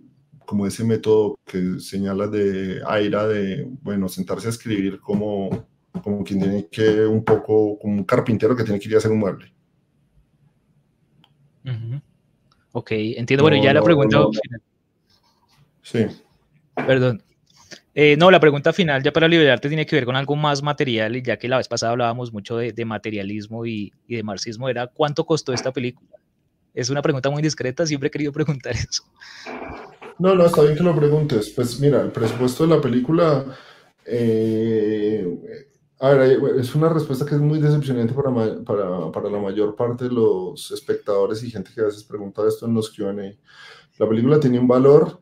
como 0.45 0.67
ese 0.67 0.85
método 0.85 1.39
que 1.47 1.79
señala 1.79 2.27
de 2.27 2.83
Aira 2.87 3.27
de, 3.27 3.67
bueno, 3.81 4.09
sentarse 4.09 4.49
a 4.49 4.51
escribir 4.51 5.01
como, 5.01 5.67
como 6.03 6.23
quien 6.25 6.41
tiene 6.41 6.69
que, 6.69 7.07
un 7.07 7.25
poco, 7.25 7.79
como 7.79 7.95
un 7.95 8.05
carpintero 8.05 8.55
que 8.55 8.65
tiene 8.65 8.79
que 8.79 8.89
ir 8.89 8.95
a 8.95 8.99
hacer 8.99 9.11
un 9.11 9.21
mueble. 9.21 9.53
Ok, 12.73 12.91
entiendo. 12.93 13.45
bueno, 13.45 13.63
ya 13.63 13.73
la 13.73 13.83
pregunta 13.83 14.19
Sí. 15.83 16.07
Perdón. 16.75 17.23
Eh, 17.95 18.17
no, 18.17 18.31
la 18.31 18.41
pregunta 18.41 18.73
final 18.73 19.03
ya 19.03 19.13
para 19.13 19.29
liberarte 19.29 19.69
tiene 19.69 19.85
que 19.85 19.97
ver 19.97 20.07
con 20.07 20.17
algo 20.17 20.35
más 20.35 20.63
material 20.63 21.23
ya 21.23 21.37
que 21.37 21.47
la 21.47 21.59
vez 21.59 21.69
pasada 21.69 21.93
hablábamos 21.93 22.33
mucho 22.33 22.57
de, 22.57 22.85
materialismo 22.87 23.67
y, 23.67 23.93
de 24.09 24.23
marxismo, 24.23 24.69
era 24.69 24.87
¿cuánto 24.87 25.27
costó 25.27 25.53
esta 25.53 25.73
película? 25.73 26.17
Es 26.73 26.89
una 26.89 27.03
pregunta 27.03 27.29
muy 27.29 27.43
discreta, 27.43 27.87
siempre 27.87 28.07
he 28.07 28.11
querido 28.11 28.33
preguntar 28.33 28.75
eso. 28.77 29.05
No, 30.19 30.35
no, 30.35 30.47
está 30.47 30.63
bien 30.63 30.77
que 30.77 30.83
lo 30.83 30.97
preguntes. 30.97 31.51
Pues 31.51 31.79
mira, 31.81 32.01
el 32.01 32.13
presupuesto 32.13 32.67
de 32.67 32.75
la 32.77 32.81
película, 32.81 33.45
eh, 34.07 35.27
a 36.01 36.11
ver, 36.11 36.39
es 36.59 36.75
una 36.75 36.89
respuesta 36.89 37.27
que 37.27 37.35
es 37.35 37.41
muy 37.41 37.59
decepcionante 37.59 38.15
para, 38.15 38.31
para, 38.65 39.13
para, 39.13 39.31
la 39.31 39.39
mayor 39.39 39.77
parte 39.77 40.05
de 40.05 40.13
los 40.13 40.71
espectadores 40.71 41.43
y 41.43 41.51
gente 41.51 41.71
que 41.75 41.83
a 41.83 41.85
veces 41.85 42.05
pregunta 42.05 42.43
esto 42.49 42.67
en 42.67 42.75
los 42.75 42.91
QA. 42.91 43.13
La 43.99 44.09
película 44.09 44.41
tiene 44.41 44.59
un 44.59 44.69
valor 44.69 45.21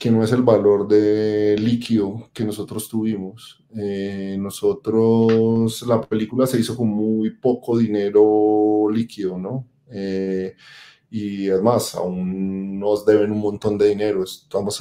que 0.00 0.10
no 0.10 0.24
es 0.24 0.32
el 0.32 0.40
valor 0.40 0.88
de 0.88 1.56
líquido 1.58 2.30
que 2.32 2.42
nosotros 2.42 2.88
tuvimos. 2.88 3.62
Eh, 3.76 4.34
nosotros, 4.38 5.82
la 5.86 6.00
película 6.00 6.46
se 6.46 6.58
hizo 6.58 6.74
con 6.74 6.88
muy 6.88 7.32
poco 7.32 7.76
dinero 7.76 8.88
líquido, 8.90 9.36
¿no? 9.36 9.68
Eh, 9.90 10.56
y 11.10 11.50
además, 11.50 11.94
aún 11.96 12.80
nos 12.80 13.04
deben 13.04 13.30
un 13.30 13.40
montón 13.40 13.76
de 13.76 13.88
dinero, 13.88 14.24
estamos 14.24 14.80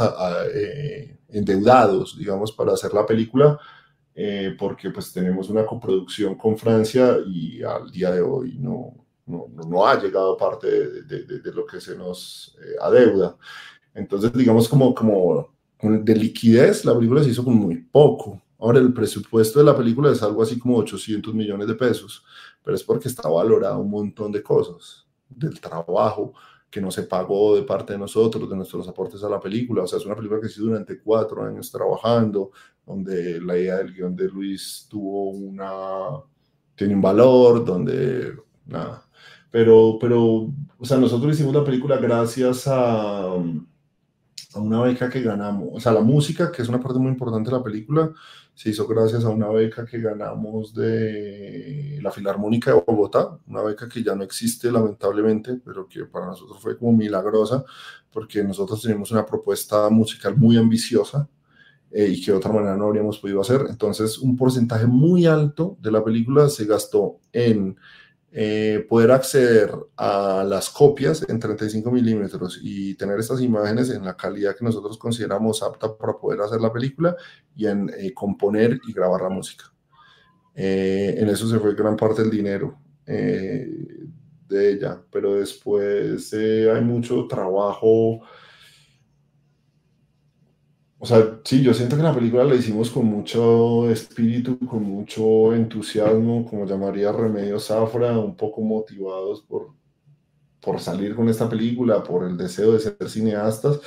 eh, 0.55 1.17
endeudados, 1.27 2.17
digamos, 2.17 2.53
para 2.53 2.71
hacer 2.71 2.93
la 2.93 3.05
película, 3.05 3.59
porque 4.57 4.89
pues 4.89 5.11
tenemos 5.11 5.49
una 5.49 5.65
coproducción 5.65 6.35
con 6.35 6.57
Francia 6.57 7.17
y 7.25 7.61
al 7.61 7.91
día 7.91 8.11
de 8.11 8.21
hoy 8.21 8.57
no, 8.57 8.93
no, 9.25 9.47
no 9.67 9.87
ha 9.87 10.01
llegado 10.01 10.37
parte 10.37 10.67
de, 10.67 11.53
lo 11.53 11.65
que 11.65 11.81
se 11.81 11.97
nos 11.97 12.57
adeuda. 12.81 13.37
Entonces, 13.99 14.31
digamos, 14.33 14.67
como, 14.67 14.95
como 14.95 15.49
de 15.81 16.15
liquidez, 16.15 16.85
la 16.85 16.95
película 16.95 17.23
se 17.23 17.29
hizo 17.29 17.43
con 17.43 17.55
muy 17.55 17.75
poco. 17.77 18.41
Ahora, 18.57 18.79
el 18.79 18.93
presupuesto 18.93 19.59
de 19.59 19.65
la 19.65 19.75
película 19.75 20.11
es 20.11 20.23
algo 20.23 20.41
así 20.41 20.57
como 20.57 20.77
800 20.77 21.33
millones 21.33 21.67
de 21.67 21.75
pesos, 21.75 22.23
pero 22.63 22.75
es 22.75 22.83
porque 22.83 23.07
está 23.07 23.27
valorado 23.29 23.79
un 23.79 23.89
montón 23.89 24.31
de 24.31 24.43
cosas, 24.43 25.05
del 25.29 25.59
trabajo 25.59 26.33
que 26.69 26.81
no 26.81 26.91
se 26.91 27.03
pagó 27.03 27.55
de 27.55 27.63
parte 27.63 27.93
de 27.93 27.99
nosotros, 27.99 28.49
de 28.49 28.55
nuestros 28.55 28.87
aportes 28.87 29.23
a 29.23 29.29
la 29.29 29.39
película. 29.39 29.83
O 29.83 29.87
sea, 29.87 29.97
es 29.97 30.05
una 30.05 30.15
película 30.15 30.39
que 30.39 30.47
se 30.47 30.55
hizo 30.55 30.65
durante 30.65 30.99
cuatro 30.99 31.43
años 31.43 31.71
trabajando, 31.71 32.51
donde 32.85 33.41
la 33.41 33.57
idea 33.57 33.77
del 33.77 33.93
guion 33.93 34.15
de 34.15 34.27
Luis 34.27 34.87
tuvo 34.89 35.31
una, 35.31 36.21
tiene 36.75 36.95
un 36.95 37.01
valor, 37.01 37.65
donde 37.65 38.33
nada. 38.65 39.05
Pero, 39.51 39.97
pero, 39.99 40.53
o 40.77 40.85
sea, 40.85 40.97
nosotros 40.97 41.33
hicimos 41.33 41.55
la 41.55 41.63
película 41.63 41.97
gracias 41.97 42.67
a, 42.67 43.35
a 44.53 44.59
una 44.59 44.81
beca 44.81 45.09
que 45.09 45.21
ganamos, 45.21 45.69
o 45.73 45.79
sea, 45.79 45.91
la 45.91 46.01
música, 46.01 46.51
que 46.51 46.61
es 46.61 46.69
una 46.69 46.79
parte 46.79 46.99
muy 46.99 47.11
importante 47.11 47.51
de 47.51 47.57
la 47.57 47.63
película, 47.63 48.11
se 48.55 48.71
hizo 48.71 48.87
gracias 48.87 49.23
a 49.23 49.29
una 49.29 49.47
beca 49.47 49.85
que 49.85 49.99
ganamos 49.99 50.73
de 50.73 51.99
la 52.01 52.11
Filarmónica 52.11 52.73
de 52.73 52.83
Bogotá, 52.85 53.37
una 53.47 53.61
beca 53.61 53.87
que 53.87 54.03
ya 54.03 54.15
no 54.15 54.23
existe 54.23 54.71
lamentablemente, 54.71 55.61
pero 55.63 55.87
que 55.87 56.05
para 56.05 56.25
nosotros 56.25 56.59
fue 56.59 56.77
como 56.77 56.93
milagrosa, 56.93 57.63
porque 58.11 58.43
nosotros 58.43 58.81
teníamos 58.81 59.11
una 59.11 59.25
propuesta 59.25 59.89
musical 59.89 60.35
muy 60.35 60.57
ambiciosa 60.57 61.29
eh, 61.91 62.07
y 62.07 62.21
que 62.23 62.31
de 62.31 62.37
otra 62.37 62.51
manera 62.51 62.75
no 62.75 62.87
habríamos 62.87 63.19
podido 63.19 63.41
hacer. 63.41 63.65
Entonces, 63.69 64.17
un 64.17 64.35
porcentaje 64.35 64.87
muy 64.87 65.25
alto 65.25 65.77
de 65.79 65.91
la 65.91 66.03
película 66.03 66.49
se 66.49 66.65
gastó 66.65 67.19
en 67.31 67.77
eh, 68.31 68.85
poder 68.87 69.09
acceder 69.09 69.71
a 69.97 70.43
las 70.47 70.69
copias 70.69 71.27
en 71.27 71.39
35 71.39 71.89
milímetros 71.89 72.59
y 72.61 72.93
tener 72.93 73.17
estas 73.19 73.41
imágenes 73.41 73.89
en 73.89 74.05
la 74.05 74.15
calidad 74.15 74.55
que 74.55 74.63
nosotros 74.63 74.99
consideramos 74.99 75.63
apta 75.63 75.97
para 75.97 76.13
poder 76.13 76.41
hacer 76.41 76.61
la 76.61 76.71
película 76.71 77.15
y 77.55 77.65
en 77.65 77.89
eh, 77.97 78.13
componer 78.13 78.79
y 78.87 78.93
grabar 78.93 79.23
la 79.23 79.29
música. 79.29 79.65
Eh, 80.53 81.15
en 81.17 81.27
eso 81.29 81.49
se 81.49 81.57
fue 81.57 81.73
gran 81.73 81.95
parte 81.95 82.21
del 82.21 82.31
dinero 82.31 82.77
de 83.07 84.71
ella, 84.71 85.01
pero 85.11 85.33
después 85.33 86.31
hay 86.31 86.81
mucho 86.81 87.25
trabajo 87.25 88.21
o 91.01 91.05
sea, 91.05 91.39
sí, 91.45 91.63
yo 91.63 91.73
siento 91.73 91.95
que 91.95 92.03
la 92.03 92.13
película 92.13 92.43
la 92.43 92.55
hicimos 92.55 92.89
con 92.91 93.05
mucho 93.05 93.89
espíritu, 93.89 94.59
con 94.59 94.83
mucho 94.83 95.53
entusiasmo, 95.55 96.45
como 96.45 96.65
llamaría 96.65 97.11
Remedios 97.13 97.67
Zafra, 97.67 98.17
un 98.19 98.35
poco 98.35 98.61
motivados 98.61 99.41
por, 99.43 99.73
por 100.61 100.79
salir 100.81 101.15
con 101.15 101.29
esta 101.29 101.49
película, 101.49 102.03
por 102.03 102.25
el 102.27 102.37
deseo 102.37 102.73
de 102.73 102.79
ser 102.79 103.09
cineastas, 103.09 103.79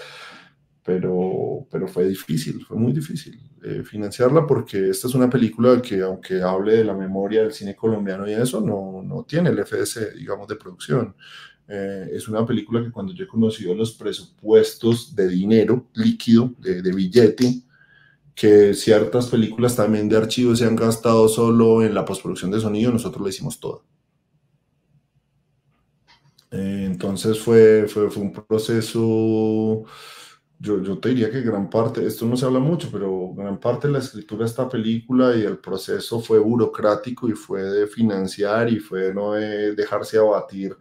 pero, 0.85 1.67
pero 1.71 1.87
fue 1.89 2.07
difícil, 2.09 2.65
fue 2.65 2.77
muy 2.77 2.93
difícil 2.93 3.39
eh, 3.63 3.83
financiarla 3.85 4.47
porque 4.47 4.91
esta 4.91 5.07
es 5.09 5.15
una 5.15 5.31
película 5.31 5.81
que, 5.83 6.01
aunque 6.03 6.43
hable 6.43 6.79
de 6.79 6.85
la 6.85 6.95
memoria 6.95 7.43
del 7.43 7.53
cine 7.53 7.77
colombiano 7.77 8.29
y 8.29 8.33
eso, 8.35 8.61
no, 8.61 9.03
no 9.03 9.25
tiene 9.25 9.51
el 9.51 9.61
FS, 9.61 10.13
digamos, 10.17 10.49
de 10.49 10.57
producción. 10.57 11.15
Eh, 11.69 12.11
es 12.13 12.29
una 12.29 12.45
película 12.45 12.83
que 12.83 12.91
cuando 12.91 13.13
yo 13.13 13.25
he 13.25 13.29
conocido 13.29 13.75
los 13.75 13.93
presupuestos 13.93 15.15
de 15.15 15.29
dinero 15.29 15.87
líquido, 15.95 16.53
de, 16.59 16.93
billete, 16.93 17.63
que 18.35 18.75
ciertas 18.75 19.29
películas 19.29 19.77
también 19.77 20.09
de 20.09 20.17
archivos 20.17 20.59
se 20.59 20.67
han 20.67 20.77
gastado 20.77 21.29
solo 21.29 21.83
en 21.83 21.95
la 21.95 22.05
postproducción 22.05 22.51
de 22.51 22.61
sonido, 22.61 22.93
nosotros 22.93 23.23
lo 23.23 23.29
hicimos 23.29 23.61
todo. 23.61 23.85
Eh, 26.51 26.85
entonces 26.87 27.39
fue, 27.39 27.87
fue, 27.89 28.11
fue, 28.11 28.23
un 28.23 28.33
proceso 28.33 29.87
yo, 30.63 30.81
yo 30.81 30.99
te 30.99 31.09
diría 31.09 31.29
que 31.29 31.41
gran 31.41 31.69
parte, 31.69 32.07
esto 32.07 32.25
no 32.25 32.37
se 32.37 32.47
habla 32.47 32.61
mucho, 32.61 32.89
pero 32.93 33.35
gran 33.35 33.59
parte 33.59 33.89
de 33.89 33.95
la 33.95 33.99
escritura 33.99 34.45
de 34.45 34.51
esta 34.51 34.69
película 34.69 35.35
y 35.37 35.43
el 35.43 35.59
proceso 35.59 36.21
fue 36.21 36.39
burocrático 36.39 37.29
y 37.29 37.33
fue 37.33 37.63
de 37.63 37.89
financiar 37.89 38.71
y 38.73 38.79
fue 38.79 39.13
no 39.13 39.33
de 39.33 39.75
dejarse 39.75 40.19
abatir 40.19 40.77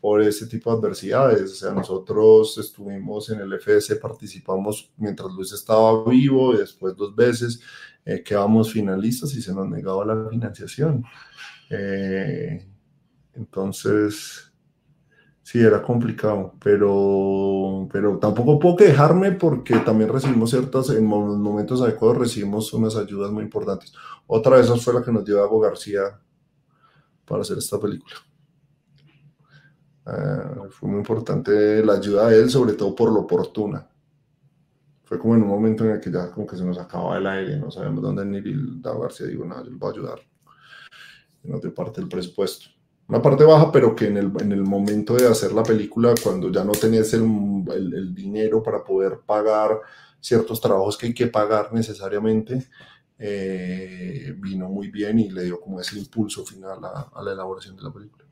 por 0.00 0.22
ese 0.22 0.46
tipo 0.46 0.70
de 0.70 0.78
adversidades. 0.78 1.52
O 1.52 1.54
sea, 1.54 1.72
nosotros 1.72 2.56
estuvimos 2.58 3.28
en 3.30 3.40
el 3.40 3.52
FS, 3.54 3.96
participamos 3.96 4.92
mientras 4.96 5.30
Luis 5.32 5.52
estaba 5.52 6.04
vivo 6.08 6.54
y 6.54 6.58
después 6.58 6.96
dos 6.96 7.14
veces 7.14 7.60
eh, 8.04 8.22
quedamos 8.22 8.72
finalistas 8.72 9.34
y 9.34 9.42
se 9.42 9.54
nos 9.54 9.68
negaba 9.68 10.04
la 10.04 10.28
financiación. 10.30 11.04
Eh, 11.68 12.66
entonces, 13.34 14.52
sí, 15.42 15.60
era 15.60 15.82
complicado, 15.82 16.54
pero, 16.62 17.88
pero 17.92 18.18
tampoco 18.18 18.58
puedo 18.58 18.76
quejarme 18.76 19.32
porque 19.32 19.76
también 19.80 20.10
recibimos 20.10 20.50
ciertas, 20.50 20.90
en 20.90 21.04
momentos 21.04 21.82
adecuados 21.82 22.18
recibimos 22.18 22.72
unas 22.72 22.96
ayudas 22.96 23.30
muy 23.30 23.44
importantes. 23.44 23.92
Otra 24.26 24.56
de 24.56 24.62
esas 24.62 24.82
fue 24.82 24.94
la 24.94 25.02
que 25.02 25.12
nos 25.12 25.24
dio 25.24 25.36
Dago 25.36 25.60
García 25.60 26.20
para 27.26 27.42
hacer 27.42 27.58
esta 27.58 27.78
película. 27.78 28.29
Eh, 30.10 30.68
fue 30.70 30.88
muy 30.88 30.98
importante 30.98 31.84
la 31.84 31.94
ayuda 31.94 32.28
de 32.28 32.40
él, 32.40 32.50
sobre 32.50 32.74
todo 32.74 32.94
por 32.94 33.12
lo 33.12 33.20
oportuna. 33.20 33.86
Fue 35.04 35.18
como 35.18 35.34
en 35.34 35.42
un 35.42 35.48
momento 35.48 35.84
en 35.84 35.92
el 35.92 36.00
que 36.00 36.10
ya 36.10 36.30
como 36.30 36.46
que 36.46 36.56
se 36.56 36.64
nos 36.64 36.78
acababa 36.78 37.18
el 37.18 37.26
aire, 37.26 37.56
no 37.56 37.70
sabemos 37.70 38.02
dónde 38.02 38.38
y 38.38 38.80
Dago 38.80 39.00
García 39.00 39.26
digo, 39.26 39.44
nada, 39.44 39.62
yo 39.64 39.70
les 39.70 39.78
voy 39.78 39.90
a 39.90 39.92
ayudar. 39.92 40.20
Nos 41.42 41.60
dio 41.60 41.74
parte 41.74 42.00
del 42.00 42.08
presupuesto 42.08 42.68
una 43.10 43.20
parte 43.20 43.42
baja, 43.42 43.72
pero 43.72 43.96
que 43.96 44.06
en 44.06 44.16
el, 44.18 44.32
en 44.40 44.52
el 44.52 44.62
momento 44.62 45.16
de 45.16 45.26
hacer 45.26 45.52
la 45.52 45.64
película, 45.64 46.14
cuando 46.22 46.48
ya 46.48 46.62
no 46.62 46.70
tenías 46.70 47.12
el, 47.12 47.24
el, 47.74 48.14
dinero 48.14 48.62
para 48.62 48.84
poder 48.84 49.18
pagar 49.26 49.80
ciertos 50.20 50.60
trabajos 50.60 50.96
que 50.96 51.06
hay 51.06 51.14
que 51.14 51.26
pagar 51.26 51.72
necesariamente, 51.72 52.68
eh, 53.18 54.32
vino 54.38 54.68
muy 54.68 54.92
bien 54.92 55.18
y 55.18 55.28
le 55.28 55.42
dio 55.42 55.60
como 55.60 55.80
ese 55.80 55.98
impulso 55.98 56.46
final 56.46 56.78
a 56.84 57.22
la 57.22 57.32
elaboración 57.32 57.74
de 57.74 57.82
la 57.82 57.92
película. 57.92 58.29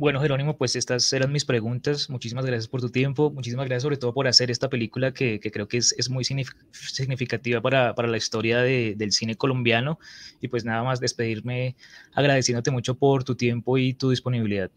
Bueno, 0.00 0.18
Jerónimo, 0.18 0.56
pues 0.56 0.76
estas 0.76 1.12
eran 1.12 1.30
mis 1.30 1.44
preguntas. 1.44 2.08
Muchísimas 2.08 2.46
gracias 2.46 2.68
por 2.68 2.80
tu 2.80 2.88
tiempo. 2.88 3.30
Muchísimas 3.30 3.66
gracias 3.66 3.82
sobre 3.82 3.98
todo 3.98 4.14
por 4.14 4.26
hacer 4.26 4.50
esta 4.50 4.70
película 4.70 5.12
que, 5.12 5.38
creo 5.40 5.68
que 5.68 5.76
es, 5.76 6.08
muy 6.08 6.24
significativa 6.24 7.60
para, 7.60 7.92
la 7.94 8.16
historia 8.16 8.62
del 8.62 9.12
cine 9.12 9.34
colombiano. 9.34 9.98
Y 10.40 10.48
pues 10.48 10.64
nada 10.64 10.82
más 10.82 11.00
despedirme 11.00 11.76
agradeciéndote 12.14 12.70
mucho 12.70 12.94
por 12.94 13.24
tu 13.24 13.34
tiempo 13.34 13.76
y 13.76 13.92
tu 13.92 14.08
disponibilidad. 14.08 14.70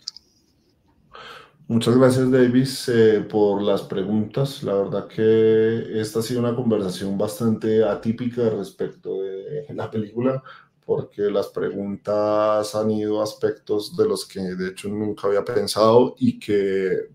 Muchas 1.70 1.98
gracias, 1.98 2.30
Davis, 2.30 2.90
eh, 2.90 3.22
por 3.22 3.62
las 3.62 3.84
preguntas. 3.84 4.62
La 4.62 4.74
verdad 4.74 5.08
que 5.08 6.02
esta 6.02 6.20
ha 6.20 6.22
sido 6.22 6.42
una 6.42 6.54
conversación 6.54 7.18
bastante 7.18 7.86
atípica 7.86 8.50
respecto 8.50 9.22
de 9.22 9.68
la 9.74 9.90
película 9.90 10.44
porque 10.86 11.24
las 11.24 11.48
preguntas 11.48 12.76
han 12.76 12.92
ido 12.92 13.20
a 13.20 13.24
aspectos 13.24 13.96
de 13.96 14.06
los 14.06 14.26
que 14.26 14.40
de 14.42 14.70
hecho 14.70 14.90
nunca 14.90 15.28
había 15.28 15.44
pensado 15.44 16.16
y 16.18 16.40
que 16.40 17.10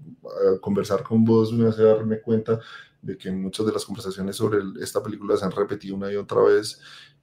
conversar 0.61 1.03
con 1.03 1.25
vos 1.25 1.53
me 1.53 1.69
hace 1.69 1.83
darme 1.83 2.21
cuenta 2.21 2.61
de 3.03 3.17
que 3.17 3.31
muchas 3.31 3.67
de 3.67 3.73
las 3.73 3.85
conversaciones 3.85 4.37
sobre 4.37 4.59
esta 4.81 5.03
película 5.03 5.37
se 5.37 5.45
han 5.45 5.53
repetido 5.53 5.97
una 5.97 6.13
y 6.13 6.17
otra 6.17 6.43
vez 6.43 6.81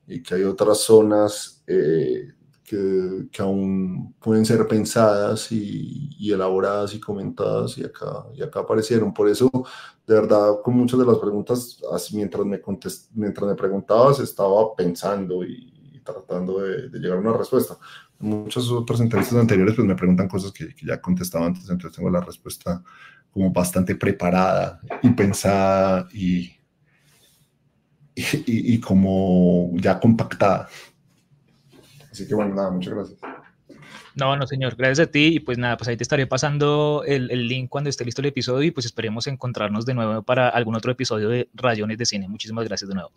y 0.07 0.21
que 0.21 0.35
hay 0.35 0.43
otras 0.43 0.79
zonas 0.79 1.63
eh, 1.67 2.31
que, 2.63 3.27
que, 3.31 3.41
aún 3.41 4.15
pueden 4.19 4.45
ser 4.45 4.67
pensadas 4.67 5.51
y, 5.51 6.09
y, 6.17 6.31
elaboradas 6.31 6.95
y 6.95 6.99
comentadas 6.99 7.77
y 7.77 7.83
acá, 7.83 8.25
y 8.33 8.41
acá 8.41 8.61
aparecieron. 8.61 9.13
Por 9.13 9.29
eso, 9.29 9.49
de 10.07 10.15
verdad, 10.15 10.61
con 10.63 10.75
muchas 10.75 10.99
de 10.99 11.05
las 11.05 11.19
preguntas, 11.19 11.79
mientras 12.13 12.45
me, 12.45 12.59
contest, 12.59 13.11
mientras 13.13 13.47
me 13.47 13.55
preguntabas, 13.55 14.19
estaba 14.19 14.75
pensando 14.75 15.43
y, 15.43 15.74
tratando 16.05 16.61
de, 16.61 16.89
llegar 16.99 17.17
a 17.17 17.21
una 17.21 17.33
respuesta. 17.33 17.77
Muchas 18.19 18.69
otras 18.69 19.01
entrevistas 19.01 19.37
anteriores 19.37 19.75
pues 19.75 19.87
me 19.87 19.95
preguntan 19.95 20.29
cosas 20.29 20.51
que, 20.51 20.73
ya 20.85 21.01
contestaba 21.01 21.47
antes, 21.47 21.69
entonces 21.69 21.97
tengo 21.97 22.09
la 22.09 22.21
respuesta 22.21 22.81
como 23.31 23.51
bastante 23.51 23.95
preparada 23.95 24.79
y 25.01 25.09
pensada 25.09 26.07
y, 26.13 26.55
como 28.79 29.71
ya 29.73 29.99
compactada. 29.99 30.69
Así 32.09 32.25
que 32.25 32.33
bueno, 32.33 32.55
nada, 32.55 32.71
muchas 32.71 32.93
gracias. 32.93 33.19
No, 34.15 34.37
no, 34.37 34.47
señor, 34.47 34.75
gracias 34.77 35.09
a 35.09 35.11
ti. 35.11 35.35
Y 35.35 35.39
pues 35.41 35.57
nada, 35.57 35.75
pues 35.75 35.89
ahí 35.89 35.97
te 35.97 36.03
estaré 36.03 36.25
pasando 36.25 37.03
el, 37.05 37.27
link 37.47 37.69
cuando 37.69 37.89
esté 37.89 38.05
listo 38.05 38.21
el 38.21 38.27
episodio 38.27 38.63
y 38.63 38.71
pues 38.71 38.85
esperemos 38.85 39.27
encontrarnos 39.27 39.85
de 39.85 39.93
nuevo 39.93 40.23
para 40.23 40.47
algún 40.47 40.75
otro 40.75 40.93
episodio 40.93 41.27
de 41.27 41.49
Rayones 41.53 41.97
de 41.97 42.05
Cine. 42.05 42.29
Muchísimas 42.29 42.65
gracias 42.65 42.87
de 42.87 42.95
nuevo. 42.95 43.11